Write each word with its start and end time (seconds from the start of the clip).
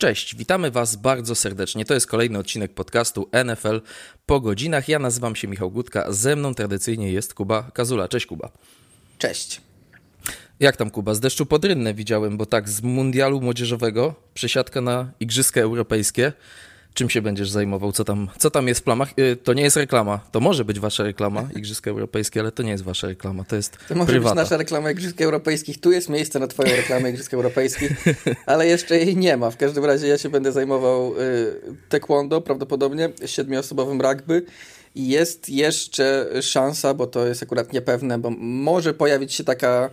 Cześć, 0.00 0.36
witamy 0.36 0.70
Was 0.70 0.96
bardzo 0.96 1.34
serdecznie. 1.34 1.84
To 1.84 1.94
jest 1.94 2.06
kolejny 2.06 2.38
odcinek 2.38 2.74
podcastu 2.74 3.28
NFL 3.44 3.80
po 4.26 4.40
godzinach. 4.40 4.88
Ja 4.88 4.98
nazywam 4.98 5.36
się 5.36 5.48
Michał 5.48 5.70
Gutka, 5.70 6.12
ze 6.12 6.36
mną 6.36 6.54
tradycyjnie 6.54 7.12
jest 7.12 7.34
Kuba 7.34 7.70
Kazula. 7.74 8.08
Cześć 8.08 8.26
Kuba. 8.26 8.50
Cześć. 9.18 9.60
Jak 10.60 10.76
tam 10.76 10.90
Kuba? 10.90 11.14
Z 11.14 11.20
deszczu 11.20 11.46
pod 11.46 11.66
widziałem, 11.94 12.36
bo 12.36 12.46
tak 12.46 12.68
z 12.68 12.82
mundialu 12.82 13.40
młodzieżowego 13.40 14.14
przesiadka 14.34 14.80
na 14.80 15.10
Igrzyska 15.20 15.60
Europejskie. 15.60 16.32
Czym 16.94 17.10
się 17.10 17.22
będziesz 17.22 17.50
zajmował? 17.50 17.92
Co 17.92 18.04
tam, 18.04 18.28
co 18.38 18.50
tam 18.50 18.68
jest 18.68 18.80
w 18.80 18.82
plamach? 18.84 19.18
Y, 19.18 19.36
to 19.36 19.52
nie 19.52 19.62
jest 19.62 19.76
reklama. 19.76 20.18
To 20.32 20.40
może 20.40 20.64
być 20.64 20.80
wasza 20.80 21.02
reklama, 21.02 21.48
Igrzyska 21.56 21.90
Europejskie, 21.90 22.40
ale 22.40 22.52
to 22.52 22.62
nie 22.62 22.70
jest 22.70 22.84
wasza 22.84 23.06
reklama. 23.06 23.44
To 23.44 23.56
jest 23.56 23.78
To 23.88 23.94
może 23.94 24.12
prywata. 24.12 24.34
być 24.34 24.44
nasza 24.44 24.56
reklama 24.56 24.90
Igrzysk 24.90 25.20
Europejskich. 25.20 25.80
Tu 25.80 25.92
jest 25.92 26.08
miejsce 26.08 26.38
na 26.38 26.46
twoją 26.46 26.76
reklamę 26.76 27.10
Igrzysk 27.10 27.34
Europejskich, 27.34 27.90
ale 28.46 28.66
jeszcze 28.66 28.96
jej 28.98 29.16
nie 29.16 29.36
ma. 29.36 29.50
W 29.50 29.56
każdym 29.56 29.84
razie 29.84 30.06
ja 30.08 30.18
się 30.18 30.28
będę 30.28 30.52
zajmował 30.52 31.14
y, 31.20 31.52
taekwondo, 31.88 32.40
prawdopodobnie 32.40 33.08
siedmioosobowym 33.26 34.00
rugby. 34.00 34.42
I 34.94 35.08
jest 35.08 35.48
jeszcze 35.48 36.26
szansa, 36.42 36.94
bo 36.94 37.06
to 37.06 37.26
jest 37.26 37.42
akurat 37.42 37.72
niepewne, 37.72 38.18
bo 38.18 38.30
może 38.38 38.94
pojawić 38.94 39.32
się 39.34 39.44
taka 39.44 39.90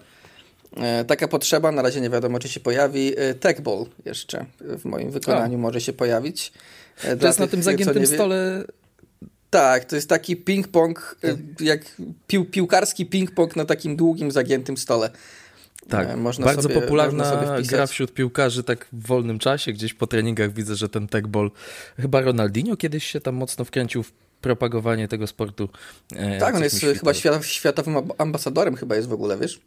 y, 1.02 1.06
taka 1.06 1.28
potrzeba, 1.28 1.72
na 1.72 1.82
razie 1.82 2.02
nie 2.02 2.10
wiadomo, 2.10 2.40
czy 2.40 2.50
się 2.50 2.60
pojawi. 2.60 3.20
y, 3.20 3.36
Tech 3.36 3.62
ball 3.62 3.86
jeszcze 4.06 4.46
w 4.62 4.86
moim 4.86 5.12
wykonaniu 5.12 5.56
A. 5.56 5.62
może 5.62 5.82
się 5.82 5.94
pojawić. 5.94 6.52
Y, 7.06 7.18
To 7.18 7.28
jest 7.28 7.40
na 7.40 7.48
tym 7.48 7.64
zagiętym 7.64 8.00
wie- 8.02 8.08
stole. 8.08 8.64
tak, 9.50 9.86
to 9.86 9.96
jest 9.96 10.10
taki 10.10 10.38
ping-pong, 10.38 11.16
y, 11.24 11.38
jak 11.66 11.82
pił, 12.28 12.46
piłkarski 12.46 13.06
ping-pong 13.06 13.56
na 13.56 13.66
takim 13.66 13.96
długim, 13.96 14.32
zagiętym 14.32 14.78
stole. 14.78 15.10
Tak, 15.90 16.10
E, 16.10 16.18
można 16.18 16.46
bardzo 16.46 16.62
sobie- 16.62 16.76
popularna 16.82 17.24
można 17.24 17.40
sobie 17.42 17.54
wpisać. 17.58 17.68
gra 17.76 17.88
wśród 17.88 18.14
piłkarzy 18.14 18.64
tak 18.64 18.88
w 18.92 19.08
wolnym 19.08 19.40
czasie. 19.40 19.74
Gdzieś 19.74 19.94
po 19.94 20.08
treningach 20.08 20.54
widzę, 20.54 20.76
że 20.76 20.90
ten 20.90 21.08
tech 21.08 21.28
ball, 21.28 21.52
chyba 22.00 22.22
Ronaldinho 22.22 22.78
kiedyś 22.78 23.04
się 23.04 23.22
tam 23.22 23.36
mocno 23.36 23.66
wkręcił 23.66 24.04
w 24.04 24.12
propagowanie 24.42 25.08
tego 25.08 25.28
sportu. 25.28 25.70
E, 26.16 26.40
Tak, 26.40 26.56
on 26.56 26.64
jest 26.64 26.78
świtało. 26.78 27.00
chyba 27.00 27.14
świat, 27.14 27.46
światowym 27.46 27.96
ambasadorem, 28.18 28.76
chyba 28.76 28.96
jest 28.96 29.08
w 29.08 29.14
ogóle, 29.14 29.38
wiesz? 29.38 29.60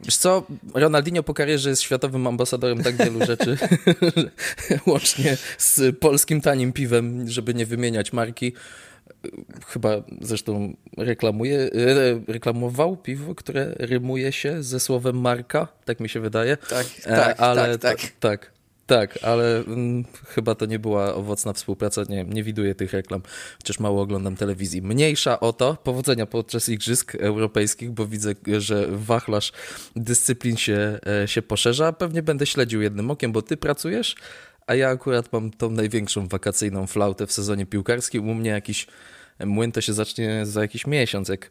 Wiesz 0.00 0.16
co, 0.16 0.46
Ronaldinho 0.74 1.22
po 1.22 1.34
karierze 1.34 1.70
jest 1.70 1.82
światowym 1.82 2.26
ambasadorem 2.26 2.82
tak 2.82 2.96
wielu 2.96 3.26
rzeczy, 3.26 3.56
łącznie 4.86 5.36
z 5.58 5.98
polskim 5.98 6.40
tanim 6.40 6.72
piwem, 6.72 7.28
żeby 7.28 7.54
nie 7.54 7.66
wymieniać 7.66 8.12
marki. 8.12 8.52
Chyba 9.66 9.90
zresztą 10.20 10.76
reklamuje, 10.98 11.58
e, 11.58 11.68
reklamował 12.32 12.96
piwo, 12.96 13.34
które 13.34 13.74
rymuje 13.78 14.32
się 14.32 14.62
ze 14.62 14.80
słowem 14.80 15.20
marka, 15.20 15.68
tak 15.84 16.00
mi 16.00 16.08
się 16.08 16.20
wydaje. 16.20 16.56
Tak, 16.56 16.86
E, 17.04 17.16
tak, 17.16 17.40
ale 17.40 17.78
tak, 17.78 18.00
tak. 18.00 18.10
tak. 18.20 18.55
Tak, 18.86 19.18
ale 19.22 19.58
mm, 19.58 20.04
chyba 20.26 20.54
to 20.54 20.66
nie 20.66 20.78
była 20.78 21.14
owocna 21.14 21.52
współpraca. 21.52 22.02
Nie, 22.08 22.24
nie 22.24 22.42
widuję 22.42 22.74
tych 22.74 22.92
reklam, 22.92 23.22
chociaż 23.58 23.80
mało 23.80 24.02
oglądam 24.02 24.36
telewizji. 24.36 24.82
Mniejsza 24.82 25.40
o 25.40 25.52
to, 25.52 25.76
powodzenia 25.84 26.26
podczas 26.26 26.68
Igrzysk 26.68 27.14
Europejskich, 27.14 27.90
bo 27.90 28.06
widzę, 28.06 28.34
że 28.58 28.86
wachlarz 28.90 29.52
dyscyplin 29.96 30.56
się, 30.56 30.98
e, 31.22 31.28
się 31.28 31.42
poszerza. 31.42 31.92
Pewnie 31.92 32.22
będę 32.22 32.46
śledził 32.46 32.82
jednym 32.82 33.10
okiem, 33.10 33.32
bo 33.32 33.42
ty 33.42 33.56
pracujesz, 33.56 34.16
a 34.66 34.74
ja 34.74 34.88
akurat 34.88 35.32
mam 35.32 35.50
tą 35.50 35.70
największą 35.70 36.28
wakacyjną 36.28 36.86
flautę 36.86 37.26
w 37.26 37.32
sezonie 37.32 37.66
piłkarskim. 37.66 38.28
U 38.28 38.34
mnie 38.34 38.50
jakiś 38.50 38.86
młyn 39.44 39.72
to 39.72 39.80
się 39.80 39.92
zacznie 39.92 40.46
za 40.46 40.60
jakiś 40.62 40.86
miesiąc, 40.86 41.28
jak 41.28 41.44
e, 41.44 41.50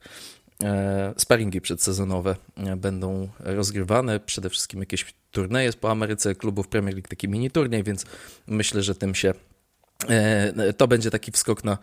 sparingi 1.17 1.61
przedsezonowe 1.61 2.35
e, 2.57 2.75
będą 2.75 3.29
rozgrywane, 3.39 4.19
przede 4.19 4.49
wszystkim 4.49 4.79
jakieś 4.79 5.05
turnieje 5.31 5.73
po 5.73 5.91
Ameryce 5.91 6.35
klubów 6.35 6.67
Premier 6.67 6.93
League, 6.95 7.07
taki 7.07 7.29
mini 7.29 7.51
turniej, 7.51 7.83
więc 7.83 8.05
myślę, 8.47 8.83
że 8.83 8.95
tym 8.95 9.15
się 9.15 9.29
e, 9.29 9.33
to 10.77 10.87
będzie 10.87 11.11
taki 11.11 11.31
wskok 11.31 11.63
na, 11.63 11.77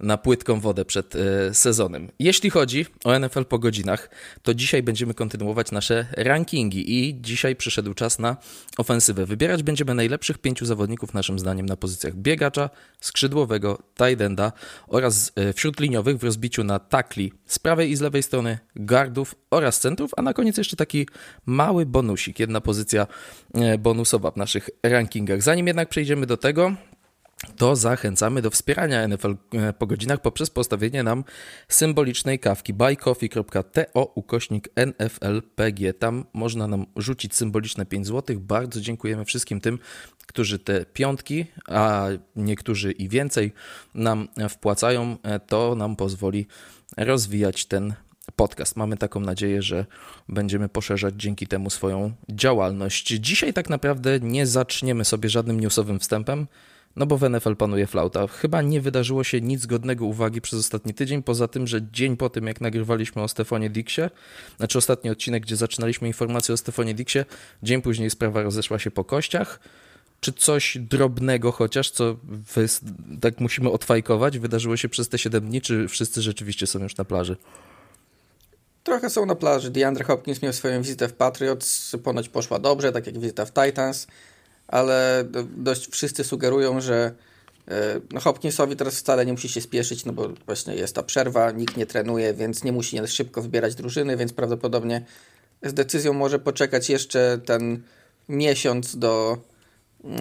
na 0.00 0.16
płytką 0.16 0.60
wodę 0.60 0.84
przed 0.84 1.16
e, 1.16 1.54
sezonem. 1.54 2.08
Jeśli 2.18 2.50
chodzi 2.50 2.86
o 3.04 3.18
NFL 3.18 3.44
po 3.44 3.58
godzinach, 3.58 4.10
to 4.42 4.54
dzisiaj 4.54 4.82
będziemy 4.82 5.14
kontynuować 5.14 5.72
nasze 5.72 6.06
rankingi 6.16 6.92
i 6.92 7.20
dzisiaj 7.20 7.56
przyszedł 7.56 7.94
czas 7.94 8.18
na 8.18 8.36
ofensywę. 8.78 9.26
Wybierać 9.26 9.62
będziemy 9.62 9.94
najlepszych 9.94 10.38
pięciu 10.38 10.66
zawodników 10.66 11.14
naszym 11.14 11.38
zdaniem 11.38 11.66
na 11.66 11.76
pozycjach 11.76 12.14
biegacza, 12.14 12.70
skrzydłowego, 13.00 13.78
tight 13.94 14.20
enda 14.20 14.52
oraz 14.88 15.32
e, 15.36 15.52
wśród 15.52 15.80
liniowych 15.80 16.18
w 16.18 16.24
rozbiciu 16.24 16.64
na 16.64 16.78
takli 16.78 17.32
z 17.46 17.58
prawej 17.58 17.90
i 17.90 17.96
z 17.96 18.00
lewej 18.00 18.22
strony, 18.22 18.58
gardów 18.76 19.34
oraz 19.50 19.80
centrów, 19.80 20.10
a 20.16 20.22
na 20.22 20.32
koniec 20.32 20.56
jeszcze 20.56 20.76
taki 20.76 21.06
mały 21.46 21.86
bonusik, 21.86 22.40
jedna 22.40 22.60
pozycja 22.60 23.06
e, 23.54 23.78
bonusowa 23.78 24.30
w 24.30 24.36
naszych 24.36 24.70
rankingach. 24.82 25.42
Zanim 25.42 25.66
jednak 25.66 25.88
przejdziemy 25.88 26.26
do 26.26 26.36
tego, 26.36 26.72
to 27.56 27.76
zachęcamy 27.76 28.42
do 28.42 28.50
wspierania 28.50 29.08
NFL 29.08 29.34
e, 29.52 29.72
po 29.72 29.86
godzinach 29.86 30.20
poprzez 30.20 30.50
postawienie 30.50 31.02
nam 31.02 31.24
symbolicznej 31.68 32.38
kawki 32.38 32.74
buycoffee.to 32.74 34.12
ukośnik 34.14 34.68
NFLPG. 34.76 35.94
Tam 35.94 36.24
można 36.32 36.66
nam 36.66 36.86
rzucić 36.96 37.34
symboliczne 37.34 37.86
5 37.86 38.06
zł. 38.06 38.36
Bardzo 38.40 38.80
dziękujemy 38.80 39.24
wszystkim 39.24 39.60
tym, 39.60 39.78
którzy 40.26 40.58
te 40.58 40.84
piątki, 40.84 41.46
a 41.68 42.06
niektórzy 42.36 42.92
i 42.92 43.08
więcej 43.08 43.52
nam 43.94 44.28
wpłacają. 44.50 45.16
E, 45.22 45.40
To 45.40 45.74
nam 45.74 45.96
pozwoli 45.96 46.46
rozwijać 46.96 47.66
ten 47.66 47.94
podcast. 48.36 48.76
Mamy 48.76 48.96
taką 48.96 49.20
nadzieję, 49.20 49.62
że 49.62 49.86
będziemy 50.28 50.68
poszerzać 50.68 51.14
dzięki 51.16 51.46
temu 51.46 51.70
swoją 51.70 52.12
działalność. 52.28 53.06
Dzisiaj 53.06 53.52
tak 53.52 53.70
naprawdę 53.70 54.20
nie 54.20 54.46
zaczniemy 54.46 55.04
sobie 55.04 55.28
żadnym 55.28 55.60
newsowym 55.60 55.98
wstępem. 55.98 56.46
No 56.96 57.06
bo 57.06 57.18
w 57.18 57.30
NFL 57.30 57.56
panuje 57.56 57.86
flauta. 57.86 58.26
Chyba 58.26 58.62
nie 58.62 58.80
wydarzyło 58.80 59.24
się 59.24 59.40
nic 59.40 59.66
godnego 59.66 60.06
uwagi 60.06 60.40
przez 60.40 60.60
ostatni 60.60 60.94
tydzień, 60.94 61.22
poza 61.22 61.48
tym, 61.48 61.66
że 61.66 61.80
dzień 61.92 62.16
po 62.16 62.30
tym, 62.30 62.46
jak 62.46 62.60
nagrywaliśmy 62.60 63.22
o 63.22 63.28
Stefonie 63.28 63.70
Dixie, 63.70 64.10
znaczy 64.56 64.78
ostatni 64.78 65.10
odcinek, 65.10 65.42
gdzie 65.42 65.56
zaczynaliśmy 65.56 66.08
informację 66.08 66.54
o 66.54 66.56
Stefonie 66.56 66.94
Dixie, 66.94 67.24
dzień 67.62 67.82
później 67.82 68.10
sprawa 68.10 68.42
rozeszła 68.42 68.78
się 68.78 68.90
po 68.90 69.04
kościach. 69.04 69.60
Czy 70.20 70.32
coś 70.32 70.78
drobnego 70.80 71.52
chociaż, 71.52 71.90
co 71.90 72.16
wy, 72.24 72.66
tak 73.20 73.40
musimy 73.40 73.70
odfajkować, 73.70 74.38
wydarzyło 74.38 74.76
się 74.76 74.88
przez 74.88 75.08
te 75.08 75.18
7 75.18 75.48
dni, 75.48 75.60
czy 75.60 75.88
wszyscy 75.88 76.22
rzeczywiście 76.22 76.66
są 76.66 76.82
już 76.82 76.96
na 76.96 77.04
plaży? 77.04 77.36
Trochę 78.84 79.10
są 79.10 79.26
na 79.26 79.34
plaży. 79.34 79.70
DeAndre 79.70 80.04
Hopkins 80.04 80.42
miał 80.42 80.52
swoją 80.52 80.82
wizytę 80.82 81.08
w 81.08 81.12
Patriots, 81.12 81.96
ponoć 82.04 82.28
poszła 82.28 82.58
dobrze, 82.58 82.92
tak 82.92 83.06
jak 83.06 83.18
wizyta 83.18 83.44
w 83.44 83.52
Titans, 83.52 84.06
ale 84.68 85.24
do, 85.30 85.44
dość 85.56 85.90
wszyscy 85.90 86.24
sugerują, 86.24 86.80
że 86.80 87.12
e, 87.68 88.00
no 88.12 88.20
Hopkinsowi 88.20 88.76
teraz 88.76 88.98
wcale 88.98 89.26
nie 89.26 89.32
musi 89.32 89.48
się 89.48 89.60
spieszyć, 89.60 90.04
no 90.04 90.12
bo 90.12 90.28
właśnie 90.46 90.74
jest 90.74 90.94
ta 90.94 91.02
przerwa, 91.02 91.50
nikt 91.50 91.76
nie 91.76 91.86
trenuje, 91.86 92.34
więc 92.34 92.64
nie 92.64 92.72
musi 92.72 92.98
szybko 93.06 93.42
wybierać 93.42 93.74
drużyny, 93.74 94.16
więc 94.16 94.32
prawdopodobnie 94.32 95.04
z 95.62 95.74
decyzją 95.74 96.12
może 96.12 96.38
poczekać 96.38 96.90
jeszcze 96.90 97.38
ten 97.44 97.82
miesiąc 98.28 98.98
do, 98.98 99.38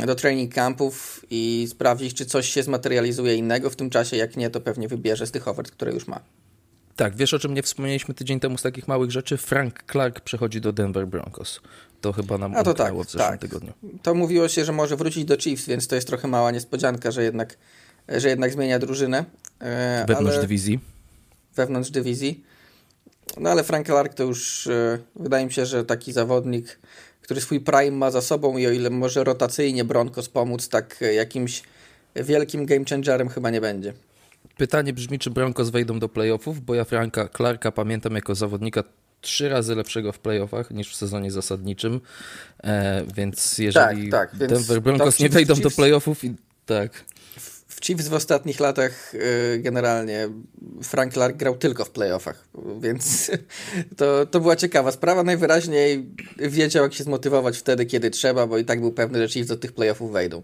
do 0.05 0.15
training 0.15 0.53
campów 0.53 1.25
i 1.29 1.67
sprawdzić, 1.69 2.13
czy 2.13 2.25
coś 2.25 2.49
się 2.49 2.63
zmaterializuje 2.63 3.35
innego 3.35 3.69
w 3.69 3.75
tym 3.75 3.89
czasie. 3.89 4.17
Jak 4.17 4.37
nie, 4.37 4.49
to 4.49 4.61
pewnie 4.61 4.87
wybierze 4.87 5.27
z 5.27 5.31
tych 5.31 5.47
ofert, 5.47 5.71
które 5.71 5.93
już 5.93 6.07
ma. 6.07 6.19
Tak, 6.95 7.15
wiesz 7.15 7.33
o 7.33 7.39
czym 7.39 7.53
nie 7.53 7.63
wspomnieliśmy 7.63 8.13
tydzień 8.13 8.39
temu 8.39 8.57
z 8.57 8.61
takich 8.61 8.87
małych 8.87 9.11
rzeczy? 9.11 9.37
Frank 9.37 9.83
Clark 9.91 10.19
przechodzi 10.19 10.61
do 10.61 10.73
Denver 10.73 11.07
Broncos. 11.07 11.61
To 12.05 12.13
chyba 12.13 12.37
nam 12.37 12.55
A 12.55 12.63
to 12.63 12.73
tak, 12.73 12.93
w 12.93 13.03
zeszłym 13.05 13.19
tak. 13.19 13.39
tygodniu. 13.39 13.73
To 14.03 14.15
mówiło 14.15 14.47
się, 14.47 14.65
że 14.65 14.71
może 14.71 14.95
wrócić 14.95 15.25
do 15.25 15.37
Chiefs, 15.37 15.65
więc 15.65 15.87
to 15.87 15.95
jest 15.95 16.07
trochę 16.07 16.27
mała 16.27 16.51
niespodzianka, 16.51 17.11
że 17.11 17.23
jednak, 17.23 17.57
że 18.07 18.29
jednak 18.29 18.53
zmienia 18.53 18.79
drużynę. 18.79 19.25
E, 19.59 20.05
Wewnątrz 20.07 20.31
ale 20.35 20.41
dywizji. 20.41 20.79
wewnątrz 21.55 21.89
dywizji. 21.91 22.43
No 23.37 23.49
ale 23.49 23.63
Frank 23.63 23.85
Clark 23.85 24.13
to 24.13 24.23
już 24.23 24.67
e, 24.67 24.99
wydaje 25.15 25.45
mi 25.45 25.51
się, 25.53 25.65
że 25.65 25.85
taki 25.85 26.13
zawodnik, 26.13 26.79
który 27.21 27.41
swój 27.41 27.59
prime 27.59 27.91
ma 27.97 28.11
za 28.11 28.21
sobą 28.21 28.57
i 28.57 28.67
o 28.67 28.71
ile 28.71 28.89
może 28.89 29.23
rotacyjnie 29.23 29.83
Broncos 29.83 30.29
pomóc, 30.29 30.69
tak 30.69 31.01
jakimś 31.15 31.63
wielkim 32.15 32.65
game 32.65 32.85
changerem 32.89 33.29
chyba 33.29 33.49
nie 33.49 33.61
będzie. 33.61 33.93
Pytanie 34.57 34.93
brzmi, 34.93 35.19
czy 35.19 35.29
Broncos 35.29 35.69
wejdą 35.69 35.99
do 35.99 36.09
playoffów, 36.09 36.61
bo 36.61 36.75
ja 36.75 36.83
Franka 36.83 37.29
Clarka 37.37 37.71
pamiętam 37.71 38.15
jako 38.15 38.35
zawodnika 38.35 38.83
trzy 39.25 39.49
razy 39.49 39.75
lepszego 39.75 40.11
w 40.11 40.19
playoffach 40.19 40.71
niż 40.71 40.91
w 40.91 40.95
sezonie 40.95 41.31
zasadniczym, 41.31 42.01
e, 42.63 43.05
więc 43.15 43.57
jeżeli 43.57 44.09
Tak, 44.09 44.31
tak, 44.31 44.47
Denver 44.47 44.81
Broncos 44.81 45.19
nie 45.19 45.29
wejdą 45.29 45.55
do 45.55 45.71
playoffów 45.71 46.23
i 46.23 46.35
tak, 46.65 47.05
W 47.67 47.85
Chiefs 47.85 48.07
w 48.07 48.13
ostatnich 48.13 48.59
latach 48.59 49.15
y, 49.15 49.59
generalnie 49.59 50.29
Frank 50.83 51.13
Clark 51.13 51.37
grał 51.37 51.57
tylko 51.57 51.85
w 51.85 51.89
playoffach, 51.89 52.47
więc 52.79 53.31
to, 53.97 54.25
to 54.25 54.39
była 54.39 54.55
ciekawa 54.55 54.91
sprawa. 54.91 55.23
Najwyraźniej 55.23 56.09
wiedział, 56.37 56.83
jak 56.83 56.93
się 56.93 57.03
zmotywować 57.03 57.57
wtedy, 57.57 57.85
kiedy 57.85 58.11
trzeba, 58.11 58.47
bo 58.47 58.57
i 58.57 58.65
tak 58.65 58.81
był 58.81 58.91
pewny, 58.91 59.19
że 59.19 59.33
Chiefs 59.33 59.49
do 59.49 59.57
tych 59.57 59.73
playoffów 59.73 60.11
wejdą. 60.11 60.41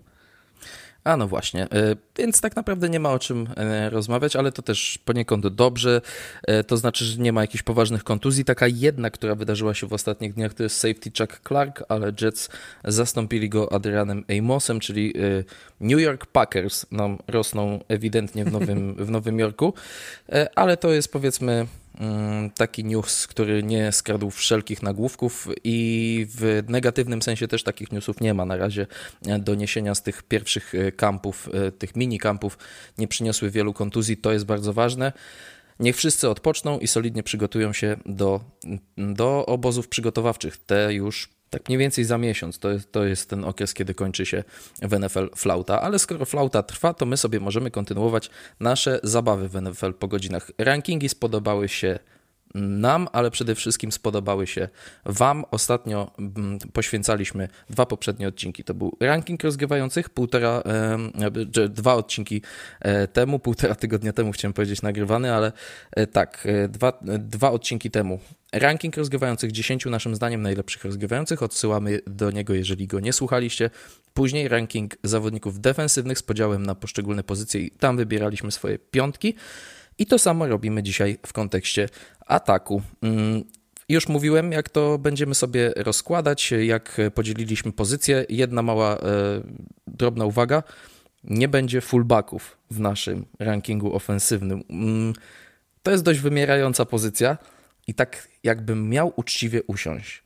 A 1.03 1.17
no 1.17 1.27
właśnie, 1.27 1.63
e, 1.63 1.95
więc 2.17 2.41
tak 2.41 2.55
naprawdę 2.55 2.89
nie 2.89 2.99
ma 2.99 3.11
o 3.11 3.19
czym 3.19 3.47
e, 3.57 3.89
rozmawiać, 3.89 4.35
ale 4.35 4.51
to 4.51 4.61
też 4.61 4.99
poniekąd 5.05 5.47
dobrze. 5.47 6.01
E, 6.47 6.63
to 6.63 6.77
znaczy, 6.77 7.05
że 7.05 7.17
nie 7.17 7.33
ma 7.33 7.41
jakichś 7.41 7.63
poważnych 7.63 8.03
kontuzji. 8.03 8.45
Taka 8.45 8.67
jedna, 8.67 9.09
która 9.09 9.35
wydarzyła 9.35 9.73
się 9.73 9.87
w 9.87 9.93
ostatnich 9.93 10.33
dniach, 10.33 10.53
to 10.53 10.63
jest 10.63 10.77
safety 10.77 11.11
Chuck 11.19 11.47
Clark, 11.47 11.83
ale 11.89 12.13
Jets 12.21 12.49
zastąpili 12.83 13.49
go 13.49 13.73
Adrianem 13.73 14.25
Amosem, 14.39 14.79
czyli 14.79 15.13
New 15.79 15.99
York 15.99 16.25
Packers 16.25 16.85
nam 16.91 17.17
rosną 17.27 17.79
ewidentnie 17.87 18.45
w 18.45 18.51
Nowym, 18.51 18.95
w 19.05 19.09
Nowym 19.09 19.39
Jorku, 19.39 19.73
ale 20.55 20.77
to 20.77 20.91
jest 20.91 21.11
powiedzmy 21.11 21.67
taki 22.55 22.85
news, 22.85 23.27
który 23.27 23.63
nie 23.63 23.91
skradł 23.91 24.29
wszelkich 24.29 24.83
nagłówków 24.83 25.47
i 25.63 26.27
w 26.29 26.63
negatywnym 26.67 27.21
sensie 27.21 27.47
też 27.47 27.63
takich 27.63 27.91
newsów 27.91 28.21
nie 28.21 28.33
ma. 28.33 28.45
Na 28.45 28.57
razie 28.57 28.87
doniesienia 29.39 29.95
z 29.95 30.03
tych 30.03 30.23
pierwszych 30.23 30.75
e, 30.75 30.91
kampów, 30.91 31.49
e, 31.53 31.71
tych 31.71 31.95
mini 31.95 32.19
kampów 32.19 32.57
nie 32.97 33.07
przyniosły 33.07 33.49
wielu 33.49 33.73
kontuzji, 33.73 34.17
to 34.17 34.31
jest 34.31 34.45
bardzo 34.45 34.73
ważne. 34.73 35.11
Niech 35.79 35.95
wszyscy 35.95 36.29
odpoczną 36.29 36.79
i 36.79 36.87
solidnie 36.87 37.23
przygotują 37.23 37.73
się 37.73 37.97
do, 38.05 38.41
do 38.97 39.45
obozów 39.45 39.87
przygotowawczych. 39.87 40.57
Te 40.57 40.93
już 40.93 41.29
tak 41.51 41.67
mniej 41.69 41.77
więcej 41.77 42.03
za 42.03 42.17
miesiąc. 42.17 42.59
To 42.59 42.71
jest, 42.71 42.91
to 42.91 43.03
jest 43.03 43.29
ten 43.29 43.43
okres, 43.43 43.73
kiedy 43.73 43.93
kończy 43.93 44.25
się 44.25 44.43
w 44.81 44.99
NFL 44.99 45.29
flauta. 45.35 45.81
Ale 45.81 45.99
skoro 45.99 46.25
flauta 46.25 46.63
trwa, 46.63 46.93
to 46.93 47.05
my 47.05 47.17
sobie 47.17 47.39
możemy 47.39 47.71
kontynuować 47.71 48.29
nasze 48.59 48.99
zabawy 49.03 49.49
w 49.49 49.61
NFL 49.61 49.93
po 49.93 50.07
godzinach. 50.07 50.51
Rankingi 50.57 51.09
spodobały 51.09 51.69
się 51.69 51.99
nam, 52.55 53.07
ale 53.11 53.31
przede 53.31 53.55
wszystkim 53.55 53.91
spodobały 53.91 54.47
się 54.47 54.69
Wam. 55.05 55.45
Ostatnio 55.51 56.11
mm, 56.19 56.59
poświęcaliśmy 56.73 57.47
dwa 57.69 57.85
poprzednie 57.85 58.27
odcinki. 58.27 58.63
To 58.63 58.73
był 58.73 58.97
ranking 58.99 59.43
rozgrywających, 59.43 60.09
półtora, 60.09 60.63
e, 60.65 61.69
dwa 61.69 61.93
odcinki 61.93 62.41
e, 62.79 63.07
temu, 63.07 63.39
półtora 63.39 63.75
tygodnia 63.75 64.13
temu 64.13 64.31
chciałem 64.31 64.53
powiedzieć 64.53 64.81
nagrywany, 64.81 65.33
ale 65.33 65.51
e, 65.91 66.07
tak, 66.07 66.47
dwa, 66.69 66.99
dwa 67.19 67.51
odcinki 67.51 67.91
temu. 67.91 68.19
Ranking 68.53 68.97
rozgrywających 68.97 69.51
10 69.51 69.85
naszym 69.85 70.15
zdaniem 70.15 70.41
najlepszych 70.41 70.85
rozgrywających. 70.85 71.43
Odsyłamy 71.43 71.99
do 72.07 72.31
niego, 72.31 72.53
jeżeli 72.53 72.87
go 72.87 72.99
nie 72.99 73.13
słuchaliście. 73.13 73.69
Później 74.13 74.47
ranking 74.47 74.97
zawodników 75.03 75.61
defensywnych 75.61 76.19
z 76.19 76.23
podziałem 76.23 76.65
na 76.65 76.75
poszczególne 76.75 77.23
pozycje 77.23 77.61
i 77.61 77.71
tam 77.71 77.97
wybieraliśmy 77.97 78.51
swoje 78.51 78.79
piątki. 78.79 79.35
I 80.01 80.05
to 80.05 80.19
samo 80.19 80.47
robimy 80.47 80.83
dzisiaj 80.83 81.17
w 81.25 81.33
kontekście 81.33 81.89
ataku. 82.25 82.81
Mm, 83.01 83.43
już 83.89 84.07
mówiłem, 84.07 84.51
jak 84.51 84.69
to 84.69 84.97
będziemy 84.97 85.35
sobie 85.35 85.73
rozkładać, 85.75 86.51
jak 86.51 86.97
podzieliliśmy 87.15 87.71
pozycje. 87.71 88.25
Jedna 88.29 88.61
mała 88.61 88.97
e, 88.97 88.99
drobna 89.87 90.25
uwaga. 90.25 90.63
Nie 91.23 91.47
będzie 91.47 91.81
fullbacków 91.81 92.57
w 92.71 92.79
naszym 92.79 93.25
rankingu 93.39 93.95
ofensywnym. 93.95 94.63
Mm, 94.69 95.13
to 95.83 95.91
jest 95.91 96.03
dość 96.03 96.19
wymierająca 96.19 96.85
pozycja 96.85 97.37
i 97.87 97.93
tak 97.93 98.27
jakbym 98.43 98.89
miał 98.89 99.13
uczciwie 99.15 99.63
usiąść 99.63 100.23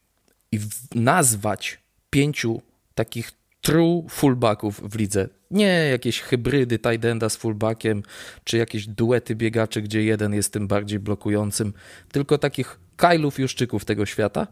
i 0.52 0.60
nazwać 0.96 1.80
pięciu 2.10 2.62
takich 2.94 3.32
true 3.66 4.04
fullbacków 4.10 4.82
w 4.92 4.96
lidze. 4.96 5.30
Nie 5.52 5.88
jakieś 5.92 6.22
hybrydy 6.22 6.80
tight 6.80 7.06
enda 7.06 7.30
z 7.30 7.36
fullbackiem, 7.36 8.04
czy 8.44 8.58
jakieś 8.58 8.88
duety 8.88 9.36
biegaczy, 9.36 9.82
gdzie 9.82 10.04
jeden 10.04 10.34
jest 10.34 10.54
tym 10.54 10.68
bardziej 10.68 11.00
blokującym, 11.00 11.74
tylko 12.12 12.38
takich 12.38 12.80
Kajlów 12.96 13.40
Juszczyków 13.40 13.86
tego 13.86 14.06
świata. 14.06 14.48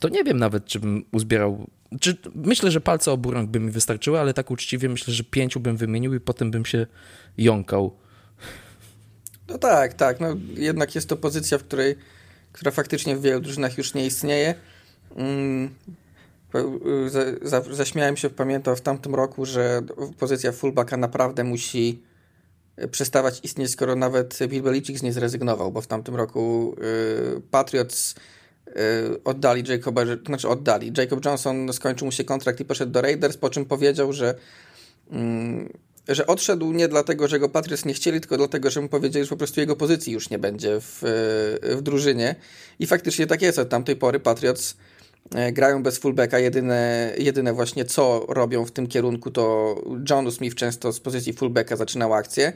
To 0.00 0.08
nie 0.08 0.24
wiem 0.24 0.38
nawet, 0.38 0.64
czy 0.64 0.80
bym 0.80 1.04
uzbierał. 1.12 1.70
Czy, 2.00 2.16
myślę, 2.34 2.70
że 2.70 2.80
palce 2.80 3.12
obu 3.12 3.30
rąk 3.30 3.50
by 3.50 3.60
mi 3.60 3.70
wystarczyły, 3.70 4.20
ale 4.20 4.34
tak 4.34 4.50
uczciwie 4.50 4.88
myślę, 4.88 5.14
że 5.14 5.24
pięciu 5.24 5.60
bym 5.60 5.76
wymienił 5.76 6.14
i 6.14 6.20
potem 6.20 6.50
bym 6.50 6.64
się 6.66 6.86
jąkał. 7.38 7.96
No 9.48 9.58
tak, 9.58 9.94
tak. 9.94 10.20
No, 10.20 10.36
jednak 10.54 10.94
jest 10.94 11.08
to 11.08 11.16
pozycja, 11.16 11.58
w 11.58 11.64
której, 11.64 11.96
która 12.52 12.70
faktycznie 12.70 13.16
w 13.16 13.22
wielu 13.22 13.40
drużynach 13.40 13.78
już 13.78 13.94
nie 13.94 14.06
istnieje. 14.06 14.54
Mm, 16.54 17.10
zaśmiałem 17.70 18.16
się, 18.16 18.30
pamiętam 18.30 18.76
w 18.76 18.80
tamtym 18.80 19.14
roku, 19.14 19.46
że 19.46 19.82
pozycja 20.18 20.52
fullbacka 20.52 20.96
naprawdę 20.96 21.44
musi 21.44 22.02
e, 22.76 22.88
przestawać 22.88 23.40
istnieć, 23.42 23.70
skoro 23.70 23.96
nawet 23.96 24.38
Bill 24.48 24.62
Belichick 24.62 25.02
nie 25.02 25.12
zrezygnował, 25.12 25.72
bo 25.72 25.80
w 25.80 25.86
tamtym 25.86 26.16
roku 26.16 26.74
y, 27.36 27.40
Patriots 27.50 28.14
y, 28.68 28.72
oddali 29.24 29.68
Jacoba, 29.68 30.02
znaczy 30.26 30.48
oddali. 30.48 30.92
Jacob 30.96 31.24
Johnson 31.24 31.72
skończył 31.72 32.06
mu 32.06 32.12
się 32.12 32.24
kontrakt 32.24 32.60
i 32.60 32.64
poszedł 32.64 32.92
do 32.92 33.00
Raiders, 33.00 33.36
po 33.36 33.50
czym 33.50 33.64
powiedział, 33.64 34.12
że 34.12 34.34
y, 35.12 35.90
że 36.08 36.26
odszedł 36.26 36.72
nie 36.72 36.88
dlatego, 36.88 37.28
że 37.28 37.38
go 37.38 37.48
Patriots 37.48 37.84
nie 37.84 37.94
chcieli, 37.94 38.20
tylko 38.20 38.36
dlatego, 38.36 38.70
że 38.70 38.80
mu 38.80 38.88
powiedzieli, 38.88 39.24
że 39.24 39.28
po 39.28 39.36
prostu 39.36 39.60
jego 39.60 39.76
pozycji 39.76 40.12
już 40.12 40.30
nie 40.30 40.38
będzie 40.38 40.80
w, 40.80 40.98
w 41.76 41.82
drużynie. 41.82 42.34
I 42.78 42.86
faktycznie 42.86 43.26
tak 43.26 43.42
jest. 43.42 43.58
Od 43.58 43.68
tamtej 43.68 43.96
pory 43.96 44.20
Patriots 44.20 44.76
grają 45.52 45.82
bez 45.82 45.98
fullbacka. 45.98 46.38
Jedyne, 46.38 47.12
jedyne 47.18 47.52
właśnie 47.52 47.84
co 47.84 48.26
robią 48.28 48.64
w 48.64 48.70
tym 48.70 48.86
kierunku 48.86 49.30
to 49.30 49.74
John 50.10 50.32
Smith 50.32 50.56
często 50.56 50.92
z 50.92 51.00
pozycji 51.00 51.32
fullbacka 51.32 51.76
zaczynał 51.76 52.14
akcję. 52.14 52.52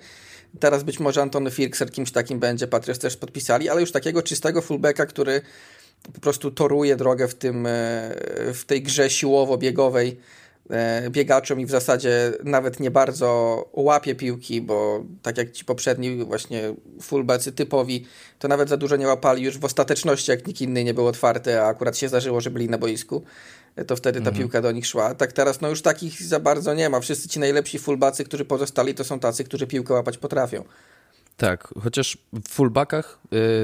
Teraz 0.60 0.82
być 0.82 1.00
może 1.00 1.22
Antony 1.22 1.50
Firkser 1.50 1.90
kimś 1.90 2.12
takim 2.12 2.38
będzie, 2.38 2.66
Patriots 2.66 3.00
też 3.00 3.16
podpisali, 3.16 3.68
ale 3.68 3.80
już 3.80 3.92
takiego 3.92 4.22
czystego 4.22 4.62
fullbacka, 4.62 5.06
który 5.06 5.40
po 6.12 6.20
prostu 6.20 6.50
toruje 6.50 6.96
drogę 6.96 7.28
w, 7.28 7.34
tym, 7.34 7.66
e, 7.66 7.70
w 8.54 8.64
tej 8.66 8.82
grze 8.82 9.10
siłowo-biegowej 9.10 10.16
E, 10.16 10.16
biegaczom 11.10 11.60
i 11.60 11.66
w 11.66 11.70
zasadzie 11.70 12.32
nawet 12.44 12.80
nie 12.80 12.90
bardzo 12.90 13.68
łapie 13.72 14.14
piłki, 14.14 14.60
bo 14.60 15.04
tak 15.22 15.38
jak 15.38 15.52
ci 15.52 15.64
poprzedni 15.64 16.24
właśnie 16.24 16.74
fullbaccy 17.00 17.52
typowi, 17.52 18.06
to 18.38 18.48
nawet 18.48 18.68
za 18.68 18.76
dużo 18.76 18.96
nie 18.96 19.06
łapali 19.06 19.42
już 19.42 19.58
w 19.58 19.64
ostateczności, 19.64 20.30
jak 20.30 20.46
nikt 20.46 20.60
inny 20.60 20.84
nie 20.84 20.94
był 20.94 21.06
otwarty, 21.06 21.60
a 21.60 21.66
akurat 21.66 21.98
się 21.98 22.08
zdarzyło, 22.08 22.40
że 22.40 22.50
byli 22.50 22.68
na 22.68 22.78
boisku, 22.78 23.22
e, 23.76 23.84
to 23.84 23.96
wtedy 23.96 24.20
ta 24.20 24.28
mhm. 24.28 24.36
piłka 24.36 24.62
do 24.62 24.72
nich 24.72 24.86
szła. 24.86 25.14
Tak 25.14 25.32
teraz 25.32 25.60
no 25.60 25.68
już 25.68 25.82
takich 25.82 26.22
za 26.22 26.40
bardzo 26.40 26.74
nie 26.74 26.88
ma. 26.88 27.00
Wszyscy 27.00 27.28
ci 27.28 27.40
najlepsi 27.40 27.78
fullbacy, 27.78 28.24
którzy 28.24 28.44
pozostali, 28.44 28.94
to 28.94 29.04
są 29.04 29.20
tacy, 29.20 29.44
którzy 29.44 29.66
piłkę 29.66 29.94
łapać 29.94 30.18
potrafią. 30.18 30.64
Tak, 31.36 31.74
chociaż 31.82 32.18
w 32.32 32.48
fullbackach 32.48 33.18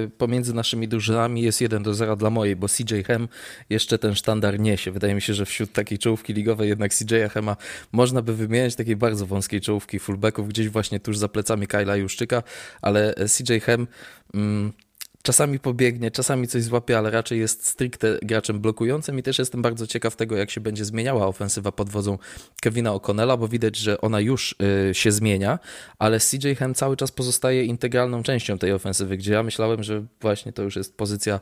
y, 0.04 0.10
pomiędzy 0.18 0.54
naszymi 0.54 0.88
drużynami 0.88 1.42
jest 1.42 1.60
1 1.60 1.82
do 1.82 1.94
0 1.94 2.16
dla 2.16 2.30
mojej, 2.30 2.56
bo 2.56 2.68
CJ 2.68 3.02
Hem 3.06 3.28
jeszcze 3.70 3.98
ten 3.98 4.14
sztandar 4.14 4.60
niesie. 4.60 4.90
Wydaje 4.90 5.14
mi 5.14 5.22
się, 5.22 5.34
że 5.34 5.46
wśród 5.46 5.72
takiej 5.72 5.98
czołówki 5.98 6.34
ligowej 6.34 6.68
jednak 6.68 6.94
CJ 6.94 7.14
Hema 7.30 7.56
można 7.92 8.22
by 8.22 8.36
wymieniać 8.36 8.74
takiej 8.74 8.96
bardzo 8.96 9.26
wąskiej 9.26 9.60
czołówki 9.60 9.98
fullbacków 9.98 10.48
gdzieś 10.48 10.68
właśnie 10.68 11.00
tuż 11.00 11.18
za 11.18 11.28
plecami 11.28 11.66
Kyla 11.66 11.96
Juszczyka, 11.96 12.42
ale 12.82 13.14
CJ 13.14 13.58
Hem... 13.60 13.86
Mm, 14.34 14.72
czasami 15.22 15.58
pobiegnie, 15.58 16.10
czasami 16.10 16.48
coś 16.48 16.62
złapie, 16.62 16.98
ale 16.98 17.10
raczej 17.10 17.38
jest 17.38 17.66
stricte 17.66 18.18
graczem 18.22 18.60
blokującym 18.60 19.18
i 19.18 19.22
też 19.22 19.38
jestem 19.38 19.62
bardzo 19.62 19.86
ciekaw 19.86 20.16
tego, 20.16 20.36
jak 20.36 20.50
się 20.50 20.60
będzie 20.60 20.84
zmieniała 20.84 21.26
ofensywa 21.26 21.72
pod 21.72 21.88
wodzą 21.88 22.18
Kevina 22.60 22.90
O'Connella, 22.90 23.38
bo 23.38 23.48
widać, 23.48 23.76
że 23.76 24.00
ona 24.00 24.20
już 24.20 24.54
y, 24.90 24.94
się 24.94 25.12
zmienia, 25.12 25.58
ale 25.98 26.20
CJ 26.20 26.54
Hem 26.54 26.74
cały 26.74 26.96
czas 26.96 27.12
pozostaje 27.12 27.64
integralną 27.64 28.22
częścią 28.22 28.58
tej 28.58 28.72
ofensywy, 28.72 29.16
gdzie 29.16 29.32
ja 29.32 29.42
myślałem, 29.42 29.82
że 29.82 30.04
właśnie 30.20 30.52
to 30.52 30.62
już 30.62 30.76
jest 30.76 30.96
pozycja 30.96 31.40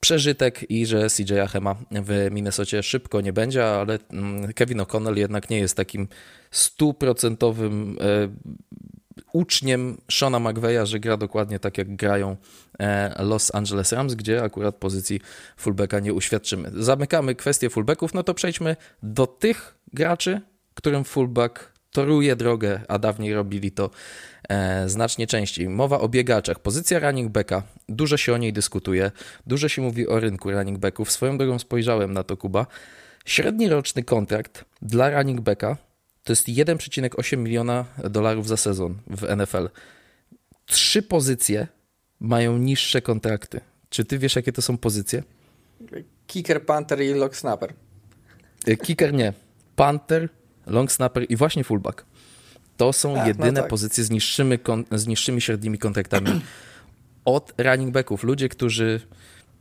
przeżytek 0.00 0.70
i 0.70 0.86
że 0.86 1.06
CJ 1.10 1.34
Hema 1.52 1.76
w 1.90 2.28
Minnesocie 2.30 2.82
szybko 2.82 3.20
nie 3.20 3.32
będzie, 3.32 3.66
ale 3.66 3.98
mm, 4.10 4.52
Kevin 4.52 4.78
O'Connell 4.78 5.18
jednak 5.18 5.50
nie 5.50 5.58
jest 5.58 5.76
takim 5.76 6.08
stuprocentowym 6.50 7.98
y, 7.98 8.28
uczniem 9.34 9.96
Shona 10.10 10.38
McVeya, 10.40 10.86
że 10.86 11.00
gra 11.00 11.16
dokładnie 11.16 11.58
tak, 11.58 11.78
jak 11.78 11.96
grają 11.96 12.36
e, 12.78 13.22
Los 13.22 13.54
Angeles 13.54 13.92
Rams, 13.92 14.14
gdzie 14.14 14.42
akurat 14.42 14.76
pozycji 14.76 15.20
fullbacka 15.56 16.00
nie 16.00 16.12
uświadczymy. 16.14 16.70
Zamykamy 16.74 17.34
kwestię 17.34 17.70
fullbacków, 17.70 18.14
no 18.14 18.22
to 18.22 18.34
przejdźmy 18.34 18.76
do 19.02 19.26
tych 19.26 19.74
graczy, 19.92 20.40
którym 20.74 21.04
fullback 21.04 21.72
toruje 21.90 22.36
drogę, 22.36 22.80
a 22.88 22.98
dawniej 22.98 23.34
robili 23.34 23.72
to 23.72 23.90
e, 24.48 24.88
znacznie 24.88 25.26
częściej. 25.26 25.68
Mowa 25.68 26.00
o 26.00 26.08
biegaczach. 26.08 26.58
Pozycja 26.58 26.98
running 26.98 27.32
backa, 27.32 27.62
dużo 27.88 28.16
się 28.16 28.34
o 28.34 28.38
niej 28.38 28.52
dyskutuje, 28.52 29.10
dużo 29.46 29.68
się 29.68 29.82
mówi 29.82 30.08
o 30.08 30.20
rynku 30.20 30.50
running 30.50 30.78
backów. 30.78 31.12
Swoją 31.12 31.38
drogą 31.38 31.58
spojrzałem 31.58 32.12
na 32.12 32.22
to, 32.22 32.36
Kuba. 32.36 32.66
Średni 33.24 33.68
roczny 33.68 34.02
kontrakt 34.02 34.64
dla 34.82 35.10
running 35.10 35.40
backa 35.40 35.76
to 36.24 36.32
jest 36.32 36.48
1,8 36.48 37.38
miliona 37.38 37.84
dolarów 38.10 38.48
za 38.48 38.56
sezon 38.56 38.98
w 39.06 39.36
NFL. 39.36 39.68
Trzy 40.66 41.02
pozycje 41.02 41.66
mają 42.20 42.58
niższe 42.58 43.02
kontrakty. 43.02 43.60
Czy 43.90 44.04
ty 44.04 44.18
wiesz, 44.18 44.36
jakie 44.36 44.52
to 44.52 44.62
są 44.62 44.78
pozycje? 44.78 45.22
Kicker, 46.26 46.66
punter 46.66 47.02
i 47.02 47.14
long 47.14 47.36
snapper. 47.36 47.72
E, 48.66 48.76
kicker 48.76 49.14
nie. 49.14 49.32
Punter, 49.76 50.28
long 50.66 50.92
snapper 50.92 51.26
i 51.28 51.36
właśnie 51.36 51.64
fullback. 51.64 52.04
To 52.76 52.92
są 52.92 53.16
no 53.16 53.26
jedyne 53.26 53.52
no 53.52 53.60
tak. 53.60 53.70
pozycje 53.70 54.04
z 54.04 54.10
niższymi, 54.10 54.58
z 54.92 55.06
niższymi 55.06 55.40
średnimi 55.40 55.78
kontraktami 55.78 56.40
od 57.24 57.52
running 57.58 57.92
backów. 57.92 58.24
Ludzie, 58.24 58.48
którzy 58.48 59.00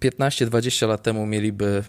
15-20 0.03 0.87
lat 0.87 1.03
temu 1.03 1.25
mieliby 1.25 1.83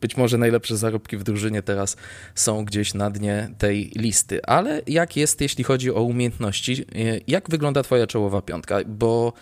być 0.00 0.16
może 0.16 0.38
najlepsze 0.38 0.76
zarobki 0.76 1.16
w 1.16 1.22
drużynie, 1.22 1.62
teraz 1.62 1.96
są 2.34 2.64
gdzieś 2.64 2.94
na 2.94 3.10
dnie 3.10 3.50
tej 3.58 3.90
listy. 3.96 4.44
Ale 4.44 4.82
jak 4.86 5.16
jest, 5.16 5.40
jeśli 5.40 5.64
chodzi 5.64 5.90
o 5.90 6.02
umiejętności? 6.02 6.86
Jak 7.26 7.50
wygląda 7.50 7.82
Twoja 7.82 8.06
czołowa 8.06 8.42
piątka? 8.42 8.78
Bo 8.86 9.32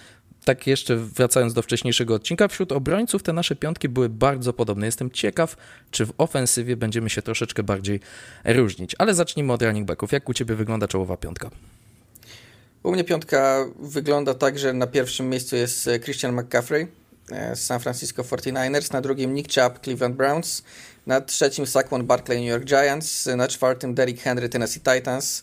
tak 0.45 0.67
jeszcze 0.67 0.97
wracając 0.97 1.55
do 1.55 1.63
wcześniejszego 1.63 2.15
odcinka, 2.15 2.49
wśród 2.49 2.73
obrońców 2.73 3.23
te 3.23 3.33
nasze 3.33 3.57
piątki 3.57 3.89
były 3.89 4.09
bardzo 4.09 4.53
podobne. 4.53 4.87
Jestem 4.87 5.11
ciekaw, 5.11 5.57
czy 5.91 6.07
w 6.07 6.13
ofensywie 6.19 6.77
będziemy 6.77 7.11
się 7.11 7.23
troszeczkę 7.23 7.63
bardziej 7.63 8.01
różnić. 8.45 8.95
Ale 8.99 9.15
zacznijmy 9.15 9.53
od 9.53 9.63
running 9.63 9.87
backów. 9.87 10.13
Jak 10.13 10.29
u 10.29 10.35
Ciebie 10.35 10.55
wygląda 10.55 10.89
czołowa 10.89 11.17
piątka? 11.17 11.51
U 12.83 12.93
mnie 12.93 13.05
piątka 13.05 13.67
wygląda 13.79 14.35
tak, 14.35 14.59
że 14.59 14.73
na 14.73 14.87
pierwszym 14.87 15.29
miejscu 15.29 15.57
jest 15.57 15.91
Christian 16.05 16.41
McCaffrey 16.41 16.83
e, 16.83 16.87
San 17.55 17.81
Francisco 17.81 18.23
49ers, 18.23 18.93
na 18.93 19.01
drugim 19.01 19.35
Nick 19.35 19.55
Chubb, 19.55 19.81
Cleveland 19.81 20.17
Browns, 20.17 20.63
na 21.07 21.21
trzecim 21.21 21.67
Saquon 21.67 22.07
Barkley, 22.07 22.39
New 22.39 22.49
York 22.49 22.65
Giants, 22.65 23.27
na 23.27 23.49
czwartym 23.49 23.95
Derrick 23.95 24.23
Henry, 24.23 24.49
Tennessee 24.49 24.81
Titans, 24.81 25.43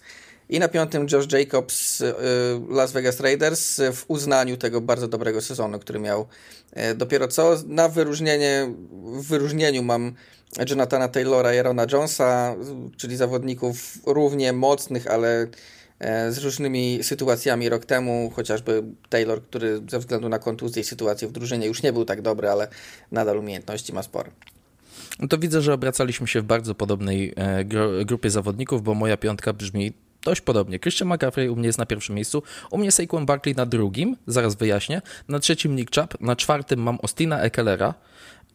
i 0.49 0.59
na 0.59 0.67
piątym 0.67 1.07
Josh 1.11 1.31
Jacobs, 1.31 2.01
y, 2.01 2.13
Las 2.69 2.91
Vegas 2.91 3.19
Raiders 3.19 3.81
w 3.93 4.05
uznaniu 4.07 4.57
tego 4.57 4.81
bardzo 4.81 5.07
dobrego 5.07 5.41
sezonu, 5.41 5.79
który 5.79 5.99
miał 5.99 6.27
e, 6.73 6.95
dopiero 6.95 7.27
co. 7.27 7.55
Na 7.67 7.89
wyróżnienie, 7.89 8.73
w 9.03 9.27
wyróżnieniu 9.27 9.83
mam 9.83 10.13
Jonathana 10.69 11.07
Taylora 11.07 11.53
i 11.53 11.57
Jonesa, 11.91 12.55
czyli 12.97 13.17
zawodników 13.17 13.97
równie 14.05 14.53
mocnych, 14.53 15.07
ale 15.07 15.41
e, 15.41 15.47
z 16.29 16.37
różnymi 16.37 16.99
sytuacjami 17.01 17.69
rok 17.69 17.85
temu, 17.85 18.31
chociażby 18.35 18.83
Taylor, 19.09 19.43
który 19.43 19.81
ze 19.89 19.99
względu 19.99 20.29
na 20.29 20.39
kontuzję 20.39 20.81
i 20.81 20.85
sytuację 20.85 21.27
w 21.27 21.31
drużynie 21.31 21.67
już 21.67 21.83
nie 21.83 21.93
był 21.93 22.05
tak 22.05 22.21
dobry, 22.21 22.49
ale 22.49 22.67
nadal 23.11 23.37
umiejętności 23.37 23.93
ma 23.93 24.03
spore. 24.03 24.31
No 25.19 25.27
to 25.27 25.37
widzę, 25.37 25.61
że 25.61 25.73
obracaliśmy 25.73 26.27
się 26.27 26.41
w 26.41 26.45
bardzo 26.45 26.75
podobnej 26.75 27.33
e, 27.35 27.65
grupie 28.05 28.29
zawodników, 28.29 28.83
bo 28.83 28.93
moja 28.93 29.17
piątka 29.17 29.53
brzmi 29.53 29.93
dość 30.23 30.41
podobnie. 30.41 30.79
Christian 30.79 31.07
McCaffrey 31.07 31.49
u 31.49 31.55
mnie 31.55 31.67
jest 31.67 31.79
na 31.79 31.85
pierwszym 31.85 32.15
miejscu, 32.15 32.43
u 32.71 32.77
mnie 32.77 32.91
Saquon 32.91 33.25
Barkley 33.25 33.55
na 33.55 33.65
drugim, 33.65 34.17
zaraz 34.27 34.55
wyjaśnię, 34.55 35.01
na 35.27 35.39
trzecim 35.39 35.75
Nick 35.75 35.95
Chubb, 35.95 36.21
na 36.21 36.35
czwartym 36.35 36.79
mam 36.79 36.99
Ostina 37.01 37.41
Ekelera 37.41 37.93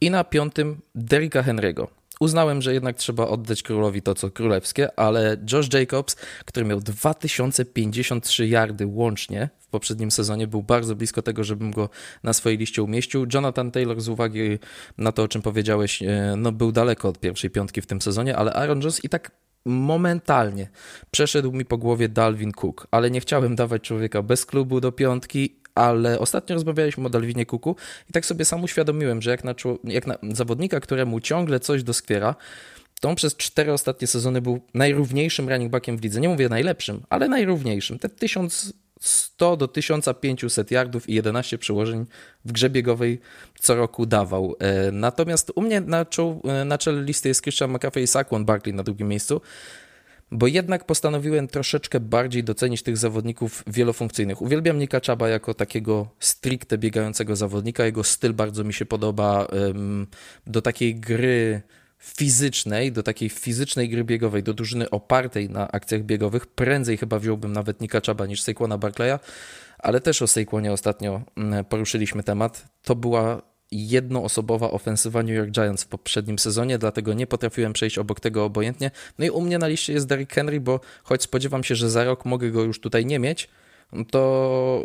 i 0.01 0.11
na 0.11 0.25
piątym 0.25 0.81
Derricka 0.95 1.43
Henry'ego. 1.43 1.87
Uznałem, 2.21 2.63
że 2.63 2.75
jednak 2.75 2.97
trzeba 2.97 3.29
oddać 3.29 3.63
królowi 3.63 4.03
to, 4.03 4.15
co 4.15 4.31
królewskie, 4.31 4.99
ale 4.99 5.37
Josh 5.53 5.73
Jacobs, 5.73 6.17
który 6.45 6.67
miał 6.67 6.81
2053 6.81 8.49
yardy 8.49 8.87
łącznie 8.87 9.49
w 9.59 9.67
poprzednim 9.67 10.11
sezonie, 10.11 10.47
był 10.47 10.63
bardzo 10.63 10.97
blisko 10.97 11.23
tego, 11.23 11.45
żebym 11.45 11.71
go 11.71 11.89
na 12.23 12.33
swojej 12.33 12.59
liście 12.59 12.83
umieścił. 12.83 13.27
Jonathan 13.35 13.71
Taylor, 13.71 14.01
z 14.01 14.09
uwagi 14.09 14.59
na 14.99 15.13
to, 15.13 15.23
o 15.23 15.29
czym 15.29 15.43
powiedziałeś, 15.43 16.03
e, 16.03 16.35
no, 16.37 16.53
był 16.53 16.73
daleko 16.73 17.09
od 17.09 17.21
pierwszej 17.21 17.51
piątki 17.51 17.83
w 17.83 17.87
tym 17.87 18.03
sezonie, 18.03 18.37
ale 18.37 18.53
Aaron 18.53 18.81
Jones 18.81 19.05
i 19.05 19.09
tak 19.09 19.31
momentalnie 19.65 20.69
przeszedł 21.11 21.53
mi 21.53 21.65
po 21.65 21.79
głowie 21.79 22.09
Dalvin 22.09 22.53
Cook, 22.53 22.87
ale 22.91 23.11
nie 23.11 23.21
chciałem 23.21 23.57
dawać 23.57 23.83
człowieka 23.83 24.23
bez 24.23 24.47
klubu 24.47 24.81
do 24.81 24.93
piątki, 24.93 25.57
ale 25.77 26.19
ostatnio 26.19 26.55
rozmawialiśmy 26.55 27.07
o 27.07 27.11
Dalvinie 27.11 27.47
Cooku 27.47 27.77
i 28.11 28.13
tak 28.13 28.27
sobie 28.27 28.45
sam 28.45 28.65
uświadomiłem, 28.65 29.23
że 29.23 29.31
jak 29.31 29.45
na, 29.45 29.55
jak 29.85 30.07
na 30.07 30.19
zawodnika, 30.33 30.81
któremu 30.81 31.21
ciągle 31.21 31.61
coś 31.61 31.83
doskwiera, 31.83 32.35
to 33.01 33.09
on 33.09 33.15
przez 33.15 33.37
cztery 33.37 33.73
ostatnie 33.73 34.07
sezony 34.07 34.41
był 34.41 34.61
najrówniejszym 34.75 35.49
running 35.49 35.71
backiem 35.71 35.97
w 35.97 36.03
lidze. 36.03 36.21
Nie 36.21 36.29
mówię 36.29 36.49
najlepszym, 36.49 37.03
ale 37.11 37.29
najrówniejszym. 37.29 37.99
Te 37.99 38.09
tysiąc 38.09 38.73
100 39.01 39.57
do 39.57 39.69
1500 39.69 40.71
yardów 40.71 41.09
i 41.09 41.15
11 41.15 41.59
przyłożeń 41.59 42.07
w 42.45 42.53
grze 42.53 42.71
biegowej 42.71 43.21
co 43.61 43.75
roku 43.75 44.07
dawał. 44.07 44.57
E, 44.59 44.93
natomiast 44.93 45.53
u 45.55 45.63
mnie 45.63 45.81
na, 45.81 46.07
e, 46.45 46.65
na 46.65 46.79
czele 46.79 47.03
listy 47.03 47.29
jest 47.29 47.43
Christian 47.43 47.71
McAfee 47.71 48.03
i 48.03 48.07
Saquon 48.07 48.45
Barkley 48.45 48.75
na 48.75 48.83
drugim 48.83 49.09
miejscu, 49.09 49.41
bo 50.31 50.47
jednak 50.47 50.85
postanowiłem 50.85 51.49
troszeczkę 51.49 52.01
bardziej 52.01 52.45
docenić 52.45 52.83
tych 52.83 52.97
zawodników 52.97 53.65
wielofunkcyjnych. 53.67 54.43
Uwielbiam 54.43 54.79
Nika 54.79 55.01
Chaba 55.07 55.29
jako 55.29 55.55
takiego 55.55 56.09
stricte 56.21 56.79
biegającego 56.79 57.37
zawodnika. 57.37 57.85
Jego 57.85 58.05
styl 58.05 58.33
bardzo 58.35 58.65
mi 58.65 58.75
się 58.75 58.87
podoba 58.87 59.47
do 60.47 60.63
takiej 60.63 60.95
gry 60.95 61.63
fizycznej, 61.99 62.93
do 62.93 63.03
takiej 63.03 63.29
fizycznej 63.29 63.89
gry 63.89 64.05
biegowej, 64.05 64.43
do 64.43 64.55
drużyny 64.55 64.91
opartej 64.91 65.51
na 65.51 65.73
akcjach 65.73 66.03
biegowych, 66.03 66.47
prędzej 66.47 66.97
chyba 66.97 67.19
wziąłbym 67.19 67.53
nawet 67.53 67.81
Nika 67.81 68.01
Chaba 68.07 68.27
niż 68.27 68.43
Saquona 68.43 68.79
Barclaya, 68.79 69.19
ale 69.79 70.01
też 70.01 70.23
o 70.23 70.27
Saquonie 70.27 70.73
ostatnio 70.73 71.23
mm, 71.37 71.65
poruszyliśmy 71.65 72.23
temat. 72.23 72.65
To 72.83 72.95
była 72.95 73.43
jednoosobowa 73.71 74.71
ofensywa 74.71 75.23
New 75.23 75.37
York 75.37 75.51
Giants 75.51 75.85
w 75.85 75.87
poprzednim 75.87 76.39
sezonie, 76.39 76.79
dlatego 76.79 77.15
nie 77.15 77.27
potrafiłem 77.27 77.73
przejść 77.73 77.99
obok 77.99 78.21
tego 78.21 78.45
obojętnie. 78.45 78.91
No 79.19 79.25
i 79.25 79.31
u 79.31 79.41
mnie 79.41 79.59
na 79.59 79.69
liście 79.69 79.93
jest 79.93 80.07
Derrick 80.07 80.33
Henry, 80.33 80.61
bo 80.61 80.81
choć 81.03 81.23
spodziewam 81.23 81.65
się, 81.65 81.75
że 81.75 81.91
za 81.91 82.05
rok 82.05 82.25
mogę 82.25 82.51
go 82.51 82.63
już 82.63 82.81
tutaj 82.81 83.07
nie 83.07 83.19
mieć, 83.19 83.49
to 84.11 84.85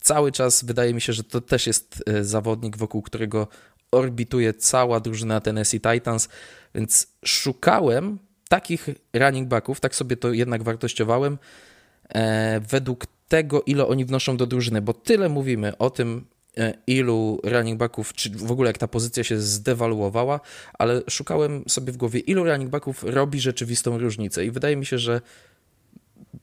cały 0.00 0.32
czas 0.32 0.64
wydaje 0.64 0.94
mi 0.94 1.00
się, 1.00 1.12
że 1.12 1.24
to 1.24 1.40
też 1.40 1.66
jest 1.66 2.04
e, 2.06 2.24
zawodnik, 2.24 2.76
wokół 2.76 3.02
którego 3.02 3.48
orbituje 3.90 4.54
cała 4.54 5.00
drużyna 5.00 5.40
Tennessee 5.40 5.80
Titans, 5.80 6.28
więc 6.74 7.06
szukałem 7.24 8.18
takich 8.48 8.88
running 9.12 9.48
backów, 9.48 9.80
tak 9.80 9.94
sobie 9.94 10.16
to 10.16 10.32
jednak 10.32 10.62
wartościowałem, 10.62 11.38
e, 12.08 12.60
według 12.60 13.06
tego, 13.28 13.62
ile 13.62 13.86
oni 13.86 14.04
wnoszą 14.04 14.36
do 14.36 14.46
drużyny, 14.46 14.82
bo 14.82 14.92
tyle 14.92 15.28
mówimy 15.28 15.78
o 15.78 15.90
tym, 15.90 16.26
ilu 16.86 17.40
running 17.44 17.78
backów, 17.78 18.12
czy 18.12 18.30
w 18.30 18.50
ogóle 18.50 18.68
jak 18.68 18.78
ta 18.78 18.88
pozycja 18.88 19.24
się 19.24 19.38
zdewaluowała, 19.38 20.40
ale 20.78 21.02
szukałem 21.10 21.64
sobie 21.68 21.92
w 21.92 21.96
głowie, 21.96 22.20
ilu 22.20 22.44
running 22.44 22.70
backów 22.70 23.04
robi 23.04 23.40
rzeczywistą 23.40 23.98
różnicę 23.98 24.44
i 24.44 24.50
wydaje 24.50 24.76
mi 24.76 24.86
się, 24.86 24.98
że 24.98 25.20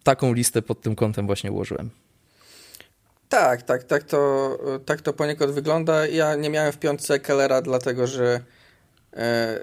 taką 0.03 0.34
listę 0.34 0.62
pod 0.62 0.82
tym 0.82 0.96
kątem 0.96 1.25
właśnie 1.25 1.51
ułożyłem. 1.51 1.89
Tak, 3.30 3.62
tak, 3.62 3.84
tak 3.84 4.03
to, 4.03 4.58
tak 4.86 5.01
to 5.01 5.13
poniekąd 5.13 5.51
wygląda. 5.51 6.08
Ja 6.08 6.36
nie 6.36 6.50
miałem 6.50 6.72
w 6.72 6.77
piątce 6.77 7.20
Kellera, 7.20 7.62
dlatego 7.62 8.08
że 8.08 8.39
e, 9.13 9.60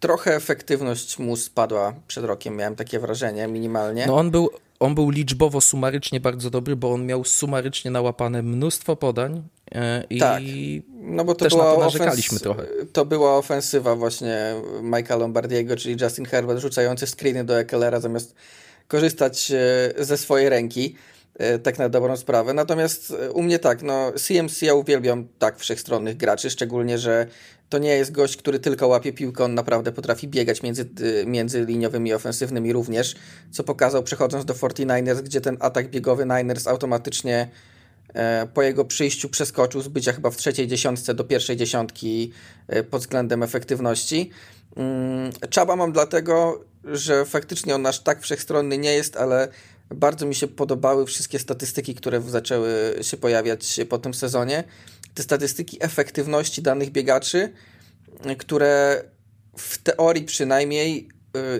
trochę 0.00 0.34
efektywność 0.34 1.18
mu 1.18 1.36
spadła 1.36 1.94
przed 2.06 2.24
rokiem, 2.24 2.56
miałem 2.56 2.76
takie 2.76 2.98
wrażenie, 2.98 3.48
minimalnie. 3.48 4.06
No 4.06 4.16
on 4.16 4.30
był, 4.30 4.50
on 4.80 4.94
był 4.94 5.10
liczbowo, 5.10 5.60
sumarycznie 5.60 6.20
bardzo 6.20 6.50
dobry, 6.50 6.76
bo 6.76 6.92
on 6.92 7.06
miał 7.06 7.24
sumarycznie 7.24 7.90
nałapane 7.90 8.42
mnóstwo 8.42 8.96
podań 8.96 9.42
e, 9.74 10.04
i 10.10 10.18
tak. 10.18 10.42
no 10.90 11.24
bo 11.24 11.34
to 11.34 11.44
też 11.44 11.52
była 11.52 11.64
na 11.68 11.74
to 11.74 11.80
narzekaliśmy 11.80 12.38
ofens- 12.38 12.42
trochę. 12.42 12.64
To 12.92 13.04
była 13.04 13.36
ofensywa 13.36 13.96
właśnie 13.96 14.54
Mike'a 14.82 15.18
Lombardiego, 15.18 15.76
czyli 15.76 15.96
Justin 16.02 16.24
Herbert 16.24 16.60
rzucający 16.60 17.06
screeny 17.06 17.44
do 17.44 17.58
Ekelera 17.58 18.00
zamiast 18.00 18.34
korzystać 18.88 19.50
e, 19.50 20.04
ze 20.04 20.16
swojej 20.16 20.48
ręki. 20.48 20.94
E, 21.38 21.58
tak 21.58 21.78
na 21.78 21.88
dobrą 21.88 22.16
sprawę. 22.16 22.54
Natomiast 22.54 23.14
u 23.32 23.42
mnie 23.42 23.58
tak, 23.58 23.82
no 23.82 24.12
CMC 24.12 24.62
ja 24.62 24.74
uwielbiam 24.74 25.28
tak 25.38 25.58
wszechstronnych 25.58 26.16
graczy, 26.16 26.50
szczególnie, 26.50 26.98
że 26.98 27.26
to 27.70 27.78
nie 27.78 27.90
jest 27.90 28.12
gość, 28.12 28.36
który 28.36 28.58
tylko 28.58 28.86
łapie 28.86 29.12
piłkę, 29.12 29.44
on 29.44 29.54
naprawdę 29.54 29.92
potrafi 29.92 30.28
biegać 30.28 30.62
między, 30.62 30.88
e, 31.22 31.26
między 31.26 31.64
liniowymi 31.64 32.10
i 32.10 32.14
ofensywnymi 32.14 32.72
również, 32.72 33.14
co 33.50 33.64
pokazał 33.64 34.02
przechodząc 34.02 34.44
do 34.44 34.54
49ers, 34.54 35.22
gdzie 35.22 35.40
ten 35.40 35.56
atak 35.60 35.90
biegowy 35.90 36.26
Niners 36.26 36.66
automatycznie 36.66 37.50
po 38.54 38.62
jego 38.62 38.84
przyjściu 38.84 39.28
przeskoczył 39.28 39.80
z 39.82 39.88
bycia 39.88 40.12
chyba 40.12 40.30
w 40.30 40.36
trzeciej 40.36 40.66
dziesiątce 40.66 41.14
do 41.14 41.24
pierwszej 41.24 41.56
dziesiątki 41.56 42.32
pod 42.90 43.00
względem 43.00 43.42
efektywności. 43.42 44.30
Mm, 44.76 45.32
Czaba 45.50 45.76
mam 45.76 45.92
dlatego, 45.92 46.64
że 46.84 47.24
faktycznie 47.24 47.74
on 47.74 47.86
aż 47.86 48.00
tak 48.00 48.22
wszechstronny 48.22 48.78
nie 48.78 48.92
jest, 48.92 49.16
ale 49.16 49.48
bardzo 49.94 50.26
mi 50.26 50.34
się 50.34 50.48
podobały 50.48 51.06
wszystkie 51.06 51.38
statystyki, 51.38 51.94
które 51.94 52.20
zaczęły 52.20 52.98
się 53.02 53.16
pojawiać 53.16 53.80
po 53.88 53.98
tym 53.98 54.14
sezonie. 54.14 54.64
Te 55.14 55.22
statystyki 55.22 55.76
efektywności 55.80 56.62
danych 56.62 56.90
biegaczy, 56.90 57.52
które 58.38 59.04
w 59.56 59.78
teorii 59.78 60.24
przynajmniej 60.24 61.08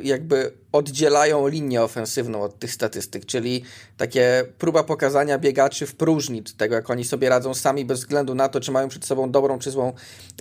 jakby 0.02 0.52
oddzielają 0.72 1.48
linię 1.48 1.82
ofensywną 1.82 2.42
od 2.42 2.58
tych 2.58 2.72
statystyk, 2.72 3.26
czyli 3.26 3.62
takie 3.96 4.44
próba 4.58 4.82
pokazania 4.82 5.38
biegaczy 5.38 5.86
w 5.86 5.94
próżni, 5.94 6.42
tego 6.42 6.74
jak 6.74 6.90
oni 6.90 7.04
sobie 7.04 7.28
radzą 7.28 7.54
sami 7.54 7.84
bez 7.84 7.98
względu 7.98 8.34
na 8.34 8.48
to, 8.48 8.60
czy 8.60 8.72
mają 8.72 8.88
przed 8.88 9.04
sobą 9.04 9.30
dobrą 9.30 9.58
czy 9.58 9.70
złą 9.70 9.92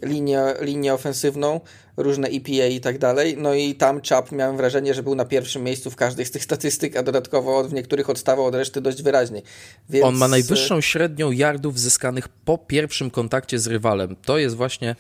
linię, 0.03 0.43
linię 0.62 0.93
ofensywną, 0.93 1.62
różne 1.98 2.27
EPA 2.27 2.65
i 2.65 2.79
tak 2.79 2.98
dalej. 2.98 3.36
No 3.38 3.53
i 3.53 3.75
tam 3.75 4.01
Chap 4.09 4.31
miałem 4.31 4.57
wrażenie, 4.57 4.93
że 4.93 5.03
był 5.03 5.15
na 5.15 5.25
pierwszym 5.25 5.63
miejscu 5.63 5.91
w 5.91 5.95
każdej 5.95 6.25
z 6.25 6.31
tych 6.31 6.43
statystyk, 6.43 6.98
a 6.98 7.03
dodatkowo 7.03 7.63
w 7.63 7.74
niektórych 7.74 8.09
odstawał 8.09 8.45
od 8.45 8.55
reszty 8.55 8.81
dość 8.81 9.01
wyraźnie. 9.01 9.41
Więc... 9.89 10.05
On 10.05 10.15
ma 10.15 10.27
najwyższą 10.27 10.81
średnią 10.81 11.31
yardów 11.31 11.79
zyskanych 11.79 12.27
po 12.27 12.57
pierwszym 12.57 13.12
kontakcie 13.12 13.59
z 13.59 13.67
rywalem. 13.67 14.15
To 14.25 14.38
jest 14.38 14.55
właśnie 14.55 14.95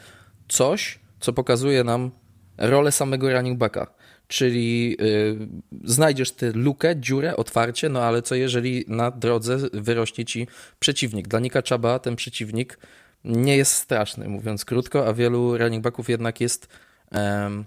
coś, 0.47 0.99
co 1.19 1.33
pokazuje 1.33 1.83
nam 1.83 2.11
rolę 2.57 2.91
samego 2.91 3.33
running 3.33 3.57
backa 3.57 3.98
czyli 4.29 4.97
y, 5.01 5.37
znajdziesz 5.83 6.31
tę 6.31 6.51
lukę, 6.51 6.95
dziurę, 6.95 7.35
otwarcie, 7.35 7.89
no 7.89 8.03
ale 8.03 8.21
co 8.21 8.35
jeżeli 8.35 8.85
na 8.87 9.11
drodze 9.11 9.57
wyrośnie 9.73 10.25
ci 10.25 10.47
przeciwnik? 10.79 11.27
Dla 11.27 11.39
Nika 11.39 11.61
Czaba 11.61 11.99
ten 11.99 12.15
przeciwnik 12.15 12.79
nie 13.23 13.57
jest 13.57 13.73
straszny, 13.73 14.29
mówiąc 14.29 14.65
krótko, 14.65 15.07
a 15.07 15.13
wielu 15.13 15.57
running 15.57 15.83
backów 15.83 16.09
jednak 16.09 16.41
jest 16.41 16.67
um, 17.11 17.65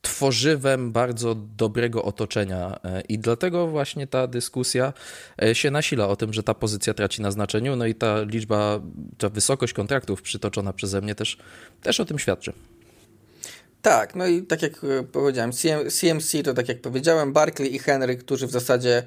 tworzywem 0.00 0.92
bardzo 0.92 1.34
dobrego 1.34 2.02
otoczenia 2.02 2.80
e, 2.84 3.00
i 3.00 3.18
dlatego 3.18 3.66
właśnie 3.66 4.06
ta 4.06 4.26
dyskusja 4.26 4.92
e, 5.42 5.54
się 5.54 5.70
nasila 5.70 6.08
o 6.08 6.16
tym, 6.16 6.32
że 6.32 6.42
ta 6.42 6.54
pozycja 6.54 6.94
traci 6.94 7.22
na 7.22 7.30
znaczeniu, 7.30 7.76
no 7.76 7.86
i 7.86 7.94
ta 7.94 8.22
liczba, 8.22 8.80
ta 9.18 9.28
wysokość 9.28 9.72
kontraktów 9.72 10.22
przytoczona 10.22 10.72
przeze 10.72 11.00
mnie 11.00 11.14
też, 11.14 11.38
też 11.82 12.00
o 12.00 12.04
tym 12.04 12.18
świadczy. 12.18 12.52
Tak, 13.82 14.14
no 14.14 14.26
i 14.26 14.42
tak 14.42 14.62
jak 14.62 14.72
e, 14.84 15.02
powiedziałem, 15.02 15.52
CMC 15.90 16.42
to 16.44 16.54
tak 16.54 16.68
jak 16.68 16.80
powiedziałem, 16.80 17.32
Barkley 17.32 17.74
i 17.74 17.78
Henry, 17.78 18.16
którzy 18.16 18.46
w 18.46 18.50
zasadzie 18.50 19.02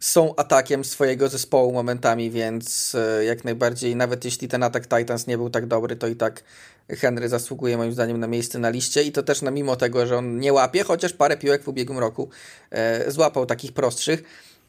są 0.00 0.36
atakiem 0.36 0.84
swojego 0.84 1.28
zespołu 1.28 1.72
momentami, 1.72 2.30
więc 2.30 2.96
jak 3.26 3.44
najbardziej, 3.44 3.96
nawet 3.96 4.24
jeśli 4.24 4.48
ten 4.48 4.62
atak 4.62 4.86
Titans 4.86 5.26
nie 5.26 5.36
był 5.36 5.50
tak 5.50 5.66
dobry, 5.66 5.96
to 5.96 6.06
i 6.06 6.16
tak 6.16 6.42
Henry 6.88 7.28
zasługuje 7.28 7.76
moim 7.76 7.92
zdaniem 7.92 8.20
na 8.20 8.26
miejsce 8.26 8.58
na 8.58 8.70
liście 8.70 9.02
i 9.02 9.12
to 9.12 9.22
też 9.22 9.42
na 9.42 9.50
mimo 9.50 9.76
tego, 9.76 10.06
że 10.06 10.18
on 10.18 10.38
nie 10.38 10.52
łapie, 10.52 10.84
chociaż 10.84 11.12
parę 11.12 11.36
piłek 11.36 11.62
w 11.62 11.68
ubiegłym 11.68 11.98
roku 11.98 12.28
e, 12.70 13.10
złapał 13.10 13.46
takich 13.46 13.72
prostszych. 13.72 14.22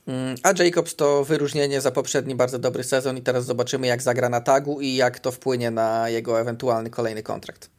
Mm, 0.07 0.35
a 0.43 0.63
Jacobs 0.63 0.95
to 0.95 1.23
wyróżnienie 1.23 1.81
za 1.81 1.91
poprzedni 1.91 2.35
bardzo 2.35 2.59
dobry 2.59 2.83
sezon 2.83 3.17
i 3.17 3.21
teraz 3.21 3.45
zobaczymy 3.45 3.87
jak 3.87 4.01
zagra 4.01 4.29
na 4.29 4.41
tagu 4.41 4.81
i 4.81 4.95
jak 4.95 5.19
to 5.19 5.31
wpłynie 5.31 5.71
na 5.71 6.09
jego 6.09 6.39
ewentualny 6.41 6.89
kolejny 6.89 7.23
kontrakt. 7.23 7.69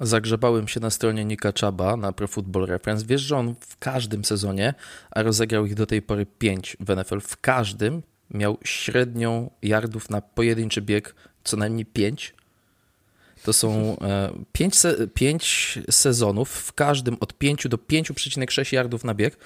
Zagrzebałem 0.00 0.68
się 0.68 0.80
na 0.80 0.90
stronie 0.90 1.24
Nika 1.24 1.52
Chaba 1.60 1.96
na 1.96 2.12
Pro 2.12 2.28
Football 2.28 2.66
Reference. 2.66 3.06
Wiesz, 3.06 3.20
że 3.20 3.36
on 3.36 3.54
w 3.60 3.78
każdym 3.78 4.24
sezonie, 4.24 4.74
a 5.10 5.22
rozegrał 5.22 5.66
ich 5.66 5.74
do 5.74 5.86
tej 5.86 6.02
pory 6.02 6.26
5 6.26 6.76
w 6.80 6.96
NFL, 6.96 7.20
w 7.20 7.40
każdym 7.40 8.02
miał 8.30 8.58
średnią 8.64 9.50
yardów 9.62 10.10
na 10.10 10.20
pojedynczy 10.20 10.82
bieg 10.82 11.14
co 11.44 11.56
najmniej 11.56 11.86
5 11.86 12.34
to 13.44 13.52
są 13.52 13.96
e, 14.00 14.30
pięć, 14.52 14.76
se, 14.76 15.82
sezonów, 15.90 16.50
w 16.50 16.72
każdym 16.72 17.16
od 17.20 17.38
5 17.38 17.68
do 17.68 17.76
5,6 17.76 18.74
yardów 18.74 19.04
na 19.04 19.14
bieg. 19.14 19.36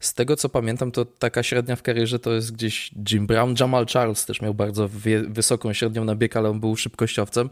Z 0.00 0.14
tego 0.14 0.36
co 0.36 0.48
pamiętam, 0.48 0.92
to 0.92 1.04
taka 1.04 1.42
średnia 1.42 1.76
w 1.76 1.82
karierze 1.82 2.18
to 2.18 2.32
jest 2.32 2.52
gdzieś 2.52 2.90
Jim 3.10 3.26
Brown. 3.26 3.54
Jamal 3.60 3.86
Charles 3.86 4.26
też 4.26 4.40
miał 4.40 4.54
bardzo 4.54 4.90
wysoką 5.28 5.72
średnią 5.72 6.04
na 6.04 6.14
bieg, 6.14 6.36
ale 6.36 6.50
on 6.50 6.60
był 6.60 6.76
szybkościowcem. 6.76 7.50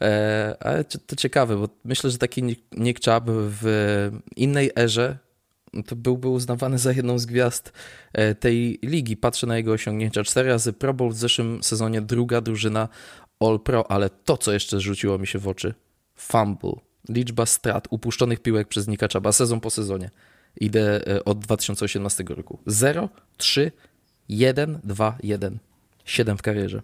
E, 0.00 0.56
ale 0.60 0.84
to 0.84 1.16
ciekawe, 1.16 1.56
bo 1.56 1.68
myślę, 1.84 2.10
że 2.10 2.18
taki 2.18 2.42
Nick 2.72 3.04
Chubb 3.04 3.24
w 3.28 4.10
innej 4.36 4.70
erze 4.76 5.18
to 5.86 5.96
byłby 5.96 6.28
uznawany 6.28 6.78
za 6.78 6.92
jedną 6.92 7.18
z 7.18 7.26
gwiazd 7.26 7.72
e, 8.12 8.34
tej 8.34 8.78
ligi. 8.82 9.16
Patrzę 9.16 9.46
na 9.46 9.56
jego 9.56 9.72
osiągnięcia. 9.72 10.24
Cztery 10.24 10.48
razy 10.48 10.72
Pro 10.72 10.94
Bowl 10.94 11.12
w 11.12 11.16
zeszłym 11.16 11.62
sezonie, 11.62 12.00
druga 12.00 12.40
drużyna 12.40 12.88
All 13.40 13.60
Pro, 13.60 13.90
ale 13.90 14.10
to, 14.10 14.36
co 14.36 14.52
jeszcze 14.52 14.80
rzuciło 14.80 15.18
mi 15.18 15.26
się 15.26 15.38
w 15.38 15.48
oczy, 15.48 15.74
fumble, 16.16 16.72
liczba 17.08 17.46
strat, 17.46 17.88
upuszczonych 17.90 18.40
piłek 18.40 18.68
przez 18.68 18.88
Nika 18.88 19.08
Czaba 19.08 19.32
sezon 19.32 19.60
po 19.60 19.70
sezonie. 19.70 20.10
Idę 20.60 21.06
e, 21.06 21.24
od 21.24 21.38
2018 21.38 22.24
roku. 22.28 22.58
0, 22.66 23.08
3, 23.36 23.72
1, 24.28 24.80
2, 24.84 25.18
1. 25.22 25.58
7 26.04 26.38
w 26.38 26.42
karierze. 26.42 26.82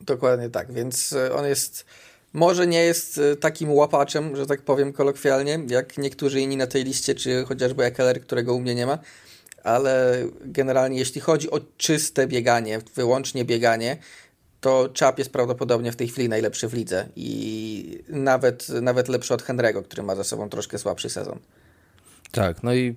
Dokładnie 0.00 0.50
tak, 0.50 0.72
więc 0.72 1.12
e, 1.12 1.34
on 1.34 1.46
jest, 1.46 1.86
może 2.32 2.66
nie 2.66 2.84
jest 2.84 3.18
e, 3.18 3.36
takim 3.36 3.72
łapaczem, 3.72 4.36
że 4.36 4.46
tak 4.46 4.62
powiem 4.62 4.92
kolokwialnie, 4.92 5.60
jak 5.68 5.98
niektórzy 5.98 6.40
inni 6.40 6.56
na 6.56 6.66
tej 6.66 6.84
liście, 6.84 7.14
czy 7.14 7.44
chociażby 7.44 7.84
Ekeler, 7.84 8.20
którego 8.20 8.54
u 8.54 8.60
mnie 8.60 8.74
nie 8.74 8.86
ma, 8.86 8.98
ale 9.64 10.24
generalnie 10.40 10.98
jeśli 10.98 11.20
chodzi 11.20 11.50
o 11.50 11.60
czyste 11.76 12.26
bieganie, 12.26 12.80
wyłącznie 12.94 13.44
bieganie, 13.44 13.96
to 14.60 14.88
Chap 15.00 15.18
jest 15.18 15.32
prawdopodobnie 15.32 15.92
w 15.92 15.96
tej 15.96 16.08
chwili 16.08 16.28
najlepszy 16.28 16.68
w 16.68 16.74
lidze 16.74 17.08
i 17.16 18.02
nawet, 18.08 18.68
nawet 18.68 19.08
lepszy 19.08 19.34
od 19.34 19.42
Henry'ego, 19.42 19.82
który 19.82 20.02
ma 20.02 20.14
za 20.14 20.24
sobą 20.24 20.48
troszkę 20.48 20.78
słabszy 20.78 21.10
sezon. 21.10 21.38
Tak, 22.32 22.62
no 22.62 22.74
i 22.74 22.96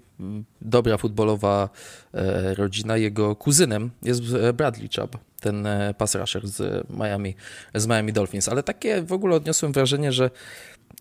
dobra 0.62 0.98
futbolowa 0.98 1.70
e, 2.14 2.54
rodzina. 2.54 2.98
Jego 2.98 3.36
kuzynem 3.36 3.92
jest 4.02 4.22
Bradley 4.54 4.90
Chubb, 4.96 5.18
ten 5.40 5.66
e, 5.66 5.94
pass 5.98 6.16
rusher 6.16 6.48
z 6.48 6.88
Miami, 6.90 7.36
z 7.76 7.88
Miami 7.88 8.14
Dolphins. 8.14 8.50
Ale 8.50 8.64
takie 8.64 9.02
w 9.02 9.14
ogóle 9.14 9.36
odniosłem 9.36 9.72
wrażenie, 9.72 10.12
że 10.12 10.30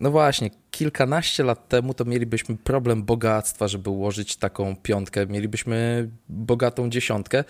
no 0.01 0.11
właśnie, 0.11 0.49
kilkanaście 0.71 1.43
lat 1.43 1.67
temu 1.67 1.93
to 1.93 2.05
mielibyśmy 2.05 2.57
problem 2.57 3.03
bogactwa, 3.03 3.67
żeby 3.67 3.89
ułożyć 3.89 4.35
taką 4.35 4.75
piątkę. 4.75 5.25
Mielibyśmy 5.25 6.09
bogatą 6.29 6.89
dziesiątkę. 6.89 7.43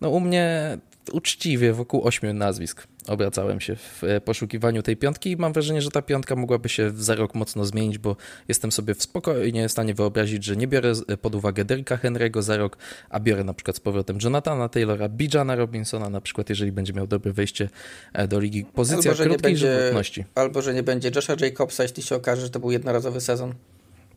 No 0.00 0.10
u 0.10 0.20
mnie 0.20 0.78
uczciwie 1.10 1.72
wokół 1.72 2.06
ośmiu 2.06 2.34
nazwisk 2.34 2.86
obracałem 3.08 3.60
się 3.60 3.76
w 3.76 4.04
e, 4.04 4.20
poszukiwaniu 4.20 4.82
tej 4.82 4.96
piątki 4.96 5.30
i 5.30 5.36
mam 5.36 5.52
wrażenie, 5.52 5.82
że 5.82 5.90
ta 5.90 6.02
piątka 6.02 6.36
mogłaby 6.36 6.68
się 6.68 6.90
za 6.90 7.14
rok 7.14 7.34
mocno 7.34 7.64
zmienić, 7.64 7.98
bo 7.98 8.16
jestem 8.48 8.72
sobie 8.72 8.94
w 8.94 9.02
spokojnie 9.02 9.68
w 9.68 9.72
stanie 9.72 9.94
wyobrazić, 9.94 10.44
że 10.44 10.56
nie 10.56 10.66
biorę 10.66 10.92
pod 11.22 11.34
uwagę 11.34 11.64
Derricka 11.64 11.96
Henry'ego 11.96 12.42
za 12.42 12.56
rok, 12.56 12.78
a 13.10 13.20
biorę 13.20 13.44
na 13.44 13.54
przykład 13.54 13.76
z 13.76 13.80
powrotem 13.80 14.18
Jonathana 14.24 14.68
Taylora, 14.68 15.08
Bijana 15.08 15.56
Robinsona 15.56 16.10
na 16.10 16.20
przykład, 16.20 16.50
jeżeli 16.50 16.72
będzie 16.72 16.92
miał 16.92 17.06
dobre 17.06 17.32
wejście 17.32 17.68
e, 18.12 18.28
do 18.28 18.40
ligi. 18.40 18.64
Pozycja 18.64 19.10
albo, 19.10 19.22
krótkiej 19.24 19.42
będzie, 19.42 19.78
żywotności. 19.78 20.24
Albo, 20.34 20.62
że 20.62 20.74
nie 20.74 20.82
będzie 20.82 21.10
Josha 21.14 21.34
Jacobsa, 21.40 21.82
jeśli 21.82 22.02
się 22.02 22.16
okaże, 22.16 22.42
że 22.42 22.50
to 22.50 22.60
był 22.60 22.70
jednorazowy 22.70 23.20
sezon. 23.20 23.54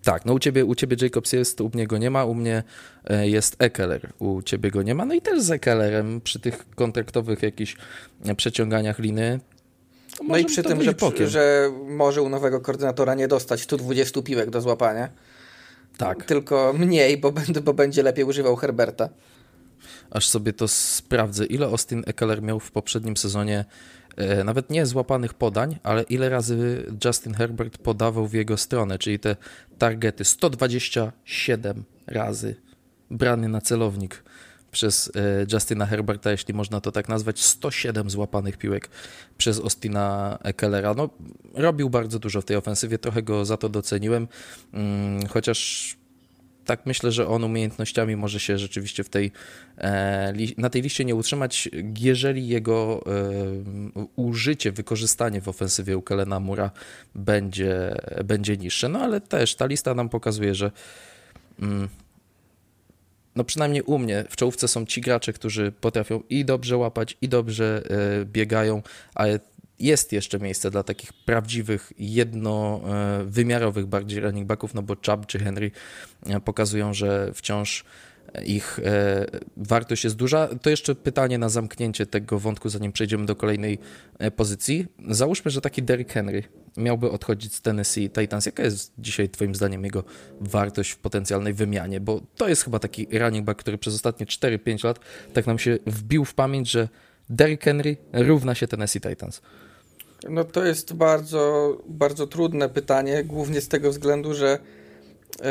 Tak, 0.04 0.26
no 0.26 0.34
u 0.34 0.40
ciebie, 0.40 0.66
u 0.66 0.76
ciebie 0.76 0.98
Jacobs 1.02 1.34
jest, 1.34 1.62
u 1.62 1.72
mnie 1.74 1.88
go 1.88 1.98
nie 1.98 2.10
ma, 2.10 2.26
u 2.26 2.34
mnie 2.34 2.64
e, 3.06 3.30
jest 3.30 3.56
Ekeler, 3.60 4.14
u 4.20 4.42
ciebie 4.42 4.72
go 4.72 4.84
nie 4.84 4.96
ma. 4.96 5.06
No 5.06 5.14
i 5.14 5.22
też 5.22 5.42
z 5.42 5.52
Ekelerem 5.52 6.22
przy 6.22 6.40
tych 6.40 6.66
kontraktowych 6.76 7.44
jakichś 7.44 7.76
e, 8.26 8.36
przeciąganiach 8.36 9.00
liny. 9.00 9.40
No 10.28 10.38
i 10.38 10.46
przy 10.46 10.64
tym, 10.64 10.84
że, 10.84 10.94
że 11.28 11.72
może 11.88 12.22
u 12.22 12.30
nowego 12.30 12.62
koordynatora 12.62 13.16
nie 13.16 13.28
dostać 13.28 13.62
120 13.62 14.22
piłek 14.22 14.50
do 14.50 14.62
złapania. 14.62 15.10
Tak. 15.98 16.26
Tylko 16.26 16.74
mniej, 16.78 17.18
bo, 17.18 17.34
bo 17.64 17.74
będzie 17.74 18.04
lepiej 18.04 18.26
używał 18.26 18.56
Herberta. 18.56 19.10
Aż 20.12 20.28
sobie 20.28 20.54
to 20.54 20.68
sprawdzę. 20.68 21.46
Ile 21.46 21.66
Austin 21.66 22.04
Ekeler 22.06 22.42
miał 22.42 22.60
w 22.60 22.72
poprzednim 22.72 23.18
sezonie 23.18 23.66
nawet 24.46 24.70
nie 24.70 24.86
złapanych 24.86 25.34
podań, 25.34 25.80
ale 25.84 26.04
ile 26.04 26.30
razy 26.30 26.86
Justin 27.06 27.34
Herbert 27.34 27.78
podawał 27.78 28.28
w 28.28 28.34
jego 28.34 28.58
stronę, 28.58 29.00
czyli 29.00 29.20
te 29.20 29.36
targety 29.78 30.26
127 30.26 31.84
razy 32.08 32.56
brany 33.12 33.50
na 33.50 33.62
celownik 33.62 34.24
przez 34.72 35.12
e, 35.16 35.46
Justina 35.54 35.86
Herberta, 35.86 36.32
jeśli 36.32 36.54
można 36.54 36.82
to 36.82 36.92
tak 36.92 37.10
nazwać, 37.10 37.40
107 37.40 38.10
złapanych 38.10 38.58
piłek 38.58 38.90
przez 39.38 39.60
Ostina 39.60 40.38
Ekelera. 40.44 40.94
No, 40.94 41.10
robił 41.54 41.90
bardzo 41.90 42.20
dużo 42.20 42.42
w 42.42 42.46
tej 42.46 42.58
ofensywie, 42.58 42.98
trochę 42.98 43.24
go 43.24 43.46
za 43.46 43.58
to 43.58 43.70
doceniłem, 43.70 44.28
mm, 44.74 45.28
chociaż 45.28 46.02
tak 46.66 46.86
myślę, 46.86 47.12
że 47.12 47.28
on 47.28 47.44
umiejętnościami 47.44 48.16
może 48.16 48.40
się 48.40 48.58
rzeczywiście 48.58 49.04
w 49.04 49.10
tej, 49.10 49.26
e, 49.26 49.32
na 50.58 50.70
tej 50.70 50.82
liście 50.82 51.06
nie 51.06 51.16
utrzymać, 51.16 51.70
jeżeli 52.00 52.48
jego 52.48 53.04
e, 53.06 54.10
użycie, 54.16 54.72
wykorzystanie 54.72 55.42
w 55.42 55.48
ofensywie 55.48 55.98
u 55.98 56.02
Kelena 56.02 56.40
Mura 56.40 56.72
będzie, 57.16 57.96
będzie 58.26 58.58
niższe. 58.58 58.90
No 58.90 59.00
ale 59.00 59.22
też 59.22 59.56
ta 59.56 59.66
lista 59.66 59.94
nam 59.94 60.10
pokazuje, 60.10 60.56
że 60.56 60.72
mm, 61.60 61.90
no 63.36 63.44
przynajmniej 63.44 63.82
u 63.82 63.98
mnie 63.98 64.26
w 64.30 64.36
czołówce 64.36 64.68
są 64.68 64.86
ci 64.86 65.02
gracze, 65.02 65.34
którzy 65.34 65.72
potrafią 65.72 66.24
i 66.30 66.46
dobrze 66.46 66.78
łapać, 66.78 67.18
i 67.22 67.30
dobrze 67.30 67.84
e, 68.22 68.26
biegają, 68.26 68.82
ale 69.16 69.40
jest 69.80 70.14
jeszcze 70.14 70.40
miejsce 70.40 70.72
dla 70.72 70.84
takich 70.84 71.14
prawdziwych, 71.14 71.94
jednowymiarowych 71.98 73.86
bardziej 73.86 74.20
running 74.20 74.48
backów, 74.48 74.74
no 74.74 74.82
bo 74.82 74.96
Chubb 74.96 75.26
czy 75.26 75.40
Henry 75.40 75.72
e, 76.26 76.40
pokazują, 76.40 76.94
że 76.94 77.32
wciąż 77.34 77.86
ich 78.46 78.80
e, 78.84 79.26
wartość 79.58 80.04
jest 80.04 80.16
duża. 80.16 80.50
To 80.62 80.70
jeszcze 80.70 80.96
pytanie 80.96 81.38
na 81.38 81.50
zamknięcie 81.50 82.06
tego 82.06 82.40
wątku, 82.40 82.70
zanim 82.70 82.92
przejdziemy 82.92 83.26
do 83.26 83.36
kolejnej 83.36 83.80
e, 84.20 84.32
pozycji. 84.32 84.88
Załóżmy, 85.10 85.52
że 85.52 85.62
taki 85.62 85.84
Derrick 85.84 86.12
Henry 86.12 86.44
miałby 86.78 87.12
odchodzić 87.12 87.56
z 87.56 87.62
Tennessee 87.62 88.10
Titans. 88.10 88.46
Jaka 88.46 88.64
jest 88.64 88.94
dzisiaj 88.98 89.30
Twoim 89.30 89.56
zdaniem 89.56 89.84
jego 89.84 90.04
wartość 90.42 90.92
w 90.92 90.98
potencjalnej 90.98 91.54
wymianie? 91.54 92.00
Bo 92.00 92.22
to 92.36 92.48
jest 92.48 92.64
chyba 92.64 92.80
taki 92.80 93.08
running 93.20 93.46
back, 93.46 93.60
który 93.60 93.78
przez 93.78 93.96
ostatnie 93.96 94.26
4-5 94.26 94.86
lat 94.86 95.00
tak 95.34 95.48
nam 95.48 95.60
się 95.60 95.78
wbił 95.86 96.26
w 96.26 96.34
pamięć, 96.34 96.72
że 96.72 96.90
Derrick 97.30 97.64
Henry 97.64 97.98
równa 98.14 98.56
się 98.56 98.68
Tennessee 98.68 99.02
Titans. 99.02 99.42
No 100.30 100.44
to 100.44 100.66
jest 100.66 100.94
bardzo, 100.94 101.78
bardzo 101.88 102.28
trudne 102.28 102.70
pytanie, 102.70 103.24
głównie 103.24 103.62
z 103.62 103.68
tego 103.68 103.90
względu, 103.90 104.34
że 104.34 104.60
yy, 105.40 105.46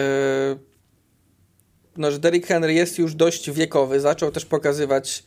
no, 1.96 2.10
że 2.10 2.18
Derrick 2.18 2.46
Henry 2.46 2.74
jest 2.74 2.98
już 2.98 3.14
dość 3.14 3.50
wiekowy, 3.50 4.00
zaczął 4.00 4.30
też 4.30 4.46
pokazywać 4.46 5.24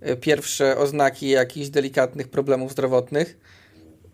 e, 0.00 0.16
pierwsze 0.16 0.78
oznaki 0.78 1.28
jakichś 1.28 1.68
delikatnych 1.68 2.28
problemów 2.28 2.72
zdrowotnych, 2.72 3.38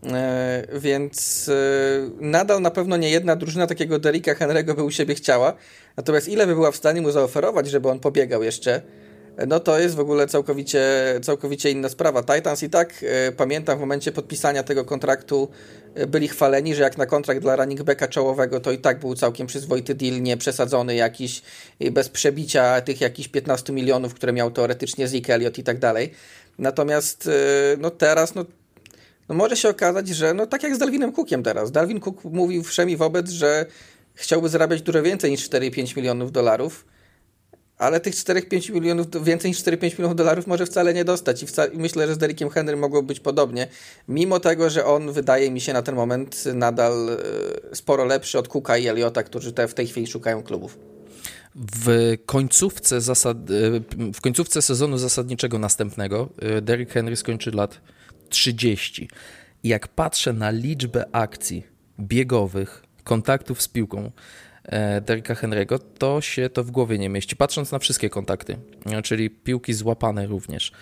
yy, 0.02 0.80
więc 0.80 1.46
yy, 1.46 2.10
nadal 2.20 2.62
na 2.62 2.70
pewno 2.70 2.96
nie 2.96 3.10
jedna 3.10 3.36
drużyna 3.36 3.66
takiego 3.66 3.98
Derricka 3.98 4.34
Henry'ego 4.34 4.76
by 4.76 4.82
u 4.82 4.90
siebie 4.90 5.14
chciała, 5.14 5.56
natomiast 5.96 6.28
ile 6.28 6.46
by 6.46 6.54
była 6.54 6.70
w 6.70 6.76
stanie 6.76 7.00
mu 7.02 7.10
zaoferować, 7.10 7.68
żeby 7.68 7.88
on 7.88 8.00
pobiegał 8.00 8.42
jeszcze 8.42 8.82
no 9.46 9.60
to 9.60 9.78
jest 9.78 9.94
w 9.94 10.00
ogóle 10.00 10.26
całkowicie, 10.26 10.84
całkowicie 11.22 11.70
inna 11.70 11.88
sprawa. 11.88 12.22
Titans 12.22 12.62
i 12.62 12.70
tak 12.70 12.94
e, 13.02 13.32
pamiętam 13.32 13.78
w 13.78 13.80
momencie 13.80 14.12
podpisania 14.12 14.62
tego 14.62 14.84
kontraktu 14.84 15.48
e, 15.94 16.06
byli 16.06 16.28
chwaleni, 16.28 16.74
że 16.74 16.82
jak 16.82 16.98
na 16.98 17.06
kontrakt 17.06 17.40
dla 17.40 17.56
running 17.56 17.82
backa 17.82 18.08
czołowego 18.08 18.60
to 18.60 18.72
i 18.72 18.78
tak 18.78 19.00
był 19.00 19.14
całkiem 19.14 19.46
przyzwoity 19.46 19.94
deal, 19.94 20.22
nie 20.22 20.36
przesadzony 20.36 20.94
jakiś 20.94 21.42
bez 21.92 22.08
przebicia 22.08 22.80
tych 22.80 23.00
jakichś 23.00 23.28
15 23.28 23.72
milionów, 23.72 24.14
które 24.14 24.32
miał 24.32 24.50
teoretycznie 24.50 25.08
Zeke 25.08 25.34
Elliott 25.34 25.58
i 25.58 25.62
tak 25.62 25.78
dalej. 25.78 26.10
Natomiast 26.58 27.30
no 27.78 27.90
teraz 27.90 28.34
no, 28.34 28.44
no 29.28 29.34
może 29.34 29.56
się 29.56 29.68
okazać, 29.68 30.08
że 30.08 30.34
no 30.34 30.46
tak 30.46 30.62
jak 30.62 30.74
z 30.74 30.78
Dalvinem 30.78 31.12
Cookiem 31.12 31.42
teraz. 31.42 31.72
Dalvin 31.72 32.00
Cook 32.00 32.24
mówił 32.24 32.62
wszemi 32.62 32.96
wobec, 32.96 33.30
że 33.30 33.66
chciałby 34.14 34.48
zarabiać 34.48 34.82
dużo 34.82 35.02
więcej 35.02 35.30
niż 35.30 35.50
4-5 35.50 35.96
milionów 35.96 36.32
dolarów 36.32 36.84
ale 37.78 38.00
tych 38.00 38.14
4-5 38.14 38.72
milionów, 38.72 39.24
więcej 39.24 39.50
niż 39.50 39.62
4-5 39.62 39.92
milionów 39.92 40.16
dolarów 40.16 40.46
może 40.46 40.66
wcale 40.66 40.94
nie 40.94 41.04
dostać 41.04 41.42
i, 41.42 41.46
wca- 41.46 41.70
myślę, 41.74 42.06
że 42.06 42.14
z 42.14 42.18
Derrickiem 42.18 42.50
Henry 42.50 42.76
mogło 42.76 43.02
być 43.02 43.20
podobnie, 43.20 43.68
mimo 44.08 44.40
tego, 44.40 44.70
że 44.70 44.84
on 44.84 45.12
wydaje 45.12 45.50
mi 45.50 45.60
się 45.60 45.72
na 45.72 45.82
ten 45.82 45.94
moment 45.94 46.44
nadal 46.54 47.08
e, 47.72 47.76
sporo 47.76 48.04
lepszy 48.04 48.38
od 48.38 48.48
Cooka 48.48 48.76
i 48.76 48.86
Eliota, 48.86 49.22
którzy 49.22 49.52
te, 49.52 49.68
w 49.68 49.74
tej 49.74 49.86
chwili 49.86 50.06
szukają 50.06 50.42
klubów. 50.42 50.78
W 51.54 52.16
końcówce, 52.26 53.00
zasad, 53.00 53.36
e, 53.36 54.12
w 54.14 54.20
końcówce 54.20 54.62
sezonu 54.62 54.98
zasadniczego 54.98 55.58
następnego 55.58 56.28
e, 56.38 56.62
Derrick 56.62 56.92
Henry 56.92 57.16
skończy 57.16 57.50
lat 57.50 57.80
30. 58.28 59.08
I 59.62 59.68
jak 59.68 59.88
patrzę 59.88 60.32
na 60.32 60.50
liczbę 60.50 61.04
akcji 61.12 61.66
biegowych, 62.00 62.82
kontaktów 63.04 63.62
z 63.62 63.68
piłką, 63.68 64.10
Derricka 65.02 65.34
Henry'ego, 65.34 65.80
to 65.98 66.20
się 66.20 66.50
to 66.50 66.64
w 66.64 66.70
głowie 66.70 66.98
nie 66.98 67.08
mieści, 67.08 67.36
patrząc 67.36 67.72
na 67.72 67.78
wszystkie 67.78 68.10
kontakty, 68.10 68.56
e, 68.86 69.02
czyli 69.02 69.30
piłki 69.30 69.74
złapane 69.74 70.26
również. 70.26 70.72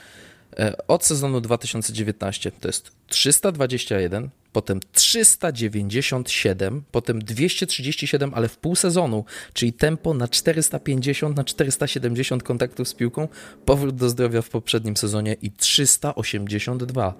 E, 0.59 0.87
od 0.88 1.05
sezonu 1.05 1.40
2019 1.40 2.51
to 2.51 2.68
jest 2.68 2.90
321, 3.07 4.31
potem 4.53 4.81
397, 4.92 6.83
potem 6.90 7.25
237, 7.25 8.35
ale 8.35 8.49
w 8.49 8.59
pół 8.59 8.77
sezonu, 8.77 9.25
czyli 9.53 9.73
tempo 9.73 10.14
na 10.14 10.29
450, 10.29 11.37
na 11.37 11.45
470 11.45 12.42
kontaktów 12.42 12.88
z 12.88 12.95
piłką, 12.95 13.29
powrót 13.64 13.97
do 13.97 14.09
zdrowia 14.09 14.42
w 14.42 14.49
poprzednim 14.49 14.97
sezonie 14.97 15.37
i 15.42 15.51
382. 15.51 17.14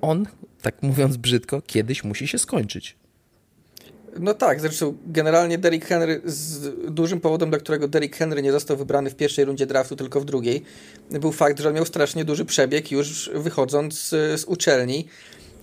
On, 0.00 0.26
tak 0.62 0.82
mówiąc 0.82 1.16
brzydko, 1.16 1.62
kiedyś 1.62 2.04
musi 2.04 2.28
się 2.28 2.38
skończyć. 2.38 2.99
No 4.18 4.34
tak, 4.34 4.60
zresztą 4.60 4.96
generalnie 5.06 5.58
Derrick 5.58 5.86
Henry, 5.86 6.20
z 6.24 6.70
dużym 6.94 7.20
powodem, 7.20 7.50
dla 7.50 7.58
którego 7.58 7.88
Derrick 7.88 8.16
Henry 8.16 8.42
nie 8.42 8.52
został 8.52 8.76
wybrany 8.76 9.10
w 9.10 9.16
pierwszej 9.16 9.44
rundzie 9.44 9.66
draftu, 9.66 9.96
tylko 9.96 10.20
w 10.20 10.24
drugiej, 10.24 10.62
był 11.10 11.32
fakt, 11.32 11.60
że 11.60 11.68
on 11.68 11.74
miał 11.74 11.86
strasznie 11.86 12.24
duży 12.24 12.44
przebieg 12.44 12.92
już 12.92 13.30
wychodząc 13.34 13.94
z, 13.94 14.40
z 14.40 14.44
uczelni. 14.44 15.08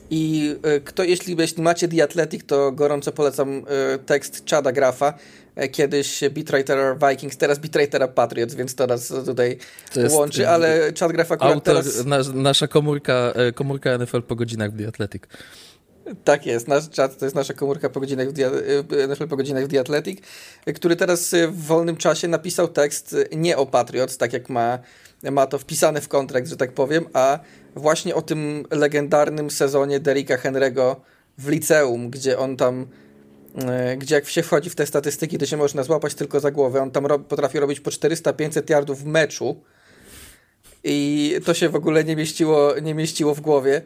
I 0.10 0.56
e, 0.64 0.80
kto, 0.80 1.04
jeśli, 1.04 1.36
jeśli 1.40 1.64
macie 1.64 1.88
The 1.88 2.04
Athletic, 2.04 2.44
to 2.46 2.72
gorąco 2.72 3.12
polecam 3.12 3.66
e, 3.68 3.98
tekst 3.98 4.44
Chada 4.50 4.72
Grafa, 4.72 5.14
e, 5.56 5.68
kiedyś 5.68 6.20
beatwriter 6.32 6.98
Vikings, 7.10 7.38
teraz 7.38 7.60
beatwriter 7.60 8.14
Patriots, 8.14 8.56
więc 8.56 8.76
to 8.76 8.88
nas 8.88 9.14
tutaj 9.26 9.58
to 9.94 10.16
łączy, 10.16 10.50
ale 10.50 10.94
Chad 11.00 11.12
Graf 11.12 11.32
akurat 11.32 11.54
autor, 11.54 11.76
teraz... 11.76 12.34
nasza 12.34 12.68
komórka, 12.68 13.34
komórka 13.56 13.98
NFL 13.98 14.22
po 14.22 14.36
godzinach 14.36 14.72
w 14.72 14.78
The 14.78 14.88
Athletic. 14.88 15.28
Tak 16.24 16.46
jest, 16.46 16.68
nasz 16.68 16.90
czat 16.90 17.18
to 17.18 17.26
jest 17.26 17.36
nasza 17.36 17.54
komórka 17.54 17.90
po 17.90 18.00
godzinach 18.00 18.28
w, 18.32 18.40
y, 19.22 19.28
po 19.28 19.38
godzinach 19.38 19.66
w 19.66 19.68
The 19.68 19.80
Athletic, 19.80 20.20
który 20.76 20.96
teraz 20.96 21.34
y, 21.34 21.48
w 21.48 21.66
wolnym 21.66 21.98
czasie 21.98 22.28
napisał 22.28 22.68
tekst 22.68 23.16
nie 23.36 23.58
o 23.58 23.66
Patriots, 23.66 24.18
tak 24.18 24.34
jak 24.34 24.50
ma, 24.50 24.80
ma 25.32 25.48
to 25.48 25.60
wpisane 25.60 26.02
w 26.02 26.08
kontrakt, 26.08 26.48
że 26.48 26.58
tak 26.58 26.72
powiem, 26.72 27.06
a 27.14 27.40
właśnie 27.76 28.16
o 28.16 28.22
tym 28.22 28.66
legendarnym 28.72 29.52
sezonie 29.52 30.00
Derricka 30.00 30.38
Henry'ego 30.38 30.96
w 31.38 31.50
liceum, 31.50 32.10
gdzie 32.10 32.40
on 32.40 32.58
tam 32.58 32.88
gdzie 33.98 34.16
jak 34.16 34.30
się 34.30 34.44
wchodzi 34.44 34.70
w 34.70 34.76
te 34.76 34.86
statystyki, 34.86 35.38
to 35.38 35.46
się 35.46 35.58
można 35.58 35.84
złapać 35.84 36.16
tylko 36.16 36.40
za 36.40 36.52
głowę. 36.52 36.82
On 36.82 36.92
tam 36.92 37.08
potrafi 37.28 37.60
robić 37.60 37.80
po 37.80 37.90
400-500 37.90 38.72
yardów 38.72 39.04
w 39.04 39.06
meczu 39.06 39.62
i 40.84 41.36
to 41.46 41.54
się 41.54 41.70
w 41.70 41.76
ogóle 41.76 42.04
nie 42.04 42.16
mieściło, 42.16 42.80
nie 42.80 42.94
mieściło 42.94 43.36
w 43.36 43.42
głowie. 43.42 43.82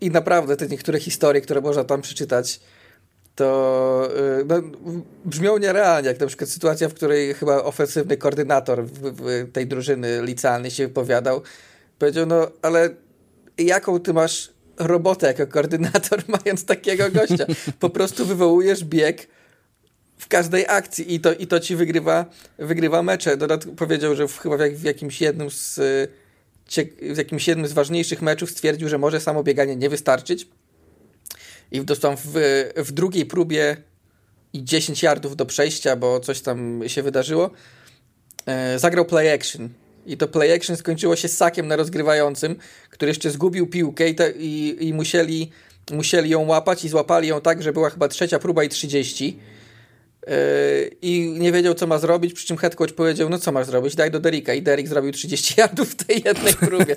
I 0.00 0.10
naprawdę 0.10 0.56
te 0.56 0.66
niektóre 0.66 1.00
historie, 1.00 1.40
które 1.40 1.60
można 1.60 1.84
tam 1.84 2.02
przeczytać, 2.02 2.60
to 3.34 4.08
y, 4.40 4.44
no, 4.44 4.62
brzmią 5.24 5.58
nierealnie, 5.58 6.08
jak 6.08 6.20
na 6.20 6.26
przykład 6.26 6.50
sytuacja, 6.50 6.88
w 6.88 6.94
której 6.94 7.34
chyba 7.34 7.64
ofensywny 7.64 8.16
koordynator 8.16 8.84
w, 8.84 8.90
w 8.90 9.52
tej 9.52 9.66
drużyny 9.66 10.22
licealnej 10.22 10.70
się 10.70 10.86
wypowiadał, 10.86 11.42
powiedział, 11.98 12.26
no 12.26 12.50
ale 12.62 12.90
jaką 13.58 14.00
ty 14.00 14.12
masz 14.12 14.52
robotę 14.78 15.26
jako 15.26 15.46
koordynator, 15.46 16.22
mając 16.44 16.64
takiego 16.64 17.10
gościa? 17.10 17.46
Po 17.80 17.90
prostu 17.90 18.26
wywołujesz 18.26 18.84
bieg 18.84 19.28
w 20.18 20.28
każdej 20.28 20.64
akcji 20.68 21.14
i 21.14 21.20
to, 21.20 21.32
i 21.32 21.46
to 21.46 21.60
ci 21.60 21.76
wygrywa, 21.76 22.26
wygrywa 22.58 23.02
mecze. 23.02 23.36
Dodat 23.36 23.64
powiedział, 23.76 24.14
że 24.14 24.28
w, 24.28 24.38
chyba 24.38 24.56
w, 24.56 24.60
w 24.60 24.82
jakimś 24.82 25.20
jednym 25.20 25.50
z 25.50 25.80
w 27.14 27.18
jakimś 27.18 27.48
jednym 27.48 27.68
z 27.68 27.72
ważniejszych 27.72 28.22
meczów 28.22 28.50
stwierdził, 28.50 28.88
że 28.88 28.98
może 28.98 29.20
samo 29.20 29.42
bieganie 29.42 29.76
nie 29.76 29.88
wystarczyć. 29.88 30.48
I 31.72 31.80
dostał 31.80 32.16
w, 32.24 32.32
w 32.76 32.92
drugiej 32.92 33.26
próbie 33.26 33.76
i 34.52 34.64
10 34.64 35.02
yardów 35.02 35.36
do 35.36 35.46
przejścia, 35.46 35.96
bo 35.96 36.20
coś 36.20 36.40
tam 36.40 36.82
się 36.86 37.02
wydarzyło. 37.02 37.50
E, 38.46 38.78
zagrał 38.78 39.04
play 39.04 39.32
action. 39.32 39.68
I 40.06 40.16
to 40.16 40.28
play 40.28 40.52
action 40.52 40.76
skończyło 40.76 41.16
się 41.16 41.28
sakiem 41.28 41.68
na 41.68 41.76
rozgrywającym, 41.76 42.56
który 42.90 43.10
jeszcze 43.10 43.30
zgubił 43.30 43.66
piłkę 43.66 44.08
i, 44.08 44.14
te, 44.14 44.30
i, 44.30 44.76
i 44.88 44.94
musieli, 44.94 45.50
musieli 45.92 46.30
ją 46.30 46.46
łapać 46.46 46.84
i 46.84 46.88
złapali 46.88 47.28
ją 47.28 47.40
tak, 47.40 47.62
że 47.62 47.72
była 47.72 47.90
chyba 47.90 48.08
trzecia 48.08 48.38
próba 48.38 48.64
i 48.64 48.68
30 48.68 49.38
i 51.02 51.36
nie 51.38 51.52
wiedział, 51.52 51.74
co 51.74 51.86
ma 51.86 51.98
zrobić, 51.98 52.34
przy 52.34 52.46
czym 52.46 52.56
head 52.56 52.76
coach 52.76 52.92
powiedział, 52.92 53.28
no 53.28 53.38
co 53.38 53.52
masz 53.52 53.66
zrobić, 53.66 53.94
daj 53.94 54.10
do 54.10 54.20
Derricka 54.20 54.54
i 54.54 54.62
Derrick 54.62 54.88
zrobił 54.88 55.12
30 55.12 55.54
yardów 55.56 55.88
w 55.94 56.04
tej 56.04 56.22
jednej 56.24 56.54
próbie 56.54 56.96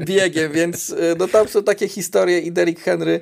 biegiem, 0.00 0.52
więc 0.52 0.90
e, 0.90 0.94
no 1.18 1.28
tam 1.28 1.48
są 1.48 1.62
takie 1.62 1.88
historie 1.88 2.40
i 2.40 2.52
Derrick 2.52 2.82
Henry 2.82 3.20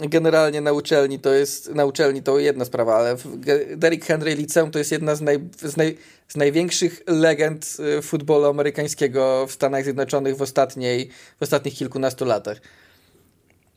generalnie 0.00 0.60
na 0.60 0.72
uczelni 0.72 1.18
to 1.18 1.32
jest, 1.32 1.74
na 1.74 1.84
uczelni 1.84 2.22
to 2.22 2.38
jedna 2.38 2.64
sprawa, 2.64 2.96
ale 2.96 3.16
Derrick 3.76 4.06
Henry 4.06 4.34
liceum 4.34 4.70
to 4.70 4.78
jest 4.78 4.92
jedna 4.92 5.14
z, 5.14 5.20
naj, 5.20 5.38
z, 5.56 5.76
naj, 5.76 5.96
z 6.28 6.36
największych 6.36 7.02
legend 7.06 7.76
futbolu 8.02 8.46
amerykańskiego 8.46 9.46
w 9.46 9.52
Stanach 9.52 9.84
Zjednoczonych 9.84 10.36
w, 10.36 10.42
ostatniej, 10.42 11.10
w 11.40 11.42
ostatnich 11.42 11.74
kilkunastu 11.74 12.24
latach. 12.24 12.60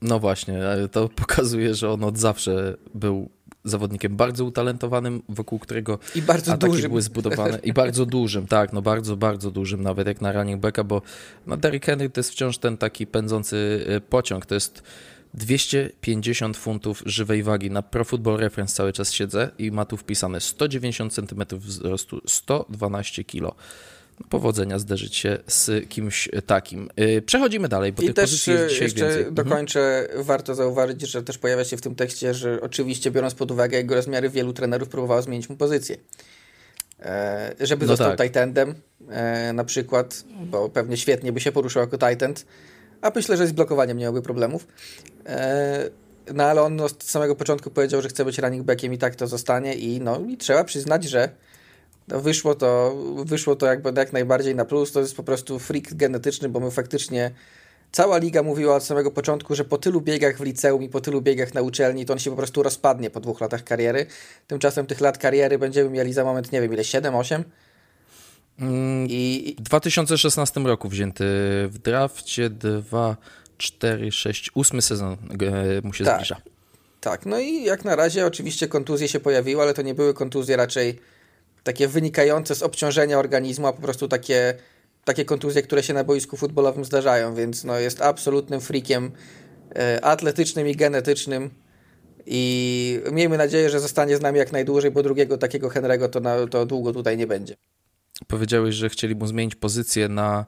No 0.01 0.19
właśnie, 0.19 0.59
to 0.91 1.09
pokazuje, 1.21 1.73
że 1.73 1.89
on 1.91 2.03
od 2.03 2.17
zawsze 2.17 2.77
był 2.95 3.29
zawodnikiem 3.69 4.15
bardzo 4.15 4.45
utalentowanym, 4.45 5.23
wokół 5.29 5.59
którego 5.59 5.99
I 6.15 6.21
bardzo 6.21 6.53
ataki 6.53 6.73
dużym. 6.73 6.89
były 6.89 7.01
zbudowane. 7.01 7.59
I 7.63 7.73
bardzo 7.73 8.05
dużym, 8.17 8.47
tak, 8.47 8.73
no 8.73 8.81
bardzo, 8.81 9.17
bardzo 9.17 9.51
dużym, 9.51 9.81
nawet 9.81 10.07
jak 10.07 10.21
na 10.21 10.31
running 10.31 10.61
backa, 10.61 10.83
bo 10.83 11.01
no 11.47 11.57
Derrick 11.57 11.85
Henry 11.85 12.09
to 12.09 12.19
jest 12.19 12.31
wciąż 12.31 12.57
ten 12.57 12.77
taki 12.77 13.07
pędzący 13.07 13.85
y, 13.97 14.01
pociąg. 14.01 14.45
To 14.45 14.55
jest 14.55 14.83
250 15.33 16.57
funtów 16.57 17.03
żywej 17.05 17.43
wagi. 17.43 17.71
Na 17.71 17.81
Pro 17.81 18.05
Football 18.05 18.37
Reference 18.37 18.75
cały 18.75 18.93
czas 18.93 19.13
siedzę 19.13 19.49
i 19.57 19.71
ma 19.71 19.85
tu 19.85 19.97
wpisane 19.97 20.41
190 20.41 21.13
cm 21.13 21.43
wzrostu, 21.59 22.21
112 22.25 23.23
kg 23.23 23.55
powodzenia 24.29 24.79
zderzyć 24.79 25.15
się 25.15 25.37
z 25.47 25.89
kimś 25.89 26.29
takim. 26.45 26.89
Y, 26.99 27.21
przechodzimy 27.21 27.67
dalej, 27.67 27.93
bo 27.93 28.03
I 28.03 28.05
tych 28.05 28.15
też 28.15 28.29
dzisiaj 28.29 28.55
jeszcze 28.55 28.85
więcej. 28.85 29.17
Mhm. 29.17 29.33
dokończę, 29.33 29.99
mhm. 30.01 30.23
warto 30.23 30.55
zauważyć, 30.55 31.01
że 31.01 31.23
też 31.23 31.37
pojawia 31.37 31.65
się 31.65 31.77
w 31.77 31.81
tym 31.81 31.95
tekście, 31.95 32.33
że 32.33 32.61
oczywiście 32.61 33.11
biorąc 33.11 33.33
pod 33.33 33.51
uwagę 33.51 33.77
jego 33.77 33.95
rozmiary, 33.95 34.29
wielu 34.29 34.53
trenerów 34.53 34.89
próbowało 34.89 35.21
zmienić 35.21 35.49
mu 35.49 35.55
pozycję. 35.55 35.97
E, 36.99 37.55
żeby 37.59 37.85
no 37.85 37.87
został 37.87 38.15
tak. 38.15 38.19
tight 38.19 38.37
endem 38.37 38.75
e, 39.09 39.53
na 39.53 39.63
przykład, 39.63 40.23
bo 40.45 40.69
pewnie 40.69 40.97
świetnie 40.97 41.31
by 41.31 41.39
się 41.39 41.51
poruszał 41.51 41.81
jako 41.81 41.97
tight 41.97 42.23
end, 42.23 42.45
a 43.01 43.11
myślę, 43.15 43.37
że 43.37 43.47
z 43.47 43.51
blokowaniem 43.51 43.97
nie 43.97 44.03
miałby 44.03 44.21
problemów. 44.21 44.67
E, 45.25 45.89
no 46.33 46.43
ale 46.43 46.61
on 46.61 46.81
od 46.81 47.03
samego 47.03 47.35
początku 47.35 47.69
powiedział, 47.69 48.01
że 48.01 48.09
chce 48.09 48.25
być 48.25 48.37
running 48.37 48.63
backiem 48.63 48.93
i 48.93 48.97
tak 48.97 49.15
to 49.15 49.27
zostanie 49.27 49.75
i 49.75 50.01
no 50.01 50.19
i 50.29 50.37
trzeba 50.37 50.63
przyznać, 50.63 51.03
że 51.03 51.29
no 52.07 52.21
wyszło 52.21 52.55
to, 52.55 52.95
wyszło 53.25 53.55
to 53.55 53.65
jakby 53.65 53.93
jak 53.95 54.13
najbardziej 54.13 54.55
na 54.55 54.65
plus. 54.65 54.91
To 54.91 54.99
jest 54.99 55.15
po 55.15 55.23
prostu 55.23 55.59
freak 55.59 55.93
genetyczny, 55.93 56.49
bo 56.49 56.59
my 56.59 56.71
faktycznie 56.71 57.31
cała 57.91 58.17
liga 58.17 58.43
mówiła 58.43 58.75
od 58.75 58.83
samego 58.83 59.11
początku, 59.11 59.55
że 59.55 59.65
po 59.65 59.77
tylu 59.77 60.01
biegach 60.01 60.37
w 60.37 60.41
liceum 60.41 60.83
i 60.83 60.89
po 60.89 61.01
tylu 61.01 61.21
biegach 61.21 61.53
na 61.53 61.61
uczelni, 61.61 62.05
to 62.05 62.13
on 62.13 62.19
się 62.19 62.29
po 62.29 62.37
prostu 62.37 62.63
rozpadnie 62.63 63.09
po 63.09 63.19
dwóch 63.19 63.41
latach 63.41 63.63
kariery. 63.63 64.05
Tymczasem 64.47 64.85
tych 64.85 65.01
lat 65.01 65.17
kariery 65.17 65.59
będziemy 65.59 65.89
mieli 65.89 66.13
za 66.13 66.23
moment, 66.23 66.51
nie 66.51 66.61
wiem 66.61 66.73
ile, 66.73 66.83
7, 66.83 67.15
8? 67.15 67.43
Mm, 68.59 69.07
I... 69.09 69.55
W 69.59 69.61
2016 69.61 70.59
roku 70.59 70.89
wzięty 70.89 71.25
w 71.67 71.77
drafcie 71.77 72.49
2, 72.49 73.17
4, 73.57 74.11
6, 74.11 74.51
8 74.55 74.81
sezon 74.81 75.13
e, 75.13 75.87
mu 75.87 75.93
się 75.93 76.05
tak, 76.05 76.15
zbliża. 76.15 76.41
Tak, 77.01 77.25
no 77.25 77.39
i 77.39 77.63
jak 77.63 77.85
na 77.85 77.95
razie 77.95 78.25
oczywiście 78.25 78.67
kontuzje 78.67 79.07
się 79.07 79.19
pojawiły, 79.19 79.61
ale 79.61 79.73
to 79.73 79.81
nie 79.81 79.95
były 79.95 80.13
kontuzje 80.13 80.57
raczej 80.57 80.99
takie 81.67 81.87
wynikające 81.87 82.55
z 82.55 82.63
obciążenia 82.63 83.19
organizmu, 83.19 83.67
a 83.67 83.73
po 83.73 83.81
prostu 83.81 84.07
takie, 84.07 84.53
takie 85.03 85.25
kontuzje, 85.25 85.61
które 85.61 85.83
się 85.83 85.93
na 85.93 86.03
boisku 86.03 86.37
futbolowym 86.37 86.85
zdarzają, 86.85 87.35
więc 87.35 87.63
no, 87.63 87.79
jest 87.79 88.01
absolutnym 88.01 88.61
freakiem 88.61 89.11
e, 89.75 90.05
atletycznym 90.05 90.67
i 90.67 90.75
genetycznym 90.75 91.49
i 92.25 93.01
miejmy 93.11 93.37
nadzieję, 93.37 93.69
że 93.69 93.79
zostanie 93.79 94.17
z 94.17 94.21
nami 94.21 94.39
jak 94.39 94.51
najdłużej, 94.51 94.91
bo 94.91 95.03
drugiego 95.03 95.37
takiego 95.37 95.69
Henry'ego 95.69 96.09
to, 96.09 96.19
na, 96.19 96.47
to 96.47 96.65
długo 96.65 96.93
tutaj 96.93 97.17
nie 97.17 97.27
będzie. 97.27 97.55
Powiedziałeś, 98.27 98.75
że 98.75 98.89
chcieli 98.89 99.15
mu 99.15 99.27
zmienić 99.27 99.55
pozycję 99.55 100.09
na, 100.09 100.45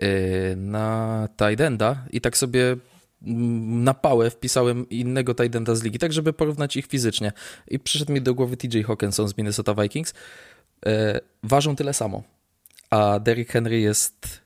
yy, 0.00 0.08
na 0.56 1.28
Tidenda 1.36 2.04
i 2.10 2.20
tak 2.20 2.36
sobie 2.36 2.76
mm, 3.26 3.84
na 3.84 3.94
pałę 3.94 4.30
wpisałem 4.30 4.88
innego 4.88 5.34
Tidenda 5.34 5.74
z 5.74 5.82
ligi, 5.82 5.98
tak 5.98 6.12
żeby 6.12 6.32
porównać 6.32 6.76
ich 6.76 6.86
fizycznie. 6.86 7.32
I 7.68 7.78
przyszedł 7.78 8.12
mi 8.12 8.20
do 8.22 8.34
głowy 8.34 8.56
TJ 8.56 8.82
Hawkinson 8.82 9.28
z 9.28 9.36
Minnesota 9.36 9.74
Vikings. 9.74 10.14
Yy, 10.86 10.92
ważą 11.42 11.76
tyle 11.76 11.94
samo, 11.94 12.22
a 12.90 13.18
Derrick 13.18 13.52
Henry 13.52 13.80
jest 13.80 14.40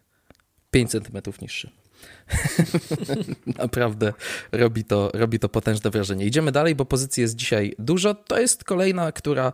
5 0.71 0.91
cm 0.91 1.19
niższy. 1.43 1.71
Naprawdę 3.59 4.13
robi 4.53 4.85
to, 4.85 5.11
robi 5.15 5.39
to 5.39 5.49
potężne 5.49 5.91
wrażenie. 5.91 6.27
Idziemy 6.27 6.53
dalej, 6.53 6.75
bo 6.75 6.85
pozycji 6.85 7.21
jest 7.21 7.37
dzisiaj 7.37 7.75
dużo. 7.79 8.15
To 8.15 8.41
jest 8.41 8.65
kolejna, 8.65 9.13
która 9.13 9.53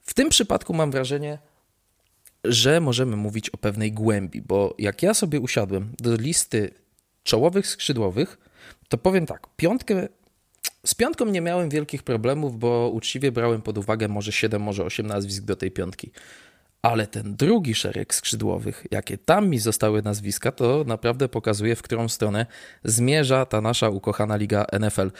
w 0.00 0.14
tym 0.14 0.28
przypadku 0.28 0.74
mam 0.74 0.90
wrażenie, 0.90 1.38
że 2.44 2.80
możemy 2.80 3.16
mówić 3.16 3.50
o 3.50 3.56
pewnej 3.56 3.92
głębi, 3.92 4.42
bo 4.42 4.74
jak 4.78 5.02
ja 5.02 5.14
sobie 5.14 5.40
usiadłem 5.40 5.92
do 5.98 6.16
listy 6.16 6.70
czołowych 7.22 7.66
skrzydłowych, 7.66 8.38
to 8.88 8.98
powiem 8.98 9.26
tak, 9.26 9.46
piątkę 9.56 10.08
z 10.84 10.94
piątką 10.94 11.24
nie 11.24 11.40
miałem 11.40 11.68
wielkich 11.68 12.02
problemów, 12.02 12.58
bo 12.58 12.90
uczciwie 12.94 13.32
brałem 13.32 13.62
pod 13.62 13.78
uwagę 13.78 14.08
może 14.08 14.32
7, 14.32 14.62
może 14.62 14.84
8 14.84 15.06
nazwisk 15.06 15.44
do 15.44 15.56
tej 15.56 15.70
piątki. 15.70 16.10
Ale 16.82 17.06
ten 17.06 17.36
drugi 17.36 17.74
szereg 17.74 18.14
skrzydłowych, 18.14 18.86
jakie 18.90 19.18
tam 19.18 19.48
mi 19.48 19.58
zostały 19.58 20.02
nazwiska, 20.02 20.52
to 20.52 20.84
naprawdę 20.86 21.28
pokazuje, 21.28 21.76
w 21.76 21.82
którą 21.82 22.08
stronę 22.08 22.46
zmierza 22.84 23.46
ta 23.46 23.60
nasza 23.60 23.88
ukochana 23.88 24.36
liga 24.36 24.66
NFL. 24.80 25.10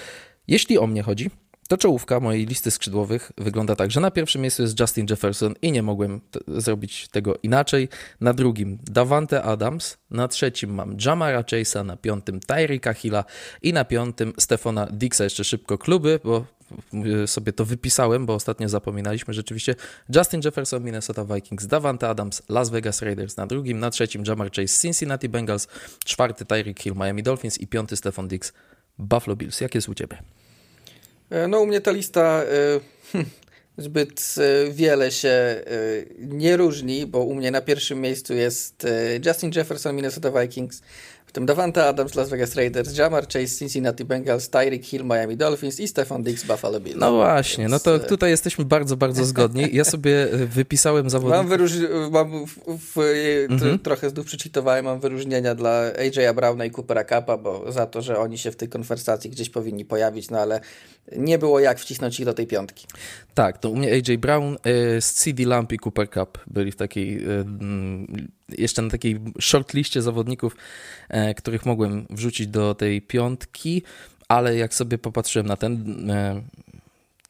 Jeśli 0.49 0.79
o 0.79 0.87
mnie 0.87 1.03
chodzi, 1.03 1.31
to 1.69 1.77
czołówka 1.77 2.21
mojej 2.21 2.47
listy 2.47 2.71
skrzydłowych 2.71 3.33
wygląda 3.39 3.77
tak, 3.77 3.91
że 3.91 4.01
na 4.01 4.11
pierwszym 4.11 4.43
miejscu 4.43 4.63
jest 4.63 4.81
Justin 4.81 5.07
Jefferson 5.11 5.55
i 5.63 5.73
nie 5.73 5.83
mogłem 5.83 6.21
zrobić 6.49 7.09
tego 7.09 7.39
inaczej. 7.43 7.89
Na 8.21 8.33
drugim 8.33 8.79
Davante 8.85 9.43
Adams, 9.43 9.99
na 10.11 10.29
trzecim 10.29 10.75
mam 10.75 10.97
Jamara 11.07 11.43
Chase'a, 11.43 11.85
na 11.85 11.97
piątym 11.97 12.41
Tyreeka 12.41 12.95
Hilla 12.95 13.25
i 13.63 13.73
na 13.73 13.85
piątym 13.85 14.33
Stefana 14.39 14.87
Dixa. 14.87 15.21
Jeszcze 15.25 15.45
szybko 15.45 15.79
kluby, 15.79 16.21
bo 16.25 16.45
sobie 17.27 17.53
to 17.53 17.65
wypisałem, 17.65 18.27
bo 18.27 18.35
ostatnio 18.35 18.69
zapominaliśmy 18.69 19.35
rzeczywiście. 19.35 19.75
Justin 20.17 20.41
Jefferson, 20.45 20.85
Minnesota 20.85 21.25
Vikings, 21.25 21.67
Davante 21.67 22.09
Adams, 22.09 22.43
Las 22.49 22.71
Vegas 22.71 23.03
Raiders 23.03 23.37
na 23.37 23.47
drugim, 23.47 23.79
na 23.79 23.91
trzecim 23.91 24.25
Jamar 24.27 24.51
Chase, 24.51 24.81
Cincinnati 24.81 25.29
Bengals, 25.29 25.69
czwarty 26.05 26.45
Tyreek 26.45 26.81
Hill, 26.81 26.95
Miami 26.95 27.23
Dolphins 27.23 27.59
i 27.61 27.67
piąty 27.67 27.97
Stefan 27.97 28.29
Dix, 28.29 28.53
Buffalo 28.99 29.37
Bills. 29.37 29.61
Jak 29.61 29.75
jest 29.75 29.89
u 29.89 29.95
Ciebie? 29.95 30.23
E, 31.35 31.49
no 31.49 31.61
u 31.61 31.67
mnie 31.67 31.81
ta 31.81 31.91
lista 31.91 32.43
y, 33.15 33.25
zbyt 33.79 34.35
y, 34.39 34.73
wiele 34.73 35.11
się 35.11 35.65
nie 36.19 36.57
różni, 36.57 37.07
bo 37.07 37.19
u 37.19 37.35
mnie 37.35 37.51
na 37.51 37.61
pierwszym 37.61 38.01
miejscu 38.01 38.35
jest 38.35 38.87
Justin 39.27 39.51
Jefferson, 39.57 39.97
Minnesota 39.97 40.41
Vikings, 40.41 40.83
tym 41.35 41.47
Davante 41.47 41.87
Adams, 41.87 42.15
Las 42.15 42.29
Vegas 42.29 42.55
Raiders, 42.55 42.99
Jamar 42.99 43.27
Chase, 43.27 43.59
Cincinnati 43.59 44.05
Bengals, 44.05 44.51
Tyreek 44.51 44.85
Hill, 44.85 45.05
Miami 45.05 45.37
Dolphins 45.37 45.81
i 45.81 45.89
Stefan 45.89 46.23
Diggs, 46.23 46.45
Buffalo 46.45 46.81
Bills. 46.81 47.01
No 47.01 47.13
właśnie, 47.13 47.65
Więc... 47.65 47.71
no 47.73 47.79
to 47.79 47.99
tutaj 47.99 48.31
jesteśmy 48.31 48.65
bardzo, 48.65 48.97
bardzo 48.97 49.25
zgodni. 49.25 49.69
Ja 49.73 49.85
sobie 49.85 50.27
wypisałem 50.33 51.11
zawodników. 51.11 51.71
Mam, 52.11 52.31
mam 52.31 52.47
w, 52.47 52.59
w, 52.67 52.99
mhm. 53.51 53.79
trochę 53.79 54.11
znów 54.11 54.27
przeczytowałem, 54.27 54.85
mam 54.85 55.01
wyróżnienia 55.01 55.55
dla 55.55 55.93
AJ'a 55.93 56.35
Browna 56.35 56.65
i 56.65 56.71
Coopera 56.71 57.05
Kappa, 57.05 57.37
bo 57.37 57.73
za 57.73 57.87
to, 57.87 58.03
że 58.03 58.19
oni 58.19 58.39
się 58.39 58.51
w 58.51 58.57
tej 58.57 58.69
konwersacji 58.69 59.31
gdzieś 59.31 59.51
powinni 59.51 59.85
pojawić, 59.85 60.31
no 60.31 60.39
ale 60.39 60.61
nie 61.17 61.39
było 61.39 61.61
jak 61.61 61.81
wcisnąć 61.81 62.21
ich 62.21 62.27
do 62.27 62.35
tej 62.35 62.47
piątki. 62.47 62.87
Tak, 63.35 63.59
to 63.59 63.71
u 63.71 63.77
mnie 63.77 63.93
AJ 63.93 64.19
Brown 64.19 64.57
z 65.01 65.13
CD 65.13 65.45
Lamp 65.47 65.73
i 65.73 65.79
Cooper 65.79 66.11
Cup 66.11 66.39
byli 66.47 66.73
w 66.73 66.77
takiej 66.77 67.27
jeszcze 68.49 68.83
na 68.83 68.91
takiej 68.91 69.21
shortliście 69.41 70.03
zawodników, 70.03 70.57
e, 71.09 71.35
których 71.35 71.67
mogłem 71.67 72.07
wrzucić 72.11 72.47
do 72.47 72.75
tej 72.75 73.03
piątki, 73.03 73.83
ale 74.29 74.57
jak 74.57 74.75
sobie 74.75 74.99
popatrzyłem 74.99 75.47
na 75.47 75.57
ten 75.57 76.11
e, 76.11 76.43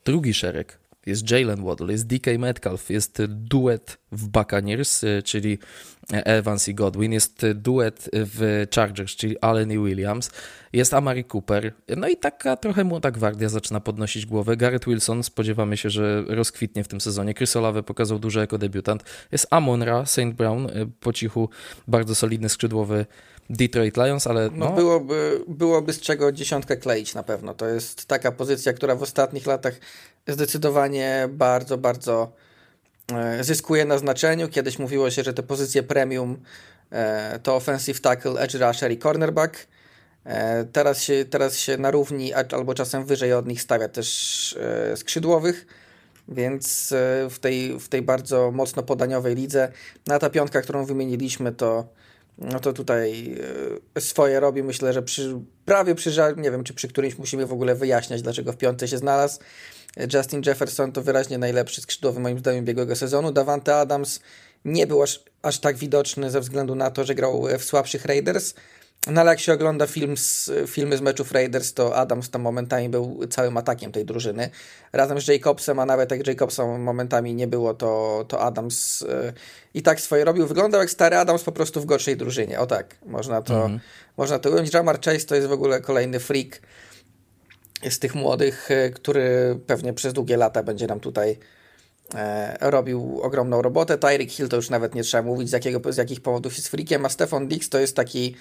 drugi 0.04 0.34
szereg, 0.34 0.78
jest 1.06 1.30
Jalen 1.30 1.64
Waddle, 1.64 1.92
jest 1.92 2.06
DK 2.06 2.26
Metcalf, 2.38 2.90
jest 2.90 3.22
duet 3.26 3.98
w 4.12 4.28
Buccaneers, 4.28 5.04
e, 5.04 5.22
czyli 5.22 5.58
Evans 6.12 6.68
i 6.68 6.74
Godwin, 6.74 7.12
jest 7.12 7.46
duet 7.54 8.10
w 8.12 8.66
Chargers, 8.74 9.16
czyli 9.16 9.40
Allen 9.40 9.72
i 9.72 9.78
Williams, 9.78 10.30
jest 10.72 10.94
Amari 10.94 11.24
Cooper, 11.24 11.72
no 11.96 12.08
i 12.08 12.16
taka 12.16 12.56
trochę 12.56 12.84
młoda 12.84 13.10
gwardia 13.10 13.48
zaczyna 13.48 13.80
podnosić 13.80 14.26
głowę. 14.26 14.56
Garrett 14.56 14.84
Wilson, 14.84 15.22
spodziewamy 15.22 15.76
się, 15.76 15.90
że 15.90 16.24
rozkwitnie 16.28 16.84
w 16.84 16.88
tym 16.88 17.00
sezonie. 17.00 17.34
Chris 17.34 17.56
Olave 17.56 17.82
pokazał 17.82 18.18
dużo 18.18 18.40
jako 18.40 18.58
debiutant. 18.58 19.04
Jest 19.32 19.46
Amonra, 19.50 20.06
St. 20.06 20.32
Brown, 20.36 20.66
e, 20.66 20.70
po 21.00 21.12
cichu 21.12 21.48
bardzo 21.88 22.14
solidny 22.14 22.48
skrzydłowy 22.48 23.06
Detroit 23.50 23.96
Lions, 23.96 24.26
ale 24.26 24.50
no... 24.54 24.66
no... 24.68 24.72
byłoby, 24.76 25.44
byłoby 25.48 25.92
z 25.92 26.00
czego 26.00 26.32
dziesiątkę 26.32 26.76
kleić 26.76 27.14
na 27.14 27.22
pewno. 27.22 27.54
To 27.54 27.66
jest 27.66 28.06
taka 28.06 28.32
pozycja, 28.32 28.72
która 28.72 28.96
w 28.96 29.02
ostatnich 29.02 29.46
latach 29.46 29.74
zdecydowanie 30.26 31.28
bardzo, 31.30 31.78
bardzo 31.78 32.32
e, 33.12 33.44
zyskuje 33.44 33.84
na 33.84 33.98
znaczeniu. 33.98 34.48
Kiedyś 34.48 34.78
mówiło 34.78 35.10
się, 35.10 35.22
że 35.22 35.34
te 35.34 35.42
pozycje 35.42 35.82
premium 35.82 36.42
e, 36.90 37.38
to 37.42 37.56
offensive 37.56 38.00
tackle, 38.00 38.40
edge 38.40 38.54
rusher 38.54 38.92
i 38.92 38.98
cornerback. 38.98 39.66
E, 40.24 40.64
teraz 40.64 41.02
się, 41.02 41.24
teraz 41.30 41.58
się 41.58 41.78
na 41.78 41.90
równi 41.90 42.32
albo 42.32 42.74
czasem 42.74 43.04
wyżej 43.04 43.32
od 43.32 43.46
nich 43.46 43.62
stawia 43.62 43.88
też 43.88 44.58
skrzydłowych, 44.96 45.66
więc 46.28 46.94
w 47.30 47.38
tej, 47.38 47.80
w 47.80 47.88
tej 47.88 48.02
bardzo 48.02 48.50
mocno 48.50 48.82
podaniowej 48.82 49.34
lidze 49.34 49.72
na 50.06 50.18
ta 50.18 50.30
piątka, 50.30 50.62
którą 50.62 50.84
wymieniliśmy, 50.84 51.52
to 51.52 51.88
no 52.38 52.60
to 52.60 52.72
tutaj 52.72 53.36
swoje 53.98 54.40
robi. 54.40 54.62
Myślę, 54.62 54.92
że 54.92 55.02
przy, 55.02 55.40
prawie 55.64 55.94
przy, 55.94 56.34
nie 56.36 56.50
wiem, 56.50 56.64
czy 56.64 56.74
przy 56.74 56.88
którymś 56.88 57.18
musimy 57.18 57.46
w 57.46 57.52
ogóle 57.52 57.74
wyjaśniać, 57.74 58.22
dlaczego 58.22 58.52
w 58.52 58.56
piątce 58.56 58.88
się 58.88 58.98
znalazł. 58.98 59.40
Justin 60.14 60.42
Jefferson 60.46 60.92
to 60.92 61.02
wyraźnie 61.02 61.38
najlepszy 61.38 61.80
skrzydłowy 61.80 62.20
moim 62.20 62.38
zdaniem 62.38 62.64
biegłego 62.64 62.96
sezonu. 62.96 63.32
Davante 63.32 63.76
Adams 63.76 64.20
nie 64.64 64.86
był 64.86 65.02
aż, 65.02 65.20
aż 65.42 65.58
tak 65.58 65.76
widoczny 65.76 66.30
ze 66.30 66.40
względu 66.40 66.74
na 66.74 66.90
to, 66.90 67.04
że 67.04 67.14
grał 67.14 67.46
w 67.58 67.64
słabszych 67.64 68.04
Raiders. 68.04 68.54
No 69.06 69.20
ale 69.20 69.30
jak 69.30 69.40
się 69.40 69.52
ogląda 69.52 69.86
film 69.86 70.16
z, 70.16 70.50
filmy 70.66 70.96
z 70.96 71.00
meczów 71.00 71.32
Raiders, 71.32 71.74
to 71.74 71.96
Adams 71.96 72.30
tam 72.30 72.42
momentami 72.42 72.88
był 72.88 73.20
całym 73.30 73.56
atakiem 73.56 73.92
tej 73.92 74.04
drużyny. 74.04 74.50
Razem 74.92 75.20
z 75.20 75.28
Jacobsem, 75.28 75.78
a 75.78 75.86
nawet 75.86 76.10
jak 76.10 76.26
Jacobsa 76.26 76.66
momentami 76.66 77.34
nie 77.34 77.46
było, 77.46 77.74
to, 77.74 78.24
to 78.28 78.40
Adams 78.40 79.00
yy, 79.00 79.32
i 79.74 79.82
tak 79.82 80.00
swoje 80.00 80.24
robił. 80.24 80.46
Wyglądał 80.46 80.80
jak 80.80 80.90
stary 80.90 81.16
Adams 81.16 81.42
po 81.42 81.52
prostu 81.52 81.80
w 81.80 81.84
gorszej 81.84 82.16
drużynie. 82.16 82.60
O 82.60 82.66
tak, 82.66 82.96
można 83.06 83.42
to, 83.42 83.54
-hmm. 83.54 83.78
można 84.16 84.38
to 84.38 84.50
ująć. 84.50 84.74
Jamar 84.74 85.00
Chase 85.00 85.26
to 85.26 85.34
jest 85.34 85.46
w 85.46 85.52
ogóle 85.52 85.80
kolejny 85.80 86.20
freak 86.20 86.60
z 87.90 87.98
tych 87.98 88.14
młodych, 88.14 88.70
e, 88.70 88.90
który 88.90 89.58
pewnie 89.66 89.92
przez 89.92 90.12
długie 90.12 90.36
lata 90.36 90.62
będzie 90.62 90.86
nam 90.86 91.00
tutaj 91.00 91.38
e, 92.14 92.56
robił 92.70 93.20
ogromną 93.22 93.62
robotę. 93.62 93.98
Tyreek 93.98 94.30
Hill 94.30 94.48
to 94.48 94.56
już 94.56 94.70
nawet 94.70 94.94
nie 94.94 95.02
trzeba 95.02 95.22
mówić, 95.22 95.48
z, 95.48 95.52
jakiego, 95.52 95.92
z 95.92 95.96
jakich 95.96 96.20
powodów 96.20 96.56
jest 96.56 96.68
freakiem, 96.68 97.06
a 97.06 97.08
Stefan 97.08 97.48
Dix 97.48 97.68
to 97.68 97.78
jest 97.78 97.96
taki 97.96 98.34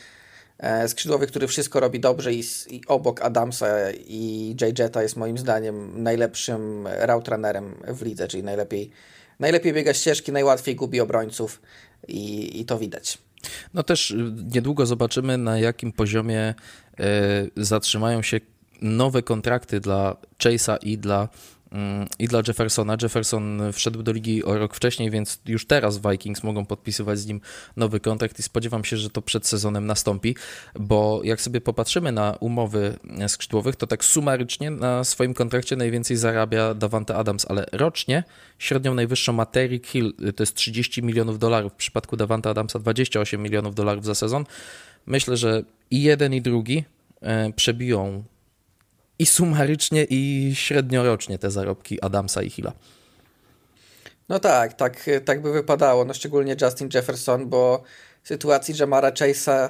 e, 0.58 0.88
skrzydłowy, 0.88 1.28
który 1.28 1.48
wszystko 1.48 1.80
robi 1.80 2.00
dobrze 2.00 2.34
i, 2.34 2.44
i 2.70 2.82
obok 2.88 3.22
Adamsa 3.22 3.92
i 3.92 4.56
J. 4.62 4.80
Jetta 4.80 5.04
jest 5.04 5.16
moim 5.16 5.38
zdaniem 5.38 6.04
najlepszym 6.04 6.88
route 7.00 7.32
runnerem 7.32 7.76
w 7.88 8.02
lidze, 8.02 8.28
czyli 8.28 8.44
najlepiej, 8.44 8.92
najlepiej 9.40 9.74
biega 9.74 9.94
ścieżki, 9.94 10.32
najłatwiej 10.32 10.76
gubi 10.76 11.00
obrońców 11.00 11.62
i, 12.08 12.60
i 12.60 12.66
to 12.66 12.80
widać. 12.80 13.18
No 13.74 13.84
też 13.84 14.12
y, 14.12 14.16
niedługo 14.54 14.86
zobaczymy, 14.86 15.38
na 15.38 15.60
jakim 15.60 15.92
poziomie 15.92 16.54
zatrzymają 17.58 18.22
się 18.22 18.40
nowe 18.82 19.22
kontrakty 19.22 19.80
dla 19.80 20.16
Chase'a 20.40 20.78
i 20.82 20.98
dla 20.98 21.30
mm, 21.72 22.08
i 22.20 22.28
dla 22.28 22.42
Jeffersona. 22.48 22.98
Jefferson 23.02 23.62
wszedł 23.74 24.04
do 24.04 24.12
ligi 24.12 24.44
o 24.44 24.58
rok 24.58 24.76
wcześniej, 24.76 25.12
więc 25.12 25.40
już 25.46 25.68
teraz 25.68 26.00
Vikings 26.12 26.44
mogą 26.44 26.66
podpisywać 26.66 27.20
z 27.20 27.26
nim 27.26 27.42
nowy 27.78 28.00
kontrakt 28.00 28.40
i 28.40 28.44
spodziewam 28.44 28.84
się, 28.84 28.98
że 28.98 29.10
to 29.10 29.22
przed 29.22 29.48
sezonem 29.48 29.86
nastąpi, 29.86 30.36
bo 30.80 31.22
jak 31.24 31.42
sobie 31.42 31.62
popatrzymy 31.62 32.12
na 32.12 32.38
umowy 32.40 32.96
skrzydłowych, 33.28 33.76
to 33.76 33.88
tak 33.88 34.06
sumarycznie 34.06 34.72
na 34.72 35.04
swoim 35.04 35.34
kontrakcie 35.34 35.76
najwięcej 35.76 36.18
zarabia 36.18 36.74
Davante 36.74 37.16
Adams, 37.16 37.46
ale 37.50 37.66
rocznie 37.72 38.24
średnią 38.60 38.94
najwyższą 38.94 39.34
ma 39.34 39.46
Terry 39.46 39.80
Hill, 39.86 40.14
to 40.36 40.44
jest 40.44 40.56
30 40.56 41.04
milionów 41.04 41.40
dolarów, 41.40 41.74
w 41.74 41.76
przypadku 41.76 42.18
Davante 42.18 42.50
Adamsa 42.50 42.80
28 42.80 43.42
milionów 43.42 43.76
dolarów 43.76 44.06
za 44.06 44.16
sezon. 44.16 44.46
Myślę, 45.06 45.38
że 45.38 45.64
i 45.92 46.02
jeden 46.02 46.34
i 46.34 46.42
drugi 46.42 46.84
e, 47.22 47.54
przebiją 47.54 48.24
i 49.20 49.26
sumarycznie, 49.26 50.06
i 50.10 50.52
średniorocznie 50.56 51.40
te 51.40 51.52
zarobki 51.52 52.02
Adamsa 52.02 52.42
i 52.42 52.50
Hilla. 52.50 52.74
No 54.30 54.40
tak, 54.40 54.74
tak, 54.74 55.10
tak 55.26 55.42
by 55.42 55.54
wypadało, 55.54 56.06
no 56.06 56.14
szczególnie 56.14 56.56
Justin 56.62 56.90
Jefferson, 56.94 57.50
bo 57.50 57.84
sytuacji 58.24 58.76
Jamara 58.80 59.12
Chase'a 59.12 59.70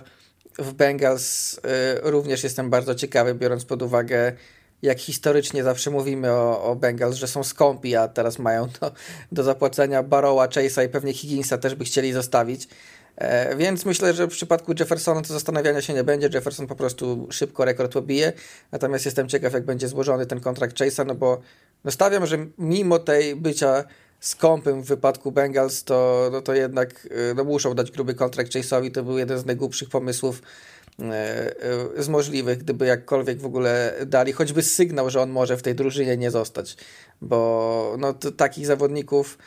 w 0.59 0.73
Bengals 0.73 1.53
y, 1.57 1.59
również 2.01 2.43
jestem 2.43 2.69
bardzo 2.69 2.95
ciekawy, 2.95 3.35
biorąc 3.35 3.65
pod 3.65 3.81
uwagę 3.81 4.33
jak 4.83 4.99
historycznie 4.99 5.63
zawsze 5.63 5.91
mówimy 5.91 6.31
o, 6.31 6.63
o 6.63 6.75
Bengals, 6.75 7.15
że 7.15 7.27
są 7.27 7.43
skąpi, 7.43 7.95
a 7.95 8.07
teraz 8.07 8.39
mają 8.39 8.67
do, 8.81 8.91
do 9.31 9.43
zapłacenia 9.43 10.03
Baroła, 10.03 10.47
Chase'a 10.47 10.85
i 10.85 10.89
pewnie 10.89 11.13
Higginsa 11.13 11.57
też 11.57 11.75
by 11.75 11.85
chcieli 11.85 12.13
zostawić. 12.13 12.67
E, 13.15 13.55
więc 13.55 13.85
myślę, 13.85 14.13
że 14.13 14.27
w 14.27 14.29
przypadku 14.29 14.73
Jeffersona 14.79 15.21
to 15.21 15.33
zastanawiania 15.33 15.81
się 15.81 15.93
nie 15.93 16.03
będzie. 16.03 16.29
Jefferson 16.33 16.67
po 16.67 16.75
prostu 16.75 17.27
szybko 17.31 17.65
rekord 17.65 17.93
pobije. 17.93 18.33
Natomiast 18.71 19.05
jestem 19.05 19.29
ciekaw, 19.29 19.53
jak 19.53 19.65
będzie 19.65 19.87
złożony 19.87 20.25
ten 20.25 20.39
kontrakt 20.39 20.77
Chase'a, 20.77 21.05
no 21.05 21.15
bo 21.15 21.41
no 21.83 21.91
stawiam, 21.91 22.25
że 22.25 22.37
mimo 22.57 22.99
tej 22.99 23.35
bycia 23.35 23.83
skąpym 24.19 24.81
w 24.81 24.85
wypadku 24.85 25.31
Bengals, 25.31 25.83
to, 25.83 26.29
no 26.31 26.41
to 26.41 26.53
jednak 26.53 27.05
y, 27.05 27.33
no 27.35 27.43
muszą 27.43 27.73
dać 27.73 27.91
gruby 27.91 28.13
kontrakt 28.13 28.51
Chase'owi. 28.51 28.91
To 28.91 29.03
był 29.03 29.17
jeden 29.17 29.39
z 29.39 29.45
najgłupszych 29.45 29.89
pomysłów 29.89 30.41
E, 30.99 31.55
e, 31.97 32.03
z 32.03 32.09
możliwych, 32.09 32.57
gdyby 32.57 32.85
jakkolwiek 32.85 33.39
w 33.41 33.45
ogóle 33.45 33.93
dali 34.05 34.31
choćby 34.31 34.61
sygnał, 34.61 35.09
że 35.09 35.21
on 35.21 35.29
może 35.29 35.57
w 35.57 35.61
tej 35.61 35.75
drużynie 35.75 36.17
nie 36.17 36.31
zostać, 36.31 36.77
bo 37.21 37.95
no, 37.99 38.13
takich 38.13 38.65
zawodników 38.65 39.37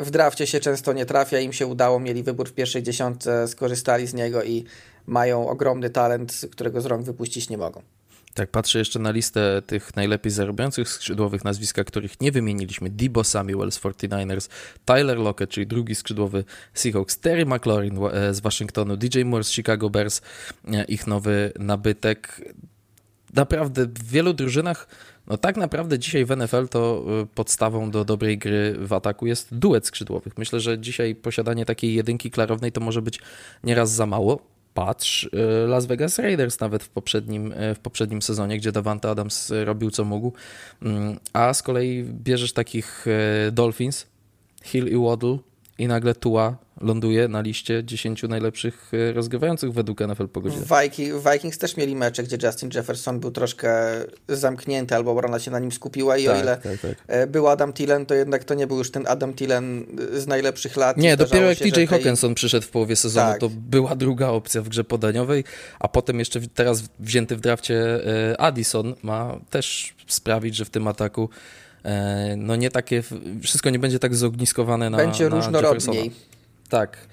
w 0.00 0.10
drafcie 0.10 0.46
się 0.46 0.60
często 0.60 0.92
nie 0.92 1.06
trafia, 1.06 1.40
im 1.40 1.52
się 1.52 1.66
udało, 1.66 2.00
mieli 2.00 2.22
wybór 2.22 2.48
w 2.48 2.52
pierwszej 2.52 2.82
dziesiątce, 2.82 3.48
skorzystali 3.48 4.06
z 4.06 4.14
niego 4.14 4.42
i 4.42 4.64
mają 5.06 5.48
ogromny 5.48 5.90
talent, 5.90 6.40
którego 6.50 6.80
z 6.80 6.86
rąk 6.86 7.06
wypuścić 7.06 7.50
nie 7.50 7.58
mogą. 7.58 7.82
Tak, 8.34 8.50
patrzę 8.50 8.78
jeszcze 8.78 8.98
na 8.98 9.10
listę 9.10 9.62
tych 9.66 9.96
najlepiej 9.96 10.32
zarabiających 10.32 10.88
skrzydłowych 10.88 11.44
nazwiska, 11.44 11.84
których 11.84 12.20
nie 12.20 12.32
wymieniliśmy. 12.32 12.90
Debo 12.90 13.24
Samuel 13.24 13.72
z 13.72 13.80
49ers, 13.80 14.48
Tyler 14.84 15.18
Lockett, 15.18 15.50
czyli 15.50 15.66
drugi 15.66 15.94
skrzydłowy 15.94 16.44
Seahawks, 16.74 17.18
Terry 17.18 17.46
McLaurin 17.46 17.98
e, 18.12 18.34
z 18.34 18.40
Waszyngtonu, 18.40 18.96
DJ 18.96 19.22
Moore 19.22 19.44
z 19.44 19.50
Chicago 19.50 19.90
Bears, 19.90 20.20
e, 20.72 20.84
ich 20.84 21.06
nowy 21.06 21.52
nabytek. 21.58 22.40
Naprawdę 23.34 23.86
w 23.86 24.10
wielu 24.10 24.32
drużynach, 24.32 24.88
no 25.26 25.36
tak 25.36 25.56
naprawdę 25.56 25.98
dzisiaj 25.98 26.24
w 26.24 26.36
NFL 26.36 26.68
to 26.68 27.04
e, 27.22 27.26
podstawą 27.26 27.90
do 27.90 28.04
dobrej 28.04 28.38
gry 28.38 28.76
w 28.78 28.92
ataku 28.92 29.26
jest 29.26 29.54
duet 29.54 29.86
skrzydłowych. 29.86 30.38
Myślę, 30.38 30.60
że 30.60 30.78
dzisiaj 30.78 31.14
posiadanie 31.14 31.64
takiej 31.64 31.94
jedynki 31.94 32.30
klarownej 32.30 32.72
to 32.72 32.80
może 32.80 33.02
być 33.02 33.20
nieraz 33.64 33.90
za 33.90 34.06
mało. 34.06 34.52
Patrz, 34.74 35.24
y, 35.24 35.28
Las 35.68 35.86
Vegas 35.86 36.18
Raiders 36.18 36.60
nawet 36.60 36.82
w 36.82 36.88
poprzednim, 36.88 37.52
y, 37.52 37.74
w 37.74 37.78
poprzednim 37.78 38.22
sezonie, 38.22 38.58
gdzie 38.58 38.72
Davante 38.72 39.10
Adams 39.10 39.52
robił 39.64 39.90
co 39.90 40.04
mógł, 40.04 40.32
mm, 40.82 41.18
a 41.32 41.54
z 41.54 41.62
kolei 41.62 42.04
bierzesz 42.04 42.52
takich 42.52 43.06
y, 43.06 43.52
Dolphins, 43.52 44.06
Hill 44.64 44.86
i 44.86 44.96
Waddle 44.96 45.38
i 45.82 45.86
nagle 45.86 46.14
Tua 46.14 46.56
ląduje 46.80 47.28
na 47.28 47.40
liście 47.40 47.84
10 47.84 48.22
najlepszych 48.22 48.92
e, 49.10 49.12
rozgrywających 49.12 49.72
według 49.72 50.00
NFL 50.00 50.28
po 50.28 50.40
godzinie. 50.40 50.64
Vikings 51.32 51.58
też 51.58 51.76
mieli 51.76 51.96
mecze, 51.96 52.22
gdzie 52.22 52.46
Justin 52.46 52.70
Jefferson 52.74 53.20
był 53.20 53.30
troszkę 53.30 53.74
zamknięty, 54.28 54.94
albo 54.94 55.10
obrona 55.10 55.38
się 55.38 55.50
na 55.50 55.58
nim 55.58 55.72
skupiła 55.72 56.16
i 56.16 56.24
tak, 56.24 56.36
o 56.36 56.40
ile 56.40 56.56
tak, 56.56 56.80
tak. 56.80 56.94
E, 57.06 57.26
był 57.26 57.48
Adam 57.48 57.72
Tillen, 57.72 58.06
to 58.06 58.14
jednak 58.14 58.44
to 58.44 58.54
nie 58.54 58.66
był 58.66 58.78
już 58.78 58.90
ten 58.90 59.04
Adam 59.08 59.34
Tillen 59.34 59.86
z 60.12 60.26
najlepszych 60.26 60.76
lat. 60.76 60.96
Nie, 60.96 61.16
dopiero 61.16 61.48
jak 61.48 61.58
TJ 61.58 61.86
Hawkinson 61.86 62.34
przyszedł 62.34 62.66
w 62.66 62.70
połowie 62.70 62.96
sezonu, 62.96 63.30
tak. 63.30 63.40
to 63.40 63.48
była 63.48 63.96
druga 63.96 64.28
opcja 64.28 64.62
w 64.62 64.68
grze 64.68 64.84
podaniowej, 64.84 65.44
a 65.78 65.88
potem 65.88 66.18
jeszcze 66.18 66.40
teraz 66.40 66.82
wzięty 67.00 67.36
w 67.36 67.40
drafcie 67.40 68.06
e, 68.30 68.40
Addison 68.40 68.94
ma 69.02 69.38
też 69.50 69.94
sprawić, 70.06 70.56
że 70.56 70.64
w 70.64 70.70
tym 70.70 70.88
ataku 70.88 71.28
no 72.36 72.56
nie 72.56 72.70
takie, 72.70 73.02
wszystko 73.42 73.70
nie 73.70 73.78
będzie 73.78 73.98
tak 73.98 74.14
zogniskowane 74.14 74.90
na 74.90 74.96
Będzie 74.98 75.28
na 75.28 75.36
różnorodniej. 75.36 76.04
Jeffersona. 76.04 76.32
Tak, 76.68 77.08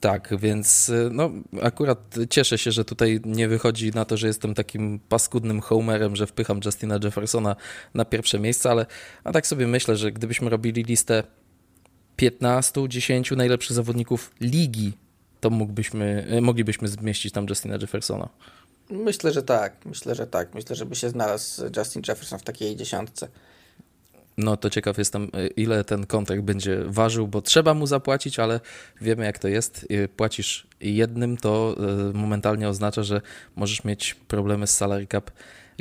tak, 0.00 0.38
więc 0.38 0.88
y, 0.88 1.08
no, 1.12 1.30
akurat 1.62 2.14
cieszę 2.30 2.58
się, 2.58 2.72
że 2.72 2.84
tutaj 2.84 3.20
nie 3.24 3.48
wychodzi 3.48 3.90
na 3.90 4.04
to, 4.04 4.16
że 4.16 4.26
jestem 4.26 4.54
takim 4.54 5.00
paskudnym 5.08 5.60
homerem, 5.60 6.16
że 6.16 6.26
wpycham 6.26 6.60
Justina 6.64 6.98
Jeffersona 7.04 7.56
na 7.94 8.04
pierwsze 8.04 8.38
miejsce, 8.38 8.70
ale 8.70 8.86
a 9.24 9.32
tak 9.32 9.46
sobie 9.46 9.66
myślę, 9.66 9.96
że 9.96 10.12
gdybyśmy 10.12 10.50
robili 10.50 10.82
listę 10.82 11.22
15, 12.16 12.88
10 12.88 13.30
najlepszych 13.30 13.76
zawodników 13.76 14.34
ligi, 14.40 14.92
to 15.40 15.50
mógłbyśmy, 15.50 16.26
y, 16.32 16.40
moglibyśmy 16.40 16.88
zmieścić 16.88 17.32
tam 17.32 17.46
Justina 17.48 17.76
Jeffersona. 17.80 18.28
Myślę, 18.90 19.32
że 19.32 19.42
tak. 19.42 19.86
Myślę, 19.86 20.14
że 20.14 20.26
tak. 20.26 20.54
Myślę, 20.54 20.76
że 20.76 20.86
by 20.86 20.96
się 20.96 21.08
znalazł 21.08 21.62
Justin 21.76 22.02
Jefferson 22.08 22.38
w 22.38 22.42
takiej 22.42 22.76
dziesiątce. 22.76 23.28
No 24.38 24.56
to 24.56 24.70
ciekaw 24.70 24.98
jestem, 24.98 25.24
y, 25.24 25.46
ile 25.56 25.84
ten 25.84 26.06
kontrakt 26.06 26.42
będzie 26.42 26.84
ważył, 26.86 27.28
bo 27.28 27.42
trzeba 27.42 27.74
mu 27.74 27.86
zapłacić, 27.86 28.38
ale 28.38 28.60
wiemy 29.00 29.24
jak 29.24 29.38
to 29.38 29.48
jest. 29.48 29.86
Y, 29.90 30.08
płacisz 30.08 30.66
jednym, 30.80 31.36
to 31.36 31.76
y, 32.10 32.14
momentalnie 32.14 32.68
oznacza, 32.68 33.02
że 33.02 33.20
możesz 33.56 33.84
mieć 33.84 34.14
problemy 34.14 34.66
z 34.66 34.76
salary 34.76 35.06
cap 35.06 35.30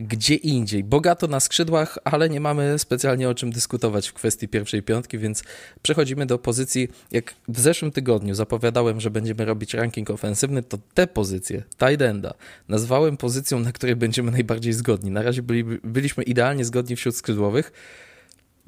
gdzie 0.01 0.35
indziej. 0.35 0.83
Bogato 0.83 1.27
na 1.27 1.39
skrzydłach, 1.39 1.97
ale 2.03 2.29
nie 2.29 2.39
mamy 2.39 2.79
specjalnie 2.79 3.29
o 3.29 3.33
czym 3.33 3.51
dyskutować 3.51 4.07
w 4.07 4.13
kwestii 4.13 4.47
pierwszej 4.47 4.83
piątki, 4.83 5.17
więc 5.17 5.43
przechodzimy 5.81 6.25
do 6.25 6.37
pozycji, 6.37 6.87
jak 7.11 7.33
w 7.47 7.59
zeszłym 7.59 7.91
tygodniu 7.91 8.35
zapowiadałem, 8.35 8.99
że 8.99 9.11
będziemy 9.11 9.45
robić 9.45 9.73
ranking 9.73 10.09
ofensywny, 10.09 10.63
to 10.63 10.77
te 10.93 11.07
pozycje, 11.07 11.63
tight 11.77 12.01
enda, 12.01 12.33
nazwałem 12.67 13.17
pozycją, 13.17 13.59
na 13.59 13.71
której 13.71 13.95
będziemy 13.95 14.31
najbardziej 14.31 14.73
zgodni. 14.73 15.11
Na 15.11 15.21
razie 15.21 15.41
byli, 15.41 15.63
byliśmy 15.83 16.23
idealnie 16.23 16.65
zgodni 16.65 16.95
wśród 16.95 17.15
skrzydłowych, 17.15 17.71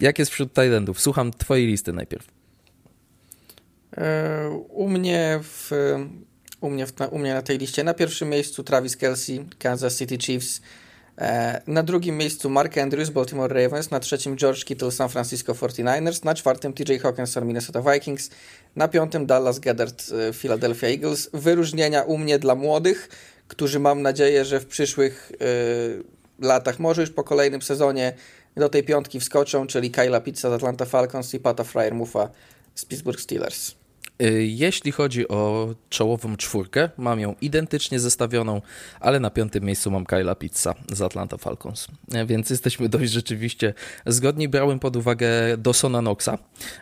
jak 0.01 0.19
jest 0.19 0.31
wśród 0.31 0.53
Thailandów? 0.53 1.01
Słucham 1.01 1.31
twojej 1.31 1.67
listy 1.67 1.93
najpierw. 1.93 2.27
E, 3.97 4.49
u 4.69 4.89
mnie 4.89 5.39
w, 5.43 5.71
u 6.61 6.69
mnie, 6.69 6.85
w, 6.87 6.93
u 7.11 7.19
mnie 7.19 7.33
na 7.33 7.41
tej 7.41 7.57
liście 7.57 7.83
na 7.83 7.93
pierwszym 7.93 8.29
miejscu 8.29 8.63
Travis 8.63 8.97
Kelsey, 8.97 9.45
Kansas 9.59 9.97
City 9.97 10.17
Chiefs. 10.17 10.61
E, 11.17 11.61
na 11.67 11.83
drugim 11.83 12.17
miejscu 12.17 12.49
Mark 12.49 12.77
Andrews, 12.77 13.09
Baltimore 13.09 13.63
Ravens. 13.63 13.91
Na 13.91 13.99
trzecim 13.99 14.37
George 14.37 14.65
Kittle, 14.65 14.91
San 14.91 15.09
Francisco 15.09 15.53
49ers. 15.53 16.25
Na 16.25 16.35
czwartym 16.35 16.73
TJ 16.73 16.97
Hawkinson, 16.97 17.45
Minnesota 17.45 17.81
Vikings. 17.91 18.29
Na 18.75 18.87
piątym 18.87 19.25
Dallas 19.25 19.59
Goddard, 19.59 20.03
e, 20.29 20.33
Philadelphia 20.33 20.87
Eagles. 20.87 21.29
Wyróżnienia 21.33 22.03
u 22.03 22.17
mnie 22.17 22.39
dla 22.39 22.55
młodych, 22.55 23.09
którzy 23.47 23.79
mam 23.79 24.01
nadzieję, 24.01 24.45
że 24.45 24.59
w 24.59 24.65
przyszłych 24.65 25.31
y, 25.31 26.03
latach, 26.39 26.79
może 26.79 27.01
już 27.01 27.09
po 27.09 27.23
kolejnym 27.23 27.61
sezonie, 27.61 28.13
do 28.55 28.69
tej 28.69 28.83
piątki 28.83 29.19
wskoczą, 29.19 29.67
czyli 29.67 29.91
Kyla 29.91 30.21
Pizza 30.21 30.49
z 30.49 30.53
Atlanta 30.53 30.85
Falcons 30.85 31.33
i 31.33 31.39
Pata 31.39 31.63
Fryer 31.63 31.95
Muffa 31.95 32.29
z 32.75 32.85
Pittsburgh 32.85 33.21
Steelers. 33.21 33.80
Y, 34.21 34.45
jeśli 34.45 34.91
chodzi 34.91 35.27
o 35.27 35.69
czołową 35.89 36.37
czwórkę, 36.37 36.89
mam 36.97 37.19
ją 37.19 37.35
identycznie 37.41 37.99
zestawioną, 37.99 38.61
ale 38.99 39.19
na 39.19 39.29
piątym 39.29 39.63
miejscu 39.63 39.91
mam 39.91 40.05
Kyla 40.05 40.35
Pizza 40.35 40.75
z 40.91 41.01
Atlanta 41.01 41.37
Falcons. 41.37 41.87
E, 42.13 42.25
więc 42.25 42.49
jesteśmy 42.49 42.89
dość 42.89 43.11
rzeczywiście 43.11 43.73
zgodni. 44.05 44.49
Brałem 44.49 44.79
pod 44.79 44.95
uwagę 44.95 45.29
Dawsona 45.57 45.99
Knoxa, 45.99 46.37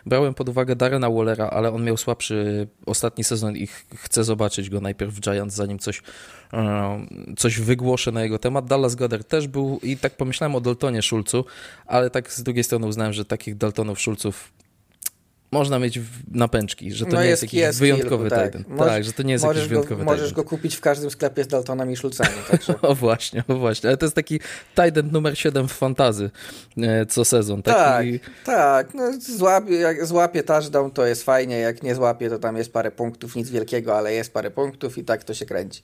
brałem 0.06 0.34
pod 0.34 0.48
uwagę 0.48 0.76
Darena 0.76 1.10
Wallera, 1.10 1.46
ale 1.46 1.72
on 1.72 1.84
miał 1.84 1.96
słabszy 1.96 2.68
ostatni 2.86 3.24
sezon 3.24 3.56
i 3.56 3.68
chcę 3.94 4.24
zobaczyć 4.24 4.70
go 4.70 4.80
najpierw 4.80 5.14
w 5.14 5.20
Giants, 5.20 5.54
zanim 5.54 5.78
coś, 5.78 6.02
e, 6.52 7.06
coś 7.36 7.60
wygłoszę 7.60 8.12
na 8.12 8.22
jego 8.22 8.38
temat. 8.38 8.66
Dallas 8.66 8.94
Goddard 8.94 9.28
też 9.28 9.48
był 9.48 9.80
i 9.82 9.96
tak 9.96 10.16
pomyślałem 10.16 10.54
o 10.54 10.60
Daltonie 10.60 11.02
Schulzu, 11.02 11.44
ale 11.86 12.10
tak 12.10 12.32
z 12.32 12.42
drugiej 12.42 12.64
strony 12.64 12.86
uznałem, 12.86 13.12
że 13.12 13.24
takich 13.24 13.56
Daltonów 13.56 14.00
Schulzów 14.00 14.59
można 15.52 15.78
mieć 15.78 16.00
na 16.30 16.48
pęczki, 16.48 16.92
że 16.92 17.06
to 17.06 17.12
no 17.12 17.22
nie 17.22 17.28
jest, 17.28 17.42
jest 17.42 17.52
jakiś 17.52 17.60
jest 17.60 17.78
wyjątkowy 17.78 18.24
kilku, 18.24 18.36
tak. 18.36 18.52
Titan. 18.52 18.78
tak, 18.78 19.04
że 19.04 19.12
to 19.12 19.22
nie 19.22 19.32
jest 19.32 19.44
jakiś 19.44 19.62
wyjątkowy 19.62 20.04
go, 20.04 20.10
Możesz 20.10 20.32
go 20.32 20.44
kupić 20.44 20.76
w 20.76 20.80
każdym 20.80 21.10
sklepie 21.10 21.44
z 21.44 21.46
Daltonami 21.48 21.92
i 21.92 21.96
Szulcami. 21.96 22.30
Także. 22.50 22.80
o 22.82 22.94
właśnie, 22.94 23.44
o 23.48 23.54
właśnie. 23.54 23.88
Ale 23.88 23.96
to 23.96 24.06
jest 24.06 24.16
taki 24.16 24.40
Titan 24.74 25.10
numer 25.12 25.38
7 25.38 25.68
w 25.68 25.72
fantazy 25.72 26.30
e, 26.76 27.06
co 27.06 27.24
sezon. 27.24 27.62
Taki... 27.62 28.20
Tak, 28.20 28.30
tak. 28.44 28.94
No, 28.94 29.12
złapie, 29.20 29.74
jak 29.74 30.06
złapie 30.06 30.42
touchdown, 30.42 30.90
to 30.90 31.06
jest 31.06 31.24
fajnie. 31.24 31.58
Jak 31.58 31.82
nie 31.82 31.94
złapie, 31.94 32.30
to 32.30 32.38
tam 32.38 32.56
jest 32.56 32.72
parę 32.72 32.90
punktów, 32.90 33.36
nic 33.36 33.50
wielkiego, 33.50 33.98
ale 33.98 34.12
jest 34.12 34.32
parę 34.32 34.50
punktów 34.50 34.98
i 34.98 35.04
tak 35.04 35.24
to 35.24 35.34
się 35.34 35.46
kręci. 35.46 35.82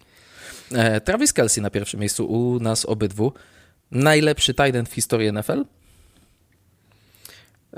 E, 0.72 1.00
Travis 1.00 1.32
Kelsey 1.32 1.62
na 1.62 1.70
pierwszym 1.70 2.00
miejscu 2.00 2.26
u 2.26 2.60
nas 2.60 2.84
obydwu. 2.84 3.32
Najlepszy 3.90 4.54
Titan 4.54 4.86
w 4.86 4.92
historii 4.92 5.32
NFL? 5.32 5.64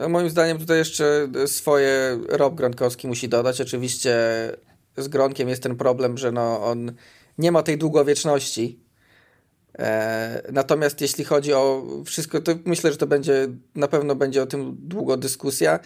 Moim 0.08 0.30
zdaniem 0.30 0.58
tutaj 0.58 0.78
jeszcze 0.78 1.28
swoje 1.46 2.18
Rob 2.28 2.54
Gronkowski 2.54 3.08
musi 3.08 3.28
dodać. 3.28 3.60
Oczywiście 3.60 4.16
z 4.96 5.08
Gronkiem 5.08 5.48
jest 5.48 5.62
ten 5.62 5.76
problem, 5.76 6.18
że 6.18 6.32
no 6.32 6.64
on 6.64 6.92
nie 7.38 7.52
ma 7.52 7.62
tej 7.62 7.78
długowieczności. 7.78 8.80
E, 9.78 10.42
natomiast 10.52 11.00
jeśli 11.00 11.24
chodzi 11.24 11.52
o 11.52 11.86
wszystko, 12.04 12.40
to 12.40 12.54
myślę, 12.64 12.92
że 12.92 12.96
to 12.96 13.06
będzie, 13.06 13.48
na 13.74 13.88
pewno 13.88 14.14
będzie 14.14 14.42
o 14.42 14.46
tym 14.46 14.76
długo 14.78 15.16
dyskusja 15.16 15.80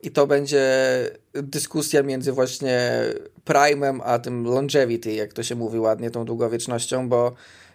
i 0.00 0.10
to 0.10 0.26
będzie 0.26 0.64
dyskusja 1.32 2.02
między 2.02 2.32
właśnie 2.32 3.02
prime'em 3.46 4.00
a 4.04 4.18
tym 4.18 4.44
longevity, 4.44 5.12
jak 5.12 5.32
to 5.32 5.42
się 5.42 5.54
mówi 5.54 5.78
ładnie, 5.78 6.10
tą 6.10 6.24
długowiecznością, 6.24 7.08
bo 7.08 7.34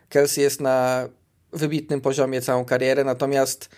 Kelsey 0.10 0.44
jest 0.44 0.62
na 0.62 1.10
wybitnym 1.54 2.02
poziomie 2.02 2.42
całą 2.42 2.66
karierę, 2.66 3.04
natomiast 3.04 3.70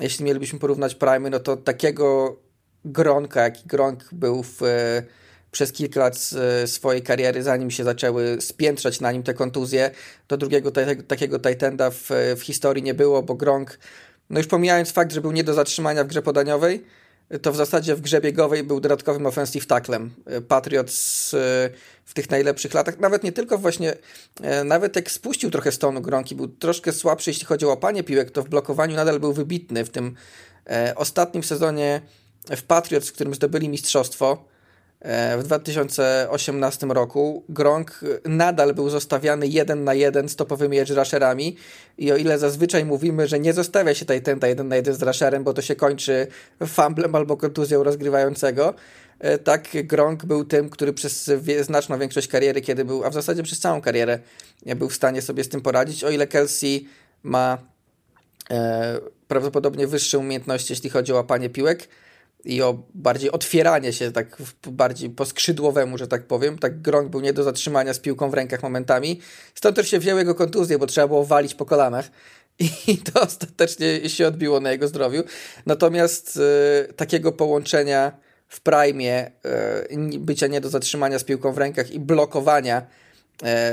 jeśli 0.00 0.24
mielibyśmy 0.24 0.58
porównać 0.58 0.94
Prime, 0.94 1.30
no 1.30 1.40
to 1.40 1.56
takiego 1.56 2.36
Gronka, 2.84 3.42
jaki 3.42 3.68
Gronk 3.68 4.04
był 4.12 4.42
w, 4.42 4.60
przez 5.50 5.72
kilka 5.72 6.00
lat 6.00 6.30
swojej 6.66 7.02
kariery, 7.02 7.42
zanim 7.42 7.70
się 7.70 7.84
zaczęły 7.84 8.40
spiętrzać 8.40 9.00
na 9.00 9.12
nim 9.12 9.22
te 9.22 9.34
kontuzje, 9.34 9.90
to 10.26 10.36
drugiego 10.36 10.70
takiego 11.08 11.38
Titanda 11.38 11.90
w, 11.90 12.10
w 12.36 12.42
historii 12.42 12.82
nie 12.82 12.94
było, 12.94 13.22
bo 13.22 13.34
Gronk, 13.34 13.78
no 14.30 14.38
już 14.38 14.46
pomijając 14.46 14.92
fakt, 14.92 15.12
że 15.12 15.20
był 15.20 15.32
nie 15.32 15.44
do 15.44 15.54
zatrzymania 15.54 16.04
w 16.04 16.06
grze 16.06 16.22
podaniowej, 16.22 16.84
to 17.42 17.52
w 17.52 17.56
zasadzie 17.56 17.94
w 17.94 18.00
grze 18.00 18.20
biegowej 18.20 18.64
był 18.64 18.80
dodatkowym 18.80 19.26
offensive 19.26 19.66
tacklem. 19.66 20.10
Patriots 20.48 21.34
w 22.10 22.14
tych 22.14 22.30
najlepszych 22.30 22.74
latach, 22.74 22.98
nawet 22.98 23.24
nie 23.24 23.32
tylko 23.32 23.58
właśnie, 23.58 23.94
e, 24.42 24.64
nawet 24.64 24.96
jak 24.96 25.10
spuścił 25.10 25.50
trochę 25.50 25.72
stonu 25.72 26.00
Gronki, 26.00 26.34
był 26.34 26.48
troszkę 26.48 26.92
słabszy, 26.92 27.30
jeśli 27.30 27.46
chodzi 27.46 27.66
o 27.66 27.68
łapanie 27.68 28.02
piłek, 28.02 28.30
to 28.30 28.42
w 28.42 28.48
blokowaniu 28.48 28.96
nadal 28.96 29.20
był 29.20 29.32
wybitny. 29.32 29.84
W 29.84 29.90
tym 29.90 30.14
e, 30.70 30.92
ostatnim 30.96 31.44
sezonie 31.44 32.00
w 32.56 32.62
Patriots, 32.62 33.08
w 33.08 33.12
którym 33.12 33.34
zdobyli 33.34 33.68
mistrzostwo, 33.68 34.44
w 35.38 35.42
2018 35.42 36.86
roku 36.86 37.44
Gronk 37.48 38.00
nadal 38.24 38.74
był 38.74 38.90
zostawiany 38.90 39.46
jeden 39.46 39.84
na 39.84 39.94
jeden 39.94 40.28
z 40.28 40.36
topowymi 40.36 40.78
edge 40.78 40.90
rusherami. 40.90 41.56
I 41.98 42.12
o 42.12 42.16
ile 42.16 42.38
zazwyczaj 42.38 42.84
mówimy, 42.84 43.28
że 43.28 43.40
nie 43.40 43.52
zostawia 43.52 43.94
się 43.94 44.06
Titanta 44.06 44.48
jeden 44.48 44.68
na 44.68 44.76
jeden 44.76 44.94
z 44.94 45.02
rusherem, 45.02 45.44
bo 45.44 45.52
to 45.52 45.62
się 45.62 45.76
kończy 45.76 46.26
fumblem 46.66 47.14
albo 47.14 47.36
kontuzją 47.36 47.82
rozgrywającego, 47.82 48.74
e, 49.18 49.38
tak 49.38 49.68
Gronk 49.84 50.24
był 50.24 50.44
tym, 50.44 50.70
który 50.70 50.92
przez 50.92 51.30
znaczną 51.60 51.98
większość 51.98 52.28
kariery, 52.28 52.60
kiedy 52.60 52.84
był, 52.84 53.04
a 53.04 53.10
w 53.10 53.14
zasadzie 53.14 53.42
przez 53.42 53.60
całą 53.60 53.80
karierę 53.80 54.18
był 54.76 54.88
w 54.88 54.94
stanie 54.94 55.22
sobie 55.22 55.44
z 55.44 55.48
tym 55.48 55.60
poradzić, 55.60 56.04
o 56.04 56.10
ile 56.10 56.26
Kelsey 56.26 56.88
ma 57.22 57.58
e, 58.50 58.98
prawdopodobnie 59.28 59.86
wyższe 59.86 60.18
umiejętności, 60.18 60.72
jeśli 60.72 60.90
chodzi 60.90 61.12
o 61.12 61.14
łapanie 61.14 61.50
piłek, 61.50 61.88
i 62.44 62.62
o 62.62 62.82
bardziej 62.94 63.30
otwieranie 63.30 63.92
się 63.92 64.12
tak 64.12 64.36
bardziej 64.66 65.10
po 65.10 65.24
skrzydłowemu, 65.24 65.98
że 65.98 66.08
tak 66.08 66.26
powiem. 66.26 66.58
Tak 66.58 66.82
Gronk 66.82 67.08
był 67.08 67.20
nie 67.20 67.32
do 67.32 67.42
zatrzymania 67.42 67.94
z 67.94 67.98
piłką 67.98 68.30
w 68.30 68.34
rękach 68.34 68.62
momentami. 68.62 69.20
Stąd 69.54 69.76
też 69.76 69.88
się 69.90 69.98
wzięły 69.98 70.20
jego 70.20 70.34
kontuzje, 70.34 70.78
bo 70.78 70.86
trzeba 70.86 71.08
było 71.08 71.24
walić 71.24 71.54
po 71.54 71.64
kolanach 71.64 72.10
i 72.86 72.98
to 72.98 73.20
ostatecznie 73.20 74.08
się 74.08 74.26
odbiło 74.26 74.60
na 74.60 74.72
jego 74.72 74.88
zdrowiu. 74.88 75.22
Natomiast 75.66 76.36
y, 76.90 76.92
takiego 76.92 77.32
połączenia 77.32 78.12
w 78.48 78.60
prime 78.60 79.30
y, 79.90 80.18
bycia 80.18 80.46
nie 80.46 80.60
do 80.60 80.68
zatrzymania 80.68 81.18
z 81.18 81.24
piłką 81.24 81.52
w 81.52 81.58
rękach 81.58 81.90
i 81.90 82.00
blokowania 82.00 82.86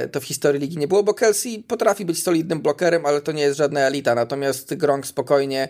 y, 0.06 0.10
to 0.10 0.20
w 0.22 0.24
historii 0.24 0.62
ligi 0.62 0.78
nie 0.78 0.88
było, 0.88 1.04
bo 1.04 1.14
Kelsey 1.14 1.64
potrafi 1.68 2.06
być 2.06 2.24
solidnym 2.24 2.62
blokerem, 2.62 3.06
ale 3.06 3.22
to 3.22 3.32
nie 3.32 3.42
jest 3.42 3.58
żadna 3.58 3.80
elita. 3.80 4.16
Natomiast 4.16 4.76
Gronk 4.76 5.08
spokojnie 5.08 5.68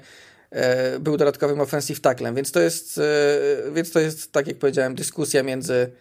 był 1.00 1.18
dodatkowym 1.18 1.62
offensive 1.62 2.00
tacklem, 2.00 2.36
więc 2.36 2.52
to 2.52 2.60
jest, 2.60 2.98
e, 2.98 3.72
więc 3.72 3.92
to 3.92 4.00
jest 4.00 4.32
tak 4.32 4.48
jak 4.48 4.58
powiedziałem, 4.58 4.96
dyskusja 4.96 5.44
między, 5.44 5.92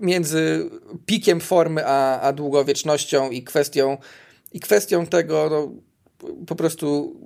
między 0.00 0.70
pikiem 1.06 1.40
formy 1.40 1.86
a, 1.86 2.20
a 2.20 2.32
długowiecznością 2.32 3.30
i 3.30 3.42
kwestią, 3.42 3.96
i 4.52 4.60
kwestią 4.60 5.06
tego, 5.06 5.48
no, 5.50 5.72
po 6.46 6.56
prostu 6.56 7.16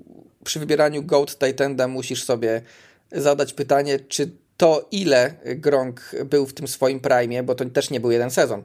przy 0.44 0.58
wybieraniu 0.58 1.02
GOAT 1.02 1.38
Titanda 1.38 1.88
musisz 1.88 2.24
sobie 2.24 2.62
zadać 3.12 3.52
pytanie, 3.52 4.00
czy 4.00 4.30
to 4.56 4.88
ile 4.90 5.34
Gronk 5.44 6.10
był 6.24 6.46
w 6.46 6.54
tym 6.54 6.68
swoim 6.68 7.00
prime, 7.00 7.42
bo 7.42 7.54
to 7.54 7.64
też 7.64 7.90
nie 7.90 8.00
był 8.00 8.10
jeden 8.10 8.30
sezon, 8.30 8.60
e, 8.60 8.64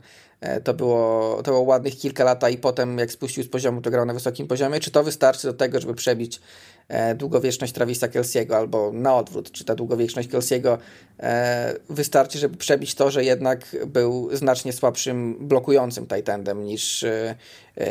to 0.63 0.73
było, 0.73 1.35
to 1.43 1.51
było 1.51 1.61
ładnych 1.61 1.97
kilka 1.97 2.23
lat, 2.23 2.51
i 2.51 2.57
potem 2.57 2.97
jak 2.97 3.11
spuścił 3.11 3.43
z 3.43 3.47
poziomu, 3.47 3.81
to 3.81 3.91
grał 3.91 4.05
na 4.05 4.13
wysokim 4.13 4.47
poziomie. 4.47 4.79
Czy 4.79 4.91
to 4.91 5.03
wystarczy 5.03 5.47
do 5.47 5.53
tego, 5.53 5.79
żeby 5.79 5.93
przebić 5.93 6.39
E, 6.87 7.15
długowieczność 7.15 7.73
Travisa 7.73 8.07
Kelsiego, 8.07 8.57
albo 8.57 8.91
na 8.93 9.15
odwrót, 9.15 9.51
czy 9.51 9.65
ta 9.65 9.75
długowieczność 9.75 10.27
Kelsiego 10.27 10.77
e, 11.19 11.75
wystarczy, 11.89 12.39
żeby 12.39 12.57
przebić 12.57 12.95
to, 12.95 13.11
że 13.11 13.23
jednak 13.23 13.75
był 13.87 14.29
znacznie 14.35 14.73
słabszym 14.73 15.47
blokującym 15.47 16.07
Titandem 16.07 16.63
niż, 16.63 17.03
e, 17.03 17.35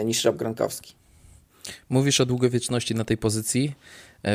niż 0.04 0.24
Rob 0.24 0.36
Gronkowski. 0.36 0.94
Mówisz 1.88 2.20
o 2.20 2.26
długowieczności 2.26 2.94
na 2.94 3.04
tej 3.04 3.18
pozycji. 3.18 3.74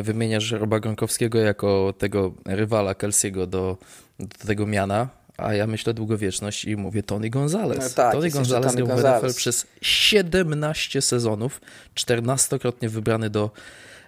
Wymieniasz 0.03 0.51
Roba 0.51 0.79
Gronkowskiego 0.79 1.39
jako 1.39 1.93
tego 1.97 2.33
rywala 2.45 2.95
Kelsiego 2.95 3.47
do, 3.47 3.77
do 4.19 4.47
tego 4.47 4.67
miana, 4.67 5.09
a 5.37 5.53
ja 5.53 5.67
myślę 5.67 5.93
długowieczność 5.93 6.65
i 6.65 6.77
mówię 6.77 7.03
Tony 7.03 7.29
Gonzalez. 7.29 7.79
No 7.79 7.89
tak, 7.95 8.13
Tony 8.13 8.29
Gonzalez 8.29 8.75
grał 8.75 8.87
w 8.87 9.03
NFL 9.03 9.33
przez 9.33 9.65
17 9.81 11.01
sezonów, 11.01 11.61
14-krotnie 11.95 12.89
wybrany 12.89 13.29
do 13.29 13.51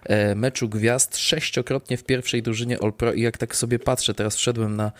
E, 0.04 0.34
meczu 0.34 0.68
gwiazd, 0.68 1.16
sześciokrotnie 1.16 1.96
w 1.96 2.04
pierwszej 2.04 2.42
drużynie 2.42 2.78
All-Pro 2.82 3.12
i 3.12 3.20
jak 3.20 3.38
tak 3.38 3.56
sobie 3.56 3.78
patrzę, 3.78 4.14
teraz 4.14 4.36
wszedłem 4.36 4.76
na, 4.76 4.92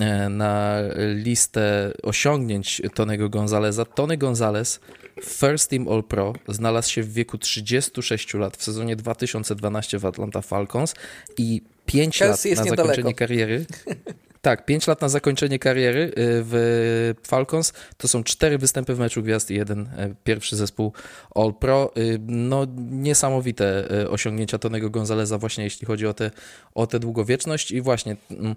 e, 0.00 0.28
na 0.28 0.78
listę 1.14 1.92
osiągnięć 2.02 2.82
Tonego 2.94 3.28
Gonzaleza. 3.28 3.84
Tony 3.84 4.16
Gonzalez 4.16 4.80
First 5.22 5.70
Team 5.70 5.88
All-Pro 5.88 6.32
znalazł 6.48 6.90
się 6.90 7.02
w 7.02 7.12
wieku 7.12 7.38
36 7.38 8.34
lat 8.34 8.56
w 8.56 8.62
sezonie 8.62 8.96
2012 8.96 9.98
w 9.98 10.06
Atlanta 10.06 10.40
Falcons 10.40 10.94
i 11.38 11.62
5 11.86 12.20
lat 12.20 12.30
na 12.30 12.36
zakończenie 12.36 12.70
niedaleko. 12.70 13.14
kariery. 13.14 13.66
Tak, 14.44 14.64
5 14.64 14.86
lat 14.86 15.00
na 15.00 15.08
zakończenie 15.08 15.58
kariery 15.58 16.00
y, 16.00 16.12
w 16.16 17.14
Falcons. 17.26 17.72
To 17.96 18.08
są 18.08 18.24
cztery 18.24 18.58
występy 18.58 18.94
w 18.94 18.98
meczu 18.98 19.22
gwiazd 19.22 19.50
i 19.50 19.54
jeden 19.54 19.80
y, 19.80 20.14
pierwszy 20.24 20.56
zespół 20.56 20.92
All 21.34 21.54
Pro. 21.54 21.92
Y, 21.96 22.18
no 22.26 22.66
niesamowite 22.90 23.88
osiągnięcia 24.10 24.58
Tonego 24.58 24.90
Gonzaleza 24.90 25.38
właśnie 25.38 25.64
jeśli 25.64 25.86
chodzi 25.86 26.06
o 26.06 26.14
tę 26.14 26.30
o 26.74 26.86
te 26.86 27.00
długowieczność 27.00 27.70
i 27.70 27.80
właśnie 27.80 28.16
mm, 28.30 28.54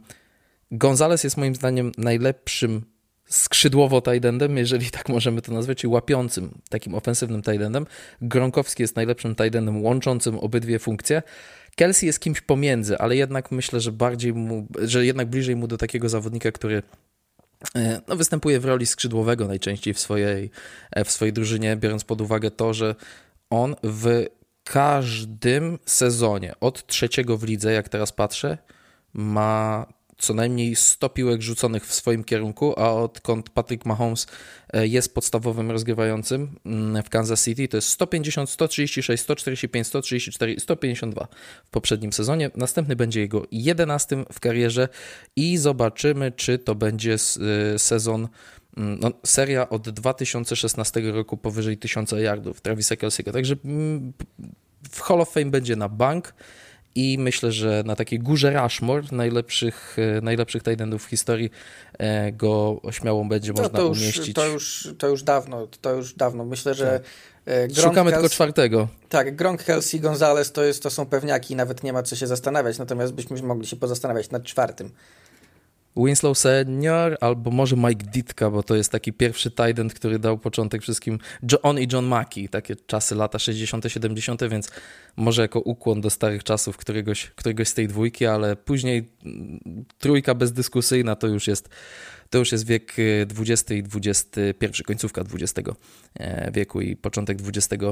Gonzalez 0.72 1.24
jest 1.24 1.38
moim 1.38 1.56
zdaniem 1.56 1.92
najlepszym 1.98 2.82
skrzydłowo 3.30 4.02
tajdendem, 4.02 4.58
jeżeli 4.58 4.92
tak 4.98 5.10
możemy 5.10 5.42
to 5.42 5.52
nazwać, 5.52 5.78
czyli 5.78 5.94
łapiącym, 5.94 6.62
takim 6.70 6.96
ofensywnym 6.96 7.42
tajdendem. 7.42 7.86
Gronkowski 8.22 8.84
jest 8.84 8.96
najlepszym 8.96 9.36
tajdendem 9.36 9.84
łączącym 9.84 10.40
obydwie 10.40 10.80
funkcje. 10.80 11.22
Kelsey 11.78 12.08
jest 12.08 12.20
kimś 12.20 12.42
pomiędzy, 12.42 12.98
ale 12.98 13.16
jednak 13.16 13.52
myślę, 13.52 13.80
że 13.80 13.92
bardziej 13.92 14.34
mu, 14.34 14.68
że 14.82 15.06
jednak 15.06 15.30
bliżej 15.30 15.56
mu 15.56 15.68
do 15.68 15.78
takiego 15.78 16.10
zawodnika, 16.10 16.52
który 16.52 16.84
e, 17.76 18.02
no, 18.08 18.16
występuje 18.16 18.60
w 18.60 18.66
roli 18.66 18.86
skrzydłowego 18.86 19.48
najczęściej 19.48 19.94
w 19.94 20.00
swojej, 20.00 20.52
e, 20.92 21.06
w 21.06 21.12
swojej 21.12 21.34
drużynie, 21.34 21.76
biorąc 21.76 22.04
pod 22.04 22.22
uwagę 22.22 22.52
to, 22.52 22.74
że 22.74 22.96
on 23.50 23.76
w 23.84 24.26
każdym 24.64 25.80
sezonie, 25.86 26.54
od 26.60 26.88
trzeciego 26.88 27.38
w 27.38 27.44
lidze, 27.44 27.74
jak 27.74 27.90
teraz 27.90 28.12
patrzę, 28.12 28.58
ma 29.14 29.86
co 30.18 30.34
najmniej 30.34 30.76
100 30.76 31.10
piłek 31.10 31.42
rzuconych 31.42 31.88
w 31.88 31.94
swoim 31.94 32.24
kierunku, 32.24 32.80
a 32.80 32.94
odkąd 32.94 33.50
Patrick 33.50 33.86
Mahomes 33.86 34.28
e, 34.74 34.88
jest 34.88 35.14
podstawowym 35.14 35.72
rozgrywającym 35.72 36.60
mm, 36.66 37.04
w 37.04 37.10
Kansas 37.10 37.44
City, 37.46 37.68
to 37.68 37.78
jest 37.78 37.90
150, 37.90 38.50
136, 38.50 39.24
145, 39.24 39.88
134 39.88 40.54
i 40.54 40.60
152 40.60 41.28
w 41.66 41.70
poprzednim 41.70 42.14
sezonie. 42.14 42.52
Następny 42.56 42.96
będzie 42.96 43.20
jego 43.20 43.44
11 43.52 44.24
w 44.34 44.40
karierze 44.40 44.90
i 45.36 45.58
zobaczymy, 45.58 46.32
czy 46.32 46.60
to 46.60 46.76
będzie 46.76 47.14
e, 47.14 47.80
sezon 47.80 48.28
mm, 48.78 49.00
no, 49.02 49.12
seria 49.26 49.70
od 49.70 49.90
2016 49.90 51.02
roku 51.12 51.38
powyżej 51.38 51.78
1000 51.78 52.12
yardów 52.12 52.62
Travisa 52.62 52.96
Kelsey'ego. 52.96 53.32
Także 53.32 53.56
mm, 53.66 54.14
w 54.92 55.02
Hall 55.02 55.22
of 55.22 55.30
Fame 55.30 55.46
będzie 55.52 55.76
na 55.76 55.90
bank 55.90 56.34
i 56.98 57.18
myślę, 57.20 57.52
że 57.52 57.84
na 57.86 57.96
takiej 57.96 58.20
górze 58.20 58.64
Rushmore 58.64 59.04
najlepszych, 59.12 59.98
e, 60.18 60.22
najlepszych 60.22 60.64
tight 60.64 60.84
w 61.00 61.04
historii 61.04 61.50
e, 61.98 62.32
go 62.32 62.82
śmiało 62.92 63.26
będzie 63.26 63.54
no, 63.54 63.62
można 63.62 63.80
to 63.80 63.86
już, 63.86 63.98
umieścić. 63.98 64.36
To 64.36 64.48
już, 64.48 64.90
to 64.98 65.08
już 65.08 65.24
dawno, 65.24 65.68
to 65.82 65.94
już 65.94 66.14
dawno. 66.14 66.46
Myślę, 66.46 66.74
że 66.74 67.00
tak. 67.00 67.54
E, 67.54 67.68
Gronk 67.68 67.90
Szukamy 67.90 68.12
tylko 68.12 68.30
czwartego. 68.30 68.88
Tak, 69.10 69.36
Gronk, 69.36 69.64
Kelsey, 69.64 70.00
Gonzalez 70.00 70.52
to, 70.52 70.64
jest, 70.64 70.84
to 70.84 70.90
są 70.90 71.06
pewniaki, 71.06 71.56
nawet 71.56 71.84
nie 71.84 71.94
ma 71.94 72.04
co 72.04 72.16
się 72.16 72.28
zastanawiać, 72.28 72.78
natomiast 72.78 73.14
byśmy 73.14 73.42
mogli 73.42 73.68
się 73.68 73.76
pozastanawiać 73.76 74.30
nad 74.30 74.44
czwartym. 74.44 74.92
Winslow 76.06 76.38
Senior 76.38 77.18
albo 77.22 77.52
może 77.52 77.76
Mike 77.76 78.06
Ditka, 78.06 78.50
bo 78.50 78.64
to 78.64 78.76
jest 78.76 78.92
taki 78.92 79.14
pierwszy 79.14 79.52
tight 79.52 79.94
który 79.96 80.20
dał 80.20 80.38
początek 80.38 80.82
wszystkim. 80.82 81.20
On 81.64 81.80
i 81.80 81.88
John 81.94 82.06
Mackey, 82.06 82.50
takie 82.50 82.76
czasy 82.76 83.16
lata 83.16 83.40
60., 83.40 83.86
70., 83.88 84.44
więc 84.50 84.72
może 85.16 85.42
jako 85.42 85.60
ukłon 85.60 86.02
do 86.02 86.10
starych 86.10 86.44
czasów 86.44 86.78
któregoś, 86.78 87.32
któregoś 87.36 87.68
z 87.68 87.74
tej 87.74 87.88
dwójki, 87.88 88.26
ale 88.26 88.56
później 88.56 89.10
mm, 89.26 89.86
trójka 90.00 90.36
bezdyskusyjna 90.36 91.16
to 91.16 91.28
już 91.28 91.48
jest 91.48 91.70
to 92.30 92.38
już 92.38 92.52
jest 92.52 92.68
wiek 92.68 92.96
XX 93.40 93.72
i 93.72 93.84
XXI, 93.96 94.84
końcówka 94.84 95.22
XX 95.34 95.70
wieku 96.54 96.82
i 96.82 96.96
początek 96.96 97.38
XXI. 97.48 97.84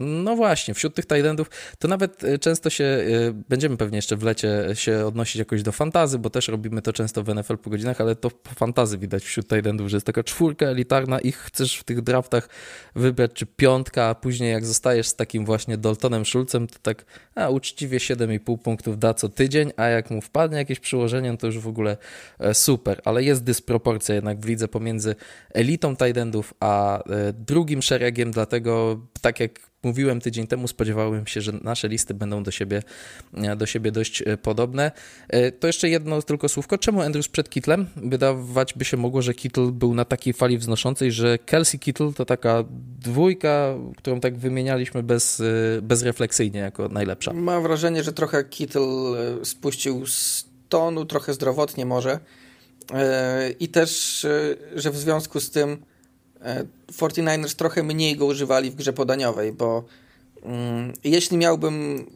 No 0.00 0.36
właśnie, 0.36 0.74
wśród 0.74 0.94
tych 0.94 1.06
Tidendów 1.06 1.50
to 1.78 1.88
nawet 1.88 2.22
często 2.40 2.70
się, 2.70 3.04
będziemy 3.48 3.76
pewnie 3.76 3.98
jeszcze 3.98 4.16
w 4.16 4.22
lecie 4.22 4.68
się 4.74 5.06
odnosić 5.06 5.36
jakoś 5.36 5.62
do 5.62 5.72
fantazy, 5.72 6.18
bo 6.18 6.30
też 6.30 6.48
robimy 6.48 6.82
to 6.82 6.92
często 6.92 7.22
w 7.22 7.34
NFL 7.34 7.56
po 7.56 7.70
godzinach, 7.70 8.00
ale 8.00 8.16
to 8.16 8.30
po 8.30 8.54
fantazy 8.54 8.98
widać 8.98 9.24
wśród 9.24 9.48
Tidendów, 9.48 9.88
że 9.88 9.96
jest 9.96 10.06
taka 10.06 10.22
czwórka 10.22 10.66
elitarna 10.66 11.18
i 11.20 11.32
chcesz 11.32 11.76
w 11.76 11.84
tych 11.84 12.02
draftach 12.02 12.48
wybrać 12.94 13.32
czy 13.32 13.46
piątka, 13.46 14.04
a 14.04 14.14
później 14.14 14.52
jak 14.52 14.66
zostajesz 14.66 15.06
z 15.06 15.16
takim 15.16 15.44
właśnie 15.44 15.76
Daltonem 15.76 16.26
Schulzem, 16.26 16.66
to 16.66 16.78
tak 16.82 17.04
a, 17.34 17.48
uczciwie 17.48 17.98
7,5 17.98 18.58
punktów 18.58 18.98
da 18.98 19.14
co 19.14 19.28
tydzień, 19.28 19.72
a 19.76 19.86
jak 19.86 20.10
mu 20.10 20.20
wpadnie 20.20 20.58
jakieś 20.58 20.80
przyłożenie, 20.80 21.36
to 21.36 21.46
już 21.46 21.58
w 21.58 21.68
ogóle 21.68 21.96
e, 22.38 22.54
super, 22.54 23.00
ale 23.04 23.22
jest 23.24 23.35
dysproporcja 23.42 24.14
jednak 24.14 24.40
w 24.40 24.48
lidze 24.48 24.68
pomiędzy 24.68 25.14
elitą 25.54 25.96
Tidendów 25.96 26.54
a 26.60 26.98
e, 26.98 27.32
drugim 27.32 27.82
szeregiem, 27.82 28.30
dlatego 28.30 29.00
tak 29.20 29.40
jak 29.40 29.60
mówiłem 29.82 30.20
tydzień 30.20 30.46
temu, 30.46 30.68
spodziewałem 30.68 31.26
się, 31.26 31.40
że 31.40 31.52
nasze 31.52 31.88
listy 31.88 32.14
będą 32.14 32.42
do 32.42 32.50
siebie, 32.50 32.82
e, 33.34 33.56
do 33.56 33.66
siebie 33.66 33.92
dość 33.92 34.22
e, 34.22 34.36
podobne. 34.36 34.92
To 35.60 35.66
jeszcze 35.66 35.88
jedno 35.88 36.22
tylko 36.22 36.48
słówko. 36.48 36.78
Czemu 36.78 37.00
Andrews 37.00 37.28
przed 37.28 37.50
Kittlem? 37.50 37.86
Wydawać 37.96 38.74
by 38.74 38.84
się 38.84 38.96
mogło, 38.96 39.22
że 39.22 39.34
Kittle 39.34 39.72
był 39.72 39.94
na 39.94 40.04
takiej 40.04 40.32
fali 40.32 40.58
wznoszącej, 40.58 41.12
że 41.12 41.38
Kelsey 41.38 41.80
Kittle 41.80 42.12
to 42.12 42.24
taka 42.24 42.64
dwójka, 43.00 43.74
którą 43.96 44.20
tak 44.20 44.36
wymienialiśmy 44.38 45.02
bez, 45.02 45.42
bezrefleksyjnie 45.82 46.60
jako 46.60 46.88
najlepsza. 46.88 47.32
Mam 47.32 47.62
wrażenie, 47.62 48.02
że 48.02 48.12
trochę 48.12 48.44
Kittle 48.44 49.16
spuścił 49.42 50.06
z 50.06 50.46
tonu, 50.68 51.04
trochę 51.04 51.34
zdrowotnie 51.34 51.86
może. 51.86 52.20
I 53.60 53.68
też, 53.68 54.26
że 54.74 54.90
w 54.90 54.96
związku 54.96 55.40
z 55.40 55.50
tym 55.50 55.76
49ers 56.92 57.52
e, 57.52 57.56
trochę 57.56 57.82
mniej 57.82 58.16
go 58.16 58.26
używali 58.26 58.70
w 58.70 58.74
grze 58.74 58.92
podaniowej, 58.92 59.52
bo 59.52 59.84
mm, 60.42 60.92
jeśli 61.04 61.36
miałbym 61.36 62.06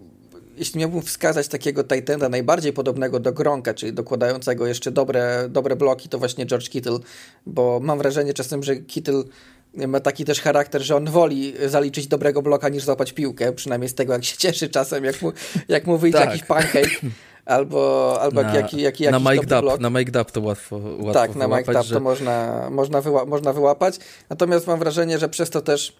jeśli 0.57 0.81
miałbym 0.81 1.03
wskazać 1.03 1.49
takiego 1.49 1.85
Titana 1.85 2.29
najbardziej 2.29 2.73
podobnego 2.73 3.21
do 3.21 3.33
Gronka, 3.33 3.75
czyli 3.75 3.93
dokładającego 3.93 4.67
jeszcze 4.67 4.91
dobre, 4.91 5.49
dobre 5.49 5.77
bloki, 5.77 6.09
to 6.09 6.19
właśnie 6.19 6.47
George 6.47 6.69
Kittle, 6.69 6.99
bo 7.47 7.81
mam 7.83 7.99
wrażenie 7.99 8.35
czasem, 8.35 8.63
że 8.63 8.77
Kittle 8.77 9.23
ma 9.75 10.01
taki 10.01 10.25
też 10.25 10.41
charakter, 10.41 10.83
że 10.83 10.97
on 10.97 11.05
woli 11.05 11.55
zaliczyć 11.67 12.07
dobrego 12.07 12.43
bloka 12.43 12.69
niż 12.69 12.85
złapać 12.85 13.13
piłkę, 13.13 13.53
przynajmniej 13.53 13.89
z 13.89 13.95
tego 13.95 14.13
jak 14.13 14.25
się 14.25 14.37
cieszy 14.37 14.69
czasem, 14.69 15.05
jak 15.05 15.23
mu, 15.23 15.33
jak 15.69 15.87
mu 15.87 15.99
wyjdzie 15.99 16.19
tak. 16.19 16.29
jakiś 16.29 16.43
pancake 16.43 17.01
albo, 17.51 18.17
albo 18.21 18.43
na, 18.43 18.55
jak, 18.55 18.73
jak, 18.73 18.81
jakiś 18.81 19.11
na 19.11 19.19
make 19.19 19.43
up, 19.43 19.79
Na 19.81 19.91
make 19.91 20.09
up 20.09 20.25
to 20.25 20.41
łatwo, 20.41 20.77
łatwo 20.77 21.13
Tak, 21.13 21.37
na 21.37 21.49
make 21.49 21.69
up 21.69 21.83
że... 21.83 21.95
to 21.95 22.01
można, 22.01 22.69
można, 22.71 23.01
wyła 23.01 23.25
można 23.25 23.53
wyłapać. 23.53 23.99
Natomiast 24.31 24.67
mam 24.67 24.79
wrażenie, 24.79 25.19
że 25.19 25.29
przez 25.29 25.51
to 25.51 25.61
też 25.61 25.97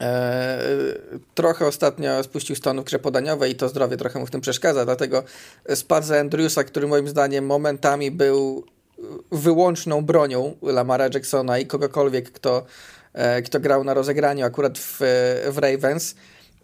e, 0.00 0.58
trochę 1.34 1.66
ostatnio 1.66 2.22
spuścił 2.22 2.56
stonu 2.56 2.82
w 2.82 2.84
grze 2.84 2.98
podaniowej 2.98 3.52
i 3.52 3.54
to 3.54 3.68
zdrowie 3.68 3.96
trochę 3.96 4.18
mu 4.18 4.26
w 4.26 4.30
tym 4.30 4.40
przeszkadza, 4.40 4.84
dlatego 4.84 5.22
spadł 5.74 6.06
za 6.06 6.18
Andrewsa, 6.18 6.64
który 6.64 6.86
moim 6.86 7.08
zdaniem 7.08 7.46
momentami 7.46 8.10
był 8.10 8.64
wyłączną 9.32 10.04
bronią 10.04 10.56
Lamara 10.62 11.08
Jacksona 11.14 11.58
i 11.58 11.66
kogokolwiek, 11.66 12.32
kto, 12.32 12.66
e, 13.12 13.42
kto 13.42 13.60
grał 13.60 13.84
na 13.84 13.94
rozegraniu 13.94 14.46
akurat 14.46 14.78
w, 14.78 14.98
w 15.50 15.58
Ravens 15.58 16.14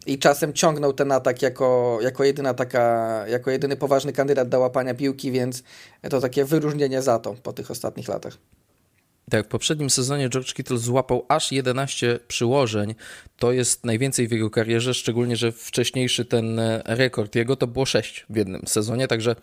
i 0.06 0.18
czasem 0.18 0.52
ciągnął 0.52 0.92
ten 0.92 1.12
atak 1.12 1.42
jako, 1.42 1.98
jako 2.02 2.24
jedyna 2.24 2.54
taka, 2.54 3.24
jako 3.28 3.50
jedyny 3.50 3.76
poważny 3.76 4.12
kandydat 4.12 4.48
do 4.48 4.60
łapania 4.60 4.94
piłki, 4.94 5.32
więc 5.32 5.62
to 6.10 6.20
takie 6.20 6.44
wyróżnienie 6.44 7.02
za 7.02 7.18
to 7.18 7.34
po 7.34 7.52
tych 7.52 7.70
ostatnich 7.70 8.08
latach. 8.08 8.38
Tak, 9.30 9.46
w 9.46 9.48
poprzednim 9.48 9.90
sezonie 9.90 10.28
George 10.28 10.54
Kittle 10.54 10.78
złapał 10.78 11.26
aż 11.28 11.52
11 11.52 12.20
przyłożeń. 12.28 12.94
To 13.36 13.52
jest 13.52 13.84
najwięcej 13.84 14.28
w 14.28 14.32
jego 14.32 14.50
karierze, 14.50 14.94
szczególnie, 14.94 15.36
że 15.36 15.52
wcześniejszy 15.52 16.24
ten 16.24 16.60
rekord 16.84 17.34
jego 17.34 17.56
to 17.56 17.66
było 17.66 17.86
6 17.86 18.26
w 18.30 18.36
jednym 18.36 18.62
sezonie, 18.66 19.08
także 19.08 19.36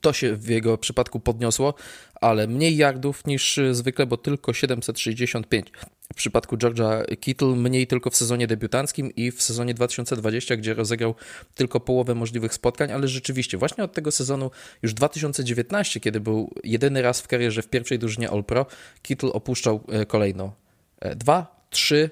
to 0.00 0.12
się 0.12 0.36
w 0.36 0.48
jego 0.48 0.78
przypadku 0.78 1.20
podniosło, 1.20 1.74
ale 2.20 2.46
mniej 2.46 2.76
yardów 2.76 3.26
niż 3.26 3.60
zwykle, 3.72 4.06
bo 4.06 4.16
tylko 4.16 4.52
765. 4.52 5.72
W 6.12 6.14
przypadku 6.14 6.56
George'a 6.56 7.16
Kittle 7.20 7.48
mniej 7.48 7.86
tylko 7.86 8.10
w 8.10 8.16
sezonie 8.16 8.46
debiutanckim 8.46 9.14
i 9.16 9.30
w 9.30 9.42
sezonie 9.42 9.74
2020, 9.74 10.56
gdzie 10.56 10.74
rozegrał 10.74 11.14
tylko 11.54 11.80
połowę 11.80 12.14
możliwych 12.14 12.54
spotkań, 12.54 12.92
ale 12.92 13.08
rzeczywiście 13.08 13.58
właśnie 13.58 13.84
od 13.84 13.92
tego 13.92 14.10
sezonu 14.10 14.50
już 14.82 14.94
2019, 14.94 16.00
kiedy 16.00 16.20
był 16.20 16.54
jedyny 16.64 17.02
raz 17.02 17.20
w 17.20 17.28
karierze 17.28 17.62
w 17.62 17.68
pierwszej 17.68 17.98
drużynie 17.98 18.30
All-Pro, 18.30 18.66
Kittle 19.02 19.32
opuszczał 19.32 19.80
e, 19.88 20.06
kolejno 20.06 20.52
e, 21.00 21.16
dwa, 21.16 21.66
trzy, 21.70 22.10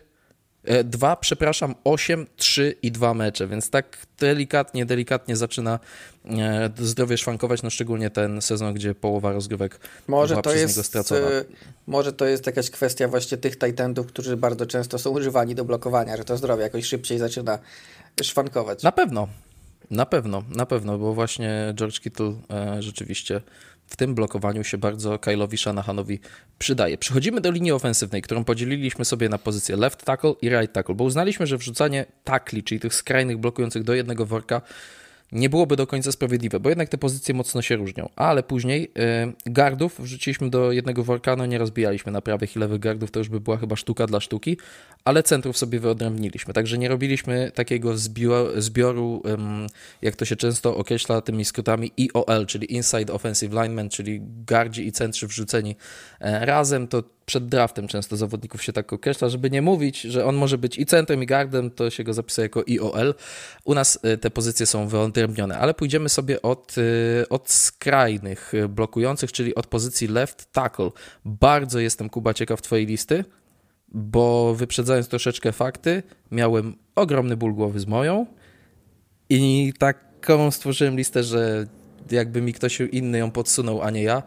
dwa, 0.84 1.16
przepraszam, 1.16 1.74
8, 1.84 2.26
3 2.36 2.74
i 2.82 2.92
2 2.92 3.14
mecze, 3.14 3.46
więc 3.46 3.70
tak 3.70 4.06
delikatnie, 4.18 4.86
delikatnie 4.86 5.36
zaczyna 5.36 5.78
e, 6.24 6.70
zdrowie 6.78 7.18
szwankować, 7.18 7.62
no 7.62 7.70
szczególnie 7.70 8.10
ten 8.10 8.42
sezon, 8.42 8.74
gdzie 8.74 8.94
połowa 8.94 9.32
rozgrywek 9.32 9.80
może 10.08 10.34
była 10.34 10.42
to 10.42 10.50
przez 10.50 10.62
jest, 10.62 10.76
niego 10.76 10.84
stracona. 10.84 11.26
E, 11.26 11.44
może 11.86 12.12
to 12.12 12.26
jest 12.26 12.46
jakaś 12.46 12.70
kwestia 12.70 13.08
właśnie 13.08 13.38
tych 13.38 13.58
Titanów, 13.58 14.06
którzy 14.06 14.36
bardzo 14.36 14.66
często 14.66 14.98
są 14.98 15.10
używani 15.10 15.54
do 15.54 15.64
blokowania, 15.64 16.16
że 16.16 16.24
to 16.24 16.36
zdrowie 16.36 16.62
jakoś 16.62 16.84
szybciej 16.84 17.18
zaczyna 17.18 17.58
szwankować. 18.22 18.82
Na 18.82 18.92
pewno, 18.92 19.28
na 19.90 20.06
pewno, 20.06 20.42
na 20.48 20.66
pewno, 20.66 20.98
bo 20.98 21.14
właśnie 21.14 21.74
George 21.76 22.00
Kittle 22.00 22.32
e, 22.50 22.82
rzeczywiście 22.82 23.40
w 23.88 23.96
tym 23.96 24.14
blokowaniu 24.14 24.64
się 24.64 24.78
bardzo 24.78 25.16
Kyle'owi 25.16 25.56
Shanahanowi 25.56 26.20
przydaje. 26.58 26.98
Przechodzimy 26.98 27.40
do 27.40 27.50
linii 27.50 27.72
ofensywnej, 27.72 28.22
którą 28.22 28.44
podzieliliśmy 28.44 29.04
sobie 29.04 29.28
na 29.28 29.38
pozycję 29.38 29.76
left 29.76 30.04
tackle 30.04 30.34
i 30.42 30.48
right 30.48 30.72
tackle, 30.72 30.94
bo 30.94 31.04
uznaliśmy, 31.04 31.46
że 31.46 31.58
wrzucanie 31.58 32.06
takli, 32.24 32.62
czyli 32.62 32.80
tych 32.80 32.94
skrajnych 32.94 33.38
blokujących 33.38 33.82
do 33.82 33.94
jednego 33.94 34.26
worka 34.26 34.60
nie 35.32 35.50
byłoby 35.50 35.76
do 35.76 35.86
końca 35.86 36.12
sprawiedliwe, 36.12 36.60
bo 36.60 36.68
jednak 36.68 36.88
te 36.88 36.98
pozycje 36.98 37.34
mocno 37.34 37.62
się 37.62 37.76
różnią. 37.76 38.08
Ale 38.16 38.42
później 38.42 38.84
y, 38.84 39.50
gardów 39.52 40.00
wrzuciliśmy 40.00 40.50
do 40.50 40.72
jednego 40.72 41.04
worka, 41.04 41.36
no 41.36 41.46
nie 41.46 41.58
rozbijaliśmy 41.58 42.12
na 42.12 42.20
prawych 42.20 42.56
i 42.56 42.58
lewych 42.58 42.80
gardów, 42.80 43.10
to 43.10 43.18
już 43.18 43.28
by 43.28 43.40
była 43.40 43.56
chyba 43.56 43.76
sztuka 43.76 44.06
dla 44.06 44.20
sztuki, 44.20 44.56
ale 45.04 45.22
centrów 45.22 45.58
sobie 45.58 45.80
wyodrębniliśmy. 45.80 46.54
Także 46.54 46.78
nie 46.78 46.88
robiliśmy 46.88 47.52
takiego 47.54 47.96
zbioru, 47.96 48.60
zbioru 48.60 49.22
jak 50.02 50.16
to 50.16 50.24
się 50.24 50.36
często 50.36 50.76
określa 50.76 51.20
tymi 51.20 51.44
skrótami 51.44 51.92
IOL, 51.98 52.46
czyli 52.46 52.74
Inside 52.74 53.12
Offensive 53.12 53.52
Lineman, 53.52 53.88
czyli 53.88 54.20
gardzi 54.46 54.86
i 54.86 54.92
centrzy 54.92 55.26
wrzuceni 55.26 55.76
e, 56.20 56.46
razem. 56.46 56.88
To 56.88 57.17
przed 57.28 57.46
draftem 57.46 57.88
często 57.88 58.16
zawodników 58.16 58.62
się 58.62 58.72
tak 58.72 58.92
określa, 58.92 59.28
żeby 59.28 59.50
nie 59.50 59.62
mówić, 59.62 60.00
że 60.00 60.24
on 60.24 60.36
może 60.36 60.58
być 60.58 60.78
i 60.78 60.86
centrum, 60.86 61.22
i 61.22 61.26
gardem, 61.26 61.70
to 61.70 61.90
się 61.90 62.04
go 62.04 62.14
zapisuje 62.14 62.44
jako 62.44 62.64
IOL. 62.68 63.14
U 63.64 63.74
nas 63.74 63.98
e, 64.02 64.16
te 64.16 64.30
pozycje 64.30 64.66
są 64.66 64.88
wyodrębnione, 64.88 65.58
ale 65.58 65.74
pójdziemy 65.74 66.08
sobie 66.08 66.42
od, 66.42 66.74
e, 66.78 67.28
od 67.28 67.50
skrajnych 67.50 68.52
blokujących, 68.68 69.32
czyli 69.32 69.54
od 69.54 69.66
pozycji 69.66 70.08
left 70.08 70.52
tackle. 70.52 70.90
Bardzo 71.24 71.80
jestem, 71.80 72.08
Kuba, 72.08 72.34
ciekaw 72.34 72.62
twojej 72.62 72.86
listy, 72.86 73.24
bo 73.88 74.54
wyprzedzając 74.54 75.08
troszeczkę 75.08 75.52
fakty, 75.52 76.02
miałem 76.30 76.76
ogromny 76.94 77.36
ból 77.36 77.54
głowy 77.54 77.80
z 77.80 77.86
moją 77.86 78.26
i 79.28 79.72
taką 79.78 80.50
stworzyłem 80.50 80.96
listę, 80.96 81.22
że 81.22 81.66
jakby 82.10 82.42
mi 82.42 82.52
ktoś 82.52 82.80
inny 82.80 83.18
ją 83.18 83.30
podsunął, 83.30 83.82
a 83.82 83.90
nie 83.90 84.02
ja, 84.02 84.22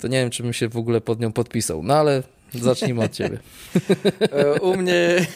to 0.00 0.08
nie 0.08 0.20
wiem, 0.20 0.30
czy 0.30 0.42
bym 0.42 0.52
się 0.52 0.68
w 0.68 0.76
ogóle 0.76 1.00
pod 1.00 1.20
nią 1.20 1.32
podpisał. 1.32 1.82
No 1.82 1.94
ale 1.94 2.22
Zacznijmy 2.54 3.04
od 3.04 3.12
ciebie. 3.12 3.38
E, 4.32 4.60
u 4.60 4.76
mnie, 4.76 5.26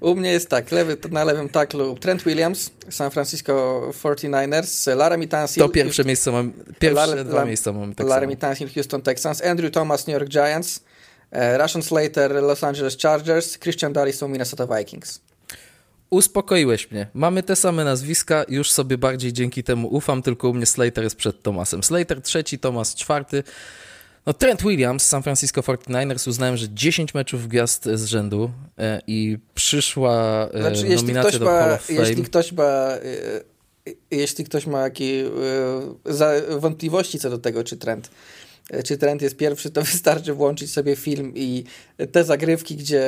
u 0.00 0.14
mnie 0.14 0.32
jest 0.32 0.48
tak, 0.48 0.72
lewy, 0.72 0.96
na 1.10 1.24
lewym 1.24 1.48
taklu 1.48 1.96
Trent 1.96 2.22
Williams, 2.24 2.70
San 2.90 3.10
Francisco 3.10 3.82
49ers, 4.02 4.96
Laramie 4.96 5.28
Tansil. 5.28 5.62
To 5.62 5.68
pierwsze 5.68 6.04
miejsce 6.04 6.32
mam, 6.32 6.52
pierwsze 6.78 7.06
Lar, 7.06 7.24
dwa 7.24 7.44
miejsca 7.44 7.72
mam 7.72 7.94
tak 7.94 8.06
Laramie 8.06 8.36
Tansil, 8.36 8.68
Houston 8.74 9.02
Texans, 9.02 9.42
Andrew 9.42 9.72
Thomas, 9.72 10.06
New 10.06 10.14
York 10.14 10.28
Giants, 10.28 10.80
e, 11.30 11.58
Russian 11.58 11.82
Slater, 11.82 12.30
Los 12.30 12.64
Angeles 12.64 12.96
Chargers, 12.96 13.58
Christian 13.58 13.92
Darrison, 13.92 14.30
Minnesota 14.30 14.76
Vikings. 14.76 15.20
Uspokoiłeś 16.10 16.90
mnie. 16.90 17.06
Mamy 17.14 17.42
te 17.42 17.56
same 17.56 17.84
nazwiska, 17.84 18.44
już 18.48 18.70
sobie 18.70 18.98
bardziej 18.98 19.32
dzięki 19.32 19.64
temu 19.64 19.88
ufam, 19.88 20.22
tylko 20.22 20.48
u 20.48 20.54
mnie 20.54 20.66
Slater 20.66 21.04
jest 21.04 21.16
przed 21.16 21.42
Thomasem. 21.42 21.82
Slater 21.82 22.22
trzeci, 22.22 22.58
Thomas 22.58 22.94
czwarty. 22.94 23.42
No, 24.26 24.32
Trent 24.32 24.62
Williams, 24.62 25.06
San 25.06 25.22
Francisco 25.22 25.60
49ers, 25.60 26.28
uznałem, 26.28 26.56
że 26.56 26.66
10 26.70 27.14
meczów 27.14 27.48
gwiazd 27.48 27.84
z 27.84 28.04
rzędu 28.04 28.50
e, 28.78 29.00
i 29.06 29.38
przyszła 29.54 30.48
e, 30.52 30.60
znaczy, 30.60 30.96
nominacja 30.96 31.38
do 31.38 31.44
ma, 31.44 31.50
Hall 31.50 31.72
of 31.72 31.82
Fame. 31.82 31.98
Jeśli 31.98 32.22
ktoś 32.22 32.52
ma, 32.52 32.62
e, 32.62 33.92
jeśli 34.10 34.44
ktoś 34.44 34.66
ma 34.66 34.80
jakieś 34.80 35.24
wątpliwości 36.58 37.18
co 37.18 37.30
do 37.30 37.38
tego, 37.38 37.64
czy 37.64 37.76
Trent 37.76 38.10
czy 38.84 38.98
trend 38.98 39.22
jest 39.22 39.36
pierwszy, 39.36 39.70
to 39.70 39.82
wystarczy 39.92 40.34
włączyć 40.34 40.72
sobie 40.72 40.96
film 40.96 41.32
i 41.36 41.64
te 42.12 42.24
zagrywki, 42.24 42.76
gdzie 42.76 43.04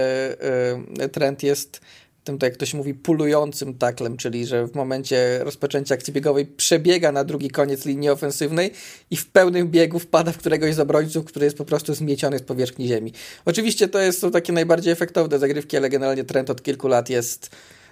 trend 1.13 1.43
jest 1.43 1.81
tym, 2.25 2.39
tak 2.39 2.49
jak 2.51 2.55
ktoś 2.55 2.75
mówi, 2.75 2.95
pulującym 2.95 3.75
taklem, 3.75 4.17
czyli 4.17 4.47
że 4.47 4.67
w 4.67 4.75
momencie 4.75 5.39
rozpoczęcia 5.43 5.95
akcji 5.95 6.13
biegowej 6.13 6.47
przebiega 6.47 7.13
na 7.13 7.25
drugi 7.25 7.51
koniec 7.51 7.85
linii 7.85 8.11
ofensywnej 8.11 8.71
i 9.11 9.17
w 9.17 9.27
pełnym 9.27 9.69
biegu 9.69 9.99
wpada 9.99 10.33
w 10.33 10.39
któregoś 10.39 10.75
z 10.75 10.81
obrońców, 10.81 11.25
który 11.25 11.45
jest 11.45 11.59
po 11.59 11.65
prostu 11.65 11.95
zmieciony 11.95 12.39
z 12.39 12.43
powierzchni 12.43 12.89
ziemi. 12.89 13.13
Oczywiście 13.45 13.89
to 13.89 14.01
jest, 14.01 14.21
są 14.21 14.31
takie 14.31 14.53
najbardziej 14.53 14.93
efektowne 14.93 15.39
zagrywki, 15.39 15.77
ale 15.77 15.91
generalnie 15.91 16.25
trend 16.25 16.51
od 16.51 16.63
kilku 16.63 16.89
lat 16.89 17.11
jest 17.11 17.51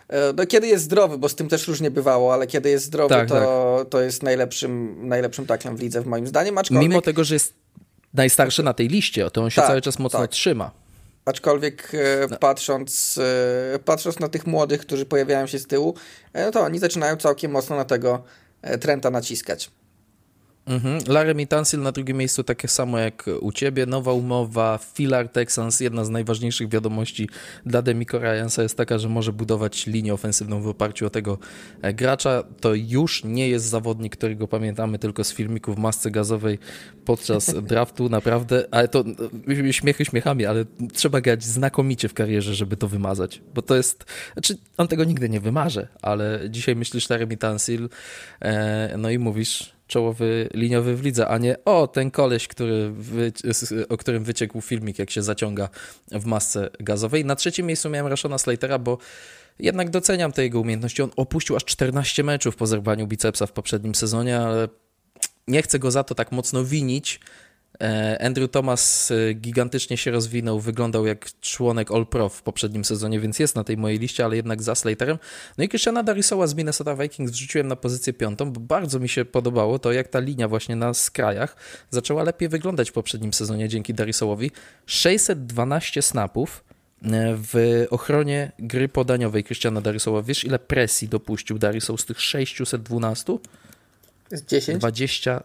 e, 0.09 0.33
no, 0.37 0.47
kiedy 0.47 0.66
jest 0.66 0.85
zdrowy, 0.85 1.18
bo 1.18 1.28
z 1.28 1.35
tym 1.35 1.49
też 1.49 1.68
różnie 1.68 1.91
bywało, 1.91 2.35
ale 2.35 2.47
kiedy 2.47 2.70
jest 2.70 2.85
zdrowy, 2.85 3.14
tak, 3.14 3.28
to, 3.28 3.76
tak. 3.78 3.89
to 3.89 4.01
jest 4.01 4.22
najlepszym, 4.22 4.97
najlepszym 5.09 5.47
taklem 5.47 5.76
w 5.76 5.80
lidze, 5.80 6.03
w 6.03 6.07
moim 6.07 6.26
zdaniem. 6.26 6.59
Aczkolwiek... 6.59 6.89
Mimo 6.89 7.01
tego, 7.01 7.24
że 7.24 7.35
jest 7.35 7.55
najstarszy 8.14 8.62
na 8.62 8.74
tej 8.74 8.89
liście, 8.89 9.30
to 9.30 9.43
on 9.43 9.51
się 9.51 9.61
tak, 9.61 9.70
cały 9.70 9.80
czas 9.80 9.99
mocno 9.99 10.20
tak. 10.20 10.30
trzyma. 10.30 10.82
Aczkolwiek 11.24 11.92
e, 11.94 12.26
no. 12.30 12.36
patrząc, 12.36 13.18
e, 13.74 13.78
patrząc 13.78 14.20
na 14.20 14.28
tych 14.28 14.46
młodych, 14.46 14.80
którzy 14.80 15.06
pojawiają 15.06 15.46
się 15.46 15.58
z 15.58 15.66
tyłu, 15.66 15.94
e, 16.32 16.50
to 16.50 16.60
oni 16.60 16.78
zaczynają 16.78 17.16
całkiem 17.16 17.50
mocno 17.50 17.76
na 17.76 17.84
tego 17.84 18.22
Trenta 18.80 19.10
naciskać. 19.10 19.70
Mhm. 20.66 20.98
Laramie 21.08 21.46
Tansil 21.46 21.80
na 21.80 21.92
drugim 21.92 22.16
miejscu, 22.16 22.44
takie 22.44 22.68
samo 22.68 22.98
jak 22.98 23.30
u 23.40 23.52
ciebie. 23.52 23.86
Nowa 23.86 24.12
umowa, 24.12 24.78
Filar 24.94 25.28
Texans. 25.28 25.80
Jedna 25.80 26.04
z 26.04 26.10
najważniejszych 26.10 26.68
wiadomości 26.68 27.28
dla 27.66 27.82
Demico 27.82 28.18
Ryansa 28.18 28.62
jest 28.62 28.76
taka, 28.76 28.98
że 28.98 29.08
może 29.08 29.32
budować 29.32 29.86
linię 29.86 30.14
ofensywną 30.14 30.60
w 30.60 30.68
oparciu 30.68 31.06
o 31.06 31.10
tego 31.10 31.38
e, 31.82 31.94
gracza. 31.94 32.44
To 32.60 32.74
już 32.74 33.24
nie 33.24 33.48
jest 33.48 33.66
zawodnik, 33.66 34.16
którego 34.16 34.48
pamiętamy 34.48 34.98
tylko 34.98 35.24
z 35.24 35.32
filmików 35.32 35.76
w 35.76 35.78
masce 35.78 36.10
gazowej 36.10 36.58
podczas 37.04 37.54
draftu, 37.70 38.08
naprawdę. 38.08 38.64
Ale 38.70 38.88
to 38.88 39.04
e, 39.68 39.72
śmiechy 39.72 40.04
śmiechami, 40.04 40.46
ale 40.46 40.64
trzeba 40.92 41.20
grać 41.20 41.44
znakomicie 41.44 42.08
w 42.08 42.14
karierze, 42.14 42.54
żeby 42.54 42.76
to 42.76 42.88
wymazać. 42.88 43.42
Bo 43.54 43.62
to 43.62 43.76
jest. 43.76 44.04
Znaczy, 44.32 44.58
on 44.76 44.88
tego 44.88 45.04
nigdy 45.04 45.28
nie 45.28 45.40
wymarze, 45.40 45.88
ale 46.02 46.40
dzisiaj 46.50 46.76
myślisz 46.76 47.10
Laramie 47.10 47.36
Tansil, 47.36 47.88
e, 48.40 48.94
no 48.98 49.10
i 49.10 49.18
mówisz 49.18 49.82
czołowy 49.93 50.49
liniowy 50.55 50.97
w 50.97 51.03
lidze, 51.03 51.28
a 51.28 51.38
nie 51.38 51.64
o, 51.64 51.86
ten 51.86 52.11
koleś, 52.11 52.49
który 52.49 52.93
o 53.88 53.97
którym 53.97 54.24
wyciekł 54.24 54.61
filmik, 54.61 54.99
jak 54.99 55.11
się 55.11 55.22
zaciąga 55.22 55.68
w 56.11 56.24
masce 56.24 56.70
gazowej. 56.80 57.24
Na 57.24 57.36
trzecim 57.36 57.66
miejscu 57.66 57.90
miałem 57.90 58.07
Rashona 58.07 58.38
Slatera, 58.38 58.78
bo 58.78 58.99
jednak 59.59 59.90
doceniam 59.90 60.32
te 60.32 60.43
jego 60.43 60.61
umiejętności. 60.61 61.03
On 61.03 61.11
opuścił 61.16 61.57
aż 61.57 61.64
14 61.64 62.24
meczów 62.24 62.57
po 62.57 62.66
zerwaniu 62.66 63.07
bicepsa 63.07 63.47
w 63.47 63.53
poprzednim 63.53 63.95
sezonie, 63.95 64.38
ale 64.38 64.68
nie 65.49 65.62
chcę 65.62 65.78
go 65.78 65.90
za 65.90 66.05
to 66.05 66.14
tak 66.14 66.32
mocno 66.32 66.64
winić, 66.64 67.20
Andrew 68.20 68.51
Thomas 68.51 69.11
e, 69.11 69.35
gigantycznie 69.35 69.97
się 69.97 70.11
rozwinął, 70.11 70.61
wyglądał 70.61 71.07
jak 71.07 71.41
członek 71.41 71.91
All-Pro 71.91 72.28
w 72.28 72.43
poprzednim 72.43 72.85
sezonie, 72.85 73.20
więc 73.20 73.39
jest 73.39 73.57
na 73.57 73.64
tej 73.64 73.76
mojej 73.76 73.99
liście, 73.99 74.24
ale 74.24 74.37
jednak 74.37 74.62
za 74.62 74.74
Slaterem. 74.74 75.18
No 75.59 75.64
i 75.64 75.68
Christiana 75.68 76.03
Darisoła 76.03 76.47
z 76.47 76.55
Minnesota 76.55 76.97
Vikings 76.97 77.33
wrzuciłem 77.33 77.68
na 77.68 77.76
pozycję 77.76 78.12
piątą, 78.12 78.53
bo 78.53 78.61
bardzo 78.61 78.99
mi 78.99 79.09
się 79.09 79.24
podobało 79.24 79.78
to, 79.78 79.93
jak 79.93 80.09
ta 80.09 80.20
linia 80.20 80.49
właśnie 80.49 80.76
na 80.76 80.95
skrajach 80.95 81.57
zaczęła 81.91 82.22
lepiej 82.22 82.49
wyglądać 82.49 82.91
w 82.91 82.93
poprzednim 82.93 83.33
sezonie 83.33 83.68
dzięki 83.68 83.95
Darisołowi. 83.95 84.51
612 84.87 86.03
snapów 86.03 86.64
e, 87.03 87.09
w 87.53 87.85
ochronie 87.91 88.53
gry 88.59 88.89
podaniowej 88.89 89.45
Christiana 89.45 89.80
Darisoła. 89.80 90.22
Wiesz, 90.22 90.45
ile 90.45 90.59
presji 90.59 91.09
dopuścił 91.09 91.59
Darisoł 91.59 91.99
z 91.99 92.05
tych 92.05 92.20
612? 92.20 93.39
Z 94.30 94.45
10? 94.45 94.78
20, 94.78 95.43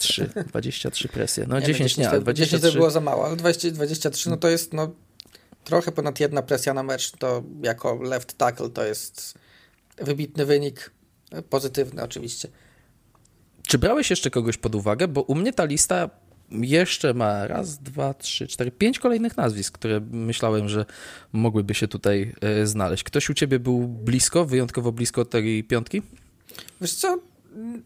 3, 0.00 0.30
23 0.48 1.08
presje. 1.08 1.46
No 1.48 1.60
nie, 1.60 1.66
10 1.66 1.96
no, 1.96 2.02
nie, 2.02 2.10
ale 2.10 2.20
23... 2.20 2.60
10 2.60 2.72
to 2.72 2.78
było 2.78 2.90
za 2.90 3.00
mało, 3.00 3.26
ale 3.26 3.36
20, 3.36 3.70
23 3.70 4.30
no 4.30 4.36
to 4.36 4.48
jest 4.48 4.72
no, 4.72 4.92
trochę 5.64 5.92
ponad 5.92 6.20
jedna 6.20 6.42
presja 6.42 6.74
na 6.74 6.82
mecz. 6.82 7.10
To 7.10 7.42
jako 7.62 7.94
left 7.94 8.38
tackle 8.38 8.70
to 8.70 8.84
jest 8.84 9.34
wybitny 9.98 10.46
wynik, 10.46 10.90
pozytywny 11.50 12.02
oczywiście. 12.02 12.48
Czy 13.66 13.78
brałeś 13.78 14.10
jeszcze 14.10 14.30
kogoś 14.30 14.56
pod 14.56 14.74
uwagę? 14.74 15.08
Bo 15.08 15.22
u 15.22 15.34
mnie 15.34 15.52
ta 15.52 15.64
lista 15.64 16.10
jeszcze 16.50 17.14
ma 17.14 17.46
raz, 17.46 17.78
dwa, 17.78 18.14
trzy, 18.14 18.46
cztery, 18.46 18.70
pięć 18.70 18.98
kolejnych 18.98 19.36
nazwisk, 19.36 19.74
które 19.74 20.00
myślałem, 20.10 20.68
że 20.68 20.86
mogłyby 21.32 21.74
się 21.74 21.88
tutaj 21.88 22.34
e, 22.40 22.66
znaleźć. 22.66 23.04
Ktoś 23.04 23.30
u 23.30 23.34
ciebie 23.34 23.58
był 23.58 23.88
blisko, 23.88 24.44
wyjątkowo 24.44 24.92
blisko 24.92 25.24
tej 25.24 25.64
piątki? 25.64 26.02
Wiesz 26.80 26.94
co, 26.94 27.18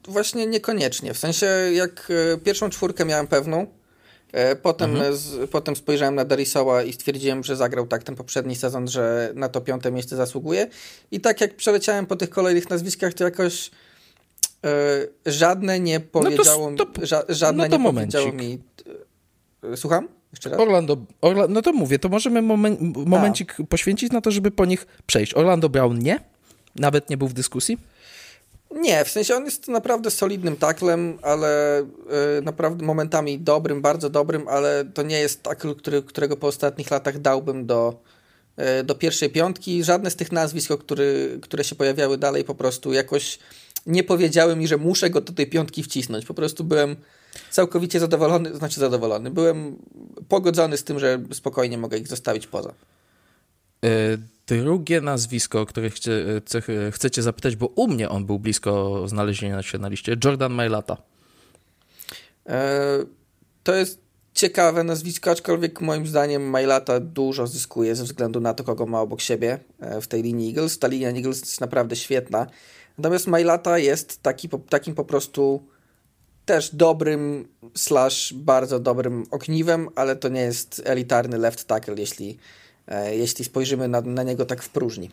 Właśnie 0.09 0.47
niekoniecznie. 0.47 1.15
W 1.15 1.19
sensie, 1.19 1.47
jak 1.73 2.13
e, 2.35 2.39
pierwszą 2.39 2.71
czwórkę 2.71 3.05
miałem 3.05 3.27
pewną, 3.27 3.67
e, 4.33 4.57
potem, 4.57 4.91
mhm. 4.91 5.17
z, 5.17 5.51
potem 5.51 5.77
spojrzałem 5.77 6.15
na 6.15 6.25
Darisała 6.25 6.83
i 6.83 6.93
stwierdziłem, 6.93 7.45
że 7.45 7.57
zagrał 7.57 7.87
tak 7.87 8.03
ten 8.03 8.17
poprzedni 8.17 8.57
sezon, 8.57 8.89
że 8.89 9.33
na 9.35 9.49
to 9.49 9.61
piąte 9.61 9.93
miejsce 9.93 10.17
zasługuje. 10.17 10.69
I 11.11 11.21
tak 11.21 11.41
jak 11.41 11.57
przeleciałem 11.57 12.07
po 12.07 12.17
tych 12.17 12.31
kolejnych 12.31 12.71
nazwiskach, 12.71 13.15
to 13.15 13.25
jakoś 13.25 13.71
e, 14.65 14.71
żadne 15.27 15.81
nie 15.81 16.01
powiedziało 16.01 16.71
no 16.71 16.87
to, 16.87 17.07
ża, 17.07 17.23
żadne 17.29 17.69
no 17.69 17.77
nie 17.77 17.83
momencik. 17.83 18.21
powiedziało 18.21 18.43
mi. 18.43 18.59
Słucham? 19.77 20.09
Jeszcze 20.33 20.51
raz? 20.51 20.61
Orlando, 20.61 20.97
Orla, 21.21 21.47
no 21.49 21.63
to 21.63 21.73
mówię, 21.73 21.99
to 21.99 22.09
możemy 22.09 22.43
momen, 22.43 22.93
momencik 23.07 23.57
A. 23.61 23.65
poświęcić 23.65 24.13
na 24.13 24.21
to, 24.21 24.31
żeby 24.31 24.51
po 24.51 24.65
nich 24.67 24.87
przejść. 25.07 25.35
Orlando 25.35 25.69
Brown 25.69 25.99
nie? 25.99 26.21
Nawet 26.77 27.11
nie 27.11 27.17
był 27.17 27.29
w 27.29 27.33
dyskusji? 27.33 27.79
Nie, 28.71 29.05
w 29.05 29.11
sensie 29.11 29.37
on 29.37 29.45
jest 29.45 29.69
naprawdę 29.69 30.11
solidnym 30.11 30.57
taklem, 30.57 31.19
ale 31.23 31.81
y, 32.39 32.43
naprawdę 32.43 32.85
momentami 32.85 33.39
dobrym, 33.39 33.83
bardzo 33.83 34.11
dobrym, 34.11 34.49
ale 34.49 34.85
to 34.95 35.03
nie 35.03 35.19
jest 35.19 35.43
takl, 35.43 35.75
który, 35.75 36.03
którego 36.03 36.37
po 36.37 36.47
ostatnich 36.47 36.91
latach 36.91 37.19
dałbym 37.19 37.67
do, 37.67 38.01
y, 38.81 38.85
do 38.85 38.95
pierwszej 38.95 39.31
piątki. 39.31 39.85
Żadne 39.85 40.11
z 40.11 40.17
tych 40.17 40.33
nazwisk, 40.33 40.73
który, 40.79 41.39
które 41.43 41.65
się 41.65 41.75
pojawiały 41.75 42.19
dalej, 42.19 42.45
po 42.45 42.55
prostu 42.55 42.93
jakoś 42.93 43.39
nie 43.87 44.05
powiedziały 44.05 44.57
mi, 44.57 44.69
że 44.69 44.77
muszę 44.77 45.11
go 45.11 45.21
do 45.21 45.33
tej 45.33 45.47
piątki 45.47 45.83
wcisnąć. 45.83 46.27
Po 46.27 46.35
prostu 46.35 46.65
byłem 46.65 46.97
całkowicie 47.51 48.01
zadowolony, 48.01 48.57
znaczy 48.57 48.81
zadowolony. 48.81 49.31
Byłem 49.31 49.77
pogodzony 50.29 50.77
z 50.77 50.85
tym, 50.85 50.99
że 50.99 51.21
spokojnie 51.33 51.79
mogę 51.79 51.99
ich 51.99 52.09
zostawić 52.09 52.47
poza. 52.47 52.75
Y 53.85 54.31
drugie 54.57 55.01
nazwisko, 55.01 55.61
o 55.61 55.67
które 55.67 55.91
chcie, 55.91 56.13
chcecie 56.91 57.23
zapytać, 57.23 57.57
bo 57.57 57.67
u 57.67 57.89
mnie 57.89 58.09
on 58.09 58.27
był 58.27 58.39
blisko 58.39 59.03
znalezienia 59.09 59.63
się 59.63 59.79
na 59.79 59.89
liście, 59.89 60.17
Jordan 60.25 60.53
Mailata. 60.53 60.97
E, 62.49 62.99
to 63.63 63.75
jest 63.75 63.99
ciekawe 64.35 64.85
nazwisko, 64.85 65.31
aczkolwiek 65.31 65.81
moim 65.81 66.07
zdaniem 66.07 66.51
Mailata 66.51 67.01
dużo 67.01 67.47
zyskuje 67.47 67.97
ze 67.97 68.05
względu 68.05 68.41
na 68.41 68.55
to, 68.55 68.65
kogo 68.65 68.87
ma 68.87 69.01
obok 69.01 69.21
siebie 69.21 69.59
e, 69.81 70.01
w 70.01 70.09
tej 70.09 70.23
linii 70.23 70.49
Eagles. 70.49 70.79
Ta 70.79 70.89
linia 70.89 71.09
Eagles 71.09 71.41
jest 71.41 71.61
naprawdę 71.61 71.97
świetna. 71.97 72.47
Natomiast 72.99 73.27
Mailata 73.27 73.79
jest 73.79 74.23
taki, 74.23 74.49
takim 74.69 74.95
po 74.95 75.05
prostu 75.05 75.63
też 76.45 76.75
dobrym 76.75 77.49
slash 77.75 78.33
bardzo 78.33 78.81
dobrym 78.81 79.27
ogniwem, 79.31 79.89
ale 79.95 80.17
to 80.17 80.29
nie 80.29 80.41
jest 80.41 80.83
elitarny 80.85 81.39
left 81.39 81.65
tackle, 81.65 81.95
jeśli 81.99 82.31
E, 82.31 82.60
jeśli 83.13 83.45
spojrzymy 83.45 83.89
na, 83.89 84.01
na 84.01 84.23
niego 84.23 84.47
tak 84.47 84.63
w 84.63 84.69
próżni. 84.69 85.11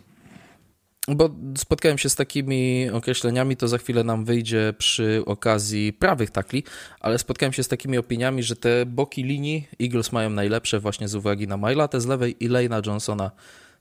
Bo 1.08 1.30
spotkałem 1.56 1.98
się 1.98 2.08
z 2.08 2.14
takimi 2.14 2.90
określeniami, 2.90 3.56
to 3.56 3.68
za 3.68 3.78
chwilę 3.78 4.04
nam 4.04 4.24
wyjdzie 4.24 4.74
przy 4.78 5.22
okazji 5.26 5.92
prawych 5.92 6.30
takli, 6.30 6.64
ale 7.00 7.18
spotkałem 7.18 7.52
się 7.52 7.62
z 7.62 7.68
takimi 7.68 7.98
opiniami, 7.98 8.42
że 8.42 8.56
te 8.56 8.86
boki 8.86 9.24
linii 9.24 9.68
Eagles 9.82 10.12
mają 10.12 10.30
najlepsze 10.30 10.80
właśnie 10.80 11.08
z 11.08 11.14
uwagi 11.14 11.48
na 11.48 11.56
Mailata 11.56 12.00
z 12.00 12.06
lewej 12.06 12.44
i 12.44 12.48
Lejna 12.48 12.82
Johnsona 12.86 13.30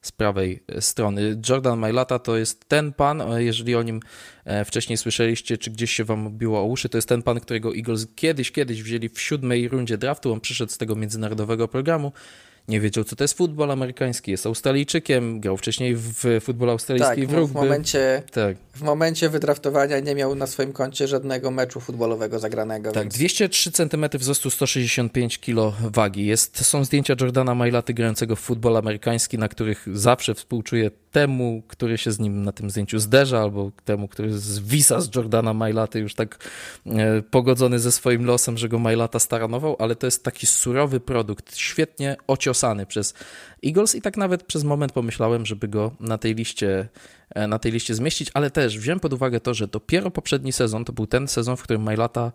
z 0.01 0.11
prawej 0.11 0.63
strony. 0.79 1.41
Jordan 1.49 1.79
Mailata 1.79 2.19
to 2.19 2.37
jest 2.37 2.65
ten 2.69 2.93
pan, 2.93 3.23
jeżeli 3.37 3.75
o 3.75 3.83
nim 3.83 3.99
e, 4.45 4.65
wcześniej 4.65 4.97
słyszeliście, 4.97 5.57
czy 5.57 5.71
gdzieś 5.71 5.91
się 5.91 6.03
wam 6.03 6.37
biło 6.37 6.59
o 6.59 6.65
uszy, 6.65 6.89
to 6.89 6.97
jest 6.97 7.09
ten 7.09 7.23
pan, 7.23 7.39
którego 7.39 7.75
Eagles 7.75 8.07
kiedyś, 8.15 8.51
kiedyś 8.51 8.83
wzięli 8.83 9.09
w 9.09 9.21
siódmej 9.21 9.67
rundzie 9.67 9.97
draftu, 9.97 10.33
on 10.33 10.41
przyszedł 10.41 10.71
z 10.71 10.77
tego 10.77 10.95
międzynarodowego 10.95 11.67
programu 11.67 12.11
nie 12.67 12.79
wiedział, 12.79 13.03
co 13.03 13.15
to 13.15 13.23
jest 13.23 13.37
futbol 13.37 13.71
amerykański, 13.71 14.31
jest 14.31 14.45
Australijczykiem, 14.45 15.39
grał 15.39 15.57
wcześniej 15.57 15.95
w 15.95 16.39
futbol 16.41 16.69
australijski 16.69 17.21
tak, 17.21 17.29
w 17.29 17.33
rugby. 17.33 17.53
W 17.53 17.55
momencie, 17.55 18.23
tak. 18.31 18.57
w 18.75 18.81
momencie 18.81 19.29
wydraftowania 19.29 19.99
nie 19.99 20.15
miał 20.15 20.35
na 20.35 20.47
swoim 20.47 20.73
koncie 20.73 21.07
żadnego 21.07 21.51
meczu 21.51 21.79
futbolowego 21.79 22.39
zagranego. 22.39 22.91
Tak, 22.91 23.03
więc... 23.03 23.15
203 23.15 23.71
cm 23.71 24.05
wzrostu, 24.13 24.49
165 24.49 25.39
kg 25.39 25.75
wagi. 25.91 26.25
Jest, 26.25 26.65
są 26.65 26.85
zdjęcia 26.85 27.15
Jordana 27.21 27.55
Mailaty 27.55 27.93
grającego 27.93 28.35
w 28.35 28.39
futbol 28.39 28.77
amerykański, 28.77 29.37
na 29.37 29.47
których 29.47 29.87
zawsze 29.93 30.35
współczuję 30.35 30.91
temu, 31.11 31.63
który 31.67 31.97
się 31.97 32.11
z 32.11 32.19
nim 32.19 32.43
na 32.43 32.51
tym 32.51 32.69
zdjęciu 32.69 32.99
zderza, 32.99 33.39
albo 33.39 33.71
temu, 33.85 34.07
który 34.07 34.33
zwisa 34.39 35.01
z 35.01 35.15
Jordana 35.15 35.53
Mailaty, 35.53 35.99
już 35.99 36.15
tak 36.15 36.49
e, 36.85 37.21
pogodzony 37.21 37.79
ze 37.79 37.91
swoim 37.91 38.25
losem, 38.25 38.57
że 38.57 38.69
go 38.69 38.79
Mailata 38.79 39.19
staranował, 39.19 39.75
ale 39.79 39.95
to 39.95 40.07
jest 40.07 40.23
taki 40.23 40.47
surowy 40.47 40.99
produkt, 40.99 41.57
świetnie 41.57 42.17
przez 42.87 43.13
Eagles 43.65 43.95
i 43.95 44.01
tak 44.01 44.17
nawet 44.17 44.43
przez 44.43 44.63
moment 44.63 44.91
pomyślałem, 44.91 45.45
żeby 45.45 45.67
go 45.67 45.91
na 45.99 46.17
tej 46.17 46.35
liście 46.35 46.89
e, 47.29 47.47
na 47.47 47.59
tej 47.59 47.71
liście 47.71 47.95
zmieścić, 47.95 48.31
ale 48.33 48.51
też 48.51 48.79
wziąłem 48.79 48.99
pod 48.99 49.13
uwagę 49.13 49.39
to, 49.39 49.53
że 49.53 49.67
dopiero 49.67 50.11
poprzedni 50.11 50.53
sezon 50.53 50.85
to 50.85 50.93
był 50.93 51.07
ten 51.07 51.27
sezon, 51.27 51.57
w 51.57 51.63
którym 51.63 51.83
Mailata 51.83 52.31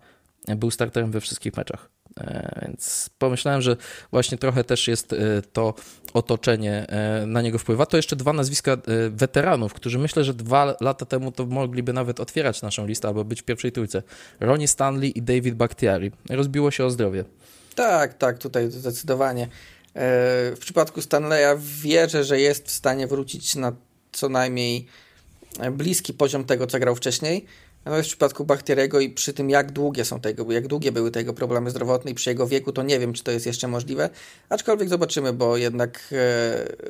był 0.47 0.71
starterem 0.71 1.11
we 1.11 1.21
wszystkich 1.21 1.57
meczach. 1.57 1.89
E, 2.17 2.59
więc 2.61 3.09
pomyślałem, 3.17 3.61
że 3.61 3.77
właśnie 4.11 4.37
trochę 4.37 4.63
też 4.63 4.87
jest 4.87 5.13
e, 5.13 5.17
to 5.53 5.73
otoczenie 6.13 6.85
e, 6.89 7.25
na 7.25 7.41
niego 7.41 7.57
wpływa. 7.57 7.85
To 7.85 7.97
jeszcze 7.97 8.15
dwa 8.15 8.33
nazwiska 8.33 8.77
weteranów, 9.09 9.73
którzy 9.73 9.99
myślę, 9.99 10.23
że 10.23 10.33
dwa 10.33 10.75
lata 10.81 11.05
temu 11.05 11.31
to 11.31 11.45
mogliby 11.45 11.93
nawet 11.93 12.19
otwierać 12.19 12.61
naszą 12.61 12.87
listę 12.87 13.07
albo 13.07 13.25
być 13.25 13.41
w 13.41 13.45
pierwszej 13.45 13.71
trójce. 13.71 14.03
Ronnie 14.39 14.67
Stanley 14.67 15.17
i 15.17 15.21
David 15.21 15.55
Bakhtiari. 15.55 16.11
Rozbiło 16.29 16.71
się 16.71 16.85
o 16.85 16.89
zdrowie. 16.89 17.23
Tak, 17.75 18.13
tak, 18.13 18.37
tutaj 18.37 18.71
zdecydowanie. 18.71 19.47
W 19.95 20.57
przypadku 20.59 21.01
Stanleya 21.01 21.57
wierzę, 21.59 22.23
że 22.23 22.39
jest 22.39 22.67
w 22.67 22.71
stanie 22.71 23.07
wrócić 23.07 23.55
na 23.55 23.75
co 24.11 24.29
najmniej 24.29 24.87
bliski 25.71 26.13
poziom 26.13 26.43
tego, 26.43 26.67
co 26.67 26.79
grał 26.79 26.95
wcześniej. 26.95 27.45
Natomiast 27.85 28.07
w 28.07 28.11
przypadku 28.11 28.45
Bachtieriego 28.45 28.99
i 28.99 29.09
przy 29.09 29.33
tym, 29.33 29.49
jak 29.49 29.71
długie 29.71 30.05
są 30.05 30.19
tego, 30.19 30.51
jak 30.51 30.67
długie 30.67 30.91
były 30.91 31.11
te 31.11 31.19
jego 31.19 31.33
problemy 31.33 31.69
zdrowotne 31.69 32.11
i 32.11 32.13
przy 32.13 32.29
jego 32.29 32.47
wieku, 32.47 32.71
to 32.71 32.83
nie 32.83 32.99
wiem, 32.99 33.13
czy 33.13 33.23
to 33.23 33.31
jest 33.31 33.45
jeszcze 33.45 33.67
możliwe. 33.67 34.09
Aczkolwiek 34.49 34.89
zobaczymy, 34.89 35.33
bo 35.33 35.57
jednak 35.57 36.13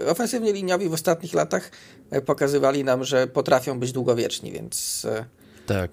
e, 0.01 0.07
ofensywnie 0.07 0.53
liniowi 0.53 0.89
w 0.89 0.93
ostatnich 0.93 1.33
latach 1.33 1.71
e, 2.11 2.21
pokazywali 2.21 2.83
nam, 2.83 3.03
że 3.03 3.27
potrafią 3.27 3.79
być 3.79 3.91
długowieczni, 3.91 4.51
więc 4.51 5.05
e, 5.05 5.25
tak. 5.65 5.91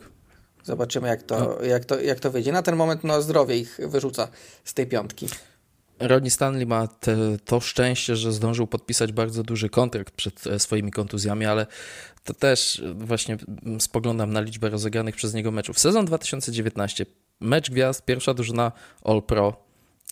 zobaczymy, 0.64 1.08
jak 1.08 1.22
to, 1.22 1.38
no. 1.40 1.66
jak, 1.66 1.84
to, 1.84 2.00
jak 2.00 2.20
to 2.20 2.30
wyjdzie. 2.30 2.52
Na 2.52 2.62
ten 2.62 2.76
moment 2.76 3.04
no, 3.04 3.22
zdrowie 3.22 3.56
ich 3.56 3.80
wyrzuca 3.84 4.28
z 4.64 4.74
tej 4.74 4.86
piątki. 4.86 5.28
Ronnie 6.00 6.30
Stanley 6.30 6.66
ma 6.66 6.86
te, 6.86 7.16
to 7.44 7.60
szczęście, 7.60 8.16
że 8.16 8.32
zdążył 8.32 8.66
podpisać 8.66 9.12
bardzo 9.12 9.42
duży 9.42 9.68
kontrakt 9.68 10.14
przed 10.14 10.46
e, 10.46 10.58
swoimi 10.58 10.90
kontuzjami, 10.90 11.46
ale 11.46 11.66
to 12.24 12.34
też 12.34 12.82
właśnie 12.94 13.36
spoglądam 13.78 14.32
na 14.32 14.40
liczbę 14.40 14.70
rozegranych 14.70 15.16
przez 15.16 15.34
niego 15.34 15.50
meczów. 15.50 15.78
Sezon 15.78 16.06
2019, 16.06 17.06
mecz 17.40 17.70
gwiazd, 17.70 18.04
pierwsza 18.04 18.34
drużyna 18.34 18.72
All 19.04 19.22
Pro 19.22 19.64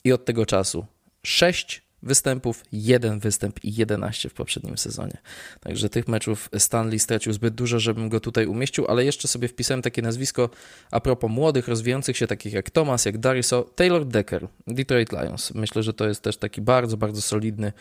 i 0.05 0.13
od 0.13 0.25
tego 0.25 0.47
czasu 0.47 0.87
6 1.23 1.88
występów, 2.03 2.65
jeden 2.73 3.19
występ 3.19 3.65
i 3.65 3.75
11 3.75 4.29
w 4.29 4.35
poprzednim 4.35 4.79
sezonie. 4.79 5.17
Także 5.61 5.89
tych 5.89 6.09
meczów 6.09 6.49
Stanley 6.59 6.99
stracił 6.99 7.33
zbyt 7.33 7.55
dużo, 7.55 7.81
żebym 7.81 8.09
go 8.09 8.21
tutaj 8.21 8.47
umieścił, 8.47 8.87
ale 8.89 9.05
jeszcze 9.05 9.29
sobie 9.29 9.49
wpisałem 9.49 9.83
takie 9.83 10.03
nazwisko 10.03 10.51
a 10.91 11.01
propos 11.01 11.31
młodych, 11.31 11.69
rozwijających 11.69 12.17
się, 12.17 12.27
takich 12.27 12.53
jak 12.53 12.71
Thomas, 12.71 13.05
jak 13.05 13.19
Dariso, 13.19 13.63
Taylor 13.63 14.07
Decker, 14.07 14.49
Detroit 14.67 15.13
Lions. 15.13 15.55
Myślę, 15.55 15.83
że 15.83 15.93
to 15.93 16.09
jest 16.09 16.23
też 16.23 16.37
taki 16.37 16.61
bardzo, 16.61 16.97
bardzo 16.97 17.23
solidny. 17.23 17.73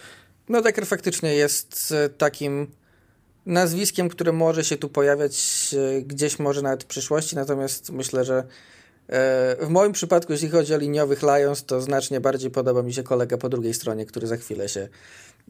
No 0.49 0.61
Decker 0.61 0.85
faktycznie 0.85 1.33
jest 1.33 1.93
e, 1.97 2.09
takim 2.09 2.67
nazwiskiem, 3.45 4.09
które 4.09 4.31
może 4.31 4.63
się 4.63 4.77
tu 4.77 4.89
pojawiać 4.89 5.69
e, 5.97 6.01
gdzieś 6.01 6.39
może 6.39 6.61
nawet 6.61 6.83
w 6.83 6.87
przyszłości, 6.87 7.35
natomiast 7.35 7.91
myślę, 7.91 8.25
że 8.25 8.43
w 9.59 9.67
moim 9.69 9.91
przypadku, 9.91 10.31
jeśli 10.31 10.49
chodzi 10.49 10.73
o 10.73 10.77
liniowych 10.77 11.21
Lions, 11.21 11.65
to 11.65 11.81
znacznie 11.81 12.21
bardziej 12.21 12.51
podoba 12.51 12.83
mi 12.83 12.93
się 12.93 13.03
kolega 13.03 13.37
po 13.37 13.49
drugiej 13.49 13.73
stronie, 13.73 14.05
który 14.05 14.27
za 14.27 14.37
chwilę 14.37 14.69
się 14.69 14.87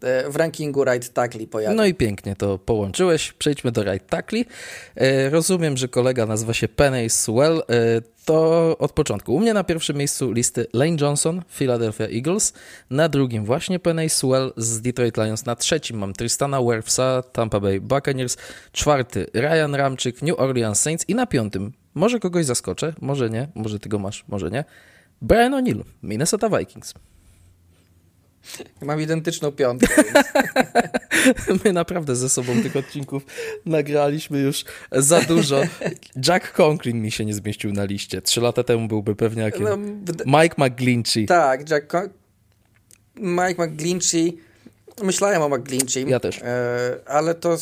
e, 0.01 0.29
w 0.29 0.35
rankingu 0.35 0.83
right 0.83 1.13
tackle 1.13 1.47
pojawi. 1.47 1.75
No 1.75 1.85
i 1.85 1.93
pięknie 1.93 2.35
to 2.35 2.57
połączyłeś. 2.57 3.33
Przejdźmy 3.33 3.71
do 3.71 3.83
right 3.83 4.09
tackle. 4.09 4.43
Rozumiem, 5.29 5.77
że 5.77 5.87
kolega 5.87 6.25
nazywa 6.25 6.53
się 6.53 6.67
Penny 6.67 7.09
Swell 7.09 7.61
to 8.25 8.77
od 8.77 8.91
początku. 8.91 9.35
U 9.35 9.39
mnie 9.39 9.53
na 9.53 9.63
pierwszym 9.63 9.97
miejscu 9.97 10.31
listy 10.31 10.67
Lane 10.73 10.97
Johnson, 11.01 11.41
Philadelphia 11.49 12.07
Eagles, 12.07 12.53
na 12.89 13.09
drugim 13.09 13.45
właśnie 13.45 13.79
Penny 13.79 14.09
Sewell 14.09 14.53
z 14.57 14.81
Detroit 14.81 15.17
Lions, 15.17 15.45
na 15.45 15.55
trzecim 15.55 15.97
mam 15.97 16.13
Tristana 16.13 16.61
Wirfsa, 16.61 17.23
Tampa 17.31 17.59
Bay 17.59 17.81
Buccaneers, 17.81 18.37
czwarty 18.71 19.27
Ryan 19.33 19.75
Ramczyk, 19.75 20.21
New 20.21 20.39
Orleans 20.39 20.79
Saints 20.79 21.05
i 21.07 21.15
na 21.15 21.25
piątym, 21.25 21.73
może 21.97 22.19
kogoś 22.19 22.45
zaskoczę, 22.45 22.93
może 23.01 23.29
nie, 23.29 23.47
może 23.55 23.79
ty 23.79 23.89
go 23.89 23.99
masz, 23.99 24.25
może 24.27 24.49
nie, 24.51 24.65
Brian 25.21 25.51
O'Neill, 25.51 25.83
Minnesota 26.03 26.57
Vikings. 26.59 26.93
Mam 28.81 29.01
identyczną 29.01 29.51
piątkę. 29.51 30.03
Więc... 31.47 31.63
My 31.65 31.73
naprawdę 31.73 32.15
ze 32.15 32.29
sobą 32.29 32.61
tych 32.61 32.75
odcinków 32.75 33.25
nagraliśmy 33.65 34.39
już 34.39 34.65
za 34.91 35.21
dużo. 35.21 35.61
Jack 36.27 36.51
Conklin 36.51 37.01
mi 37.01 37.11
się 37.11 37.25
nie 37.25 37.33
zmieścił 37.33 37.73
na 37.73 37.85
liście. 37.85 38.21
Trzy 38.21 38.41
lata 38.41 38.63
temu 38.63 38.87
byłby 38.87 39.15
pewniakiem. 39.15 39.63
No, 39.63 39.77
Mike 40.41 40.55
McGlinchey. 40.57 41.25
Tak, 41.25 41.69
Jack 41.69 41.87
Con... 41.87 42.09
Mike 43.15 43.67
McGlinchey. 43.67 44.37
Myślałem 45.03 45.41
o 45.41 45.49
McGlinchey. 45.49 46.09
Ja 46.09 46.19
też. 46.19 46.41
E, 46.41 46.97
ale 47.05 47.35
to 47.35 47.57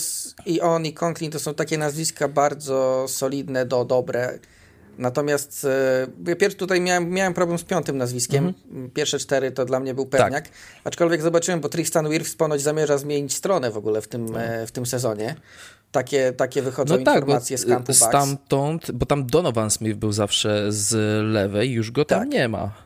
i 0.46 0.62
on, 0.62 0.86
i 0.86 0.94
Conklin 0.94 1.32
to 1.32 1.40
są 1.40 1.54
takie 1.54 1.78
nazwiska 1.78 2.28
bardzo 2.28 3.06
solidne 3.08 3.66
do 3.66 3.86
dobre 3.86 4.40
Natomiast 4.98 5.68
e, 6.28 6.36
pierwszy 6.36 6.58
tutaj 6.58 6.82
miałem, 6.82 7.10
miałem 7.10 7.34
problem 7.34 7.60
z 7.60 7.64
piątym 7.64 7.98
nazwiskiem. 7.98 8.54
Mhm. 8.70 8.90
Pierwsze 8.92 9.20
cztery 9.20 9.52
to 9.52 9.66
dla 9.66 9.80
mnie 9.80 9.94
był 9.94 10.06
pewniak. 10.06 10.44
Tak. 10.44 10.54
Aczkolwiek 10.84 11.22
zobaczyłem, 11.22 11.62
bo 11.62 11.70
Tristan 11.70 12.10
Wirfs 12.10 12.36
ponoć 12.36 12.62
zamierza 12.62 12.98
zmienić 12.98 13.34
stronę 13.34 13.72
w 13.72 13.78
ogóle 13.78 14.02
w 14.02 14.08
tym, 14.08 14.36
e, 14.38 14.68
w 14.68 14.72
tym 14.72 14.86
sezonie. 14.86 15.36
Takie, 15.92 16.34
takie 16.34 16.62
wychodzą 16.62 16.98
no 16.98 17.04
tak, 17.04 17.16
informacje 17.16 17.58
z 17.58 17.66
kampu 17.66 17.94
Stamtąd, 17.94 18.92
bo 18.92 19.06
tam 19.06 19.26
Donovan 19.26 19.72
Smith 19.72 19.98
był 19.98 20.12
zawsze 20.12 20.66
z 20.72 20.96
lewej, 21.34 21.72
już 21.72 21.92
go 21.92 22.06
tam 22.06 22.20
tak. 22.20 22.30
nie 22.30 22.48
ma. 22.48 22.85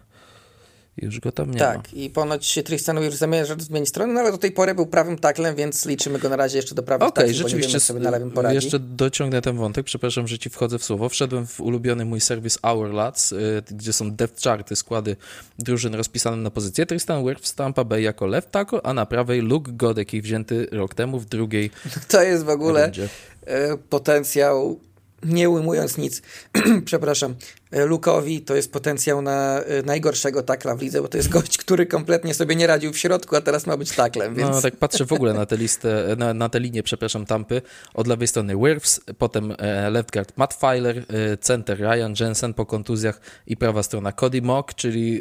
Już 1.01 1.19
go 1.19 1.31
tam 1.31 1.51
nie 1.51 1.59
tak, 1.59 1.77
ma. 1.77 1.83
Tak, 1.83 1.93
i 1.93 2.09
ponoć 2.09 2.59
Tristan 2.65 2.97
już 3.03 3.15
zamierza 3.15 3.55
zmienić 3.59 3.89
stronę, 3.89 4.13
no 4.13 4.19
ale 4.19 4.31
do 4.31 4.37
tej 4.37 4.51
pory 4.51 4.75
był 4.75 4.85
prawym 4.85 5.17
taklem, 5.17 5.55
więc 5.55 5.85
liczymy 5.85 6.19
go 6.19 6.29
na 6.29 6.35
razie 6.35 6.57
jeszcze 6.57 6.75
do 6.75 6.81
Okej, 6.81 7.07
okay, 7.07 7.33
rzeczywiście 7.33 7.79
sobie 7.79 7.99
na 7.99 8.09
lewym 8.09 8.31
poradzi. 8.31 8.55
Jeszcze 8.55 8.79
dociągnę 8.79 9.41
ten 9.41 9.57
wątek, 9.57 9.85
przepraszam, 9.85 10.27
że 10.27 10.39
ci 10.39 10.49
wchodzę 10.49 10.79
w 10.79 10.83
słowo. 10.83 11.09
Wszedłem 11.09 11.47
w 11.47 11.61
ulubiony 11.61 12.05
mój 12.05 12.21
serwis 12.21 12.59
Our 12.63 12.93
Lads, 12.93 13.31
y, 13.31 13.63
gdzie 13.71 13.93
są 13.93 14.11
depth 14.11 14.43
charty, 14.43 14.75
składy 14.75 15.15
drużyn 15.59 15.95
rozpisane 15.95 16.37
na 16.37 16.51
pozycję. 16.51 16.85
Tristan 16.85 17.25
Wirth 17.25 17.49
w 17.49 17.55
Tampa 17.55 17.83
Bay 17.83 18.01
jako 18.01 18.27
left 18.27 18.51
tackle, 18.51 18.79
a 18.83 18.93
na 18.93 19.05
prawej 19.05 19.41
Luke 19.41 19.71
Godek, 19.71 20.11
wzięty 20.11 20.67
rok 20.71 20.93
temu 20.93 21.19
w 21.19 21.25
drugiej 21.25 21.71
To 22.07 22.21
jest 22.21 22.43
w 22.43 22.49
ogóle. 22.49 22.91
Y, 22.91 23.77
potencjał 23.89 24.79
nie 25.23 25.49
ujmując 25.49 25.97
nic, 25.97 26.21
przepraszam, 26.85 27.35
Lukowi 27.71 28.41
to 28.41 28.55
jest 28.55 28.71
potencjał 28.71 29.21
na 29.21 29.59
e, 29.59 29.83
najgorszego 29.83 30.43
takla 30.43 30.75
w 30.75 30.81
lidze, 30.81 31.01
bo 31.01 31.07
to 31.07 31.17
jest 31.17 31.29
gość, 31.29 31.57
który 31.57 31.85
kompletnie 31.85 32.33
sobie 32.33 32.55
nie 32.55 32.67
radził 32.67 32.93
w 32.93 32.97
środku, 32.97 33.35
a 33.35 33.41
teraz 33.41 33.67
ma 33.67 33.77
być 33.77 33.91
taklem, 33.91 34.35
więc... 34.35 34.49
No 34.49 34.61
tak 34.61 34.75
patrzę 34.75 35.05
w 35.05 35.13
ogóle 35.13 35.33
na 35.33 35.45
tę 35.45 35.57
listę, 35.57 36.15
na, 36.17 36.33
na 36.33 36.49
tę 36.49 36.59
linię, 36.59 36.83
przepraszam, 36.83 37.25
Tampy. 37.25 37.61
Od 37.93 38.07
lewej 38.07 38.27
strony 38.27 38.55
Wirfs, 38.57 39.01
potem 39.17 39.53
e, 39.57 39.89
left 39.89 40.11
guard 40.11 40.37
Matt 40.37 40.53
Filer, 40.53 41.05
center 41.41 41.77
Ryan 41.77 42.13
Jensen 42.19 42.53
po 42.53 42.65
kontuzjach 42.65 43.21
i 43.47 43.57
prawa 43.57 43.83
strona 43.83 44.11
Cody 44.11 44.41
Mock, 44.41 44.73
czyli 44.73 45.19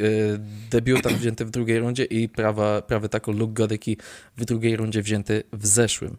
debiutant 0.70 1.16
wzięty 1.16 1.44
w 1.44 1.50
drugiej 1.50 1.78
rundzie 1.78 2.04
i 2.04 2.28
prawa, 2.28 2.82
prawy 2.82 3.08
tackle 3.08 3.34
Luke 3.34 3.52
Godeki 3.52 3.96
w 4.36 4.44
drugiej 4.44 4.76
rundzie 4.76 5.02
wzięty 5.02 5.42
w 5.52 5.66
zeszłym 5.66 6.16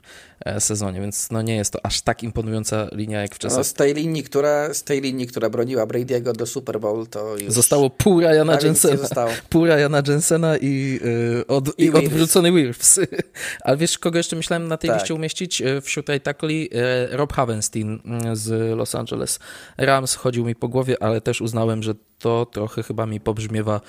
sezonie, 0.59 1.01
więc 1.01 1.31
no 1.31 1.41
nie 1.41 1.55
jest 1.55 1.73
to 1.73 1.85
aż 1.85 2.01
tak 2.01 2.23
imponująca 2.23 2.87
linia 2.91 3.21
jak 3.21 3.35
w 3.35 3.39
czasach... 3.39 3.57
No, 3.57 3.63
z 3.63 3.73
tej 3.73 3.93
linii, 3.93 4.23
która, 4.23 4.73
z 4.73 4.83
tej 4.83 5.01
linii, 5.01 5.27
która 5.27 5.49
broniła 5.49 5.85
Brady'ego 6.19 6.33
do 6.33 6.45
Super 6.45 6.79
Bowl, 6.79 7.07
to 7.07 7.37
już... 7.37 7.53
Zostało 7.53 7.89
pół 7.89 8.19
Ryana 8.19 8.57
Jensena. 8.63 9.07
Pół 9.49 9.65
Ryana 9.65 10.01
Jensena 10.07 10.57
i, 10.57 10.99
yy, 11.03 11.47
od, 11.47 11.79
I, 11.79 11.85
i 11.85 11.89
odwrócony 11.89 12.51
Wirfs. 12.51 12.99
Ale 13.63 13.77
wiesz, 13.77 13.97
kogo 13.97 14.17
jeszcze 14.17 14.35
myślałem 14.35 14.67
na 14.67 14.77
tej 14.77 14.89
tak. 14.89 14.99
liście 14.99 15.13
umieścić? 15.13 15.61
Y, 15.61 15.81
wśród 15.81 16.05
tej 16.05 16.21
tackli 16.21 16.61
yy, 16.61 17.17
Rob 17.17 17.33
Havenstein 17.33 17.99
y, 18.31 18.35
z 18.35 18.77
Los 18.77 18.95
Angeles 18.95 19.39
Rams 19.77 20.15
chodził 20.15 20.45
mi 20.45 20.55
po 20.55 20.67
głowie, 20.67 21.03
ale 21.03 21.21
też 21.21 21.41
uznałem, 21.41 21.83
że 21.83 21.93
to 22.19 22.45
trochę 22.45 22.83
chyba 22.83 23.05
mi 23.05 23.19
pobrzmiewa 23.19 23.81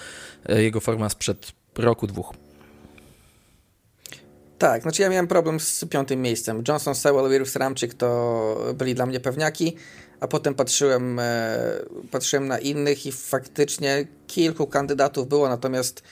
jego 0.48 0.80
forma 0.80 1.08
sprzed 1.08 1.52
roku, 1.78 2.06
dwóch. 2.06 2.32
Tak, 4.58 4.82
znaczy 4.82 5.02
ja 5.02 5.08
miałem 5.08 5.26
problem 5.26 5.60
z 5.60 5.84
piątym 5.84 6.22
miejscem. 6.22 6.62
Johnson, 6.68 6.94
Sewell, 6.94 7.30
Wirfs, 7.30 7.56
Ramczyk 7.56 7.94
to 7.94 8.72
byli 8.74 8.94
dla 8.94 9.06
mnie 9.06 9.20
pewniaki, 9.20 9.76
a 10.20 10.28
potem 10.28 10.54
patrzyłem, 10.54 11.18
e, 11.18 11.58
patrzyłem 12.10 12.48
na 12.48 12.58
innych 12.58 13.06
i 13.06 13.12
faktycznie 13.12 14.06
kilku 14.26 14.66
kandydatów 14.66 15.28
było, 15.28 15.48
natomiast 15.48 16.02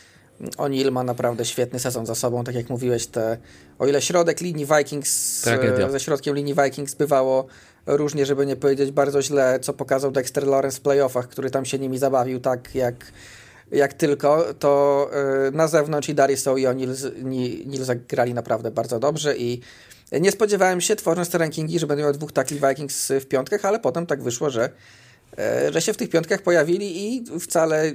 O'Neill 0.41 0.93
ma 0.93 1.05
naprawdę 1.05 1.45
świetny 1.45 1.79
sezon 1.79 2.07
za 2.07 2.15
sobą, 2.15 2.45
tak 2.45 2.55
jak 2.55 2.71
mówiłeś, 2.71 3.07
te, 3.07 3.39
o 3.79 3.87
ile 3.87 4.03
środek 4.03 4.41
linii 4.41 4.67
Vikings, 4.79 5.41
Tragedia. 5.41 5.91
ze 5.91 6.01
środkiem 6.01 6.35
linii 6.35 6.55
Vikings 6.55 6.95
bywało 6.95 7.47
różnie, 7.87 8.27
żeby 8.27 8.47
nie 8.47 8.57
powiedzieć 8.57 8.91
bardzo 8.91 9.23
źle, 9.23 9.59
co 9.61 9.73
pokazał 9.73 10.11
Dexter 10.11 10.47
Lawrence 10.47 10.79
w 10.79 10.81
playoffach, 10.81 11.29
który 11.29 11.51
tam 11.51 11.65
się 11.65 11.79
nimi 11.79 11.99
zabawił 11.99 12.41
tak 12.41 12.75
jak 12.75 12.95
jak 13.73 13.95
tylko, 13.95 14.45
to 14.59 15.11
y, 15.49 15.53
na 15.53 15.69
zewnątrz 15.69 16.09
i 16.09 16.15
Dariso 16.15 16.57
i 16.57 16.67
O'Neill 16.67 17.25
Nil 17.67 17.85
zagrali 17.85 18.35
naprawdę 18.35 18.71
bardzo 18.71 18.99
dobrze 18.99 19.37
i 19.37 19.61
nie 20.13 20.33
spodziewałem 20.33 20.81
się, 20.81 20.97
tworząc 20.97 21.31
te 21.31 21.39
rankingi, 21.39 21.79
że 21.79 21.87
będę 21.87 22.03
miał 22.03 22.13
dwóch 22.13 22.33
takli 22.33 22.61
Vikings 22.69 23.13
w 23.21 23.27
piątkach, 23.27 23.65
ale 23.65 23.81
potem 23.81 24.07
tak 24.07 24.23
wyszło, 24.23 24.51
że, 24.51 24.71
y, 25.69 25.73
że 25.73 25.81
się 25.81 25.93
w 25.93 25.97
tych 25.97 26.11
piątkach 26.11 26.43
pojawili 26.43 27.15
i 27.15 27.25
wcale 27.41 27.93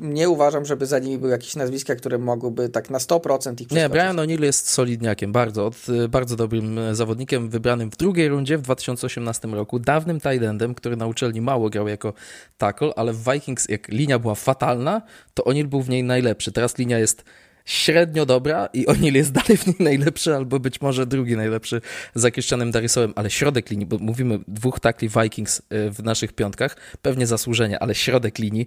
nie 0.00 0.28
uważam, 0.28 0.64
żeby 0.64 0.86
za 0.86 0.98
nimi 0.98 1.18
były 1.18 1.30
jakieś 1.30 1.56
nazwiska, 1.56 1.96
które 1.96 2.18
mogłyby 2.18 2.68
tak 2.68 2.90
na 2.90 2.98
100% 2.98 3.62
ich 3.62 3.70
Nie, 3.70 3.88
Brian 3.88 4.16
O'Neill 4.16 4.42
jest 4.42 4.68
solidniakiem, 4.68 5.32
bardzo, 5.32 5.66
od, 5.66 5.76
bardzo 6.08 6.36
dobrym 6.36 6.80
zawodnikiem, 6.92 7.48
wybranym 7.48 7.90
w 7.90 7.96
drugiej 7.96 8.28
rundzie 8.28 8.58
w 8.58 8.62
2018 8.62 9.48
roku, 9.48 9.78
dawnym 9.78 10.20
tight 10.20 10.42
endem, 10.42 10.74
który 10.74 10.96
na 10.96 11.06
uczelni 11.06 11.40
mało 11.40 11.70
grał 11.70 11.88
jako 11.88 12.12
tackle, 12.58 12.92
ale 12.96 13.12
w 13.12 13.24
Vikings 13.32 13.68
jak 13.68 13.88
linia 13.88 14.18
była 14.18 14.34
fatalna, 14.34 15.02
to 15.34 15.42
O'Neill 15.42 15.66
był 15.66 15.82
w 15.82 15.88
niej 15.88 16.04
najlepszy. 16.04 16.52
Teraz 16.52 16.78
linia 16.78 16.98
jest 16.98 17.24
średnio 17.64 18.26
dobra 18.26 18.68
i 18.72 18.86
O'Neill 18.86 19.14
jest 19.14 19.32
dalej 19.32 19.56
w 19.56 19.66
niej 19.66 19.76
najlepszy, 19.80 20.34
albo 20.34 20.60
być 20.60 20.80
może 20.80 21.06
drugi 21.06 21.36
najlepszy 21.36 21.80
za 22.14 22.30
Christianem 22.30 22.70
Darysołem, 22.70 23.12
ale 23.16 23.30
środek 23.30 23.70
linii, 23.70 23.86
bo 23.86 23.98
mówimy 23.98 24.38
dwóch 24.48 24.80
takli 24.80 25.08
Vikings 25.08 25.58
y, 25.58 25.90
w 25.90 26.02
naszych 26.02 26.32
piątkach, 26.32 26.76
pewnie 27.02 27.26
zasłużenie, 27.26 27.78
ale 27.78 27.94
środek 27.94 28.38
linii, 28.38 28.66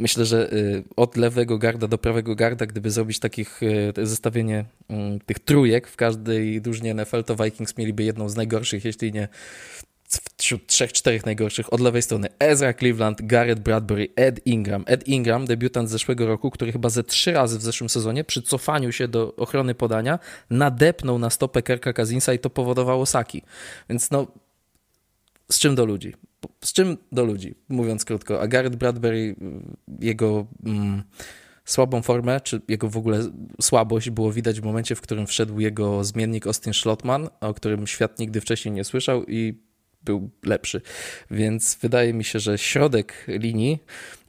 myślę, 0.00 0.24
że 0.24 0.52
y, 0.52 0.84
od 0.96 1.16
lewego 1.16 1.58
garda 1.58 1.88
do 1.88 1.98
prawego 1.98 2.34
garda, 2.34 2.66
gdyby 2.66 2.90
zrobić 2.90 3.18
takich 3.18 3.62
y, 3.62 3.92
zestawienie 4.06 4.64
mm, 4.88 5.20
tych 5.20 5.38
trójek 5.38 5.88
w 5.88 5.96
każdej 5.96 6.60
drużynie 6.60 6.94
NFL, 6.94 7.24
to 7.24 7.36
Vikings 7.36 7.76
mieliby 7.78 8.02
jedną 8.04 8.28
z 8.28 8.36
najgorszych, 8.36 8.84
jeśli 8.84 9.12
nie 9.12 9.28
wśród 10.38 10.66
trzech, 10.66 10.92
czterech 10.92 11.26
najgorszych 11.26 11.72
od 11.72 11.80
lewej 11.80 12.02
strony 12.02 12.28
Ezra 12.38 12.74
Cleveland, 12.74 13.22
Garrett 13.22 13.60
Bradbury, 13.60 14.08
Ed 14.16 14.46
Ingram. 14.46 14.84
Ed 14.86 15.08
Ingram, 15.08 15.46
debiutant 15.46 15.88
z 15.88 15.92
zeszłego 15.92 16.26
roku, 16.26 16.50
który 16.50 16.72
chyba 16.72 16.88
ze 16.88 17.04
trzy 17.04 17.32
razy 17.32 17.58
w 17.58 17.62
zeszłym 17.62 17.88
sezonie 17.88 18.24
przy 18.24 18.42
cofaniu 18.42 18.92
się 18.92 19.08
do 19.08 19.36
ochrony 19.36 19.74
podania 19.74 20.18
nadepnął 20.50 21.18
na 21.18 21.30
stopę 21.30 21.62
Kerka 21.62 21.92
Kazinsa 21.92 22.34
i 22.34 22.38
to 22.38 22.50
powodowało 22.50 23.06
saki. 23.06 23.42
Więc 23.90 24.10
no, 24.10 24.26
z 25.52 25.58
czym 25.58 25.74
do 25.74 25.84
ludzi? 25.84 26.14
Z 26.64 26.72
czym 26.72 26.96
do 27.12 27.24
ludzi, 27.24 27.54
mówiąc 27.68 28.04
krótko. 28.04 28.40
A 28.40 28.48
Garrett 28.48 28.76
Bradbury, 28.76 29.36
jego... 30.00 30.46
Mm, 30.66 31.02
słabą 31.64 32.02
formę, 32.02 32.40
czy 32.40 32.60
jego 32.68 32.88
w 32.88 32.96
ogóle 32.96 33.20
słabość 33.60 34.10
było 34.10 34.32
widać 34.32 34.60
w 34.60 34.64
momencie, 34.64 34.94
w 34.94 35.00
którym 35.00 35.26
wszedł 35.26 35.60
jego 35.60 36.04
zmiennik 36.04 36.46
Austin 36.46 36.72
Schlottman, 36.72 37.28
o 37.40 37.54
którym 37.54 37.86
świat 37.86 38.18
nigdy 38.18 38.40
wcześniej 38.40 38.74
nie 38.74 38.84
słyszał 38.84 39.24
i 39.24 39.62
był 40.04 40.30
lepszy. 40.42 40.80
Więc 41.30 41.78
wydaje 41.82 42.14
mi 42.14 42.24
się, 42.24 42.38
że 42.38 42.58
środek 42.58 43.24
linii 43.28 43.78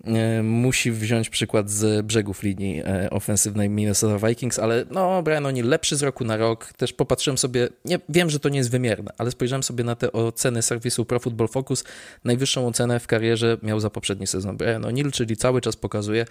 e, 0.04 0.44
musi 0.44 0.92
wziąć 0.92 1.30
przykład 1.30 1.70
z 1.70 2.06
brzegów 2.06 2.44
linii 2.44 2.82
e, 2.86 3.10
ofensywnej 3.10 3.70
Minnesota 3.70 4.28
Vikings, 4.28 4.60
ale 4.60 4.86
no, 4.92 5.24
Brian 5.24 5.44
O'Neill 5.44 5.66
lepszy 5.66 5.96
z 5.96 6.04
roku 6.04 6.24
na 6.24 6.38
rok. 6.38 6.74
Też 6.74 6.94
popatrzyłem 6.94 7.38
sobie, 7.38 7.70
nie, 7.86 8.00
wiem, 8.10 8.30
że 8.30 8.40
to 8.40 8.50
nie 8.50 8.58
jest 8.58 8.72
wymierne, 8.72 9.12
ale 9.18 9.32
spojrzałem 9.32 9.64
sobie 9.64 9.84
na 9.84 9.96
te 9.96 10.12
oceny 10.12 10.62
serwisu 10.62 11.06
Pro 11.06 11.20
Football 11.20 11.48
Focus. 11.48 11.84
Najwyższą 12.24 12.68
ocenę 12.68 13.00
w 13.00 13.08
karierze 13.08 13.58
miał 13.64 13.80
za 13.80 13.90
poprzedni 13.90 14.28
sezon 14.28 14.58
Brian 14.58 14.82
O'Neill, 14.82 15.12
czyli 15.12 15.38
cały 15.38 15.62
czas 15.62 15.76
pokazuje, 15.76 16.26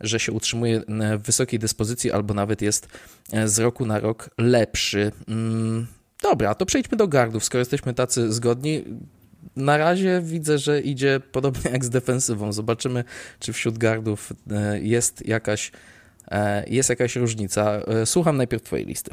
że 0.00 0.20
się 0.20 0.32
utrzymuje 0.32 0.82
w 1.18 1.22
wysokiej 1.22 1.58
dyspozycji 1.58 2.12
albo 2.12 2.34
nawet 2.34 2.62
jest 2.62 2.88
e, 3.32 3.48
z 3.48 3.58
roku 3.58 3.86
na 3.86 4.00
rok 4.00 4.30
lepszy. 4.38 5.12
Dobra, 6.22 6.54
to 6.54 6.66
przejdźmy 6.66 6.96
do 6.96 7.08
gardów, 7.08 7.44
skoro 7.44 7.58
jesteśmy 7.58 7.94
tacy 7.94 8.32
zgodni. 8.32 8.84
Na 9.56 9.76
razie 9.76 10.20
widzę, 10.24 10.58
że 10.58 10.80
idzie 10.80 11.20
podobnie 11.32 11.70
jak 11.72 11.84
z 11.84 11.90
defensywą. 11.90 12.52
Zobaczymy, 12.52 13.04
czy 13.40 13.52
wśród 13.52 13.78
gardów 13.78 14.32
e, 14.50 14.80
jest 14.80 15.26
jakaś, 15.26 15.72
e, 16.28 16.68
jest 16.68 16.88
jakaś 16.88 17.16
różnica. 17.16 17.72
E, 17.72 18.06
słucham 18.06 18.36
najpierw 18.36 18.62
twojej 18.62 18.86
listy. 18.86 19.10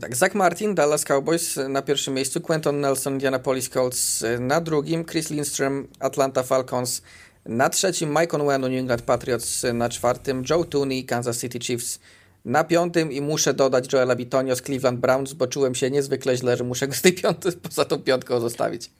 Tak, 0.00 0.16
Zach 0.16 0.34
Martin, 0.34 0.74
Dallas 0.74 1.04
Cowboys 1.04 1.58
na 1.68 1.82
pierwszym 1.82 2.14
miejscu, 2.14 2.40
Quentin 2.40 2.80
Nelson, 2.80 3.12
Indianapolis 3.12 3.68
Colts 3.68 4.24
na 4.40 4.60
drugim, 4.60 5.04
Chris 5.04 5.30
Lindstrom, 5.30 5.88
Atlanta 6.00 6.42
Falcons 6.42 7.02
na 7.46 7.68
trzecim, 7.68 8.10
Mike 8.10 8.36
Onwenu, 8.36 8.68
New 8.68 8.78
England 8.78 9.02
Patriots 9.02 9.66
na 9.74 9.88
czwartym, 9.88 10.42
Joe 10.50 10.64
Tooney, 10.64 11.04
Kansas 11.04 11.40
City 11.40 11.58
Chiefs 11.58 11.98
na 12.44 12.64
piątym 12.64 13.12
i 13.12 13.20
muszę 13.20 13.54
dodać 13.54 13.92
Joela 13.92 14.16
Bitonio 14.16 14.56
z 14.56 14.62
Cleveland 14.62 15.00
Browns, 15.00 15.32
bo 15.32 15.46
czułem 15.46 15.74
się 15.74 15.90
niezwykle 15.90 16.36
źle, 16.36 16.56
że 16.56 16.64
muszę 16.64 16.88
go 16.88 16.94
z 16.94 17.02
tej 17.02 17.12
piąty, 17.12 17.52
poza 17.62 17.84
tą 17.84 17.98
piątką 17.98 18.40
zostawić. 18.40 18.90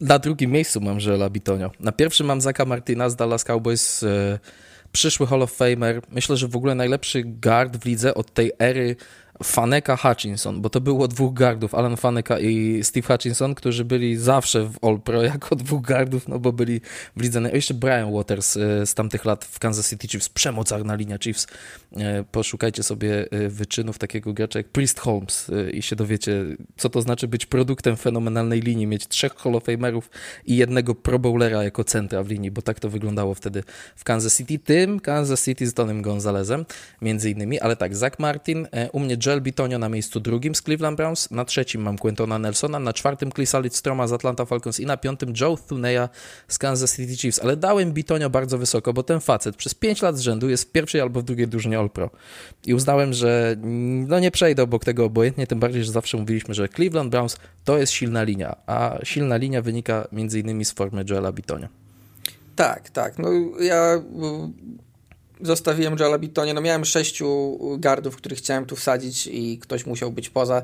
Na 0.00 0.18
drugim 0.18 0.50
miejscu 0.50 0.80
mam 0.80 0.98
Joela 1.00 1.30
Bitonio. 1.30 1.70
Na 1.80 1.92
pierwszym 1.92 2.26
mam 2.26 2.40
Zaka 2.40 2.64
Martina 2.64 3.10
z 3.10 3.16
Dallas 3.16 3.44
Cowboys, 3.44 4.02
e, 4.02 4.38
przyszły 4.92 5.26
Hall 5.26 5.42
of 5.42 5.52
Famer. 5.52 6.02
Myślę, 6.10 6.36
że 6.36 6.48
w 6.48 6.56
ogóle 6.56 6.74
najlepszy 6.74 7.22
guard 7.24 7.76
w 7.76 7.84
lidze 7.84 8.14
od 8.14 8.34
tej 8.34 8.52
ery 8.58 8.96
Faneka 9.42 9.96
Hutchinson, 9.96 10.60
bo 10.60 10.70
to 10.70 10.80
było 10.80 11.08
dwóch 11.08 11.34
gardów, 11.34 11.74
Alan 11.74 11.96
Faneka 11.96 12.38
i 12.38 12.84
Steve 12.84 13.06
Hutchinson, 13.06 13.54
którzy 13.54 13.84
byli 13.84 14.16
zawsze 14.16 14.64
w 14.64 14.84
All 14.84 15.00
Pro 15.00 15.22
jako 15.22 15.56
dwóch 15.56 15.82
gardów, 15.82 16.28
no 16.28 16.38
bo 16.38 16.52
byli 16.52 16.80
w 17.16 17.22
lidze. 17.22 17.40
Jeszcze 17.52 17.74
Brian 17.74 18.12
Waters 18.12 18.56
e, 18.56 18.86
z 18.86 18.94
tamtych 18.94 19.24
lat 19.24 19.44
w 19.44 19.58
Kansas 19.58 19.90
City 19.90 20.08
Chiefs, 20.08 20.28
przemocarna 20.28 20.94
linia 20.94 21.18
Chiefs. 21.18 21.46
E, 21.96 22.24
poszukajcie 22.24 22.82
sobie 22.82 23.26
e, 23.30 23.48
wyczynów 23.48 23.98
takiego 23.98 24.32
gracza 24.32 24.58
jak 24.58 24.68
Priest 24.68 25.00
Holmes 25.00 25.50
i 25.72 25.82
się 25.82 25.96
dowiecie, 25.96 26.44
co 26.76 26.90
to 26.90 27.02
znaczy 27.02 27.28
być 27.28 27.46
produktem 27.46 27.96
fenomenalnej 27.96 28.60
linii, 28.60 28.86
mieć 28.86 29.08
trzech 29.08 29.34
Hall 29.34 29.56
of 29.56 29.64
Famerów 29.64 30.10
i 30.46 30.56
jednego 30.56 30.94
Pro 30.94 31.18
Bowlera 31.18 31.64
jako 31.64 31.84
centra 31.84 32.22
w 32.22 32.28
linii, 32.28 32.50
bo 32.50 32.62
tak 32.62 32.80
to 32.80 32.88
wyglądało 32.88 33.34
wtedy 33.34 33.62
w 33.96 34.04
Kansas 34.04 34.36
City, 34.36 34.58
tym 34.58 35.00
Kansas 35.00 35.44
City 35.44 35.66
z 35.66 35.74
Tonym 35.74 36.02
Gonzalezem, 36.02 36.66
między 37.02 37.30
innymi, 37.30 37.60
ale 37.60 37.76
tak, 37.76 37.96
Zach 37.96 38.18
Martin, 38.18 38.68
u 38.92 39.00
mnie 39.00 39.16
Joel 39.30 39.40
Bitonio 39.40 39.78
na 39.78 39.88
miejscu 39.88 40.20
drugim 40.20 40.54
z 40.54 40.62
Cleveland 40.62 40.96
Browns, 40.96 41.30
na 41.30 41.44
trzecim 41.44 41.82
mam 41.82 41.98
Quentona 41.98 42.38
Nelsona, 42.38 42.78
na 42.78 42.92
czwartym 42.92 43.32
Clisa 43.32 43.60
Lidstroma 43.60 44.06
z 44.06 44.12
Atlanta 44.12 44.44
Falcons 44.44 44.80
i 44.80 44.86
na 44.86 44.96
piątym 44.96 45.32
Joe 45.40 45.56
Thuneya 45.68 46.08
z 46.48 46.58
Kansas 46.58 46.96
City 46.96 47.16
Chiefs, 47.16 47.38
ale 47.38 47.56
dałem 47.56 47.92
Bitonio 47.92 48.30
bardzo 48.30 48.58
wysoko, 48.58 48.92
bo 48.92 49.02
ten 49.02 49.20
facet 49.20 49.56
przez 49.56 49.74
5 49.74 50.02
lat 50.02 50.18
z 50.18 50.20
rzędu 50.20 50.48
jest 50.48 50.64
w 50.64 50.72
pierwszej 50.72 51.00
albo 51.00 51.20
w 51.20 51.24
drugiej 51.24 51.48
drużynie 51.48 51.78
All-Pro 51.78 52.10
i 52.66 52.74
uznałem, 52.74 53.12
że 53.12 53.56
no 54.08 54.20
nie 54.20 54.30
przejdę 54.30 54.62
obok 54.62 54.84
tego 54.84 55.04
obojętnie, 55.04 55.46
tym 55.46 55.60
bardziej, 55.60 55.84
że 55.84 55.92
zawsze 55.92 56.16
mówiliśmy, 56.16 56.54
że 56.54 56.68
Cleveland 56.68 57.10
Browns 57.10 57.36
to 57.64 57.78
jest 57.78 57.92
silna 57.92 58.22
linia, 58.22 58.56
a 58.66 58.98
silna 59.02 59.36
linia 59.36 59.62
wynika 59.62 60.08
między 60.12 60.40
innymi 60.40 60.64
z 60.64 60.72
formy 60.72 61.04
Joela 61.10 61.32
Bitonio. 61.32 61.68
Tak, 62.56 62.90
tak. 62.90 63.18
No 63.18 63.28
ja 63.60 64.02
zostawiłem 65.42 65.96
Joela 65.98 66.18
Bittonie. 66.18 66.54
No 66.54 66.60
miałem 66.60 66.84
sześciu 66.84 67.58
gardów, 67.78 68.16
których 68.16 68.38
chciałem 68.38 68.66
tu 68.66 68.76
wsadzić 68.76 69.26
i 69.26 69.58
ktoś 69.58 69.86
musiał 69.86 70.10
być 70.10 70.30
poza. 70.30 70.62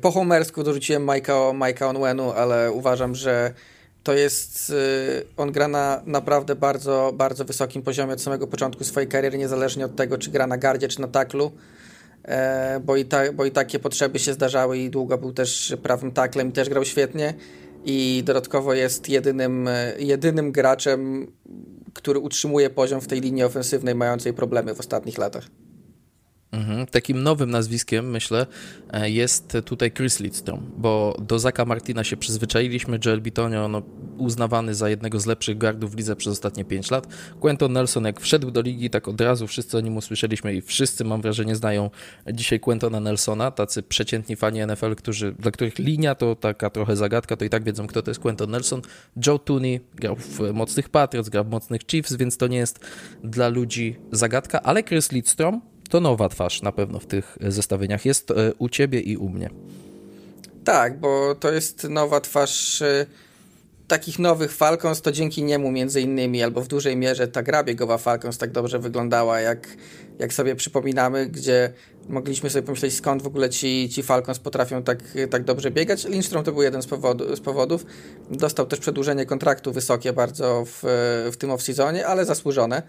Po 0.00 0.10
homersku 0.10 0.62
dorzuciłem 0.62 1.06
Mike'a, 1.06 1.58
Mike'a 1.58 1.84
Onwenu, 1.84 2.30
ale 2.30 2.72
uważam, 2.72 3.14
że 3.14 3.54
to 4.02 4.14
jest, 4.14 4.70
y, 4.70 5.24
on 5.36 5.52
gra 5.52 5.68
na 5.68 6.02
naprawdę 6.06 6.56
bardzo, 6.56 7.12
bardzo 7.14 7.44
wysokim 7.44 7.82
poziomie 7.82 8.12
od 8.12 8.20
samego 8.20 8.46
początku 8.46 8.84
swojej 8.84 9.08
kariery, 9.08 9.38
niezależnie 9.38 9.84
od 9.84 9.96
tego, 9.96 10.18
czy 10.18 10.30
gra 10.30 10.46
na 10.46 10.58
gardzie, 10.58 10.88
czy 10.88 11.00
na 11.00 11.08
taklu, 11.08 11.52
e, 12.24 12.80
bo 12.84 12.96
i, 12.96 13.04
ta, 13.04 13.32
bo 13.32 13.44
i 13.44 13.50
takie 13.50 13.78
potrzeby 13.78 14.18
się 14.18 14.32
zdarzały 14.32 14.78
i 14.78 14.90
długo 14.90 15.18
był 15.18 15.32
też 15.32 15.76
prawym 15.82 16.12
taklem 16.12 16.48
i 16.48 16.52
też 16.52 16.68
grał 16.68 16.84
świetnie 16.84 17.34
i 17.84 18.22
dodatkowo 18.26 18.74
jest 18.74 19.08
jedynym, 19.08 19.68
jedynym 19.98 20.52
graczem 20.52 21.26
który 21.94 22.18
utrzymuje 22.18 22.70
poziom 22.70 23.00
w 23.00 23.06
tej 23.06 23.20
linii 23.20 23.42
ofensywnej 23.42 23.94
mającej 23.94 24.34
problemy 24.34 24.74
w 24.74 24.80
ostatnich 24.80 25.18
latach. 25.18 25.46
Mhm. 26.52 26.86
Takim 26.86 27.22
nowym 27.22 27.50
nazwiskiem, 27.50 28.10
myślę, 28.10 28.46
e, 28.92 29.10
jest 29.10 29.58
tutaj 29.64 29.92
Chris 29.92 30.20
Lidstrom, 30.20 30.70
bo 30.76 31.16
do 31.22 31.38
Zaka 31.38 31.64
Martina 31.64 32.04
się 32.04 32.16
przyzwyczailiśmy. 32.16 32.98
Joel 33.04 33.20
Bitonio, 33.20 33.68
no, 33.68 33.82
uznawany 34.18 34.74
za 34.74 34.88
jednego 34.88 35.20
z 35.20 35.26
lepszych 35.26 35.58
gardów 35.58 35.92
w 35.92 35.96
lidze 35.96 36.16
przez 36.16 36.32
ostatnie 36.32 36.64
5 36.64 36.90
lat. 36.90 37.06
Quentin 37.40 37.72
Nelson, 37.72 38.04
jak 38.04 38.20
wszedł 38.20 38.50
do 38.50 38.60
ligi, 38.60 38.90
tak 38.90 39.08
od 39.08 39.20
razu 39.20 39.46
wszyscy 39.46 39.78
o 39.78 39.80
nim 39.80 39.96
usłyszeliśmy 39.96 40.54
i 40.54 40.62
wszyscy, 40.62 41.04
mam 41.04 41.22
wrażenie, 41.22 41.56
znają 41.56 41.90
dzisiaj 42.32 42.60
Quentona 42.60 43.00
Nelsona, 43.00 43.50
tacy 43.50 43.82
przeciętni 43.82 44.36
fani 44.36 44.66
NFL, 44.66 44.94
którzy, 44.94 45.32
dla 45.32 45.50
których 45.50 45.78
linia 45.78 46.14
to 46.14 46.36
taka 46.36 46.70
trochę 46.70 46.96
zagadka, 46.96 47.36
to 47.36 47.44
i 47.44 47.50
tak 47.50 47.64
wiedzą, 47.64 47.86
kto 47.86 48.02
to 48.02 48.10
jest 48.10 48.20
Quentin 48.20 48.50
Nelson. 48.50 48.82
Joe 49.26 49.38
Tooney 49.38 49.80
grał 49.94 50.16
w 50.16 50.52
mocnych 50.52 50.88
Patriots, 50.88 51.28
grał 51.28 51.44
w 51.44 51.50
mocnych 51.50 51.80
Chiefs, 51.90 52.12
więc 52.12 52.36
to 52.36 52.46
nie 52.46 52.58
jest 52.58 52.80
dla 53.24 53.48
ludzi 53.48 53.96
zagadka, 54.12 54.62
ale 54.62 54.82
Chris 54.84 55.12
Lidstrom 55.12 55.60
to 55.90 56.00
nowa 56.00 56.28
twarz 56.28 56.62
na 56.62 56.72
pewno 56.72 56.98
w 56.98 57.06
tych 57.06 57.38
zestawieniach 57.40 58.04
jest 58.04 58.30
e, 58.30 58.34
u 58.58 58.68
ciebie 58.68 59.00
i 59.00 59.16
u 59.16 59.28
mnie. 59.28 59.50
Tak, 60.64 61.00
bo 61.00 61.34
to 61.34 61.52
jest 61.52 61.84
nowa 61.88 62.20
twarz 62.20 62.82
e, 62.82 63.06
takich 63.88 64.18
nowych 64.18 64.52
Falcons, 64.52 65.02
to 65.02 65.12
dzięki 65.12 65.42
niemu 65.42 65.70
między 65.70 66.00
innymi, 66.00 66.42
albo 66.42 66.60
w 66.60 66.68
dużej 66.68 66.96
mierze 66.96 67.28
ta 67.28 67.42
gra 67.42 67.64
biegowa 67.64 67.98
Falcons 67.98 68.38
tak 68.38 68.50
dobrze 68.50 68.78
wyglądała, 68.78 69.40
jak, 69.40 69.68
jak 70.18 70.32
sobie 70.32 70.56
przypominamy, 70.56 71.26
gdzie 71.26 71.72
mogliśmy 72.08 72.50
sobie 72.50 72.62
pomyśleć, 72.62 72.94
skąd 72.94 73.22
w 73.22 73.26
ogóle 73.26 73.50
ci, 73.50 73.88
ci 73.88 74.02
Falcons 74.02 74.38
potrafią 74.38 74.82
tak, 74.82 74.98
tak 75.30 75.44
dobrze 75.44 75.70
biegać. 75.70 76.04
Lindstrom 76.04 76.44
to 76.44 76.52
był 76.52 76.62
jeden 76.62 76.82
z, 76.82 76.86
powodu, 76.86 77.36
z 77.36 77.40
powodów. 77.40 77.86
Dostał 78.30 78.66
też 78.66 78.78
przedłużenie 78.80 79.26
kontraktu 79.26 79.72
wysokie 79.72 80.12
bardzo 80.12 80.64
w, 80.66 80.82
w 81.32 81.36
tym 81.36 81.50
off-seasonie, 81.50 82.02
ale 82.02 82.24
zasłużone. 82.24 82.82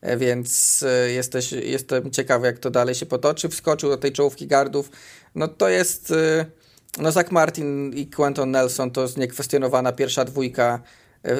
E, 0.00 0.16
więc 0.16 0.82
e, 0.82 1.10
jesteś, 1.10 1.52
jestem 1.52 2.10
ciekawy, 2.10 2.46
jak 2.46 2.58
to 2.58 2.70
dalej 2.70 2.94
się 2.94 3.06
potoczy. 3.06 3.48
Wskoczył 3.48 3.90
do 3.90 3.96
tej 3.96 4.12
czołówki 4.12 4.46
gardów. 4.46 4.90
No 5.34 5.48
to 5.48 5.68
jest, 5.68 6.10
e, 6.10 6.46
no 6.98 7.12
Zach 7.12 7.32
Martin 7.32 7.92
i 7.94 8.06
Quentin 8.06 8.50
Nelson 8.50 8.90
to 8.90 9.02
jest 9.02 9.16
niekwestionowana 9.16 9.92
pierwsza 9.92 10.24
dwójka 10.24 10.80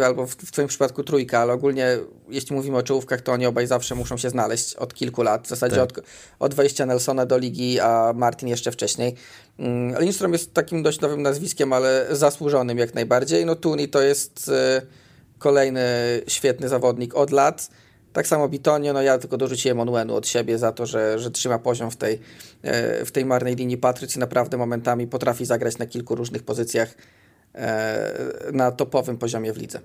albo 0.04 0.26
w, 0.26 0.30
w 0.30 0.52
twoim 0.52 0.68
przypadku 0.68 1.04
trójka, 1.04 1.38
ale 1.38 1.52
ogólnie 1.52 1.98
jeśli 2.28 2.56
mówimy 2.56 2.76
o 2.76 2.82
czołówkach, 2.82 3.20
to 3.20 3.32
oni 3.32 3.46
obaj 3.46 3.66
zawsze 3.66 3.94
muszą 3.94 4.16
się 4.16 4.30
znaleźć 4.30 4.74
od 4.74 4.94
kilku 4.94 5.22
lat, 5.22 5.46
w 5.46 5.48
zasadzie 5.48 5.76
tak. 5.76 5.98
od, 5.98 6.04
od 6.38 6.54
wejścia 6.54 6.86
Nelsona 6.86 7.26
do 7.26 7.38
ligi, 7.38 7.80
a 7.80 8.12
Martin 8.16 8.48
jeszcze 8.48 8.72
wcześniej. 8.72 9.14
Mm, 9.58 10.00
Lindstrom 10.00 10.32
jest 10.32 10.54
takim 10.54 10.82
dość 10.82 11.00
nowym 11.00 11.22
nazwiskiem, 11.22 11.72
ale 11.72 12.06
zasłużonym 12.10 12.78
jak 12.78 12.94
najbardziej. 12.94 13.46
No 13.46 13.56
Tuni 13.56 13.88
to 13.88 14.02
jest 14.02 14.50
kolejny 15.38 15.82
świetny 16.28 16.68
zawodnik 16.68 17.14
od 17.14 17.30
lat. 17.30 17.68
Tak 18.12 18.26
samo 18.26 18.48
Bitonio, 18.48 18.92
no 18.92 19.02
ja 19.02 19.18
tylko 19.18 19.36
dorzuciłem 19.36 19.80
Onwenu 19.80 20.14
od 20.14 20.26
siebie 20.26 20.58
za 20.58 20.72
to, 20.72 20.86
że, 20.86 21.18
że 21.18 21.30
trzyma 21.30 21.58
poziom 21.58 21.90
w 21.90 21.96
tej, 21.96 22.20
e, 22.62 23.04
w 23.04 23.10
tej 23.10 23.24
marnej 23.24 23.56
linii 23.56 23.78
Patrycji. 23.78 24.20
Naprawdę 24.20 24.56
momentami 24.56 25.06
potrafi 25.06 25.44
zagrać 25.44 25.78
na 25.78 25.86
kilku 25.86 26.14
różnych 26.14 26.42
pozycjach 26.42 26.94
e, 27.54 28.12
na 28.52 28.70
topowym 28.72 29.18
poziomie 29.18 29.52
w 29.52 29.56
lidze. 29.56 29.80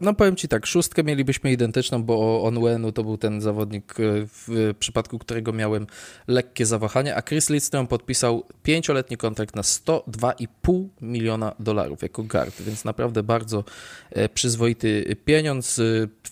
No 0.00 0.14
powiem 0.14 0.36
Ci 0.36 0.48
tak, 0.48 0.66
szóstkę 0.66 1.04
mielibyśmy 1.04 1.52
identyczną, 1.52 2.02
bo 2.02 2.44
Onwenu 2.44 2.92
to 2.92 3.04
był 3.04 3.18
ten 3.18 3.40
zawodnik, 3.40 4.00
e, 4.00 4.02
w 4.26 4.74
przypadku 4.78 5.18
którego 5.18 5.52
miałem 5.52 5.86
lekkie 6.28 6.66
zawahanie, 6.66 7.16
a 7.16 7.22
Chris 7.22 7.50
Lidstrom 7.50 7.86
podpisał 7.86 8.44
pięcioletni 8.62 9.16
kontrakt 9.16 9.56
na 9.56 9.62
102,5 9.62 10.88
miliona 11.00 11.54
dolarów 11.60 12.02
jako 12.02 12.22
guard, 12.22 12.62
więc 12.62 12.84
naprawdę 12.84 13.22
bardzo 13.22 13.64
e, 14.10 14.28
przyzwoity 14.28 15.16
pieniądz, 15.24 15.80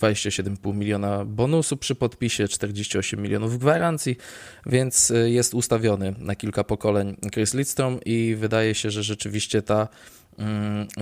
27,5 0.00 0.70
e, 0.70 0.74
miliona 0.74 1.24
bonusu 1.24 1.76
przy 1.76 1.94
podpisie, 1.94 2.48
48 2.48 3.22
milionów 3.22 3.58
gwarancji, 3.58 4.16
więc 4.66 5.12
jest 5.24 5.54
ustawiony 5.54 6.14
na 6.18 6.34
kilka 6.34 6.64
pokoleń 6.64 7.16
Chris 7.32 7.54
Lidstrom 7.54 8.00
i 8.04 8.36
wydaje 8.38 8.74
się, 8.74 8.90
że 8.90 9.02
rzeczywiście 9.02 9.62
ta 9.62 9.88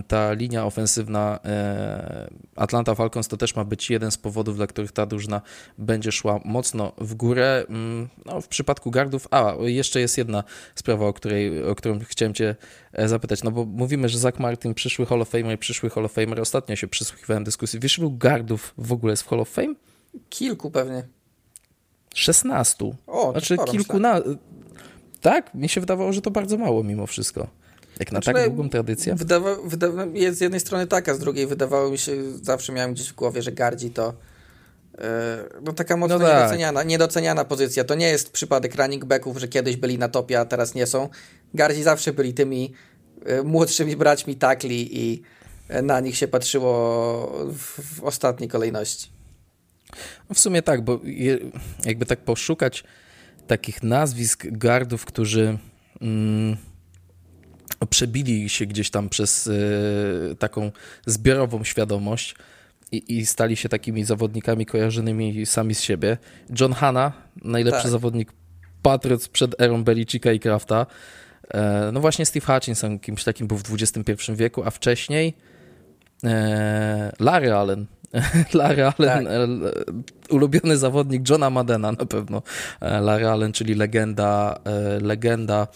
ta 0.08 0.32
linia 0.32 0.64
ofensywna 0.64 1.38
e, 1.44 2.30
Atlanta 2.56 2.94
Falcons 2.94 3.28
to 3.28 3.36
też 3.36 3.56
ma 3.56 3.64
być 3.64 3.90
jeden 3.90 4.10
z 4.10 4.18
powodów, 4.18 4.56
dla 4.56 4.66
których 4.66 4.92
ta 4.92 5.06
drużyna 5.06 5.40
będzie 5.78 6.12
szła 6.12 6.40
mocno 6.44 6.92
w 6.98 7.14
górę. 7.14 7.64
Mm, 7.68 8.08
no, 8.26 8.40
w 8.40 8.48
przypadku 8.48 8.90
gardów, 8.90 9.28
a 9.30 9.54
jeszcze 9.60 10.00
jest 10.00 10.18
jedna 10.18 10.44
sprawa, 10.74 11.06
o, 11.06 11.12
której, 11.12 11.64
o 11.64 11.74
którą 11.74 11.98
chciałem 12.00 12.34
Cię 12.34 12.56
e, 12.92 13.08
zapytać, 13.08 13.42
no 13.42 13.50
bo 13.50 13.64
mówimy, 13.64 14.08
że 14.08 14.18
Zach 14.18 14.38
Martin, 14.38 14.74
przyszły 14.74 15.06
Hall 15.06 15.22
of 15.22 15.28
Famer, 15.28 15.58
przyszły 15.58 15.90
Hall 15.90 16.04
of 16.04 16.12
Famer, 16.12 16.40
ostatnio 16.40 16.76
się 16.76 16.88
przysłuchiwałem 16.88 17.44
dyskusji. 17.44 17.80
Wiesz, 17.80 17.98
ilu 17.98 18.10
gardów 18.10 18.74
w 18.78 18.92
ogóle 18.92 19.12
jest 19.12 19.22
w 19.22 19.28
Hall 19.28 19.40
of 19.40 19.48
Fame? 19.48 19.74
Kilku 20.28 20.70
pewnie. 20.70 21.04
16. 22.14 22.92
O, 23.06 23.32
znaczy 23.32 23.56
kilku 23.70 23.98
na... 23.98 24.20
Tak? 25.20 25.54
Mi 25.54 25.68
się 25.68 25.80
wydawało, 25.80 26.12
że 26.12 26.22
to 26.22 26.30
bardzo 26.30 26.56
mało 26.56 26.82
mimo 26.82 27.06
wszystko. 27.06 27.48
Jak 28.00 28.12
na 28.12 28.20
znaczy, 28.20 28.32
tak 28.32 28.46
długą 28.46 28.68
tradycję? 28.68 29.14
Wydawa, 29.14 29.56
wydawa, 29.64 30.06
jest 30.14 30.38
z 30.38 30.40
jednej 30.40 30.60
strony 30.60 30.86
taka, 30.86 31.14
z 31.14 31.18
drugiej 31.18 31.46
wydawało 31.46 31.90
mi 31.90 31.98
się, 31.98 32.12
zawsze 32.42 32.72
miałem 32.72 32.94
gdzieś 32.94 33.08
w 33.08 33.14
głowie, 33.14 33.42
że 33.42 33.52
gardzi 33.52 33.90
to 33.90 34.14
yy, 34.94 35.04
no 35.62 35.72
taka 35.72 35.96
mocno 35.96 36.18
no 36.18 36.24
tak. 36.24 36.36
niedoceniana, 36.36 36.82
niedoceniana 36.82 37.44
pozycja. 37.44 37.84
To 37.84 37.94
nie 37.94 38.08
jest 38.08 38.32
przypadek 38.32 38.74
running 38.74 39.04
backów, 39.04 39.38
że 39.38 39.48
kiedyś 39.48 39.76
byli 39.76 39.98
na 39.98 40.08
topie, 40.08 40.40
a 40.40 40.44
teraz 40.44 40.74
nie 40.74 40.86
są. 40.86 41.08
Gardzi 41.54 41.82
zawsze 41.82 42.12
byli 42.12 42.34
tymi 42.34 42.72
yy, 43.26 43.42
młodszymi 43.44 43.96
braćmi 43.96 44.36
takli 44.36 44.98
i 45.00 45.22
yy, 45.70 45.82
na 45.82 46.00
nich 46.00 46.16
się 46.16 46.28
patrzyło 46.28 46.72
w, 47.52 47.96
w 47.98 48.04
ostatniej 48.04 48.48
kolejności. 48.48 49.10
No 50.28 50.34
w 50.34 50.38
sumie 50.38 50.62
tak, 50.62 50.84
bo 50.84 51.00
je, 51.04 51.38
jakby 51.84 52.06
tak 52.06 52.20
poszukać 52.20 52.84
takich 53.46 53.82
nazwisk 53.82 54.46
gardów, 54.50 55.04
którzy... 55.04 55.58
Mm, 56.00 56.56
przebili 57.90 58.48
się 58.48 58.66
gdzieś 58.66 58.90
tam 58.90 59.08
przez 59.08 59.46
e, 59.46 60.34
taką 60.34 60.70
zbiorową 61.06 61.64
świadomość 61.64 62.34
i, 62.92 63.18
i, 63.18 63.26
stali 63.26 63.56
się 63.56 63.68
takimi 63.68 64.04
zawodnikami 64.04 64.66
kojarzonymi 64.66 65.46
sami 65.46 65.74
z 65.74 65.80
siebie. 65.80 66.18
John 66.60 66.72
Hanna, 66.72 67.12
najlepszy 67.44 67.82
tak. 67.82 67.90
zawodnik 67.90 68.32
Patriots 68.82 69.28
przed 69.28 69.60
erą 69.60 69.84
Belicika 69.84 70.32
i 70.32 70.40
Krafta. 70.40 70.86
E, 71.54 71.90
no 71.92 72.00
właśnie 72.00 72.26
Steve 72.26 72.54
Hutchinson 72.54 72.98
kimś 72.98 73.24
takim 73.24 73.46
był 73.46 73.58
w 73.58 73.62
XXI 73.72 74.32
wieku, 74.32 74.62
a 74.64 74.70
wcześniej 74.70 75.34
e, 76.24 77.12
Larry 77.20 77.52
Allen. 77.52 77.86
Larry 78.54 78.84
Allen, 78.84 79.60
tak. 79.60 79.94
ulubiony 80.30 80.76
zawodnik 80.76 81.28
Johna 81.28 81.50
Madena 81.50 81.92
na 81.92 82.06
pewno. 82.06 82.42
Larry 82.80 83.28
Allen, 83.28 83.52
czyli 83.52 83.74
legenda, 83.74 84.58
legenda 85.00 85.68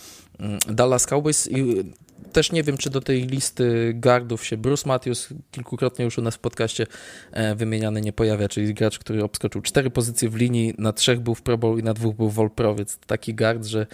Dallas 0.69 1.07
Cowboys 1.07 1.49
i 1.51 1.85
też 2.33 2.53
nie 2.53 2.63
wiem, 2.63 2.77
czy 2.77 2.91
do 2.91 3.01
tej 3.01 3.27
listy 3.27 3.93
gardów 3.95 4.45
się 4.45 4.57
Bruce 4.57 4.89
Matthews, 4.89 5.29
kilkukrotnie 5.51 6.05
już 6.05 6.19
u 6.19 6.23
nas 6.23 6.35
w 6.35 6.39
podcaście 6.39 6.87
e, 7.33 7.55
wymieniany, 7.55 8.01
nie 8.01 8.13
pojawia, 8.13 8.49
czyli 8.49 8.75
gracz, 8.75 8.99
który 8.99 9.25
obskoczył 9.25 9.63
cztery 9.63 9.91
pozycje 9.91 10.29
w 10.29 10.35
linii, 10.35 10.75
na 10.79 10.93
trzech 10.93 11.21
był 11.21 11.35
w 11.35 11.43
Pro 11.43 11.59
Bowl 11.59 11.79
i 11.79 11.83
na 11.83 11.95
dwóch 11.95 12.17
był 12.17 12.31
w 12.31 12.41
All 12.41 12.51
Pro, 12.51 12.75
więc 12.75 12.99
taki 12.99 13.35
gard, 13.35 13.65
że, 13.65 13.87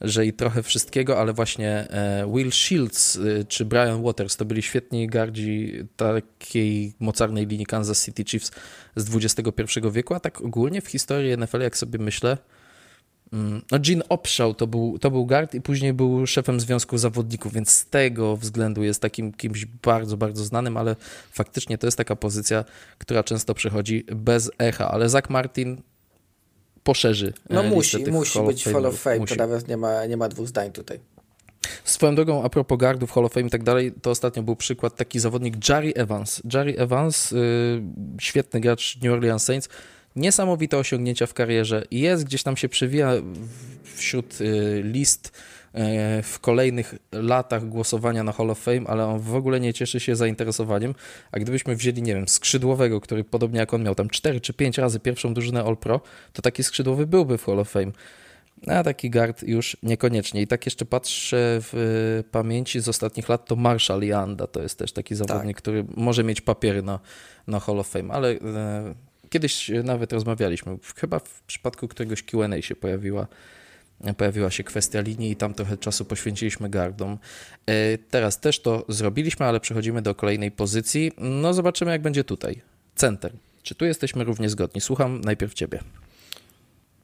że 0.00 0.26
i 0.26 0.32
trochę 0.32 0.62
wszystkiego, 0.62 1.20
ale 1.20 1.32
właśnie 1.32 1.70
e, 1.70 2.32
Will 2.34 2.52
Shields 2.52 3.16
e, 3.16 3.44
czy 3.44 3.64
Brian 3.64 4.02
Waters 4.02 4.36
to 4.36 4.44
byli 4.44 4.62
świetni 4.62 5.06
gardzi 5.06 5.72
takiej 5.96 6.92
mocarnej 7.00 7.46
linii 7.46 7.66
Kansas 7.66 8.04
City 8.04 8.24
Chiefs 8.24 8.50
z 8.96 9.16
XXI 9.16 9.80
wieku, 9.92 10.14
a 10.14 10.20
tak 10.20 10.40
ogólnie 10.40 10.80
w 10.80 10.88
historii 10.88 11.36
NFL, 11.36 11.60
jak 11.60 11.76
sobie 11.76 11.98
myślę, 11.98 12.36
Mm, 12.36 12.57
no 13.32 13.78
Gene 13.86 14.08
Opshaw 14.08 14.56
to 14.56 14.66
był, 14.66 14.98
to 14.98 15.10
był 15.10 15.26
guard 15.26 15.54
i 15.54 15.60
później 15.60 15.92
był 15.92 16.26
szefem 16.26 16.60
Związku 16.60 16.98
Zawodników, 16.98 17.52
więc 17.52 17.70
z 17.70 17.86
tego 17.86 18.36
względu 18.36 18.82
jest 18.82 19.02
takim 19.02 19.32
kimś 19.32 19.64
bardzo, 19.64 20.16
bardzo 20.16 20.44
znanym, 20.44 20.76
ale 20.76 20.96
faktycznie 21.32 21.78
to 21.78 21.86
jest 21.86 21.98
taka 21.98 22.16
pozycja, 22.16 22.64
która 22.98 23.24
często 23.24 23.54
przychodzi 23.54 24.04
bez 24.16 24.50
echa, 24.58 24.90
ale 24.90 25.08
Zach 25.08 25.30
Martin 25.30 25.82
poszerzy 26.82 27.32
e, 27.50 27.54
No 27.54 27.62
musi, 27.62 28.10
musi 28.10 28.40
być 28.40 28.64
Hall 28.64 28.86
of 28.86 29.00
Fame, 29.00 29.18
musi. 29.18 29.36
to 29.36 29.46
nawet 29.46 29.68
nie 29.68 29.76
ma, 29.76 30.06
nie 30.06 30.16
ma 30.16 30.28
dwóch 30.28 30.48
zdań 30.48 30.72
tutaj. 30.72 31.00
Swoją 31.84 32.14
drogą, 32.14 32.42
a 32.42 32.48
propos 32.48 32.78
gardów, 32.78 33.12
Hall 33.12 33.24
of 33.24 33.32
Fame 33.32 33.46
i 33.46 33.50
tak 33.50 33.62
dalej, 33.62 33.92
to 34.02 34.10
ostatnio 34.10 34.42
był 34.42 34.56
przykład 34.56 34.96
taki 34.96 35.20
zawodnik 35.20 35.68
Jerry 35.68 35.92
Evans. 35.94 36.42
Jerry 36.54 36.78
Evans, 36.78 37.30
yy, 37.30 37.38
świetny 38.20 38.60
gracz 38.60 38.98
New 39.02 39.12
Orleans 39.12 39.42
Saints, 39.44 39.68
niesamowite 40.18 40.78
osiągnięcia 40.78 41.26
w 41.26 41.34
karierze 41.34 41.84
i 41.90 42.00
jest 42.00 42.24
gdzieś 42.24 42.42
tam 42.42 42.56
się 42.56 42.68
przewija 42.68 43.12
wśród 43.94 44.40
y, 44.40 44.82
list 44.84 45.28
y, 45.28 46.22
w 46.22 46.38
kolejnych 46.40 46.94
latach 47.12 47.68
głosowania 47.68 48.24
na 48.24 48.32
Hall 48.32 48.50
of 48.50 48.58
Fame, 48.58 48.86
ale 48.86 49.06
on 49.06 49.20
w 49.20 49.34
ogóle 49.34 49.60
nie 49.60 49.74
cieszy 49.74 50.00
się 50.00 50.16
zainteresowaniem. 50.16 50.94
A 51.32 51.38
gdybyśmy 51.38 51.76
wzięli, 51.76 52.02
nie 52.02 52.14
wiem, 52.14 52.28
skrzydłowego, 52.28 53.00
który 53.00 53.24
podobnie 53.24 53.60
jak 53.60 53.74
on 53.74 53.82
miał 53.82 53.94
tam 53.94 54.10
4 54.10 54.40
czy 54.40 54.52
5 54.52 54.78
razy 54.78 55.00
pierwszą 55.00 55.34
drużynę 55.34 55.64
All 55.64 55.76
Pro, 55.76 56.00
to 56.32 56.42
taki 56.42 56.64
skrzydłowy 56.64 57.06
byłby 57.06 57.38
w 57.38 57.44
Hall 57.44 57.60
of 57.60 57.70
Fame. 57.70 57.92
A 58.66 58.82
taki 58.84 59.10
guard 59.10 59.42
już 59.42 59.76
niekoniecznie. 59.82 60.42
I 60.42 60.46
tak 60.46 60.66
jeszcze 60.66 60.84
patrzę 60.84 61.36
w 61.60 61.74
y, 62.24 62.30
pamięci 62.30 62.80
z 62.80 62.88
ostatnich 62.88 63.28
lat, 63.28 63.44
to 63.44 63.56
Marshall 63.56 64.02
Yanda 64.02 64.46
to 64.46 64.62
jest 64.62 64.78
też 64.78 64.92
taki 64.92 65.14
zawodnik, 65.14 65.56
tak. 65.56 65.62
który 65.62 65.84
może 65.96 66.24
mieć 66.24 66.40
papiery 66.40 66.82
na, 66.82 67.00
na 67.46 67.60
Hall 67.60 67.80
of 67.80 67.88
Fame, 67.88 68.14
ale 68.14 68.36
Kiedyś 69.30 69.70
nawet 69.84 70.12
rozmawialiśmy, 70.12 70.78
chyba 70.96 71.18
w 71.18 71.42
przypadku 71.42 71.88
któregoś 71.88 72.22
Q&A 72.22 72.62
się 72.62 72.76
pojawiła, 72.76 73.26
pojawiła 74.16 74.50
się 74.50 74.64
kwestia 74.64 75.00
linii 75.00 75.30
i 75.30 75.36
tam 75.36 75.54
trochę 75.54 75.76
czasu 75.76 76.04
poświęciliśmy 76.04 76.68
gardom. 76.68 77.18
E, 77.66 77.98
teraz 77.98 78.40
też 78.40 78.60
to 78.60 78.84
zrobiliśmy, 78.88 79.46
ale 79.46 79.60
przechodzimy 79.60 80.02
do 80.02 80.14
kolejnej 80.14 80.50
pozycji. 80.50 81.12
No 81.18 81.54
zobaczymy 81.54 81.90
jak 81.90 82.02
będzie 82.02 82.24
tutaj. 82.24 82.60
Center. 82.94 83.32
Czy 83.62 83.74
tu 83.74 83.84
jesteśmy 83.84 84.24
równie 84.24 84.48
zgodni? 84.48 84.80
Słucham 84.80 85.20
najpierw 85.20 85.54
ciebie. 85.54 85.80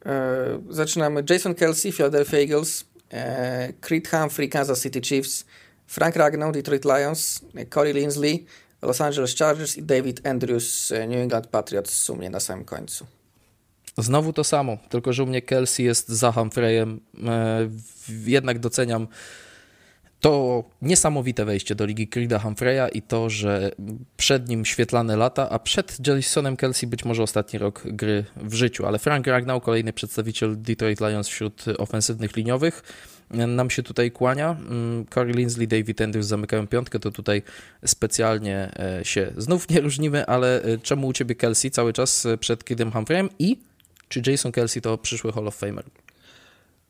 E, 0.06 0.62
zaczynamy. 0.70 1.24
Jason 1.30 1.54
Kelsey, 1.54 1.92
Philadelphia 1.92 2.38
Eagles, 2.38 2.84
e, 3.12 3.72
Creed 3.80 4.08
Humphrey, 4.08 4.48
Kansas 4.48 4.82
City 4.82 5.00
Chiefs, 5.00 5.44
Frank 5.86 6.16
Ragnow, 6.16 6.52
Detroit 6.52 6.84
Lions, 6.84 7.40
Corey 7.70 7.92
Linsley, 7.92 8.46
Los 8.84 9.00
Angeles 9.00 9.34
Chargers 9.34 9.76
i 9.76 9.82
David 9.82 10.26
Andrews, 10.26 10.92
e, 10.92 11.06
New 11.06 11.18
England 11.18 11.46
Patriots 11.46 11.90
w 11.90 11.98
sumie 11.98 12.30
na 12.30 12.40
samym 12.40 12.64
końcu. 12.64 13.06
Znowu 13.98 14.32
to 14.32 14.44
samo, 14.44 14.78
tylko 14.88 15.12
że 15.12 15.22
u 15.22 15.26
mnie 15.26 15.42
Kelsey 15.42 15.86
jest 15.86 16.08
za 16.08 16.32
Humphreyem. 16.32 17.00
E, 17.26 17.68
jednak 18.26 18.58
doceniam 18.58 19.06
to 20.24 20.64
niesamowite 20.82 21.44
wejście 21.44 21.74
do 21.74 21.86
ligi 21.86 22.08
Creeda 22.08 22.38
Humphreya 22.38 22.88
i 22.92 23.02
to, 23.02 23.30
że 23.30 23.70
przed 24.16 24.48
nim 24.48 24.64
świetlane 24.64 25.16
lata, 25.16 25.50
a 25.50 25.58
przed 25.58 26.06
Jasonem 26.06 26.56
Kelsey 26.56 26.88
być 26.88 27.04
może 27.04 27.22
ostatni 27.22 27.58
rok 27.58 27.82
gry 27.86 28.24
w 28.36 28.54
życiu. 28.54 28.86
Ale 28.86 28.98
Frank 28.98 29.26
Ragnow, 29.26 29.62
kolejny 29.62 29.92
przedstawiciel 29.92 30.62
Detroit 30.62 31.00
Lions 31.00 31.28
wśród 31.28 31.64
ofensywnych 31.78 32.36
liniowych, 32.36 32.82
nam 33.34 33.70
się 33.70 33.82
tutaj 33.82 34.10
kłania. 34.10 34.50
Mm, 34.50 35.06
Corey 35.06 35.32
Linsley, 35.32 35.68
David 35.68 36.00
Andrews 36.00 36.26
zamykają 36.26 36.66
piątkę, 36.66 36.98
to 36.98 37.10
tutaj 37.10 37.42
specjalnie 37.84 38.70
e, 38.78 39.04
się 39.04 39.32
znów 39.36 39.68
nie 39.68 39.80
różnimy, 39.80 40.26
ale 40.26 40.62
e, 40.62 40.78
czemu 40.78 41.06
u 41.06 41.12
Ciebie 41.12 41.34
Kelsey 41.34 41.70
cały 41.70 41.92
czas 41.92 42.26
przed 42.40 42.64
Kidem 42.64 42.92
Humphreyem 42.92 43.28
i 43.38 43.56
czy 44.08 44.22
Jason 44.26 44.52
Kelsey 44.52 44.82
to 44.82 44.98
przyszły 44.98 45.32
Hall 45.32 45.48
of 45.48 45.56
Famer? 45.56 45.84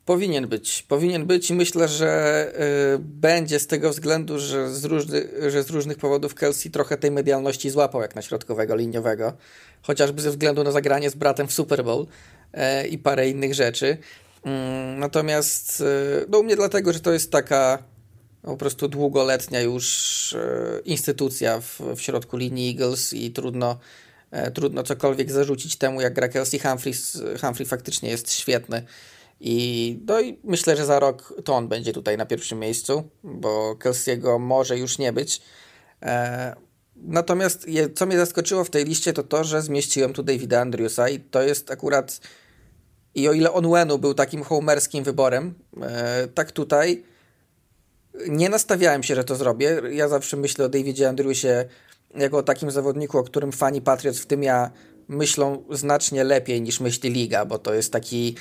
Powinien 0.05 0.47
być. 0.47 0.83
Powinien 0.87 1.25
być 1.25 1.49
i 1.49 1.53
myślę, 1.53 1.87
że 1.87 2.51
y, 2.95 2.99
będzie 2.99 3.59
z 3.59 3.67
tego 3.67 3.89
względu, 3.89 4.39
że 4.39 4.69
z, 4.69 4.85
różny, 4.85 5.27
że 5.51 5.63
z 5.63 5.69
różnych 5.69 5.97
powodów 5.97 6.35
Kelsey 6.35 6.71
trochę 6.71 6.97
tej 6.97 7.11
medialności 7.11 7.69
złapał 7.69 8.01
jak 8.01 8.15
na 8.15 8.21
środkowego 8.21 8.75
liniowego. 8.75 9.33
Chociażby 9.81 10.21
ze 10.21 10.29
względu 10.29 10.63
na 10.63 10.71
zagranie 10.71 11.09
z 11.09 11.15
bratem 11.15 11.47
w 11.47 11.53
Super 11.53 11.83
Bowl 11.83 12.07
y, 12.83 12.87
i 12.87 12.97
parę 12.97 13.29
innych 13.29 13.53
rzeczy. 13.53 13.97
Y, 14.45 14.49
natomiast 14.97 15.81
y, 15.81 16.25
no 16.29 16.39
u 16.39 16.43
mnie 16.43 16.55
dlatego, 16.55 16.93
że 16.93 16.99
to 16.99 17.13
jest 17.13 17.31
taka 17.31 17.83
po 18.41 18.57
prostu 18.57 18.87
długoletnia 18.87 19.61
już 19.61 20.33
y, 20.33 20.81
instytucja 20.85 21.61
w, 21.61 21.79
w 21.95 22.01
środku 22.01 22.37
linii 22.37 22.69
Eagles 22.69 23.13
i 23.13 23.31
trudno, 23.31 23.79
y, 24.47 24.51
trudno 24.51 24.83
cokolwiek 24.83 25.31
zarzucić 25.31 25.75
temu, 25.75 26.01
jak 26.01 26.13
gra 26.13 26.27
Kelsey 26.27 26.59
Humphrey. 26.59 26.93
Humphrey 27.41 27.65
faktycznie 27.65 28.09
jest 28.09 28.33
świetny. 28.33 28.83
I, 29.39 29.99
no 30.07 30.21
i 30.21 30.39
myślę, 30.43 30.77
że 30.77 30.85
za 30.85 30.99
rok 30.99 31.33
to 31.43 31.55
on 31.55 31.67
będzie 31.67 31.93
tutaj 31.93 32.17
na 32.17 32.25
pierwszym 32.25 32.59
miejscu, 32.59 33.09
bo 33.23 33.73
Kelsey'ego 33.73 34.39
może 34.39 34.77
już 34.77 34.97
nie 34.97 35.13
być. 35.13 35.41
E, 36.01 36.55
natomiast 36.95 37.67
je, 37.67 37.89
co 37.89 38.05
mnie 38.05 38.17
zaskoczyło 38.17 38.63
w 38.63 38.69
tej 38.69 38.85
liście, 38.85 39.13
to 39.13 39.23
to, 39.23 39.43
że 39.43 39.61
zmieściłem 39.61 40.13
tu 40.13 40.23
Davida 40.23 40.61
Andrewsa 40.61 41.09
i 41.09 41.19
to 41.19 41.41
jest 41.41 41.71
akurat 41.71 42.19
i 43.15 43.27
o 43.27 43.33
ile 43.33 43.53
Onwenu 43.53 43.97
był 43.97 44.13
takim 44.13 44.43
homerskim 44.43 45.03
wyborem, 45.03 45.53
e, 45.81 46.27
tak 46.27 46.51
tutaj 46.51 47.03
nie 48.27 48.49
nastawiałem 48.49 49.03
się, 49.03 49.15
że 49.15 49.23
to 49.23 49.35
zrobię. 49.35 49.81
Ja 49.91 50.07
zawsze 50.07 50.37
myślę 50.37 50.65
o 50.65 50.69
Davidzie 50.69 51.09
Andrewsie 51.09 51.65
jako 52.15 52.37
o 52.37 52.43
takim 52.43 52.71
zawodniku, 52.71 53.17
o 53.17 53.23
którym 53.23 53.51
fani 53.51 53.81
Patriots, 53.81 54.19
w 54.19 54.25
tym 54.25 54.43
ja, 54.43 54.71
myślą 55.07 55.63
znacznie 55.71 56.23
lepiej 56.23 56.61
niż 56.61 56.79
myśli 56.79 57.09
liga, 57.09 57.45
bo 57.45 57.59
to 57.59 57.73
jest 57.73 57.93
taki 57.93 58.35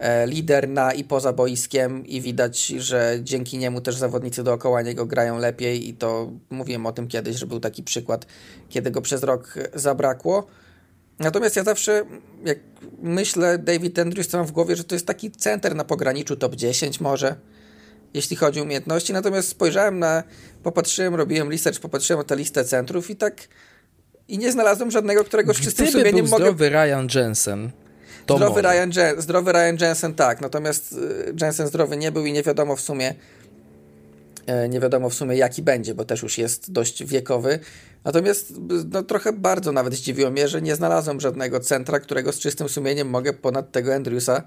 E, 0.00 0.26
lider 0.26 0.68
na 0.68 0.92
i 0.92 1.04
poza 1.04 1.32
boiskiem 1.32 2.06
i 2.06 2.20
widać, 2.20 2.66
że 2.66 3.18
dzięki 3.22 3.58
niemu 3.58 3.80
też 3.80 3.96
zawodnicy 3.96 4.44
dookoła 4.44 4.82
niego 4.82 5.06
grają 5.06 5.38
lepiej 5.38 5.88
i 5.88 5.94
to 5.94 6.30
mówiłem 6.50 6.86
o 6.86 6.92
tym 6.92 7.08
kiedyś, 7.08 7.36
że 7.36 7.46
był 7.46 7.60
taki 7.60 7.82
przykład, 7.82 8.26
kiedy 8.68 8.90
go 8.90 9.02
przez 9.02 9.22
rok 9.22 9.54
zabrakło. 9.74 10.46
Natomiast 11.20 11.56
ja 11.56 11.64
zawsze, 11.64 12.04
jak 12.44 12.58
myślę, 13.02 13.58
David 13.58 13.98
Andrews, 13.98 14.28
to 14.28 14.38
mam 14.38 14.46
w 14.46 14.52
głowie, 14.52 14.76
że 14.76 14.84
to 14.84 14.94
jest 14.94 15.06
taki 15.06 15.30
center 15.30 15.74
na 15.74 15.84
pograniczu 15.84 16.36
top 16.36 16.54
10 16.54 17.00
może, 17.00 17.36
jeśli 18.14 18.36
chodzi 18.36 18.60
o 18.60 18.62
umiejętności. 18.62 19.12
Natomiast 19.12 19.48
spojrzałem 19.48 19.98
na, 19.98 20.22
popatrzyłem, 20.62 21.14
robiłem 21.14 21.50
research, 21.50 21.80
popatrzyłem 21.80 22.20
na 22.20 22.24
tę 22.24 22.36
listę 22.36 22.64
centrów 22.64 23.10
i 23.10 23.16
tak 23.16 23.48
i 24.28 24.38
nie 24.38 24.52
znalazłem 24.52 24.90
żadnego, 24.90 25.24
którego 25.24 25.54
z 25.54 25.60
czystym 25.60 25.86
sumieniem 25.86 26.14
był 26.14 26.30
mogę... 26.30 26.44
zdrowy 26.44 26.68
Ryan 26.68 27.08
Jensen, 27.14 27.70
to 28.26 28.36
zdrowy, 28.36 28.62
może. 28.62 28.74
Ryan 28.74 28.90
Jen, 28.96 29.22
zdrowy 29.22 29.52
Ryan 29.52 29.76
Jensen 29.80 30.14
tak, 30.14 30.40
natomiast 30.40 30.92
y, 30.92 31.34
Jensen 31.42 31.66
zdrowy 31.66 31.96
nie 31.96 32.12
był 32.12 32.26
i 32.26 32.32
nie 32.32 32.42
wiadomo 32.42 32.76
w 32.76 32.80
sumie 32.80 33.14
nie 34.68 34.80
wiadomo 34.80 35.10
w 35.10 35.14
sumie 35.14 35.36
jaki 35.36 35.62
będzie, 35.62 35.94
bo 35.94 36.04
też 36.04 36.22
już 36.22 36.38
jest 36.38 36.72
dość 36.72 37.04
wiekowy. 37.04 37.58
Natomiast 38.04 38.52
no, 38.92 39.02
trochę 39.02 39.32
bardzo 39.32 39.72
nawet 39.72 39.94
zdziwiło 39.94 40.30
mnie, 40.30 40.48
że 40.48 40.62
nie 40.62 40.74
znalazłem 40.74 41.20
żadnego 41.20 41.60
centra, 41.60 42.00
którego 42.00 42.32
z 42.32 42.38
czystym 42.38 42.68
sumieniem 42.68 43.08
mogę 43.08 43.32
ponad 43.32 43.72
tego 43.72 43.94
Andrewsa 43.94 44.42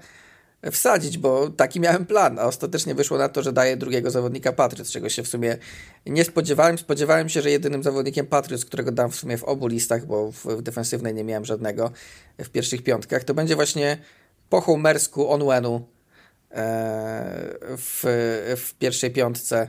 wsadzić, 0.70 1.18
bo 1.18 1.50
taki 1.50 1.80
miałem 1.80 2.06
plan, 2.06 2.38
a 2.38 2.42
ostatecznie 2.42 2.94
wyszło 2.94 3.18
na 3.18 3.28
to, 3.28 3.42
że 3.42 3.52
daję 3.52 3.76
drugiego 3.76 4.10
zawodnika 4.10 4.52
Patriots, 4.52 4.90
czego 4.90 5.08
się 5.08 5.22
w 5.22 5.28
sumie 5.28 5.58
nie 6.06 6.24
spodziewałem. 6.24 6.78
Spodziewałem 6.78 7.28
się, 7.28 7.42
że 7.42 7.50
jedynym 7.50 7.82
zawodnikiem 7.82 8.26
Patriots, 8.26 8.64
którego 8.64 8.92
dam 8.92 9.10
w 9.10 9.16
sumie 9.16 9.38
w 9.38 9.44
obu 9.44 9.66
listach, 9.66 10.06
bo 10.06 10.32
w, 10.32 10.46
w 10.46 10.62
defensywnej 10.62 11.14
nie 11.14 11.24
miałem 11.24 11.44
żadnego 11.44 11.90
w 12.38 12.48
pierwszych 12.48 12.82
piątkach, 12.82 13.24
to 13.24 13.34
będzie 13.34 13.56
właśnie 13.56 13.98
po 14.48 14.60
Homersku 14.60 15.30
Onwenu 15.30 15.76
e, 15.76 15.93
w, 17.76 18.02
w 18.56 18.74
pierwszej 18.78 19.10
piątce 19.10 19.68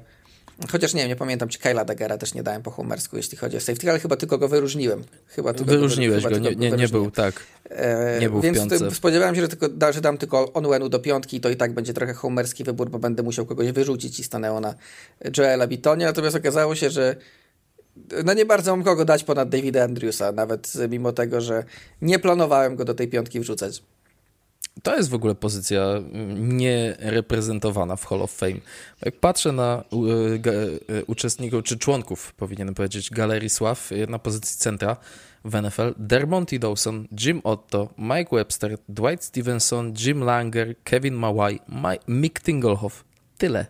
Chociaż 0.71 0.93
nie 0.93 1.07
nie 1.07 1.15
pamiętam, 1.15 1.49
czy 1.49 1.59
Kyla 1.59 1.85
Daggera 1.85 2.17
też 2.17 2.33
nie 2.33 2.43
dałem 2.43 2.61
po 2.61 2.71
humersku, 2.71 3.17
jeśli 3.17 3.37
chodzi 3.37 3.57
o 3.57 3.59
safety, 3.59 3.89
ale 3.89 3.99
chyba 3.99 4.15
tylko 4.15 4.37
go 4.37 4.47
wyróżniłem. 4.47 5.03
Chyba 5.27 5.53
tylko 5.53 5.71
Wyróżniłeś 5.71 6.23
go, 6.23 6.37
nie, 6.37 6.55
nie, 6.55 6.71
nie 6.71 6.87
był, 6.87 7.11
tak. 7.11 7.43
E, 7.69 8.19
nie 8.19 8.29
był 8.29 8.41
więc 8.41 8.57
w 8.57 8.59
piątce. 8.59 8.91
spodziewałem 8.91 9.35
się, 9.35 9.41
że, 9.41 9.47
tylko, 9.47 9.91
że 9.93 10.01
dam 10.01 10.17
tylko 10.17 10.53
Onwenu 10.53 10.89
do 10.89 10.99
piątki, 10.99 11.41
to 11.41 11.49
i 11.49 11.55
tak 11.55 11.73
będzie 11.73 11.93
trochę 11.93 12.13
homerski 12.13 12.63
wybór, 12.63 12.89
bo 12.89 12.99
będę 12.99 13.23
musiał 13.23 13.45
kogoś 13.45 13.71
wyrzucić 13.71 14.19
i 14.19 14.23
stanęło 14.23 14.59
na 14.59 14.75
Joela 15.37 15.67
Bitonie, 15.67 16.05
natomiast 16.05 16.35
okazało 16.35 16.75
się, 16.75 16.89
że 16.89 17.15
no 18.25 18.33
nie 18.33 18.45
bardzo 18.45 18.75
mam 18.75 18.85
kogo 18.85 19.05
dać 19.05 19.23
ponad 19.23 19.49
Davida 19.49 19.83
Andrewsa, 19.83 20.31
nawet 20.31 20.73
mimo 20.89 21.11
tego, 21.11 21.41
że 21.41 21.63
nie 22.01 22.19
planowałem 22.19 22.75
go 22.75 22.85
do 22.85 22.93
tej 22.93 23.07
piątki 23.07 23.39
wrzucać. 23.39 23.83
To 24.83 24.97
jest 24.97 25.09
w 25.09 25.13
ogóle 25.13 25.35
pozycja 25.35 25.81
mm, 25.81 26.57
niereprezentowana 26.57 27.95
w 27.95 28.05
Hall 28.05 28.21
of 28.21 28.31
Fame. 28.31 28.59
Jak 29.05 29.19
patrzę 29.19 29.51
na 29.51 29.83
e, 30.89 31.05
uczestników, 31.05 31.63
czy 31.63 31.77
członków, 31.77 32.33
powinienem 32.33 32.75
powiedzieć, 32.75 33.09
Galerii 33.09 33.49
Sław 33.49 33.91
na 34.07 34.19
pozycji 34.19 34.59
centra 34.59 34.97
w 35.45 35.61
NFL, 35.61 35.93
Dermonty 35.97 36.59
Dawson, 36.59 37.07
Jim 37.25 37.41
Otto, 37.43 37.89
Mike 37.97 38.35
Webster, 38.35 38.77
Dwight 38.89 39.23
Stevenson, 39.23 39.93
Jim 40.05 40.23
Langer, 40.23 40.75
Kevin 40.83 41.13
Mawai, 41.13 41.59
Mick 42.07 42.39
Tinglehoff. 42.39 43.03
Tyle. 43.37 43.65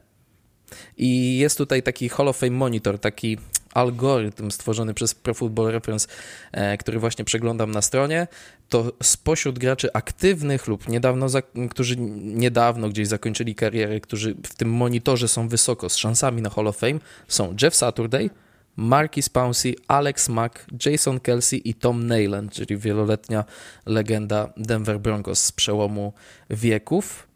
I 0.97 1.37
jest 1.37 1.57
tutaj 1.57 1.83
taki 1.83 2.09
Hall 2.09 2.27
of 2.27 2.37
Fame 2.37 2.51
monitor, 2.51 2.99
taki 2.99 3.37
algorytm 3.73 4.51
stworzony 4.51 4.93
przez 4.93 5.15
Pro 5.15 5.33
Football 5.33 5.71
Reference, 5.71 6.07
e, 6.51 6.77
który 6.77 6.99
właśnie 6.99 7.25
przeglądam 7.25 7.71
na 7.71 7.81
stronie, 7.81 8.27
to 8.75 8.91
spośród 9.03 9.59
graczy 9.59 9.93
aktywnych 9.93 10.67
lub 10.67 10.87
niedawno, 10.87 11.27
którzy 11.69 11.95
niedawno 12.19 12.89
gdzieś 12.89 13.07
zakończyli 13.07 13.55
karierę, 13.55 13.99
którzy 13.99 14.35
w 14.43 14.55
tym 14.55 14.69
monitorze 14.69 15.27
są 15.27 15.47
wysoko 15.47 15.89
z 15.89 15.95
szansami 15.95 16.41
na 16.41 16.49
Hall 16.49 16.67
of 16.67 16.77
Fame, 16.77 16.99
są 17.27 17.55
Jeff 17.61 17.75
Saturday, 17.75 18.29
Marquis 18.75 19.29
Pouncey, 19.29 19.75
Alex 19.87 20.29
Mack, 20.29 20.65
Jason 20.85 21.19
Kelsey 21.19 21.69
i 21.69 21.73
Tom 21.73 22.07
Neyland, 22.07 22.53
czyli 22.53 22.77
wieloletnia 22.77 23.45
legenda 23.85 24.53
Denver 24.57 24.99
Broncos 24.99 25.43
z 25.43 25.51
przełomu 25.51 26.13
wieków. 26.49 27.27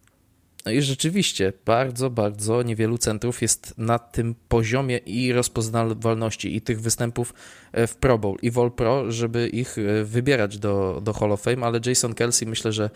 No 0.65 0.71
i 0.71 0.81
rzeczywiście 0.81 1.53
bardzo, 1.65 2.09
bardzo 2.09 2.63
niewielu 2.63 2.97
centrów 2.97 3.41
jest 3.41 3.73
na 3.77 3.99
tym 3.99 4.35
poziomie 4.47 4.97
i 4.97 5.33
rozpoznawalności 5.33 6.55
i 6.55 6.61
tych 6.61 6.81
występów 6.81 7.33
e, 7.71 7.87
w 7.87 7.95
Pro 7.95 8.17
Bowl 8.17 8.37
i 8.41 8.51
All 8.55 8.71
Pro, 8.71 9.11
żeby 9.11 9.47
ich 9.47 9.77
e, 9.77 10.03
wybierać 10.03 10.57
do, 10.57 11.01
do 11.03 11.13
Hall 11.13 11.31
of 11.31 11.41
Fame, 11.41 11.65
ale 11.65 11.79
Jason 11.85 12.13
Kelsey 12.13 12.47
myślę, 12.47 12.71
że 12.71 12.89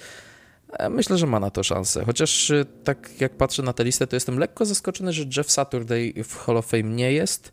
e, 0.74 0.90
Myślę, 0.90 1.18
że 1.18 1.28
ma 1.28 1.40
na 1.40 1.50
to 1.50 1.64
szansę. 1.64 2.06
Chociaż 2.06 2.52
tak 2.84 3.10
jak 3.22 3.38
patrzę 3.38 3.64
na 3.64 3.74
tę 3.74 3.84
listę, 3.84 4.08
to 4.08 4.16
jestem 4.16 4.40
lekko 4.40 4.66
zaskoczony, 4.66 5.14
że 5.14 5.24
Jeff 5.38 5.52
Saturday 5.52 6.14
w 6.24 6.38
Hall 6.38 6.58
of 6.58 6.66
Fame 6.66 6.84
nie 6.84 7.12
jest. 7.12 7.52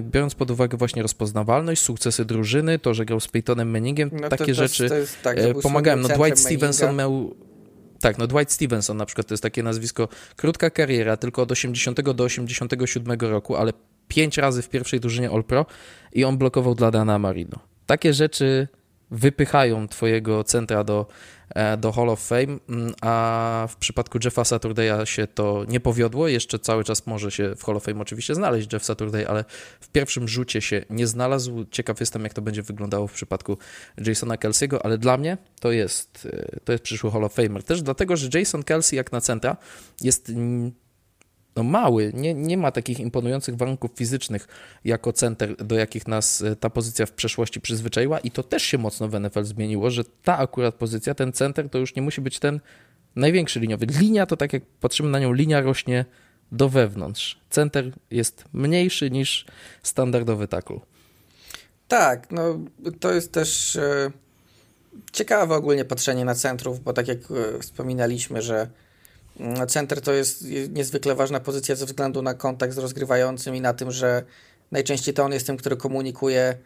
Biorąc 0.00 0.34
pod 0.34 0.50
uwagę 0.50 0.78
właśnie 0.78 1.02
rozpoznawalność, 1.02 1.82
sukcesy 1.82 2.24
drużyny, 2.24 2.78
to, 2.78 2.94
że 2.94 3.04
grał 3.04 3.20
z 3.20 3.28
Peytonem 3.28 3.70
Manningiem, 3.70 4.10
no 4.12 4.28
takie 4.28 4.44
to, 4.44 4.46
to, 4.46 4.54
rzeczy 4.54 4.88
to 4.88 4.94
tak, 5.22 5.38
pomagają. 5.62 5.96
No 5.96 6.08
Dwight 6.08 6.38
Stevenson 6.38 6.96
miał 6.96 7.34
tak, 8.00 8.18
no 8.18 8.26
Dwight 8.26 8.52
Stevenson 8.52 8.96
na 8.96 9.06
przykład 9.06 9.26
to 9.26 9.34
jest 9.34 9.42
takie 9.42 9.62
nazwisko, 9.62 10.08
krótka 10.36 10.70
kariera, 10.70 11.16
tylko 11.16 11.42
od 11.42 11.52
80 11.52 12.00
do 12.00 12.24
87 12.24 13.20
roku, 13.20 13.56
ale 13.56 13.72
pięć 14.08 14.38
razy 14.38 14.62
w 14.62 14.68
pierwszej 14.68 15.00
drużynie 15.00 15.30
All-Pro 15.30 15.66
i 16.12 16.24
on 16.24 16.38
blokował 16.38 16.74
dla 16.74 16.90
Dana 16.90 17.18
Marino. 17.18 17.58
Takie 17.86 18.12
rzeczy 18.12 18.68
wypychają 19.10 19.88
twojego 19.88 20.44
centra 20.44 20.84
do, 20.84 21.06
do 21.78 21.92
Hall 21.92 22.10
of 22.10 22.20
Fame, 22.20 22.58
mm, 22.68 22.94
a 23.02 23.66
w 23.70 23.76
przypadku 23.76 24.18
Jeffa 24.24 24.42
Saturday'a 24.42 25.04
się 25.04 25.26
to 25.26 25.64
nie 25.68 25.80
powiodło. 25.80 26.28
Jeszcze 26.28 26.58
cały 26.58 26.84
czas 26.84 27.06
może 27.06 27.30
się 27.30 27.56
w 27.56 27.64
Hall 27.64 27.76
of 27.76 27.84
Fame 27.84 28.00
oczywiście 28.00 28.34
znaleźć 28.34 28.72
Jeff 28.72 28.84
Saturday, 28.84 29.28
ale 29.28 29.44
w 29.80 29.88
pierwszym 29.88 30.28
rzucie 30.28 30.60
się 30.60 30.84
nie 30.90 31.06
znalazł. 31.06 31.64
Ciekaw 31.70 32.00
jestem, 32.00 32.24
jak 32.24 32.34
to 32.34 32.42
będzie 32.42 32.62
wyglądało 32.62 33.06
w 33.06 33.12
przypadku 33.12 33.58
Jasona 34.06 34.36
Kelsey'ego, 34.36 34.78
ale 34.82 34.98
dla 34.98 35.16
mnie 35.16 35.38
to 35.60 35.72
jest, 35.72 36.28
e, 36.32 36.60
to 36.64 36.72
jest 36.72 36.84
przyszły 36.84 37.10
Hall 37.10 37.24
of 37.24 37.34
Famer. 37.34 37.62
Też 37.64 37.82
dlatego, 37.82 38.16
że 38.16 38.28
Jason 38.34 38.62
Kelsey 38.62 38.96
jak 38.96 39.12
na 39.12 39.20
centra 39.20 39.56
jest 40.00 40.32
no 41.58 41.64
mały, 41.64 42.12
nie, 42.14 42.34
nie 42.34 42.56
ma 42.56 42.72
takich 42.72 43.00
imponujących 43.00 43.56
warunków 43.56 43.90
fizycznych 43.94 44.48
jako 44.84 45.12
center, 45.12 45.56
do 45.56 45.76
jakich 45.76 46.08
nas 46.08 46.42
e, 46.42 46.56
ta 46.56 46.70
pozycja 46.70 47.06
w 47.06 47.12
przeszłości 47.12 47.60
przyzwyczaiła 47.60 48.18
i 48.18 48.30
to 48.30 48.42
też 48.42 48.62
się 48.62 48.78
mocno 48.78 49.08
w 49.08 49.20
NFL 49.20 49.44
zmieniło, 49.44 49.90
że 49.90 50.04
ta 50.04 50.38
akurat 50.38 50.74
pozycja, 50.74 51.14
ten 51.14 51.32
center 51.32 51.70
to 51.70 51.78
już 51.78 51.94
nie 51.94 52.02
musi 52.02 52.20
być 52.20 52.38
ten 52.38 52.60
największy 53.16 53.60
liniowy. 53.60 53.86
Linia 53.86 54.26
to 54.26 54.36
tak 54.36 54.52
jak 54.52 54.62
patrzymy 54.80 55.08
na 55.08 55.18
nią, 55.18 55.32
linia 55.32 55.60
rośnie 55.60 56.04
do 56.52 56.68
wewnątrz. 56.68 57.40
Center 57.50 57.92
jest 58.10 58.44
mniejszy 58.52 59.10
niż 59.10 59.46
standardowy 59.82 60.48
tackle. 60.48 60.80
Tak, 61.88 62.30
no 62.30 62.58
to 63.00 63.12
jest 63.12 63.32
też 63.32 63.76
e, 63.76 64.10
ciekawe 65.12 65.54
ogólnie 65.54 65.84
patrzenie 65.84 66.24
na 66.24 66.34
centrów, 66.34 66.80
bo 66.80 66.92
tak 66.92 67.08
jak 67.08 67.18
e, 67.18 67.58
wspominaliśmy, 67.60 68.42
że 68.42 68.70
Center 69.68 70.00
to 70.00 70.12
jest 70.12 70.44
niezwykle 70.70 71.14
ważna 71.14 71.40
pozycja 71.40 71.74
ze 71.74 71.86
względu 71.86 72.22
na 72.22 72.34
kontakt 72.34 72.74
z 72.74 72.78
rozgrywającym 72.78 73.56
i 73.56 73.60
na 73.60 73.74
tym, 73.74 73.90
że 73.90 74.24
najczęściej 74.70 75.14
to 75.14 75.24
on 75.24 75.32
jest 75.32 75.46
tym, 75.46 75.56
który 75.56 75.76
komunikuje 75.76 76.56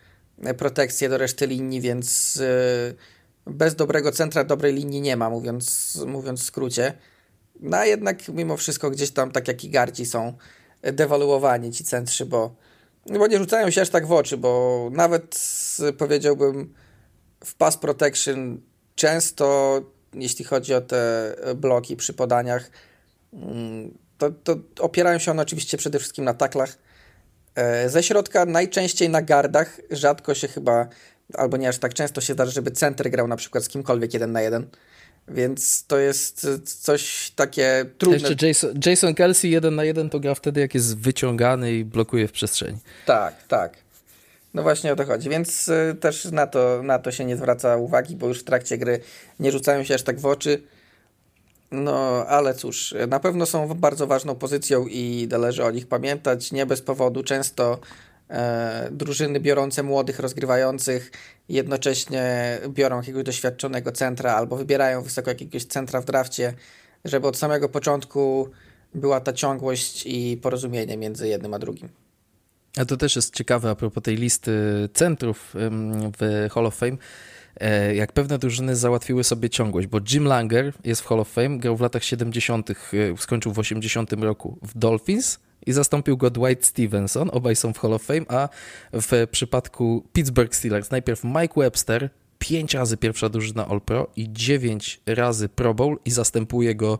protekcję 0.58 1.08
do 1.08 1.18
reszty 1.18 1.46
linii, 1.46 1.80
więc 1.80 2.36
y, 2.36 2.94
bez 3.46 3.74
dobrego 3.74 4.12
centra 4.12 4.44
dobrej 4.44 4.74
linii 4.74 5.00
nie 5.00 5.16
ma, 5.16 5.30
mówiąc, 5.30 5.96
mówiąc 6.06 6.40
w 6.40 6.44
skrócie. 6.44 6.92
no 7.60 7.76
a 7.76 7.86
jednak 7.86 8.28
mimo 8.28 8.56
wszystko 8.56 8.90
gdzieś 8.90 9.10
tam, 9.10 9.30
tak 9.30 9.48
jak 9.48 9.64
i 9.64 9.70
Gardzi 9.70 10.06
są 10.06 10.32
dewaluowani 10.82 11.72
ci 11.72 11.84
centrzy, 11.84 12.26
bo, 12.26 12.54
bo 13.06 13.26
nie 13.26 13.38
rzucają 13.38 13.70
się 13.70 13.82
aż 13.82 13.90
tak 13.90 14.06
w 14.06 14.12
oczy, 14.12 14.36
bo 14.36 14.88
nawet 14.92 15.40
powiedziałbym 15.98 16.74
w 17.44 17.54
pass 17.54 17.76
protection 17.76 18.60
często, 18.94 19.80
jeśli 20.14 20.44
chodzi 20.44 20.74
o 20.74 20.80
te 20.80 21.34
bloki 21.56 21.96
przy 21.96 22.12
podaniach, 22.12 22.70
mm, 23.32 23.98
to, 24.18 24.30
to 24.30 24.56
opierają 24.78 25.18
się 25.18 25.30
one 25.30 25.42
oczywiście 25.42 25.78
przede 25.78 25.98
wszystkim 25.98 26.24
na 26.24 26.34
taklach. 26.34 26.78
E, 27.54 27.88
ze 27.88 28.02
środka 28.02 28.46
najczęściej 28.46 29.10
na 29.10 29.22
gardach, 29.22 29.80
rzadko 29.90 30.34
się 30.34 30.48
chyba, 30.48 30.88
albo 31.34 31.56
nie 31.56 31.68
aż 31.68 31.78
tak 31.78 31.94
często 31.94 32.20
się 32.20 32.32
zdarza, 32.32 32.52
żeby 32.52 32.70
center 32.70 33.10
grał 33.10 33.28
na 33.28 33.36
przykład 33.36 33.64
z 33.64 33.68
kimkolwiek 33.68 34.14
jeden 34.14 34.32
na 34.32 34.42
jeden. 34.42 34.66
Więc 35.28 35.86
to 35.86 35.98
jest 35.98 36.46
coś 36.64 37.32
takie 37.36 37.84
trudne. 37.98 38.28
Jeszcze 38.28 38.46
Jason, 38.46 38.80
Jason 38.86 39.14
Kelsey 39.14 39.50
jeden 39.50 39.74
na 39.74 39.84
jeden 39.84 40.10
to 40.10 40.20
gra 40.20 40.34
wtedy, 40.34 40.60
jak 40.60 40.74
jest 40.74 40.98
wyciągany 40.98 41.72
i 41.72 41.84
blokuje 41.84 42.28
w 42.28 42.32
przestrzeni. 42.32 42.78
Tak, 43.06 43.34
tak. 43.48 43.76
No 44.54 44.62
właśnie 44.62 44.92
o 44.92 44.96
to 44.96 45.04
chodzi, 45.04 45.28
więc 45.28 45.68
y, 45.68 45.96
też 46.00 46.24
na 46.24 46.46
to, 46.46 46.82
na 46.82 46.98
to 46.98 47.12
się 47.12 47.24
nie 47.24 47.36
zwraca 47.36 47.76
uwagi, 47.76 48.16
bo 48.16 48.28
już 48.28 48.40
w 48.40 48.44
trakcie 48.44 48.78
gry 48.78 49.00
nie 49.40 49.52
rzucają 49.52 49.84
się 49.84 49.94
aż 49.94 50.02
tak 50.02 50.20
w 50.20 50.26
oczy. 50.26 50.62
No, 51.70 52.26
ale 52.26 52.54
cóż, 52.54 52.94
na 53.08 53.20
pewno 53.20 53.46
są 53.46 53.68
bardzo 53.74 54.06
ważną 54.06 54.34
pozycją 54.34 54.86
i 54.86 55.28
należy 55.30 55.64
o 55.64 55.70
nich 55.70 55.86
pamiętać. 55.86 56.52
Nie 56.52 56.66
bez 56.66 56.82
powodu 56.82 57.22
często 57.22 57.78
e, 58.30 58.88
drużyny 58.90 59.40
biorące 59.40 59.82
młodych 59.82 60.18
rozgrywających 60.18 61.10
jednocześnie 61.48 62.58
biorą 62.68 62.96
jakiegoś 62.96 63.24
doświadczonego 63.24 63.92
centra 63.92 64.34
albo 64.34 64.56
wybierają 64.56 65.02
wysoko 65.02 65.30
jakiegoś 65.30 65.64
centra 65.64 66.00
w 66.00 66.04
drafcie, 66.04 66.54
żeby 67.04 67.26
od 67.26 67.36
samego 67.36 67.68
początku 67.68 68.50
była 68.94 69.20
ta 69.20 69.32
ciągłość 69.32 70.02
i 70.06 70.36
porozumienie 70.42 70.96
między 70.96 71.28
jednym 71.28 71.54
a 71.54 71.58
drugim. 71.58 72.01
A 72.76 72.84
to 72.84 72.96
też 72.96 73.16
jest 73.16 73.34
ciekawe 73.34 73.70
a 73.70 73.74
propos 73.74 74.02
tej 74.02 74.16
listy 74.16 74.52
centrów 74.94 75.54
w 76.18 76.48
Hall 76.50 76.66
of 76.66 76.74
Fame 76.74 76.96
E, 77.60 77.94
jak 77.94 78.12
pewne 78.12 78.38
drużyny 78.38 78.76
załatwiły 78.76 79.24
sobie 79.24 79.50
ciągłość, 79.50 79.86
bo 79.86 79.98
Jim 80.12 80.24
Langer 80.24 80.72
jest 80.84 81.00
w 81.00 81.06
Hall 81.06 81.20
of 81.20 81.28
Fame, 81.28 81.58
grał 81.58 81.76
w 81.76 81.80
latach 81.80 82.04
70., 82.04 82.70
e, 82.70 82.74
skończył 83.16 83.52
w 83.52 83.58
80 83.58 84.12
roku 84.12 84.58
w 84.62 84.78
Dolphins 84.78 85.38
i 85.66 85.72
zastąpił 85.72 86.16
go 86.16 86.30
Dwight 86.30 86.66
Stevenson, 86.66 87.30
obaj 87.32 87.56
są 87.56 87.72
w 87.72 87.78
Hall 87.78 87.92
of 87.92 88.02
Fame, 88.02 88.24
a 88.28 88.48
w 88.92 89.26
przypadku 89.30 90.04
Pittsburgh 90.12 90.54
Steelers 90.54 90.90
najpierw 90.90 91.24
Mike 91.24 91.54
Webster, 91.56 92.10
pięć 92.42 92.74
razy 92.74 92.96
pierwsza 92.96 93.28
drużyna 93.28 93.68
All-Pro 93.68 94.10
i 94.16 94.32
dziewięć 94.32 95.00
razy 95.06 95.48
Pro 95.48 95.74
Bowl 95.74 95.98
i 96.04 96.10
zastępuje 96.10 96.74
go, 96.74 96.98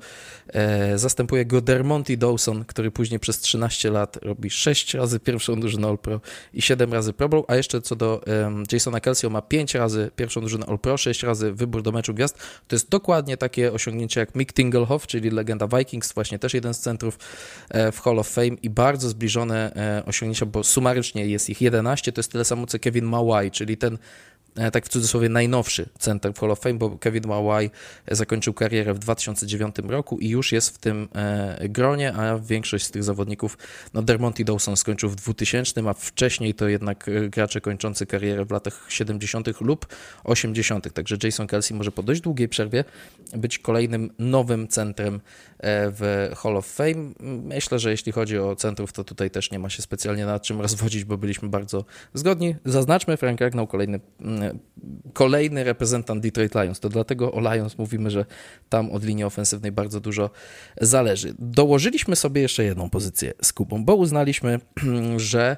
e, 0.49 0.99
zastępuje 0.99 1.45
go 1.47 1.61
Dermonty 1.61 2.17
Dawson, 2.17 2.65
który 2.65 2.91
później 2.91 3.21
przez 3.21 3.41
13 3.41 3.91
lat 3.91 4.19
robi 4.23 4.51
sześć 4.51 4.95
razy 4.95 5.21
pierwszą 5.21 5.61
drużynę 5.61 5.89
All-Pro 5.89 6.21
i 6.55 6.63
siedem 6.63 6.93
razy 6.93 7.13
Pro 7.13 7.29
Bowl, 7.29 7.45
a 7.49 7.57
jeszcze 7.57 7.81
co 7.81 7.97
do 7.97 8.23
e, 8.27 8.53
Jasona 8.73 9.01
Kelsey, 9.01 9.31
ma 9.31 9.43
pięć 9.43 9.75
razy 9.75 10.11
pierwszą 10.17 10.41
drużynę 10.41 10.67
All-Pro, 10.67 10.97
sześć 10.97 11.23
razy 11.23 11.53
wybór 11.53 11.83
do 11.83 11.93
meczu 11.93 12.15
gwiazd. 12.15 12.39
To 12.69 12.77
jest 12.77 12.89
dokładnie 12.89 13.37
takie 13.37 13.73
osiągnięcie 13.73 14.21
jak 14.21 14.35
Mick 14.35 14.53
Tinglehoff, 14.53 15.07
czyli 15.07 15.31
legenda 15.31 15.69
Vikings, 15.79 16.13
właśnie 16.13 16.39
też 16.39 16.55
jeden 16.55 16.75
z 16.75 16.79
centrów 16.79 17.19
e, 17.71 17.93
w 17.93 18.01
Hall 18.01 18.19
of 18.19 18.29
Fame 18.29 18.57
i 18.63 18.71
bardzo 18.71 19.09
zbliżone 19.09 19.73
e, 19.77 20.03
osiągnięcia, 20.07 20.47
bo 20.47 20.65
sumarycznie 20.65 21.27
jest 21.27 21.51
ich 21.51 21.61
11, 21.61 22.13
to 22.13 22.19
jest 22.19 22.33
tyle 22.33 22.45
samo 22.45 22.67
co 22.67 22.79
Kevin 22.79 23.05
Mawai, 23.05 23.51
czyli 23.51 23.77
ten 23.77 23.99
tak 24.73 24.87
w 24.87 24.89
cudzysłowie 24.89 25.29
najnowszy 25.29 25.89
center 25.99 26.33
w 26.35 26.41
Hall 26.41 26.51
of 26.51 26.61
Fame, 26.61 26.75
bo 26.75 26.91
Kevin 26.91 27.27
Mawai 27.27 27.71
zakończył 28.11 28.55
karierę 28.55 28.95
w 28.95 28.99
2009 28.99 29.77
roku 29.89 30.19
i 30.19 30.29
już 30.29 30.53
jest 30.53 30.75
w 30.75 30.79
tym 30.79 31.09
e, 31.15 31.69
gronie, 31.69 32.13
a 32.13 32.39
większość 32.39 32.85
z 32.85 32.91
tych 32.91 33.05
zawodników, 33.05 33.59
no 33.95 34.03
Dermonty 34.03 34.45
Dawson 34.45 34.77
skończył 34.77 35.09
w 35.11 35.17
2000, 35.17 35.83
a 35.89 35.93
wcześniej 35.93 36.55
to 36.55 36.69
jednak 36.69 37.09
e, 37.09 37.29
gracze 37.29 37.61
kończący 37.61 38.07
karierę 38.07 38.45
w 38.45 38.51
latach 38.51 38.87
70. 38.89 39.61
lub 39.61 39.87
80., 40.25 40.93
także 40.93 41.17
Jason 41.23 41.47
Kelsey 41.47 41.77
może 41.77 41.93
po 41.93 42.03
dość 42.03 42.21
długiej 42.21 42.49
przerwie 42.49 42.85
być 43.37 43.59
kolejnym 43.59 44.11
nowym 44.19 44.69
centrem 44.69 45.21
w 45.65 46.31
Hall 46.37 46.57
of 46.57 46.67
Fame. 46.67 47.13
Myślę, 47.21 47.79
że 47.79 47.91
jeśli 47.91 48.13
chodzi 48.13 48.39
o 48.39 48.57
centrów, 48.57 48.93
to 48.93 49.05
tutaj 49.05 49.31
też 49.31 49.51
nie 49.51 49.59
ma 49.59 49.71
się 49.71 49.83
specjalnie 49.83 50.27
nad 50.27 50.43
czym 50.43 50.61
rozwodzić, 50.61 51.05
bo 51.05 51.19
byliśmy 51.19 51.49
bardzo 51.49 51.85
zgodni. 52.15 52.57
Zaznaczmy, 52.65 53.17
Frank 53.17 53.41
Ragnall 53.41 53.67
kolejny 53.67 54.01
kolejny 55.13 55.65
reprezentant 55.65 56.23
Detroit 56.23 56.55
Lions. 56.55 56.81
To 56.81 56.89
dlatego 56.89 57.33
o 57.33 57.41
Lions 57.41 57.79
mówimy, 57.79 58.11
że 58.11 58.25
tam 58.69 58.91
od 58.91 59.05
linii 59.05 59.25
ofensywnej 59.25 59.73
bardzo 59.73 60.01
dużo 60.01 60.31
zależy. 60.81 61.35
Dołożyliśmy 61.39 62.17
sobie 62.17 62.43
jeszcze 62.43 62.65
jedną 62.65 62.91
pozycję 62.91 63.33
z 63.43 63.53
Kubą, 63.53 63.85
bo 63.85 63.95
uznaliśmy, 63.95 64.61
że 65.17 65.57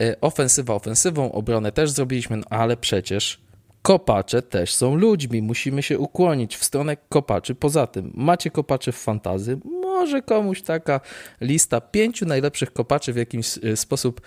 e, 0.00 0.20
ofensywa 0.20 0.74
ofensywą, 0.74 1.32
obronę 1.32 1.72
też 1.72 1.90
zrobiliśmy, 1.90 2.36
no 2.36 2.44
ale 2.50 2.76
przecież 2.76 3.40
kopacze 3.82 4.42
też 4.42 4.74
są 4.74 4.94
ludźmi. 4.94 5.42
Musimy 5.42 5.82
się 5.82 5.98
ukłonić 5.98 6.56
w 6.56 6.64
stronę 6.64 6.96
kopaczy. 7.08 7.54
Poza 7.54 7.86
tym, 7.86 8.12
macie 8.14 8.50
kopaczy 8.50 8.92
w 8.92 8.96
fantazy, 8.96 9.58
może 9.64 10.22
komuś 10.22 10.62
taka 10.62 11.00
lista 11.40 11.80
pięciu 11.80 12.26
najlepszych 12.26 12.72
kopaczy 12.72 13.12
w 13.12 13.16
jakiś 13.16 13.58
e, 13.64 13.76
sposób 13.76 14.20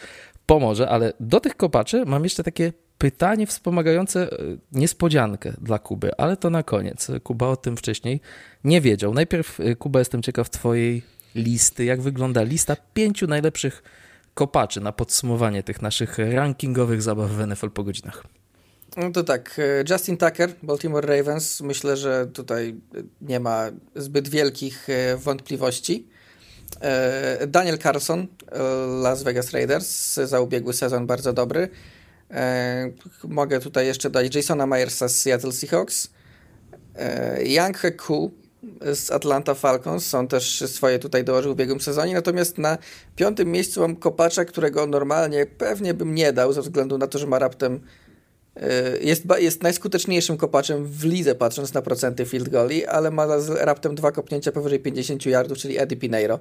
pomoże, 0.46 0.90
ale 0.90 1.14
do 1.20 1.40
tych 1.40 1.58
kopaczy 1.58 2.06
mam 2.06 2.24
jeszcze 2.24 2.44
takie 2.44 2.74
pytanie 2.98 3.48
wspomagające 3.48 4.32
e, 4.32 4.38
niespodziankę 4.72 5.54
dla 5.62 5.80
Kuby, 5.80 6.18
ale 6.18 6.38
to 6.38 6.50
na 6.50 6.64
koniec. 6.64 7.08
Kuba 7.24 7.48
o 7.48 7.56
tym 7.56 7.78
wcześniej 7.78 8.22
nie 8.64 8.82
wiedział. 8.82 9.14
Najpierw, 9.14 9.60
e, 9.60 9.76
Kuba, 9.76 10.00
jestem 10.00 10.22
ciekaw 10.22 10.50
Twojej 10.50 11.04
listy. 11.36 11.86
Jak 11.86 12.02
wygląda 12.02 12.44
lista 12.44 12.78
pięciu 12.94 13.28
najlepszych 13.28 13.84
kopaczy 14.34 14.82
na 14.82 14.92
podsumowanie 14.92 15.64
tych 15.64 15.82
naszych 15.82 16.18
rankingowych 16.18 17.02
zabaw 17.02 17.32
w 17.32 17.48
NFL 17.48 17.70
po 17.70 17.84
godzinach? 17.84 18.24
No 18.98 19.12
to 19.12 19.24
tak, 19.24 19.60
e, 19.60 19.94
Justin 19.94 20.18
Tucker, 20.18 20.54
Baltimore 20.64 21.18
Ravens, 21.18 21.62
myślę, 21.62 21.98
że 21.98 22.28
tutaj 22.28 22.76
nie 23.22 23.40
ma 23.40 23.66
zbyt 23.96 24.28
wielkich 24.28 24.88
wątpliwości. 25.18 26.08
Daniel 27.48 27.78
Carson, 27.78 28.28
Las 29.02 29.24
Vegas 29.24 29.52
Raiders, 29.52 30.14
za 30.14 30.42
ubiegły 30.42 30.74
sezon 30.74 31.08
bardzo 31.08 31.34
dobry. 31.34 31.70
E, 32.32 32.92
mogę 33.24 33.60
tutaj 33.60 33.88
jeszcze 33.88 34.10
dać 34.10 34.36
Jasona 34.36 34.68
Myersa 34.68 35.08
z 35.08 35.16
Seattle 35.16 35.52
Seahawks. 35.52 36.10
E, 36.96 37.44
Young 37.46 37.78
Heku 37.78 38.32
z 38.94 39.12
Atlanta 39.12 39.54
Falcons. 39.54 40.14
On 40.14 40.28
też 40.28 40.64
swoje 40.68 41.00
tutaj 41.00 41.24
dołożył 41.24 41.52
w 41.52 41.54
ubiegłym 41.54 41.82
sezonie. 41.82 42.14
Natomiast 42.14 42.58
na 42.58 42.78
piątym 43.16 43.52
miejscu 43.52 43.82
mam 43.82 43.96
kopacza, 43.96 44.46
którego 44.46 44.88
normalnie 44.88 45.46
pewnie 45.46 45.94
bym 45.94 46.16
nie 46.16 46.34
dał, 46.34 46.54
ze 46.54 46.62
względu 46.62 46.98
na 46.98 47.08
to, 47.08 47.20
że 47.20 47.28
ma 47.28 47.40
raptem 47.40 47.80
e, 48.56 48.98
jest, 48.98 49.24
jest 49.38 49.64
najskuteczniejszym 49.64 50.38
kopaczem 50.38 50.86
w 50.86 51.04
lidze, 51.04 51.36
patrząc 51.36 51.74
na 51.74 51.82
procenty 51.82 52.26
field 52.26 52.50
goali, 52.50 52.86
ale 52.86 53.12
ma 53.12 53.28
raptem 53.60 53.96
dwa 53.96 54.12
kopnięcia 54.12 54.52
powyżej 54.52 54.80
50 54.80 55.26
yardów, 55.26 55.58
czyli 55.58 55.80
Eddie 55.80 55.98
Pineiro 55.98 56.40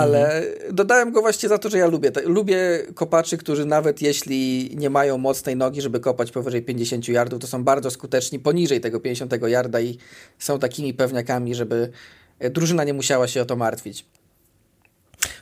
ale 0.00 0.36
mhm. 0.36 0.74
dodałem 0.74 1.12
go 1.12 1.20
właśnie 1.20 1.48
za 1.48 1.58
to, 1.58 1.70
że 1.70 1.78
ja 1.78 1.86
lubię. 1.86 2.12
Lubię 2.24 2.58
kopaczy, 2.94 3.38
którzy 3.38 3.64
nawet 3.64 4.02
jeśli 4.02 4.70
nie 4.76 4.90
mają 4.90 5.18
mocnej 5.18 5.56
nogi, 5.56 5.80
żeby 5.80 6.00
kopać 6.00 6.30
powyżej 6.30 6.62
50 6.62 7.08
yardów, 7.08 7.40
to 7.40 7.46
są 7.46 7.64
bardzo 7.64 7.90
skuteczni 7.90 8.38
poniżej 8.38 8.80
tego 8.80 9.00
50 9.00 9.32
yarda 9.46 9.80
i 9.80 9.98
są 10.38 10.58
takimi 10.58 10.94
pewniakami, 10.94 11.54
żeby 11.54 11.90
drużyna 12.40 12.84
nie 12.84 12.94
musiała 12.94 13.28
się 13.28 13.42
o 13.42 13.44
to 13.44 13.56
martwić. 13.56 14.04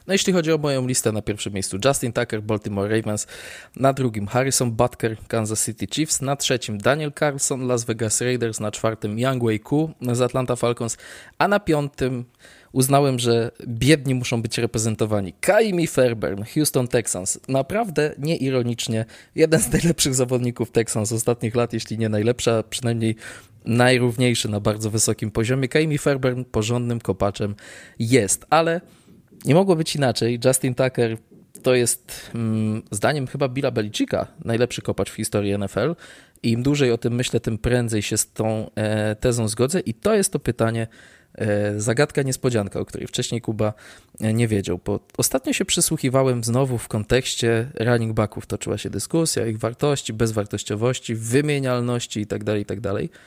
No 0.07 0.15
jeśli 0.15 0.33
chodzi 0.33 0.53
o 0.53 0.59
moją 0.59 0.87
listę, 0.87 1.13
na 1.13 1.23
pierwszym 1.23 1.53
miejscu 1.53 1.79
Justin 1.85 2.13
Tucker, 2.13 2.43
Baltimore 2.43 2.97
Ravens, 2.97 3.27
na 3.77 3.93
drugim 3.93 4.27
Harrison 4.27 4.73
Butker, 4.73 5.17
Kansas 5.29 5.65
City 5.65 5.87
Chiefs, 5.87 6.21
na 6.21 6.37
trzecim 6.37 6.79
Daniel 6.79 7.13
Carlson, 7.13 7.67
Las 7.67 7.85
Vegas 7.85 8.21
Raiders, 8.21 8.61
na 8.61 8.71
czwartym 8.71 9.19
Young 9.19 9.45
Wei 9.45 9.61
Ku 9.61 9.91
z 10.13 10.21
Atlanta 10.21 10.57
Falcons, 10.57 10.97
a 11.39 11.49
na 11.49 11.61
piątym 11.61 12.25
uznałem, 12.73 13.19
że 13.19 13.51
biedni 13.69 14.15
muszą 14.15 14.43
być 14.43 14.59
reprezentowani. 14.59 15.33
Kaimi 15.41 15.87
Fairbairn, 15.87 16.45
Houston 16.55 16.89
Texans. 16.89 17.41
Naprawdę 17.49 18.15
nieironicznie 18.19 19.05
jeden 19.35 19.61
z 19.61 19.73
najlepszych 19.73 20.15
zawodników 20.15 20.71
Texans 20.71 21.13
ostatnich 21.13 21.55
lat, 21.55 21.73
jeśli 21.73 21.99
nie 21.99 22.09
najlepsza, 22.09 22.63
przynajmniej 22.63 23.17
najrówniejszy 23.65 24.49
na 24.49 24.61
bardzo 24.61 24.91
wysokim 24.91 25.31
poziomie. 25.31 25.69
Kaimi 25.69 25.99
Fairbairn 25.99 26.45
porządnym 26.45 27.01
kopaczem 27.01 27.55
jest, 27.99 28.47
ale 28.51 28.81
nie 29.45 29.55
mogło 29.55 29.77
być 29.77 29.97
inaczej. 29.97 30.41
Justin 30.45 30.75
Tucker 30.75 31.17
to 31.63 31.75
jest 31.75 32.31
mm, 32.35 32.83
zdaniem 32.91 33.27
chyba 33.27 33.49
Billa 33.49 33.71
Belicika 33.71 34.27
najlepszy 34.45 34.83
kopacz 34.83 35.11
w 35.11 35.15
historii 35.15 35.59
NFL. 35.59 35.95
I 36.43 36.53
im 36.53 36.63
dłużej 36.63 36.93
o 36.93 36.99
tym 36.99 37.15
myślę, 37.15 37.41
tym 37.41 37.59
prędzej 37.59 38.03
się 38.03 38.17
z 38.17 38.33
tą 38.33 38.71
e, 38.75 39.17
tezą 39.17 39.49
zgodzę. 39.49 39.81
I 39.81 39.95
to 39.95 40.15
jest 40.15 40.33
to 40.33 40.39
pytanie, 40.39 40.87
E, 41.35 41.81
zagadka 41.81 42.23
niespodzianka, 42.23 42.81
o 42.81 42.85
której 42.85 43.07
wcześniej 43.07 43.41
Kuba 43.41 43.73
e, 44.21 44.35
nie 44.35 44.49
wiedział, 44.49 44.81
bo 44.85 45.01
ostatnio 45.17 45.53
się 45.53 45.65
przysłuchiwałem 45.65 46.45
znowu 46.45 46.79
w 46.79 46.89
kontekście 46.89 47.71
running 47.81 48.13
backów. 48.13 48.47
Toczyła 48.47 48.79
się 48.79 48.91
dyskusja 48.91 49.43
o 49.43 49.47
ich 49.47 49.59
wartości, 49.59 50.13
bezwartościowości, 50.13 51.15
wymienialności 51.15 52.21
itd., 52.21 52.45
tak 52.45 52.59
itd. 52.59 52.93
Tak 52.93 53.19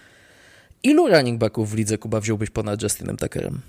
Ilu 0.84 1.08
running 1.08 1.40
backów 1.40 1.72
w 1.72 1.76
lidze 1.76 1.98
Kuba 1.98 2.20
wziąłbyś 2.20 2.50
ponad 2.50 2.82
Justinem 2.82 3.18
Tuckerem? 3.18 3.62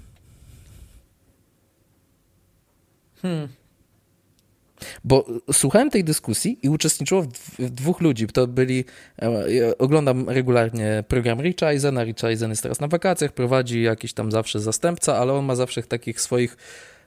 Hmm. 3.22 3.48
Bo 5.04 5.26
słuchałem 5.52 5.90
tej 5.90 6.04
dyskusji 6.04 6.58
i 6.62 6.68
uczestniczyło 6.68 7.22
w, 7.58 7.70
dwóch 7.70 8.00
ludzi. 8.00 8.26
To 8.26 8.46
byli, 8.46 8.84
e, 9.22 9.78
oglądam 9.78 10.28
regularnie 10.28 11.04
program 11.08 11.40
Richa 11.40 11.70
Eisena. 11.70 12.04
Rich 12.04 12.24
Eisen 12.24 12.50
jest 12.50 12.62
teraz 12.62 12.80
na 12.80 12.88
wakacjach, 12.88 13.32
prowadzi 13.32 13.82
jakiś 13.82 14.12
tam 14.12 14.32
zawsze 14.32 14.60
zastępca, 14.60 15.16
ale 15.16 15.32
on 15.32 15.44
ma 15.44 15.54
zawsze 15.54 15.82
takich 15.82 16.20
swoich 16.20 16.56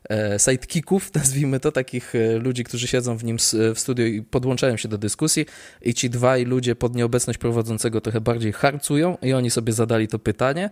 e, 0.10 0.40
sidekicków, 0.40 1.12
nazwijmy 1.16 1.60
to, 1.60 1.72
takich 1.72 2.16
e, 2.16 2.38
ludzi, 2.38 2.64
którzy 2.64 2.88
siedzą 2.88 3.18
w 3.18 3.24
nim 3.24 3.38
w 3.76 3.80
studiu 3.80 4.06
i 4.06 4.22
podłączają 4.22 4.78
się 4.78 4.88
do 4.88 4.98
dyskusji 4.98 5.46
i 5.82 5.94
ci 5.94 6.10
dwaj 6.10 6.46
ludzie 6.46 6.76
pod 6.76 6.96
nieobecność 6.96 7.40
prowadzącego 7.40 8.02
trochę 8.02 8.22
bardziej 8.22 8.54
harcują 8.54 9.18
i 9.22 9.34
oni 9.34 9.50
sobie 9.50 9.74
zadali 9.74 10.08
to 10.08 10.20
pytanie. 10.20 10.70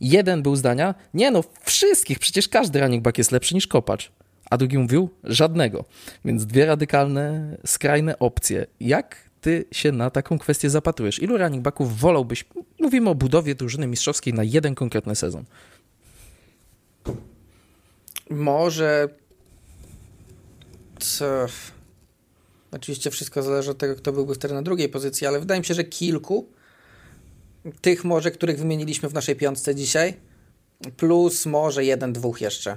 Jeden 0.00 0.42
był 0.42 0.56
zdania, 0.56 0.94
nie 1.14 1.30
no, 1.30 1.44
wszystkich, 1.62 2.18
przecież 2.18 2.48
każdy 2.48 2.80
running 2.80 3.02
back 3.02 3.18
jest 3.18 3.32
lepszy 3.32 3.54
niż 3.54 3.66
kopacz 3.66 4.12
a 4.50 4.56
drugi 4.56 4.78
mówił 4.78 5.10
żadnego. 5.24 5.84
Więc 6.24 6.46
dwie 6.46 6.66
radykalne, 6.66 7.56
skrajne 7.66 8.18
opcje. 8.18 8.66
Jak 8.80 9.16
ty 9.40 9.64
się 9.72 9.92
na 9.92 10.10
taką 10.10 10.38
kwestię 10.38 10.70
zapatrujesz? 10.70 11.22
Ilu 11.22 11.38
running 11.38 11.62
backów 11.62 11.98
wolałbyś, 11.98 12.44
mówimy 12.80 13.10
o 13.10 13.14
budowie 13.14 13.54
drużyny 13.54 13.86
mistrzowskiej 13.86 14.34
na 14.34 14.44
jeden 14.44 14.74
konkretny 14.74 15.16
sezon? 15.16 15.44
Może 18.30 19.08
co... 20.98 21.46
Oczywiście 22.72 23.10
wszystko 23.10 23.42
zależy 23.42 23.70
od 23.70 23.78
tego, 23.78 23.96
kto 23.96 24.12
byłby 24.12 24.34
wtedy 24.34 24.54
na 24.54 24.62
drugiej 24.62 24.88
pozycji, 24.88 25.26
ale 25.26 25.40
wydaje 25.40 25.60
mi 25.60 25.66
się, 25.66 25.74
że 25.74 25.84
kilku 25.84 26.48
tych 27.80 28.04
może, 28.04 28.30
których 28.30 28.58
wymieniliśmy 28.58 29.08
w 29.08 29.14
naszej 29.14 29.36
piątce 29.36 29.74
dzisiaj, 29.74 30.14
plus 30.96 31.46
może 31.46 31.84
jeden, 31.84 32.12
dwóch 32.12 32.40
jeszcze. 32.40 32.76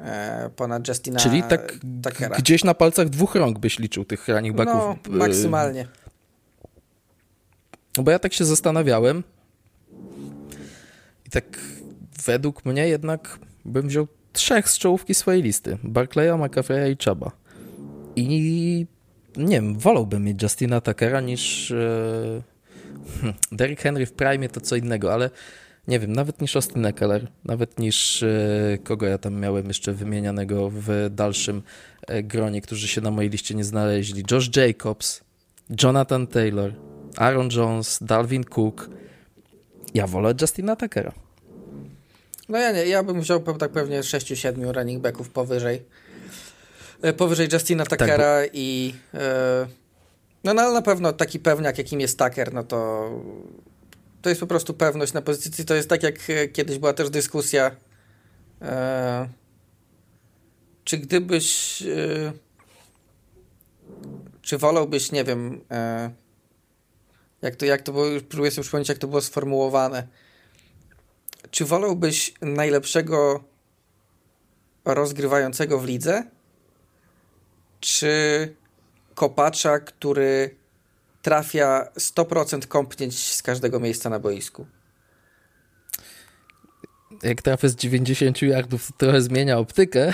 E, 0.00 0.50
ponad 0.56 0.88
Justina 0.88 1.18
Czyli 1.18 1.42
tak 1.42 1.78
Tuckera. 2.02 2.36
gdzieś 2.36 2.64
na 2.64 2.74
palcach 2.74 3.08
dwóch 3.08 3.34
rąk 3.34 3.58
byś 3.58 3.78
liczył 3.78 4.04
tych 4.04 4.28
running 4.28 4.56
backów. 4.56 4.82
No, 5.08 5.16
maksymalnie. 5.18 5.88
No 7.96 8.02
bo 8.02 8.10
ja 8.10 8.18
tak 8.18 8.32
się 8.32 8.44
zastanawiałem 8.44 9.22
i 11.26 11.30
tak 11.30 11.44
według 12.26 12.64
mnie 12.64 12.88
jednak 12.88 13.38
bym 13.64 13.88
wziął 13.88 14.06
trzech 14.32 14.68
z 14.68 14.78
czołówki 14.78 15.14
swojej 15.14 15.42
listy. 15.42 15.78
Barclaya, 15.82 16.30
McAfee'a 16.30 16.90
i 16.90 16.96
Chuba. 17.04 17.30
I 18.16 18.86
nie 19.36 19.56
wiem, 19.56 19.78
wolałbym 19.78 20.24
mieć 20.24 20.42
Justina 20.42 20.80
Tuckera 20.80 21.20
niż 21.20 21.70
e, 21.70 22.42
hmm, 23.20 23.34
Derrick 23.52 23.82
Henry 23.82 24.06
w 24.06 24.12
prime 24.12 24.48
to 24.48 24.60
co 24.60 24.76
innego, 24.76 25.12
ale 25.12 25.30
nie 25.88 26.00
wiem, 26.00 26.12
nawet 26.12 26.40
niż 26.40 26.56
Austin 26.56 26.86
Eckler, 26.86 27.28
nawet 27.44 27.78
niż 27.78 28.22
e, 28.22 28.78
kogo 28.84 29.06
ja 29.06 29.18
tam 29.18 29.40
miałem 29.40 29.66
jeszcze 29.68 29.92
wymienianego 29.92 30.70
w 30.70 30.88
dalszym 31.10 31.62
e, 32.06 32.22
gronie, 32.22 32.60
którzy 32.60 32.88
się 32.88 33.00
na 33.00 33.10
mojej 33.10 33.30
liście 33.30 33.54
nie 33.54 33.64
znaleźli. 33.64 34.24
Josh 34.30 34.56
Jacobs, 34.56 35.20
Jonathan 35.82 36.26
Taylor, 36.26 36.72
Aaron 37.16 37.48
Jones, 37.56 37.98
Dalvin 38.02 38.44
Cook. 38.44 38.90
Ja 39.94 40.06
wolę 40.06 40.34
Justina 40.40 40.76
Tuckera. 40.76 41.12
No 42.48 42.58
ja 42.58 42.72
nie, 42.72 42.86
ja 42.86 43.02
bym 43.02 43.20
wziął 43.20 43.40
tak 43.40 43.72
pewnie 43.72 44.00
6-7 44.00 44.74
running 44.74 45.02
backów 45.02 45.30
powyżej. 45.30 45.82
E, 47.02 47.12
powyżej 47.12 47.48
Justina 47.52 47.84
tak, 47.84 47.98
Tuckera 47.98 48.16
tak, 48.16 48.50
bo... 48.50 48.58
i 48.58 48.94
no, 50.44 50.54
no 50.54 50.62
ale 50.62 50.74
na 50.74 50.82
pewno 50.82 51.12
taki 51.12 51.38
pewniak 51.38 51.78
jakim 51.78 52.00
jest 52.00 52.18
Tucker, 52.18 52.54
no 52.54 52.62
to 52.62 53.10
to 54.26 54.30
jest 54.30 54.40
po 54.40 54.46
prostu 54.46 54.74
pewność 54.74 55.12
na 55.12 55.22
pozycji. 55.22 55.64
To 55.64 55.74
jest 55.74 55.88
tak, 55.88 56.02
jak 56.02 56.30
e, 56.30 56.48
kiedyś 56.48 56.78
była 56.78 56.92
też 56.92 57.10
dyskusja, 57.10 57.76
e, 58.62 59.28
czy 60.84 60.98
gdybyś, 60.98 61.82
e, 61.82 62.32
czy 64.42 64.58
wolałbyś, 64.58 65.12
nie 65.12 65.24
wiem, 65.24 65.60
e, 65.70 66.10
jak 67.42 67.56
to, 67.56 67.66
jak 67.66 67.82
to 67.82 67.92
było, 67.92 68.06
próbuję 68.28 68.50
sobie 68.50 68.62
przypomnieć, 68.62 68.88
jak 68.88 68.98
to 68.98 69.08
było 69.08 69.20
sformułowane. 69.20 70.06
Czy 71.50 71.64
wolałbyś 71.64 72.34
najlepszego 72.40 73.44
rozgrywającego 74.84 75.78
w 75.78 75.84
lidze, 75.84 76.24
czy 77.80 78.54
kopacza, 79.14 79.78
który 79.78 80.56
trafia 81.26 81.86
100% 81.98 82.66
kąpnięć 82.66 83.34
z 83.34 83.42
każdego 83.42 83.80
miejsca 83.80 84.10
na 84.10 84.18
boisku 84.18 84.66
jak 87.22 87.42
trafię 87.42 87.68
z 87.68 87.76
90 87.76 88.42
yardów, 88.42 88.86
to 88.86 88.92
trochę 88.98 89.20
zmienia 89.20 89.58
optykę. 89.58 90.12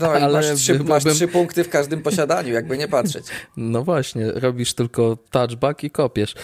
No 0.00 0.12
ale 0.22 0.32
masz, 0.32 0.46
trzy, 0.54 0.78
masz 0.84 1.04
trzy 1.04 1.28
punkty 1.28 1.64
w 1.64 1.68
każdym 1.68 2.02
posiadaniu, 2.02 2.52
jakby 2.52 2.78
nie 2.78 2.88
patrzeć. 2.88 3.26
No 3.56 3.82
właśnie, 3.82 4.32
robisz 4.32 4.74
tylko 4.74 5.18
touchback 5.30 5.84
i 5.84 5.90
kopiesz. 5.90 6.34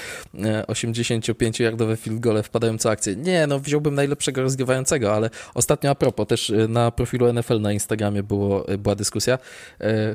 85-yardowe 0.68 1.92
e, 1.92 1.96
field 1.96 2.20
gole 2.20 2.42
wpadają 2.42 2.78
co 2.78 2.90
akcję. 2.90 3.16
Nie, 3.16 3.46
no 3.46 3.60
wziąłbym 3.60 3.94
najlepszego 3.94 4.42
rozgrywającego, 4.42 5.14
ale 5.14 5.30
ostatnio 5.54 5.90
a 5.90 5.94
propos, 5.94 6.26
też 6.26 6.50
e, 6.50 6.68
na 6.68 6.90
profilu 6.90 7.32
NFL 7.32 7.60
na 7.60 7.72
Instagramie 7.72 8.22
było, 8.22 8.68
e, 8.68 8.78
była 8.78 8.94
dyskusja. 8.94 9.38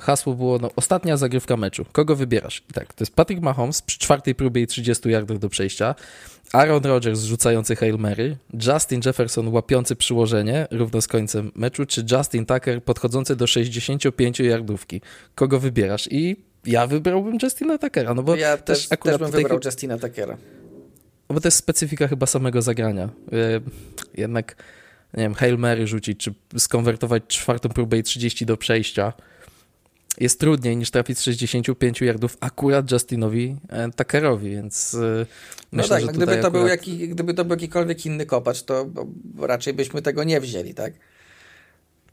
Hasło 0.01 0.33
było, 0.33 0.59
no 0.59 0.71
ostatnia 0.75 1.17
zagrywka 1.17 1.57
meczu. 1.57 1.85
Kogo 1.91 2.15
wybierasz? 2.15 2.63
I 2.69 2.73
tak, 2.73 2.93
to 2.93 3.03
jest 3.03 3.15
Patrick 3.15 3.41
Mahomes 3.41 3.81
przy 3.81 3.99
czwartej 3.99 4.35
próbie 4.35 4.61
i 4.61 4.67
30 4.67 5.09
yardach 5.09 5.37
do 5.37 5.49
przejścia. 5.49 5.95
Aaron 6.53 6.83
Rodgers 6.83 7.23
rzucający 7.23 7.75
Hail 7.75 7.97
Mary, 7.97 8.37
Justin 8.67 9.01
Jefferson 9.05 9.47
łapiący 9.47 9.95
przyłożenie 9.95 10.67
równo 10.71 11.01
z 11.01 11.07
końcem 11.07 11.51
meczu, 11.55 11.85
czy 11.85 12.05
Justin 12.11 12.45
Tucker 12.45 12.83
podchodzący 12.83 13.35
do 13.35 13.47
65 13.47 14.39
yardówki. 14.39 15.01
Kogo 15.35 15.59
wybierasz? 15.59 16.07
I 16.11 16.35
ja 16.65 16.87
wybrałbym 16.87 17.37
Justina 17.43 17.77
Tuckera, 17.77 18.13
no 18.13 18.23
bo 18.23 18.35
ja 18.35 18.57
też, 18.57 18.79
też 18.79 18.91
akurat 18.91 19.19
też 19.19 19.31
bym 19.31 19.41
wybrał 19.41 19.59
Justina 19.65 19.97
Tuckera. 19.97 20.37
No 21.29 21.33
bo 21.33 21.41
to 21.41 21.47
jest 21.47 21.57
specyfika 21.57 22.07
chyba 22.07 22.25
samego 22.25 22.61
zagrania. 22.61 23.03
E, 23.03 23.61
jednak, 24.17 24.55
nie 25.13 25.23
wiem, 25.23 25.33
Hail 25.33 25.57
Mary 25.57 25.87
rzucić, 25.87 26.19
czy 26.19 26.33
skonwertować 26.57 27.23
czwartą 27.27 27.69
próbę 27.69 27.97
i 27.97 28.03
30 28.03 28.45
do 28.45 28.57
przejścia 28.57 29.13
jest 30.19 30.39
trudniej 30.39 30.77
niż 30.77 30.91
trafić 30.91 31.19
z 31.19 31.21
65 31.21 32.01
yardów 32.01 32.37
akurat 32.39 32.91
Justinowi 32.91 33.57
e, 33.69 33.91
Tuckerowi, 33.91 34.49
więc 34.49 34.93
e, 34.93 35.25
no 35.71 35.83
tak, 35.83 36.01
że 36.01 36.05
no 36.05 36.11
gdyby, 36.11 36.25
to 36.25 36.31
akurat... 36.31 36.53
był 36.53 36.67
jaki, 36.67 37.09
gdyby 37.09 37.33
to 37.33 37.45
był 37.45 37.55
jakikolwiek 37.55 38.05
inny 38.05 38.25
kopacz, 38.25 38.63
to 38.63 38.89
raczej 39.39 39.73
byśmy 39.73 40.01
tego 40.01 40.23
nie 40.23 40.41
wzięli, 40.41 40.73
tak? 40.73 40.93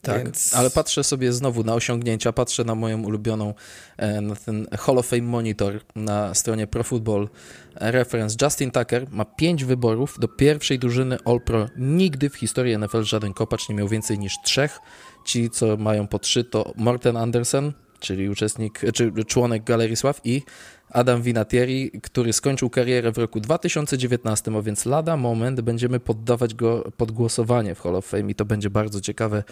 Tak, 0.02 0.24
Więc... 0.24 0.54
ale 0.54 0.70
patrzę 0.70 1.04
sobie 1.04 1.32
znowu 1.32 1.64
na 1.64 1.74
osiągnięcia, 1.74 2.32
patrzę 2.32 2.64
na 2.64 2.74
moją 2.74 3.02
ulubioną, 3.02 3.54
e, 3.96 4.20
na 4.20 4.36
ten 4.36 4.66
Hall 4.78 4.98
of 4.98 5.06
Fame 5.06 5.22
Monitor 5.22 5.80
na 5.96 6.34
stronie 6.34 6.66
Pro 6.66 6.84
Football 6.84 7.28
Reference. 7.74 8.36
Justin 8.42 8.70
Tucker 8.70 9.06
ma 9.10 9.24
pięć 9.24 9.64
wyborów 9.64 10.18
do 10.18 10.28
pierwszej 10.28 10.78
drużyny 10.78 11.18
All-Pro. 11.24 11.68
Nigdy 11.76 12.30
w 12.30 12.36
historii 12.36 12.78
NFL 12.78 13.02
żaden 13.02 13.34
kopacz 13.34 13.68
nie 13.68 13.74
miał 13.74 13.88
więcej 13.88 14.18
niż 14.18 14.34
trzech. 14.44 14.78
Ci, 15.24 15.50
co 15.50 15.76
mają 15.76 16.08
po 16.08 16.18
trzy, 16.18 16.44
to 16.44 16.72
Morten 16.76 17.16
Andersen, 17.16 17.72
czyli 18.00 18.28
uczestnik, 18.28 18.80
czy 18.94 19.12
członek 19.26 19.64
Galerii 19.64 19.96
Sław 19.96 20.20
i 20.24 20.42
Adam 20.90 21.22
Vinatieri, 21.22 21.90
który 22.02 22.32
skończył 22.32 22.70
karierę 22.70 23.12
w 23.12 23.18
roku 23.18 23.40
2019, 23.40 24.52
a 24.58 24.62
więc 24.62 24.86
lada 24.86 25.16
moment 25.16 25.60
będziemy 25.60 26.00
poddawać 26.00 26.54
go 26.54 26.92
pod 26.96 27.12
głosowanie 27.12 27.74
w 27.74 27.80
Hall 27.80 27.96
of 27.96 28.06
Fame 28.06 28.30
i 28.30 28.34
to 28.34 28.44
będzie 28.44 28.70
bardzo 28.70 29.00
ciekawe 29.00 29.44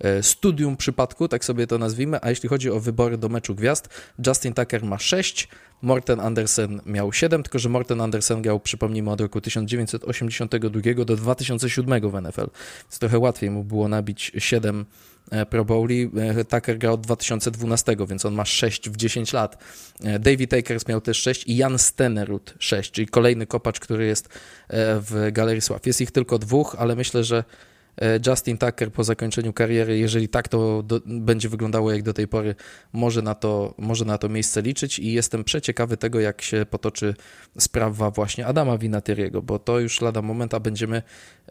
e, 0.00 0.22
studium 0.22 0.76
przypadku, 0.76 1.28
tak 1.28 1.44
sobie 1.44 1.66
to 1.66 1.78
nazwijmy. 1.78 2.18
A 2.22 2.30
jeśli 2.30 2.48
chodzi 2.48 2.70
o 2.70 2.80
wybory 2.80 3.18
do 3.18 3.28
meczu 3.28 3.54
gwiazd, 3.54 3.88
Justin 4.26 4.54
Tucker 4.54 4.84
ma 4.84 4.98
6, 4.98 5.48
Morten 5.82 6.20
Andersen 6.20 6.80
miał 6.86 7.12
7, 7.12 7.42
tylko 7.42 7.58
że 7.58 7.68
Morten 7.68 8.00
Andersen 8.00 8.42
grał, 8.42 8.60
przypomnijmy, 8.60 9.10
od 9.10 9.20
roku 9.20 9.40
1982 9.40 11.04
do 11.04 11.16
2007 11.16 12.10
w 12.10 12.22
NFL, 12.22 12.46
więc 12.82 12.98
trochę 12.98 13.18
łatwiej 13.18 13.50
mu 13.50 13.64
było 13.64 13.88
nabić 13.88 14.32
7 14.38 14.80
E, 14.80 15.17
Pro 15.50 15.64
Bowli. 15.64 16.10
E, 16.16 16.44
Tucker 16.44 16.78
grał 16.78 16.94
od 16.94 17.00
2012, 17.00 17.96
więc 18.08 18.24
on 18.24 18.34
ma 18.34 18.44
6 18.44 18.90
w 18.90 18.96
10 18.96 19.32
lat. 19.32 19.64
E, 20.04 20.18
David 20.18 20.54
Akers 20.54 20.88
miał 20.88 21.00
też 21.00 21.18
6 21.18 21.44
i 21.46 21.56
Jan 21.56 21.78
Stenerud 21.78 22.54
6, 22.58 22.90
czyli 22.90 23.06
kolejny 23.06 23.46
kopacz, 23.46 23.80
który 23.80 24.06
jest 24.06 24.28
w 24.70 25.28
Galerii 25.32 25.60
Sław. 25.60 25.86
Jest 25.86 26.00
ich 26.00 26.10
tylko 26.10 26.38
dwóch, 26.38 26.76
ale 26.78 26.96
myślę, 26.96 27.24
że 27.24 27.44
Justin 28.26 28.58
Tucker 28.58 28.92
po 28.92 29.04
zakończeniu 29.04 29.52
kariery, 29.52 29.98
jeżeli 29.98 30.28
tak 30.28 30.48
to 30.48 30.82
do, 30.82 31.00
będzie 31.06 31.48
wyglądało 31.48 31.92
jak 31.92 32.02
do 32.02 32.12
tej 32.12 32.28
pory, 32.28 32.54
może 32.92 33.22
na, 33.22 33.34
to, 33.34 33.74
może 33.78 34.04
na 34.04 34.18
to 34.18 34.28
miejsce 34.28 34.62
liczyć 34.62 34.98
i 34.98 35.12
jestem 35.12 35.44
przeciekawy 35.44 35.96
tego, 35.96 36.20
jak 36.20 36.42
się 36.42 36.66
potoczy 36.70 37.14
sprawa 37.58 38.10
właśnie 38.10 38.46
Adama 38.46 38.78
Vinatieriego, 38.78 39.42
bo 39.42 39.58
to 39.58 39.80
już 39.80 40.00
lada 40.00 40.22
moment, 40.22 40.54
a 40.54 40.60
będziemy 40.60 41.02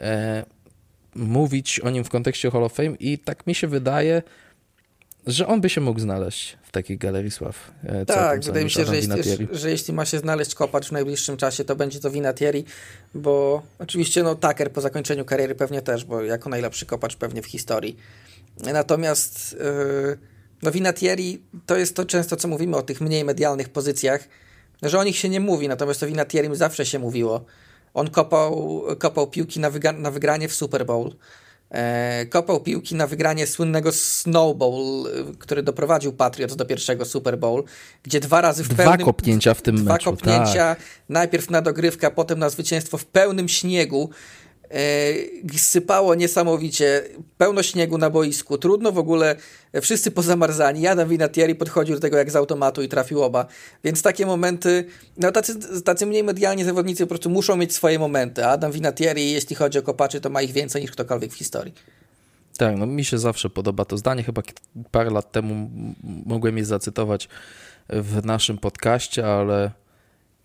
e, 0.02 0.46
mówić 1.18 1.80
o 1.80 1.90
nim 1.90 2.04
w 2.04 2.10
kontekście 2.10 2.52
Hall 2.52 2.64
of 2.64 2.74
Fame 2.74 2.96
i 3.00 3.18
tak 3.18 3.48
mi 3.48 3.56
się 3.56 3.68
wydaje, 3.68 4.22
że 5.28 5.48
on 5.48 5.62
by 5.62 5.70
się 5.70 5.82
mógł 5.82 6.00
znaleźć 6.00 6.58
w 6.64 6.72
takiej 6.72 6.98
galerii 6.98 7.32
sław. 7.32 7.72
E, 7.84 8.06
tak, 8.06 8.44
wydaje 8.44 8.66
mi 8.66 8.72
się, 8.72 8.86
że 8.86 8.96
jeśli, 8.96 9.48
że 9.52 9.70
jeśli, 9.70 9.94
ma 9.94 10.06
się 10.06 10.20
znaleźć 10.20 10.56
kopacz 10.56 10.88
w 10.88 10.92
najbliższym 10.92 11.38
czasie, 11.38 11.66
to 11.66 11.76
będzie 11.76 12.00
to 12.00 12.12
Vinatieri, 12.12 12.66
bo 13.16 13.62
oczywiście 13.80 14.24
no 14.24 14.36
Tucker 14.36 14.72
po 14.72 14.82
zakończeniu 14.82 15.26
kariery 15.26 15.56
pewnie 15.56 15.82
też, 15.82 16.06
bo 16.06 16.22
jako 16.22 16.50
najlepszy 16.50 16.86
kopacz 16.86 17.16
pewnie 17.16 17.42
w 17.42 17.46
historii. 17.46 17.98
Natomiast 18.74 19.54
yy, 19.54 20.18
no 20.64 20.72
Vinatieri 20.72 21.42
to 21.66 21.78
jest 21.78 21.96
to 21.96 22.06
często, 22.06 22.36
co 22.36 22.48
mówimy 22.48 22.78
o 22.78 22.82
tych 22.82 23.02
mniej 23.02 23.24
medialnych 23.26 23.70
pozycjach, 23.70 24.28
że 24.84 25.00
o 25.00 25.04
nich 25.04 25.18
się 25.18 25.30
nie 25.30 25.40
mówi, 25.40 25.68
natomiast 25.68 26.04
o 26.04 26.08
Vinatierim 26.08 26.56
zawsze 26.56 26.86
się 26.86 27.00
mówiło. 27.00 27.46
On 27.94 28.10
kopał, 28.10 28.84
kopał 29.00 29.28
piłki 29.28 29.60
na, 29.60 29.72
wyga- 29.72 30.00
na 30.00 30.12
wygranie 30.12 30.48
w 30.48 30.54
Super 30.54 30.86
Bowl. 30.86 31.12
E, 31.72 32.26
kopał 32.26 32.60
piłki 32.60 32.96
na 32.96 33.08
wygranie 33.08 33.48
słynnego 33.48 33.92
Snowball, 33.92 34.74
e, 34.74 35.34
który 35.40 35.64
doprowadził 35.64 36.14
Patriots 36.14 36.56
do 36.56 36.66
pierwszego 36.66 37.06
Super 37.06 37.38
Bowl, 37.38 37.64
gdzie 38.04 38.20
dwa 38.20 38.42
razy 38.42 38.64
w 38.64 38.68
dwa 38.68 38.78
pełnym... 38.84 38.98
Dwa 38.98 39.06
kopnięcia 39.06 39.54
w 39.54 39.62
tym 39.62 39.76
dwa 39.76 39.94
meczu. 39.94 40.12
Dwa 40.12 40.18
kopnięcia, 40.18 40.76
tak. 40.76 40.80
najpierw 41.10 41.50
na 41.50 41.62
dogrywkę, 41.62 42.12
potem 42.12 42.40
na 42.40 42.50
zwycięstwo 42.50 42.98
w 42.98 43.06
pełnym 43.06 43.50
śniegu. 43.50 44.10
E, 44.72 45.58
sypało 45.58 46.16
niesamowicie, 46.16 47.04
pełno 47.38 47.64
śniegu 47.64 47.98
na 47.98 48.10
boisku, 48.10 48.58
trudno 48.58 48.92
w 48.92 48.98
ogóle, 48.98 49.36
e, 49.74 49.82
wszyscy 49.82 50.12
pozamarzani, 50.12 50.88
Adam 50.88 51.10
Vinatieri 51.10 51.56
podchodził 51.56 51.96
do 51.96 52.02
tego 52.02 52.18
jak 52.18 52.32
z 52.32 52.36
automatu 52.36 52.84
i 52.84 52.88
trafił 52.88 53.24
oba, 53.24 53.46
więc 53.84 54.02
takie 54.02 54.26
momenty, 54.26 54.86
no 55.18 55.32
tacy, 55.32 55.82
tacy 55.82 56.06
mniej 56.06 56.24
medialni 56.24 56.64
zawodnicy 56.64 57.04
po 57.04 57.08
prostu 57.08 57.30
muszą 57.30 57.58
mieć 57.58 57.74
swoje 57.74 58.00
momenty, 58.00 58.46
a 58.46 58.50
Adam 58.50 58.72
Vinatieri, 58.72 59.32
jeśli 59.32 59.56
chodzi 59.56 59.80
o 59.80 59.82
kopaczy, 59.82 60.22
to 60.22 60.30
ma 60.30 60.42
ich 60.42 60.52
więcej 60.52 60.82
niż 60.82 60.92
ktokolwiek 60.92 61.32
w 61.32 61.36
historii. 61.36 61.74
Tak, 62.58 62.78
no 62.78 62.86
mi 62.86 63.06
się 63.06 63.18
zawsze 63.18 63.50
podoba 63.50 63.86
to 63.86 63.98
zdanie, 63.98 64.24
chyba 64.24 64.42
parę 64.92 65.10
lat 65.10 65.32
temu 65.32 65.70
mogłem 66.26 66.58
je 66.58 66.66
zacytować 66.66 67.30
w 67.90 68.26
naszym 68.26 68.58
podcaście, 68.58 69.28
ale 69.28 69.72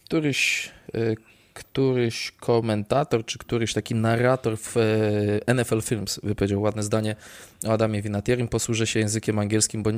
któryś 0.05 0.71
e, 0.95 1.32
któryś 1.55 2.33
komentator, 2.41 3.25
czy 3.25 3.39
któryś 3.39 3.75
taki 3.75 3.95
narrator 3.95 4.59
w 4.59 4.77
e, 5.47 5.55
NFL 5.55 5.81
Films 5.81 6.21
wypowiedział 6.23 6.63
ładne 6.63 6.83
zdanie 6.83 7.17
o 7.67 7.73
Adamie 7.73 8.03
Vinatierim. 8.03 8.49
Posłużę 8.49 8.87
się 8.87 9.01
językiem 9.01 9.39
angielskim, 9.39 9.83
bo 9.83 9.91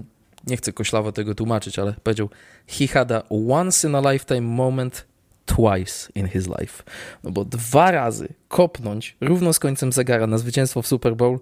nie 0.46 0.56
chcę 0.56 0.72
koślawo 0.72 1.12
tego 1.12 1.34
tłumaczyć, 1.34 1.78
ale 1.78 1.94
powiedział 2.02 2.28
he 2.66 2.86
had 2.86 3.12
a 3.12 3.22
once 3.48 3.88
in 3.88 3.94
a 3.94 4.12
lifetime 4.12 4.40
moment 4.40 5.06
twice 5.46 6.12
in 6.14 6.28
his 6.28 6.46
life. 6.46 6.82
No 7.24 7.30
bo 7.30 7.44
dwa 7.44 7.90
razy 7.90 8.28
kopnąć 8.48 9.16
równo 9.20 9.52
z 9.52 9.58
końcem 9.58 9.92
zegara 9.92 10.26
na 10.26 10.38
zwycięstwo 10.38 10.82
w 10.82 10.86
Super 10.86 11.16
Bowl 11.16 11.38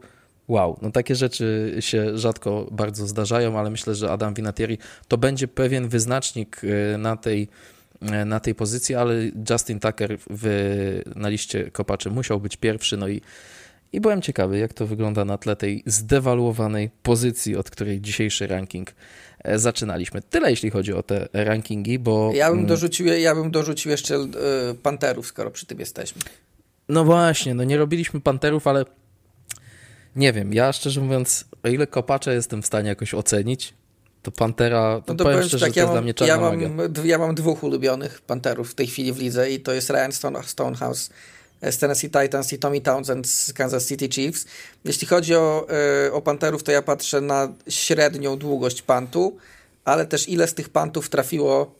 Wow, 0.48 0.78
no 0.82 0.90
takie 0.90 1.14
rzeczy 1.14 1.76
się 1.80 2.18
rzadko 2.18 2.66
bardzo 2.70 3.06
zdarzają, 3.06 3.58
ale 3.58 3.70
myślę, 3.70 3.94
że 3.94 4.10
Adam 4.10 4.34
Vinatieri 4.34 4.78
to 5.08 5.18
będzie 5.18 5.48
pewien 5.48 5.88
wyznacznik 5.88 6.60
e, 6.94 6.98
na 6.98 7.16
tej 7.16 7.48
na 8.26 8.40
tej 8.40 8.54
pozycji, 8.54 8.94
ale 8.94 9.14
Justin 9.50 9.80
Tucker 9.80 10.18
w, 10.30 11.02
na 11.16 11.28
liście 11.28 11.70
kopaczy 11.70 12.10
musiał 12.10 12.40
być 12.40 12.56
pierwszy, 12.56 12.96
no 12.96 13.08
i, 13.08 13.20
i 13.92 14.00
byłem 14.00 14.22
ciekawy, 14.22 14.58
jak 14.58 14.72
to 14.72 14.86
wygląda 14.86 15.24
na 15.24 15.38
tle 15.38 15.56
tej 15.56 15.82
zdewaluowanej 15.86 16.90
pozycji, 17.02 17.56
od 17.56 17.70
której 17.70 18.00
dzisiejszy 18.00 18.46
ranking 18.46 18.94
e, 19.44 19.58
zaczynaliśmy. 19.58 20.22
Tyle 20.22 20.50
jeśli 20.50 20.70
chodzi 20.70 20.92
o 20.92 21.02
te 21.02 21.28
rankingi, 21.32 21.98
bo... 21.98 22.32
Ja 22.34 22.50
bym 22.50 22.66
dorzucił, 22.66 23.06
ja 23.06 23.34
bym 23.34 23.50
dorzucił 23.50 23.90
jeszcze 23.90 24.14
y, 24.14 24.28
Panterów, 24.82 25.26
skoro 25.26 25.50
przy 25.50 25.66
tym 25.66 25.80
jesteśmy. 25.80 26.22
No 26.88 27.04
właśnie, 27.04 27.54
no 27.54 27.64
nie 27.64 27.76
robiliśmy 27.76 28.20
Panterów, 28.20 28.66
ale 28.66 28.84
nie 30.16 30.32
wiem, 30.32 30.54
ja 30.54 30.72
szczerze 30.72 31.00
mówiąc, 31.00 31.44
o 31.62 31.68
ile 31.68 31.86
kopacze 31.86 32.34
jestem 32.34 32.62
w 32.62 32.66
stanie 32.66 32.88
jakoś 32.88 33.14
ocenić, 33.14 33.74
to 34.22 34.30
Pantera, 34.30 35.00
to, 35.06 35.12
no 35.12 35.14
to 35.14 35.24
powiem 35.24 35.42
szczerze, 35.42 35.66
tak, 35.66 35.74
że 35.74 35.74
to 35.74 35.80
ja 35.80 35.82
jest 35.82 35.88
mam, 35.88 35.94
dla 35.94 36.02
mnie 36.02 36.14
czarna 36.14 36.34
ja 36.34 36.40
mam, 36.40 37.04
ja 37.04 37.18
mam 37.18 37.34
dwóch 37.34 37.62
ulubionych 37.62 38.20
Panterów 38.20 38.70
w 38.70 38.74
tej 38.74 38.86
chwili 38.86 39.12
w 39.12 39.18
lidze 39.18 39.50
i 39.50 39.60
to 39.60 39.72
jest 39.72 39.90
Ryan 39.90 40.12
Stone, 40.12 40.42
Stonehouse 40.42 41.10
z 41.70 41.78
Tennessee 41.78 42.10
Titans 42.10 42.52
i 42.52 42.58
Tommy 42.58 42.80
Townsend 42.80 43.28
z 43.28 43.52
Kansas 43.52 43.86
City 43.86 44.08
Chiefs. 44.08 44.46
Jeśli 44.84 45.06
chodzi 45.06 45.34
o, 45.34 45.66
o 46.12 46.22
Panterów, 46.22 46.62
to 46.62 46.72
ja 46.72 46.82
patrzę 46.82 47.20
na 47.20 47.48
średnią 47.68 48.38
długość 48.38 48.82
pantu, 48.82 49.36
ale 49.84 50.06
też 50.06 50.28
ile 50.28 50.48
z 50.48 50.54
tych 50.54 50.68
pantów 50.68 51.08
trafiło 51.08 51.74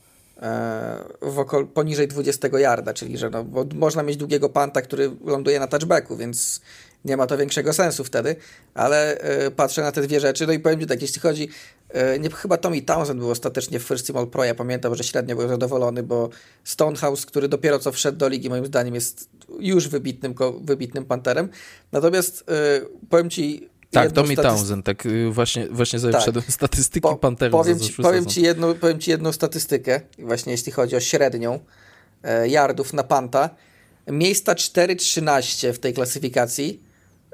w 1.22 1.38
okol, 1.38 1.66
poniżej 1.66 2.08
20 2.08 2.48
yarda, 2.58 2.94
czyli 2.94 3.18
że 3.18 3.30
no, 3.30 3.44
można 3.74 4.02
mieć 4.02 4.16
długiego 4.16 4.48
panta, 4.48 4.82
który 4.82 5.10
ląduje 5.24 5.60
na 5.60 5.66
touchbacku, 5.66 6.16
więc 6.16 6.60
nie 7.04 7.16
ma 7.16 7.26
to 7.26 7.38
większego 7.38 7.72
sensu 7.72 8.04
wtedy, 8.04 8.36
ale 8.74 9.18
y, 9.46 9.50
patrzę 9.50 9.82
na 9.82 9.92
te 9.92 10.02
dwie 10.02 10.20
rzeczy, 10.20 10.46
no 10.46 10.52
i 10.52 10.58
powiem 10.58 10.80
Ci 10.80 10.86
tak, 10.86 11.02
jeśli 11.02 11.20
chodzi, 11.20 11.48
nie, 12.20 12.30
chyba 12.30 12.56
Tommy 12.56 12.82
Townsend 12.82 13.20
był 13.20 13.30
ostatecznie 13.30 13.78
w 13.78 13.82
First 13.82 14.06
Team 14.06 14.16
All 14.16 14.26
Pro, 14.26 14.44
ja 14.44 14.54
pamiętam, 14.54 14.94
że 14.94 15.04
średnio 15.04 15.36
był 15.36 15.48
zadowolony, 15.48 16.02
bo 16.02 16.28
Stonehouse, 16.64 17.26
który 17.26 17.48
dopiero 17.48 17.78
co 17.78 17.92
wszedł 17.92 18.18
do 18.18 18.28
ligi, 18.28 18.50
moim 18.50 18.66
zdaniem 18.66 18.94
jest 18.94 19.28
już 19.58 19.88
wybitnym, 19.88 20.34
wybitnym 20.60 21.04
panterem, 21.04 21.48
natomiast 21.92 22.40
y, 22.40 23.08
powiem 23.08 23.30
Ci, 23.30 23.72
tak, 23.92 24.12
Tommy 24.12 24.34
statyst... 24.34 24.54
Townsend, 24.54 24.86
tak 24.86 25.04
właśnie, 25.30 25.68
właśnie 25.68 25.98
sobie 25.98 26.12
tak. 26.12 26.22
wszedłem 26.22 26.44
statystyki 26.48 27.02
po, 27.02 27.16
Panterów 27.16 27.52
powiem 27.52 27.80
ci, 27.80 27.92
powiem 27.92 28.26
ci, 28.26 28.42
jedną, 28.42 28.74
powiem 28.74 28.98
ci 28.98 29.10
jedną 29.10 29.32
statystykę, 29.32 30.00
właśnie 30.18 30.52
jeśli 30.52 30.72
chodzi 30.72 30.96
o 30.96 31.00
średnią 31.00 31.58
e, 32.22 32.48
yardów 32.48 32.92
na 32.92 33.02
panta. 33.02 33.50
Miejsca 34.06 34.54
4,13 34.54 35.72
w 35.72 35.78
tej 35.78 35.94
klasyfikacji 35.94 36.82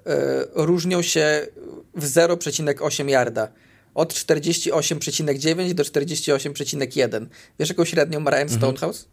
e, 0.07 0.45
różnią 0.55 1.03
się 1.03 1.47
w 1.95 2.05
0,8 2.05 3.09
yarda. 3.09 3.49
Od 3.99 4.15
48,9 4.15 5.75
do 5.75 5.83
48,1. 5.83 7.27
Wiesz 7.59 7.69
jaką 7.69 7.85
średnią 7.85 8.21
ma 8.21 8.31
Ryan 8.31 8.43
mhm. 8.43 8.59
Stonehouse? 8.59 9.09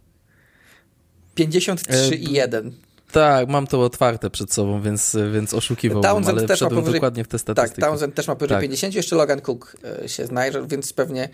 53,1. 1.38 2.72
Tak, 3.12 3.50
mam 3.50 3.68
to 3.68 3.82
otwarte 3.82 4.30
przed 4.30 4.54
sobą, 4.54 4.82
więc, 4.82 5.18
więc 5.34 5.54
oszukiwałbym, 5.54 6.12
Townsend 6.12 6.38
ale 6.38 6.48
też 6.48 6.62
ma 6.62 6.70
powyżej, 6.70 6.94
dokładnie 6.94 7.24
w 7.24 7.28
te 7.28 7.40
statystyki. 7.40 7.82
Tak, 7.82 7.90
Townsend 7.90 8.16
też 8.16 8.28
ma 8.28 8.36
powyżej 8.36 8.56
tak. 8.56 8.62
50, 8.62 8.96
jeszcze 8.96 9.16
Logan 9.16 9.42
Cook 9.42 9.76
e, 10.04 10.10
się 10.10 10.26
znajdzie, 10.26 10.62
więc 10.68 10.94
pewnie... 10.94 11.30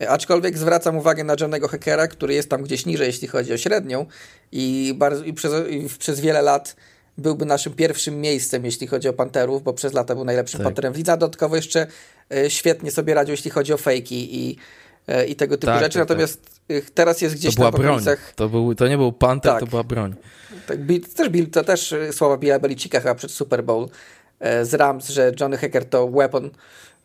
E, 0.00 0.10
aczkolwiek 0.10 0.58
zwracam 0.58 0.96
uwagę 0.96 1.24
na 1.24 1.34
Johnego 1.40 1.68
Hackera, 1.68 2.08
który 2.08 2.34
jest 2.34 2.48
tam 2.48 2.62
gdzieś 2.62 2.86
niżej, 2.86 3.06
jeśli 3.06 3.28
chodzi 3.28 3.52
o 3.52 3.58
średnią 3.58 4.06
i, 4.52 4.94
bardzo, 4.98 5.24
i, 5.24 5.32
przez, 5.32 5.52
i 5.70 5.88
przez 5.98 6.20
wiele 6.20 6.42
lat 6.42 6.76
byłby 7.18 7.44
naszym 7.44 7.72
pierwszym 7.72 8.20
miejscem, 8.20 8.64
jeśli 8.64 8.86
chodzi 8.86 9.08
o 9.08 9.12
Panterów, 9.12 9.62
bo 9.62 9.72
przez 9.72 9.92
lata 9.92 10.14
był 10.14 10.24
najlepszym 10.24 10.58
tak. 10.58 10.64
Panterem 10.64 10.92
w 10.92 10.96
lidze, 10.96 11.12
dodatkowo 11.12 11.56
jeszcze 11.56 11.80
e, 11.80 11.86
świetnie 12.48 12.90
sobie 12.90 13.14
radził, 13.14 13.32
jeśli 13.32 13.50
chodzi 13.50 13.72
o 13.72 13.76
fejki 13.76 14.48
i, 14.48 14.56
i 15.28 15.36
tego 15.36 15.56
typu 15.56 15.66
tak, 15.66 15.80
rzeczy, 15.80 15.98
tak, 15.98 16.08
tak. 16.08 16.18
natomiast 16.18 16.60
teraz 16.94 17.20
jest 17.20 17.34
gdzieś 17.34 17.54
to 17.54 17.58
była 17.58 17.70
broń. 17.70 18.04
To, 18.36 18.48
był, 18.48 18.74
to 18.74 18.88
nie 18.88 18.96
był 18.96 19.12
Panter, 19.12 19.60
to 19.60 19.66
była 19.66 19.84
broń. 19.84 20.14
Tak, 20.66 20.78
Bill, 20.78 21.00
też, 21.00 21.28
Bill, 21.28 21.50
to 21.50 21.64
też 21.64 21.94
słowa 22.12 22.36
Billa 22.36 22.58
Belicika 22.58 23.00
chyba 23.00 23.14
przed 23.14 23.30
Super 23.30 23.64
Bowl 23.64 23.88
e, 24.40 24.64
z 24.64 24.74
Rams, 24.74 25.08
że 25.08 25.32
Johnny 25.40 25.56
Hacker 25.56 25.84
to 25.84 26.08
weapon, 26.08 26.50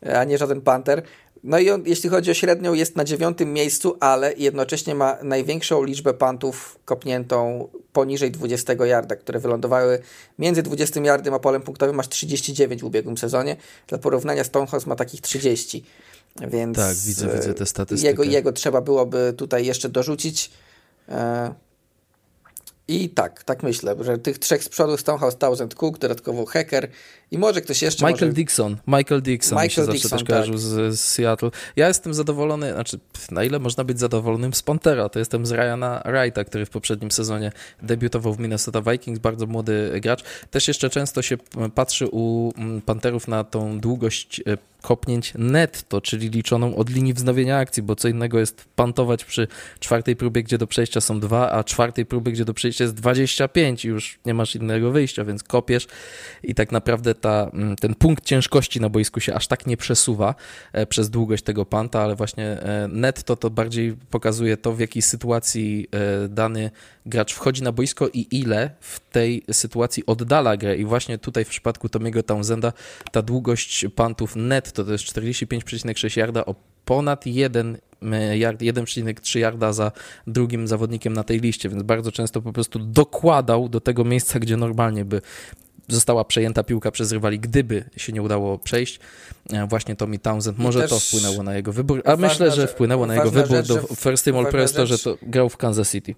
e, 0.06 0.20
a 0.20 0.24
nie 0.24 0.38
żaden 0.38 0.60
Panther. 0.60 1.02
No 1.46 1.58
i 1.58 1.70
on, 1.70 1.82
jeśli 1.86 2.10
chodzi 2.10 2.30
o 2.30 2.34
średnią, 2.34 2.74
jest 2.74 2.96
na 2.96 3.04
dziewiątym 3.04 3.52
miejscu, 3.52 3.96
ale 4.00 4.32
jednocześnie 4.36 4.94
ma 4.94 5.18
największą 5.22 5.84
liczbę 5.84 6.14
pantów 6.14 6.78
kopniętą 6.84 7.68
poniżej 7.92 8.30
20 8.30 8.84
yarda, 8.84 9.16
które 9.16 9.40
wylądowały 9.40 9.98
między 10.38 10.62
20 10.62 11.00
yardem 11.00 11.34
a 11.34 11.38
polem 11.38 11.62
punktowym, 11.62 11.96
masz 11.96 12.08
39 12.08 12.82
w 12.82 12.84
ubiegłym 12.84 13.18
sezonie. 13.18 13.56
Dla 13.88 13.98
porównania 13.98 14.44
Stonehouse 14.44 14.86
ma 14.86 14.96
takich 14.96 15.20
30. 15.20 15.84
Więc 16.48 16.76
tak, 16.76 16.96
widzę, 16.96 17.28
widzę 17.36 17.54
te 17.54 17.66
statystyki. 17.66 18.06
Jego, 18.06 18.22
jego 18.22 18.52
trzeba 18.52 18.80
byłoby 18.80 19.34
tutaj 19.36 19.66
jeszcze 19.66 19.88
dorzucić. 19.88 20.50
I 22.88 23.10
tak, 23.10 23.44
tak 23.44 23.62
myślę, 23.62 23.96
że 24.00 24.18
tych 24.18 24.38
trzech 24.38 24.64
z 24.64 24.68
przodu 24.68 24.96
Stonehouse, 24.96 25.36
Thousand 25.38 25.74
Cook, 25.74 25.98
dodatkowo 25.98 26.46
Hacker 26.46 26.88
i 27.30 27.38
może 27.38 27.60
ktoś 27.60 27.82
jeszcze... 27.82 28.06
Michael 28.06 28.28
może... 28.28 28.32
Dixon, 28.32 28.76
Michael 28.86 29.22
Dixon 29.22 29.58
Michael 29.62 29.66
mi 29.66 29.70
się 29.70 29.92
Dixon, 29.92 29.94
zawsze 29.94 30.08
też 30.08 30.20
tak. 30.20 30.28
kojarzył 30.28 30.58
z, 30.58 30.98
z, 30.98 31.00
Seattle. 31.00 31.50
Ja 31.76 31.88
jestem 31.88 32.14
zadowolony, 32.14 32.72
znaczy 32.72 32.98
na 33.30 33.44
ile 33.44 33.58
można 33.58 33.84
być 33.84 33.98
zadowolonym 33.98 34.54
z 34.54 34.62
Pantera, 34.62 35.08
to 35.08 35.18
jestem 35.18 35.46
z 35.46 35.52
Ryana 35.52 36.02
Wrighta, 36.04 36.44
który 36.44 36.66
w 36.66 36.70
poprzednim 36.70 37.10
sezonie 37.10 37.52
debiutował 37.82 38.34
w 38.34 38.38
Minnesota 38.38 38.82
Vikings, 38.82 39.18
bardzo 39.18 39.46
młody 39.46 40.00
gracz. 40.00 40.24
Też 40.50 40.68
jeszcze 40.68 40.90
często 40.90 41.22
się 41.22 41.36
patrzy 41.74 42.08
u 42.12 42.52
Panterów 42.86 43.28
na 43.28 43.44
tą 43.44 43.80
długość 43.80 44.40
e, 44.46 44.56
kopnięć 44.86 45.32
netto, 45.38 46.00
czyli 46.00 46.30
liczoną 46.30 46.76
od 46.76 46.90
linii 46.90 47.14
wznowienia 47.14 47.58
akcji, 47.58 47.82
bo 47.82 47.96
co 47.96 48.08
innego 48.08 48.38
jest 48.38 48.64
pantować 48.76 49.24
przy 49.24 49.48
czwartej 49.80 50.16
próbie, 50.16 50.42
gdzie 50.42 50.58
do 50.58 50.66
przejścia 50.66 51.00
są 51.00 51.20
dwa, 51.20 51.50
a 51.50 51.64
czwartej 51.64 52.06
próbie, 52.06 52.32
gdzie 52.32 52.44
do 52.44 52.54
przejścia 52.54 52.84
jest 52.84 52.94
25 52.94 53.84
i 53.84 53.88
już 53.88 54.18
nie 54.26 54.34
masz 54.34 54.56
innego 54.56 54.90
wyjścia, 54.90 55.24
więc 55.24 55.42
kopiesz 55.42 55.86
i 56.42 56.54
tak 56.54 56.72
naprawdę 56.72 57.14
ta, 57.14 57.50
mm, 57.52 57.76
ten 57.76 57.94
punkt 57.94 58.24
ciężkości 58.24 58.80
na 58.80 58.88
boisku 58.88 59.20
się 59.20 59.34
aż 59.34 59.46
tak 59.46 59.66
nie 59.66 59.76
przesuwa 59.76 60.34
e, 60.72 60.86
przez 60.86 61.10
długość 61.10 61.44
tego 61.44 61.66
panta, 61.66 62.00
ale 62.02 62.16
właśnie 62.16 62.44
e, 62.44 62.88
netto 62.88 63.36
to 63.36 63.50
bardziej 63.50 63.96
pokazuje 64.10 64.56
to, 64.56 64.72
w 64.72 64.80
jakiej 64.80 65.02
sytuacji 65.02 65.86
e, 66.24 66.28
dany 66.28 66.70
gracz 67.06 67.34
wchodzi 67.34 67.62
na 67.62 67.72
boisko 67.72 68.08
i 68.08 68.26
ile 68.30 68.70
w 68.80 69.00
tej 69.00 69.44
sytuacji 69.52 70.06
oddala 70.06 70.56
grę. 70.56 70.76
I 70.76 70.84
właśnie 70.84 71.18
tutaj 71.18 71.44
w 71.44 71.48
przypadku 71.48 71.88
Tomiego 71.88 72.22
Townsenda 72.22 72.72
ta 73.12 73.22
długość 73.22 73.86
pantów 73.94 74.36
netto 74.36 74.75
to 74.84 74.92
jest 74.92 75.04
45,6 75.04 76.18
yarda 76.18 76.44
o 76.44 76.54
ponad 76.84 77.26
1 77.26 77.78
yard, 78.34 78.60
1,3 78.60 79.38
yarda 79.38 79.72
za 79.72 79.92
drugim 80.26 80.68
zawodnikiem 80.68 81.12
na 81.12 81.24
tej 81.24 81.40
liście, 81.40 81.68
więc 81.68 81.82
bardzo 81.82 82.12
często 82.12 82.42
po 82.42 82.52
prostu 82.52 82.78
dokładał 82.78 83.68
do 83.68 83.80
tego 83.80 84.04
miejsca, 84.04 84.38
gdzie 84.38 84.56
normalnie 84.56 85.04
by 85.04 85.20
została 85.88 86.24
przejęta 86.24 86.62
piłka 86.62 86.90
przez 86.90 87.12
rywali, 87.12 87.40
gdyby 87.40 87.84
się 87.96 88.12
nie 88.12 88.22
udało 88.22 88.58
przejść. 88.58 89.00
E, 89.52 89.66
właśnie 89.66 89.96
Tommy 89.96 90.18
Townsend, 90.18 90.58
może 90.58 90.88
to 90.88 91.00
wpłynęło 91.00 91.42
na 91.42 91.56
jego 91.56 91.72
wybór, 91.72 92.02
a 92.04 92.16
myślę, 92.16 92.50
że 92.50 92.66
wpłynęło 92.66 93.06
na 93.06 93.14
jego 93.14 93.30
wybór 93.30 93.62
do 93.62 93.82
First 93.94 94.24
Team 94.24 94.36
All 94.36 94.46
Pro 94.46 94.68
to, 94.68 94.86
że 94.86 94.98
to 94.98 95.18
grał 95.22 95.48
w 95.48 95.56
Kansas 95.56 95.92
City. 95.92 96.14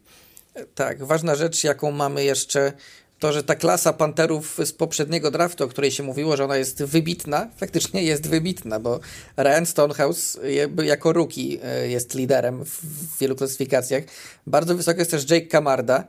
Tak, 0.74 1.04
ważna 1.04 1.34
rzecz, 1.34 1.64
jaką 1.64 1.90
mamy 1.90 2.24
jeszcze 2.24 2.72
to, 3.18 3.32
że 3.32 3.42
ta 3.42 3.54
klasa 3.54 3.92
Panterów 3.92 4.58
z 4.64 4.72
poprzedniego 4.72 5.30
draftu, 5.30 5.64
o 5.64 5.68
której 5.68 5.90
się 5.90 6.02
mówiło, 6.02 6.36
że 6.36 6.44
ona 6.44 6.56
jest 6.56 6.82
wybitna, 6.82 7.48
faktycznie 7.56 8.02
jest 8.02 8.28
wybitna, 8.28 8.80
bo 8.80 9.00
Ryan 9.36 9.66
Stonehouse 9.66 10.38
jako 10.84 11.12
rookie 11.12 11.58
e, 11.62 11.88
jest 11.88 12.14
liderem 12.14 12.64
w 12.64 13.18
wielu 13.20 13.36
klasyfikacjach. 13.36 14.04
Bardzo 14.46 14.74
wysoko 14.74 14.98
jest 14.98 15.10
też 15.10 15.30
Jake 15.30 15.46
Camarda, 15.46 16.04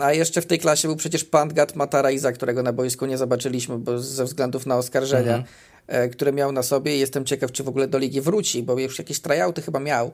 a 0.00 0.12
jeszcze 0.12 0.40
w 0.42 0.46
tej 0.46 0.58
klasie 0.58 0.88
był 0.88 0.96
przecież 0.96 1.24
Pantgat 1.24 1.76
Mataraiza, 1.76 2.32
którego 2.32 2.62
na 2.62 2.72
boisku 2.72 3.06
nie 3.06 3.18
zobaczyliśmy, 3.18 3.78
bo 3.78 3.98
ze 3.98 4.24
względów 4.24 4.66
na 4.66 4.76
oskarżenia, 4.76 5.36
mhm. 5.36 5.44
E, 5.86 6.08
które 6.08 6.32
miał 6.32 6.52
na 6.52 6.62
sobie. 6.62 6.96
Jestem 6.96 7.24
ciekaw, 7.24 7.52
czy 7.52 7.64
w 7.64 7.68
ogóle 7.68 7.88
do 7.88 7.98
ligi 7.98 8.20
wróci, 8.20 8.62
bo 8.62 8.78
już 8.78 8.98
jakieś 8.98 9.20
tryouty 9.20 9.62
chyba 9.62 9.80
miał 9.80 10.12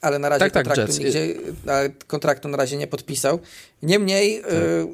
ale 0.00 0.18
na 0.18 0.28
razie 0.28 0.40
tak, 0.40 0.52
tak 0.52 0.66
kontraktu, 0.66 0.92
tak, 0.92 1.04
nigdzie, 1.04 1.34
kontraktu 2.06 2.48
na 2.48 2.56
razie 2.56 2.76
nie 2.76 2.86
podpisał. 2.86 3.38
Niemniej 3.82 4.42
tak. 4.42 4.52
y, 4.52 4.86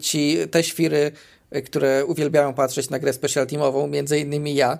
ci 0.00 0.36
te 0.50 0.62
świry, 0.62 1.12
które 1.64 2.04
uwielbiają 2.04 2.54
patrzeć 2.54 2.90
na 2.90 2.98
grę 2.98 3.12
special 3.12 3.46
teamową, 3.46 3.86
między 3.86 4.18
innymi 4.18 4.54
ja, 4.54 4.78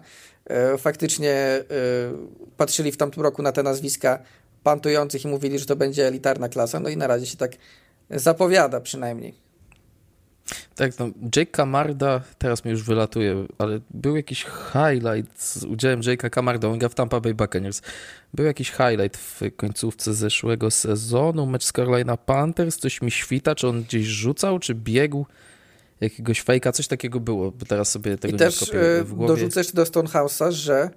y, 0.74 0.78
faktycznie 0.78 1.60
y, 1.60 2.56
patrzyli 2.56 2.92
w 2.92 2.96
tamtym 2.96 3.22
roku 3.22 3.42
na 3.42 3.52
te 3.52 3.62
nazwiska 3.62 4.18
pantujących 4.62 5.24
i 5.24 5.28
mówili, 5.28 5.58
że 5.58 5.66
to 5.66 5.76
będzie 5.76 6.06
elitarna 6.06 6.48
klasa, 6.48 6.80
no 6.80 6.88
i 6.88 6.96
na 6.96 7.06
razie 7.06 7.26
się 7.26 7.36
tak 7.36 7.52
zapowiada 8.10 8.80
przynajmniej. 8.80 9.49
Tak, 10.74 10.98
no, 10.98 11.10
Jake 11.36 11.50
Camarda, 11.50 12.20
teraz 12.38 12.64
mi 12.64 12.70
już 12.70 12.82
wylatuje, 12.82 13.46
ale 13.58 13.80
był 13.90 14.16
jakiś 14.16 14.44
highlight 14.44 15.42
z 15.42 15.64
udziałem 15.64 16.00
Jake'a 16.00 16.30
Camarda, 16.30 16.68
on 16.68 16.78
gra 16.78 16.88
w 16.88 16.94
Tampa 16.94 17.20
Bay 17.20 17.34
Buccaneers. 17.34 17.82
Był 18.34 18.46
jakiś 18.46 18.70
highlight 18.70 19.16
w 19.16 19.40
końcówce 19.56 20.14
zeszłego 20.14 20.70
sezonu, 20.70 21.46
mecz 21.46 21.64
z 21.64 21.72
Carolina 21.72 22.16
Panthers, 22.16 22.76
coś 22.76 23.02
mi 23.02 23.10
świta, 23.10 23.54
czy 23.54 23.68
on 23.68 23.82
gdzieś 23.82 24.06
rzucał, 24.06 24.58
czy 24.58 24.74
biegł, 24.74 25.26
jakiegoś 26.00 26.40
fejka, 26.40 26.72
coś 26.72 26.86
takiego 26.86 27.20
było, 27.20 27.50
bo 27.50 27.66
teraz 27.66 27.90
sobie 27.90 28.18
tego 28.18 28.30
I 28.30 28.32
nie 28.32 28.38
też 28.38 28.62
e, 28.62 29.04
w 29.04 29.14
głowie. 29.14 29.34
dorzucę 29.34 29.60
jeszcze 29.60 29.74
do 29.74 29.84
Stonehouse'a, 29.84 30.52
że 30.52 30.90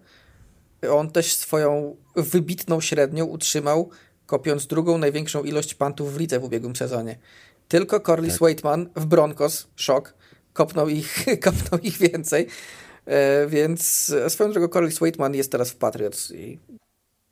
on 0.92 1.12
też 1.12 1.36
swoją 1.36 1.96
wybitną 2.16 2.82
średnią 2.82 3.26
utrzymał, 3.26 3.90
kopiąc 4.26 4.68
drugą 4.68 4.98
największą 4.98 5.44
ilość 5.44 5.74
pantów 5.74 6.14
w 6.14 6.20
lidze 6.20 6.40
w 6.40 6.44
ubiegłym 6.44 6.76
sezonie. 6.76 7.18
Tylko 7.68 8.00
Corliss 8.00 8.34
tak. 8.34 8.42
Waitman 8.42 8.90
w 8.96 9.06
Broncos, 9.06 9.68
szok, 9.76 10.14
kopnął 10.54 10.90
ich, 10.90 11.26
kopnął 11.44 11.80
ich 11.80 11.98
więcej. 11.98 12.48
E, 13.06 13.48
więc 13.48 14.14
swoją 14.28 14.52
drogą 14.52 14.68
Corliss 14.68 15.00
Waitman 15.00 15.36
jest 15.36 15.52
teraz 15.52 15.72
w 15.72 15.76
Patriots 15.76 16.32
i 16.32 16.60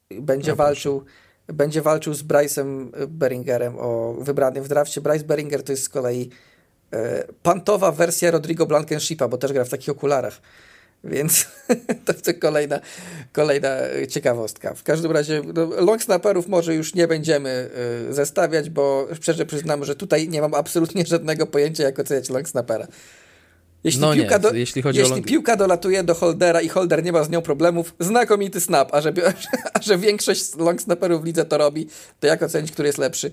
będzie 0.10 0.52
no, 0.52 0.56
walczył 0.56 1.06
będzie 1.48 1.82
walczył 1.82 2.14
z 2.14 2.24
Bryce'em 2.24 2.90
Beringerem 3.08 3.76
o 3.80 4.14
wybranym 4.14 4.64
w 4.64 4.68
drafcie. 4.68 5.02
Bryce 5.02 5.26
Beringer 5.26 5.64
to 5.64 5.72
jest 5.72 5.84
z 5.84 5.90
kolei 5.90 6.30
e, 6.92 7.24
pantowa 7.44 7.92
wersja 7.92 8.32
Rodrigo 8.32 8.66
Blankenshipa, 8.66 9.28
bo 9.28 9.38
też 9.38 9.54
gra 9.54 9.66
w 9.66 9.70
takich 9.70 9.90
okularach. 9.90 10.42
Więc 11.04 11.46
to 12.06 12.14
jest 12.14 12.42
kolejna, 12.42 12.80
kolejna 13.32 13.70
ciekawostka. 14.10 14.74
W 14.74 14.84
każdym 14.84 15.12
razie 15.12 15.42
no, 15.54 15.66
long 15.66 16.04
snapperów 16.04 16.48
może 16.48 16.76
już 16.76 16.96
nie 16.96 17.08
będziemy 17.08 17.70
y, 18.10 18.14
zestawiać, 18.14 18.70
bo 18.70 19.08
szczerze 19.14 19.46
przyznam, 19.46 19.86
że 19.86 19.96
tutaj 19.96 20.30
nie 20.30 20.42
mam 20.42 20.54
absolutnie 20.54 21.06
żadnego 21.16 21.48
pojęcia, 21.48 21.84
jak 21.84 22.00
oceniać 22.00 22.30
long 22.30 22.50
snappera. 22.50 22.88
Jeśli, 23.84 24.02
no 24.02 24.14
piłka, 24.14 24.36
nie, 24.36 24.40
do, 24.40 24.54
jeśli, 24.54 24.84
jeśli 24.86 25.10
long... 25.10 25.26
piłka 25.26 25.56
dolatuje 25.56 26.04
do 26.04 26.16
holdera 26.16 26.62
i 26.62 26.70
holder 26.70 27.04
nie 27.04 27.12
ma 27.12 27.24
z 27.24 27.30
nią 27.30 27.42
problemów, 27.42 27.96
znakomity 28.00 28.62
snap, 28.62 28.94
a 28.94 29.02
że, 29.02 29.14
a 29.74 29.82
że 29.82 29.98
większość 29.98 30.56
long 30.56 30.82
snapperów 30.82 31.22
w 31.22 31.26
lidze 31.26 31.46
to 31.46 31.58
robi, 31.58 31.88
to 32.20 32.28
jak 32.28 32.44
ocenić, 32.44 32.72
który 32.72 32.88
jest 32.88 32.98
lepszy? 32.98 33.32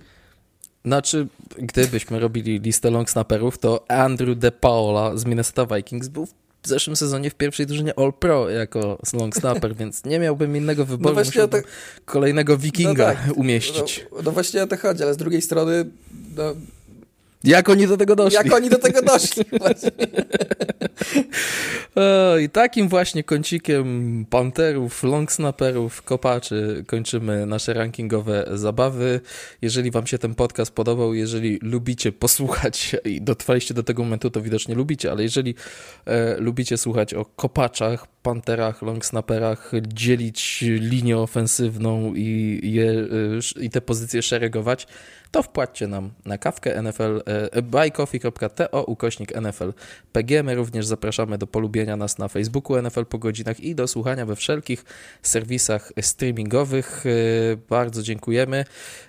Znaczy, 0.84 1.26
gdybyśmy 1.58 2.20
robili 2.20 2.60
listę 2.60 2.90
long 2.90 3.10
snapperów, 3.10 3.58
to 3.58 3.84
Andrew 3.88 4.38
DePaula 4.38 5.16
z 5.16 5.24
Minnesota 5.24 5.76
Vikings 5.76 6.08
był 6.08 6.28
w 6.62 6.68
zeszłym 6.68 6.96
sezonie 6.96 7.30
w 7.30 7.34
pierwszej 7.34 7.66
drużynie 7.66 7.98
All 7.98 8.12
Pro 8.12 8.50
jako 8.50 8.98
long 9.12 9.36
snapper, 9.36 9.74
więc 9.76 10.04
nie 10.04 10.18
miałbym 10.18 10.56
innego 10.56 10.84
wyboru, 10.84 11.14
no 11.14 11.24
musiałbym 11.24 11.62
to... 11.62 11.68
kolejnego 12.04 12.58
wikinga 12.58 13.08
no 13.08 13.14
tak, 13.14 13.36
umieścić. 13.36 14.06
No, 14.12 14.18
no, 14.22 14.32
właśnie 14.32 14.62
o 14.62 14.66
to 14.66 14.76
chodzi, 14.76 15.02
ale 15.02 15.14
z 15.14 15.16
drugiej 15.16 15.42
strony 15.42 15.84
no, 16.36 16.54
jak 17.44 17.68
oni 17.68 17.86
do 17.86 17.96
tego 17.96 18.16
doszli? 18.16 18.36
Jak 18.36 18.52
oni 18.52 18.70
do 18.70 18.78
tego 18.78 19.02
doszli? 19.02 19.44
I 22.44 22.50
takim 22.50 22.88
właśnie 22.88 23.24
kącikiem 23.24 24.26
panterów, 24.30 25.02
longsnapperów, 25.02 26.02
kopaczy 26.02 26.84
kończymy 26.86 27.46
nasze 27.46 27.74
rankingowe 27.74 28.48
zabawy. 28.54 29.20
Jeżeli 29.62 29.90
wam 29.90 30.06
się 30.06 30.18
ten 30.18 30.34
podcast 30.34 30.70
podobał, 30.70 31.14
jeżeli 31.14 31.58
lubicie 31.62 32.12
posłuchać 32.12 32.96
i 33.04 33.22
dotrwaliście 33.22 33.74
do 33.74 33.82
tego 33.82 34.02
momentu, 34.02 34.30
to 34.30 34.40
widocznie 34.40 34.74
lubicie, 34.74 35.10
ale 35.10 35.22
jeżeli 35.22 35.54
e, 36.06 36.36
lubicie 36.36 36.76
słuchać 36.76 37.14
o 37.14 37.24
kopaczach, 37.24 38.06
panterach, 38.28 38.82
longsnapperach, 38.82 39.72
dzielić 39.86 40.64
linię 40.68 41.18
ofensywną 41.18 42.14
i, 42.14 42.60
je, 42.62 42.90
e, 42.90 43.64
i 43.64 43.70
te 43.70 43.80
pozycje 43.80 44.22
szeregować, 44.22 44.86
to 45.30 45.42
wpłaccie 45.42 45.86
nam 45.86 46.10
na 46.24 46.38
kawkę 46.38 46.82
NFL 46.82 47.22
e, 47.26 47.62
buycoffee.to 47.62 48.84
ukośnik 48.84 49.40
NFL 49.40 49.72
PG. 50.12 50.42
My 50.42 50.54
również 50.54 50.86
zapraszamy 50.86 51.38
do 51.38 51.46
polubienia 51.46 51.96
nas 51.96 52.18
na 52.18 52.28
Facebooku 52.28 52.82
NFL 52.82 53.04
po 53.04 53.18
godzinach 53.18 53.60
i 53.60 53.74
do 53.74 53.88
słuchania 53.88 54.26
we 54.26 54.36
wszelkich 54.36 54.84
serwisach 55.22 55.92
streamingowych. 56.00 57.04
E, 57.06 57.56
bardzo 57.56 58.02
dziękujemy. 58.02 58.64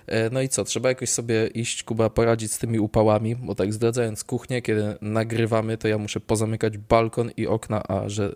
E, 0.06 0.30
no 0.30 0.40
i 0.40 0.48
co, 0.48 0.64
trzeba 0.64 0.88
jakoś 0.88 1.10
sobie 1.10 1.46
iść, 1.46 1.82
Kuba, 1.82 2.10
poradzić 2.10 2.52
z 2.52 2.58
tymi 2.58 2.78
upałami, 2.78 3.36
bo 3.36 3.54
tak 3.54 3.72
zdradzając 3.72 4.24
kuchnię, 4.24 4.62
kiedy 4.62 4.94
nagrywamy, 5.00 5.78
to 5.78 5.88
ja 5.88 5.98
muszę 5.98 6.20
pozamykać 6.20 6.78
balkon 6.78 7.30
i 7.36 7.46
okna, 7.46 7.82
a 7.88 8.08
że, 8.08 8.34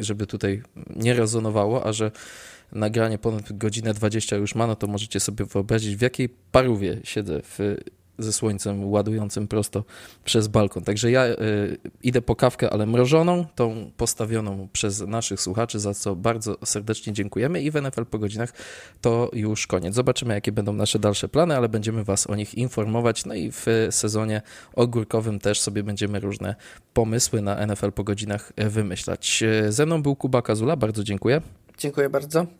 żeby 0.00 0.26
tutaj 0.26 0.62
nie 0.96 1.14
rezonowało, 1.14 1.86
a 1.86 1.92
że 1.92 2.10
nagranie 2.72 3.18
ponad 3.18 3.52
godzinę 3.52 3.94
20 3.94 4.36
już 4.36 4.54
ma, 4.54 4.66
no 4.66 4.76
to 4.76 4.86
możecie 4.86 5.20
sobie 5.20 5.44
wyobrazić, 5.44 5.96
w 5.96 6.00
jakiej 6.00 6.28
parówie 6.52 7.00
siedzę 7.04 7.40
w, 7.42 7.76
ze 8.22 8.32
słońcem 8.32 8.90
ładującym 8.90 9.48
prosto 9.48 9.84
przez 10.24 10.48
balkon. 10.48 10.84
Także 10.84 11.10
ja 11.10 11.26
y, 11.26 11.36
idę 12.02 12.22
po 12.22 12.36
kawkę, 12.36 12.70
ale 12.70 12.86
mrożoną, 12.86 13.46
tą 13.54 13.90
postawioną 13.96 14.68
przez 14.72 15.00
naszych 15.00 15.40
słuchaczy, 15.40 15.78
za 15.78 15.94
co 15.94 16.16
bardzo 16.16 16.56
serdecznie 16.64 17.12
dziękujemy 17.12 17.62
i 17.62 17.70
w 17.70 17.82
NFL 17.82 18.06
po 18.10 18.18
godzinach 18.18 18.52
to 19.00 19.30
już 19.32 19.66
koniec. 19.66 19.94
Zobaczymy, 19.94 20.34
jakie 20.34 20.52
będą 20.52 20.72
nasze 20.72 20.98
dalsze 20.98 21.28
plany, 21.28 21.56
ale 21.56 21.68
będziemy 21.68 22.04
Was 22.04 22.30
o 22.30 22.34
nich 22.34 22.54
informować. 22.54 23.24
No 23.24 23.34
i 23.34 23.50
w 23.52 23.66
sezonie 23.90 24.42
ogórkowym 24.74 25.38
też 25.38 25.60
sobie 25.60 25.82
będziemy 25.82 26.20
różne 26.20 26.54
pomysły 26.94 27.42
na 27.42 27.66
NFL 27.66 27.92
po 27.92 28.04
godzinach 28.04 28.52
wymyślać. 28.56 29.44
Ze 29.68 29.86
mną 29.86 30.02
był 30.02 30.16
Kuba 30.16 30.42
Kazula, 30.42 30.76
bardzo 30.76 31.04
dziękuję. 31.04 31.40
Dziękuję 31.78 32.10
bardzo. 32.10 32.59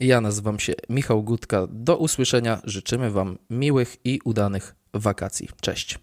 Ja 0.00 0.20
nazywam 0.20 0.58
się 0.58 0.74
Michał 0.88 1.22
Gutka. 1.22 1.66
Do 1.70 1.96
usłyszenia. 1.96 2.60
Życzymy 2.64 3.10
Wam 3.10 3.38
miłych 3.50 3.96
i 4.04 4.20
udanych 4.24 4.74
wakacji. 4.94 5.48
Cześć. 5.60 5.98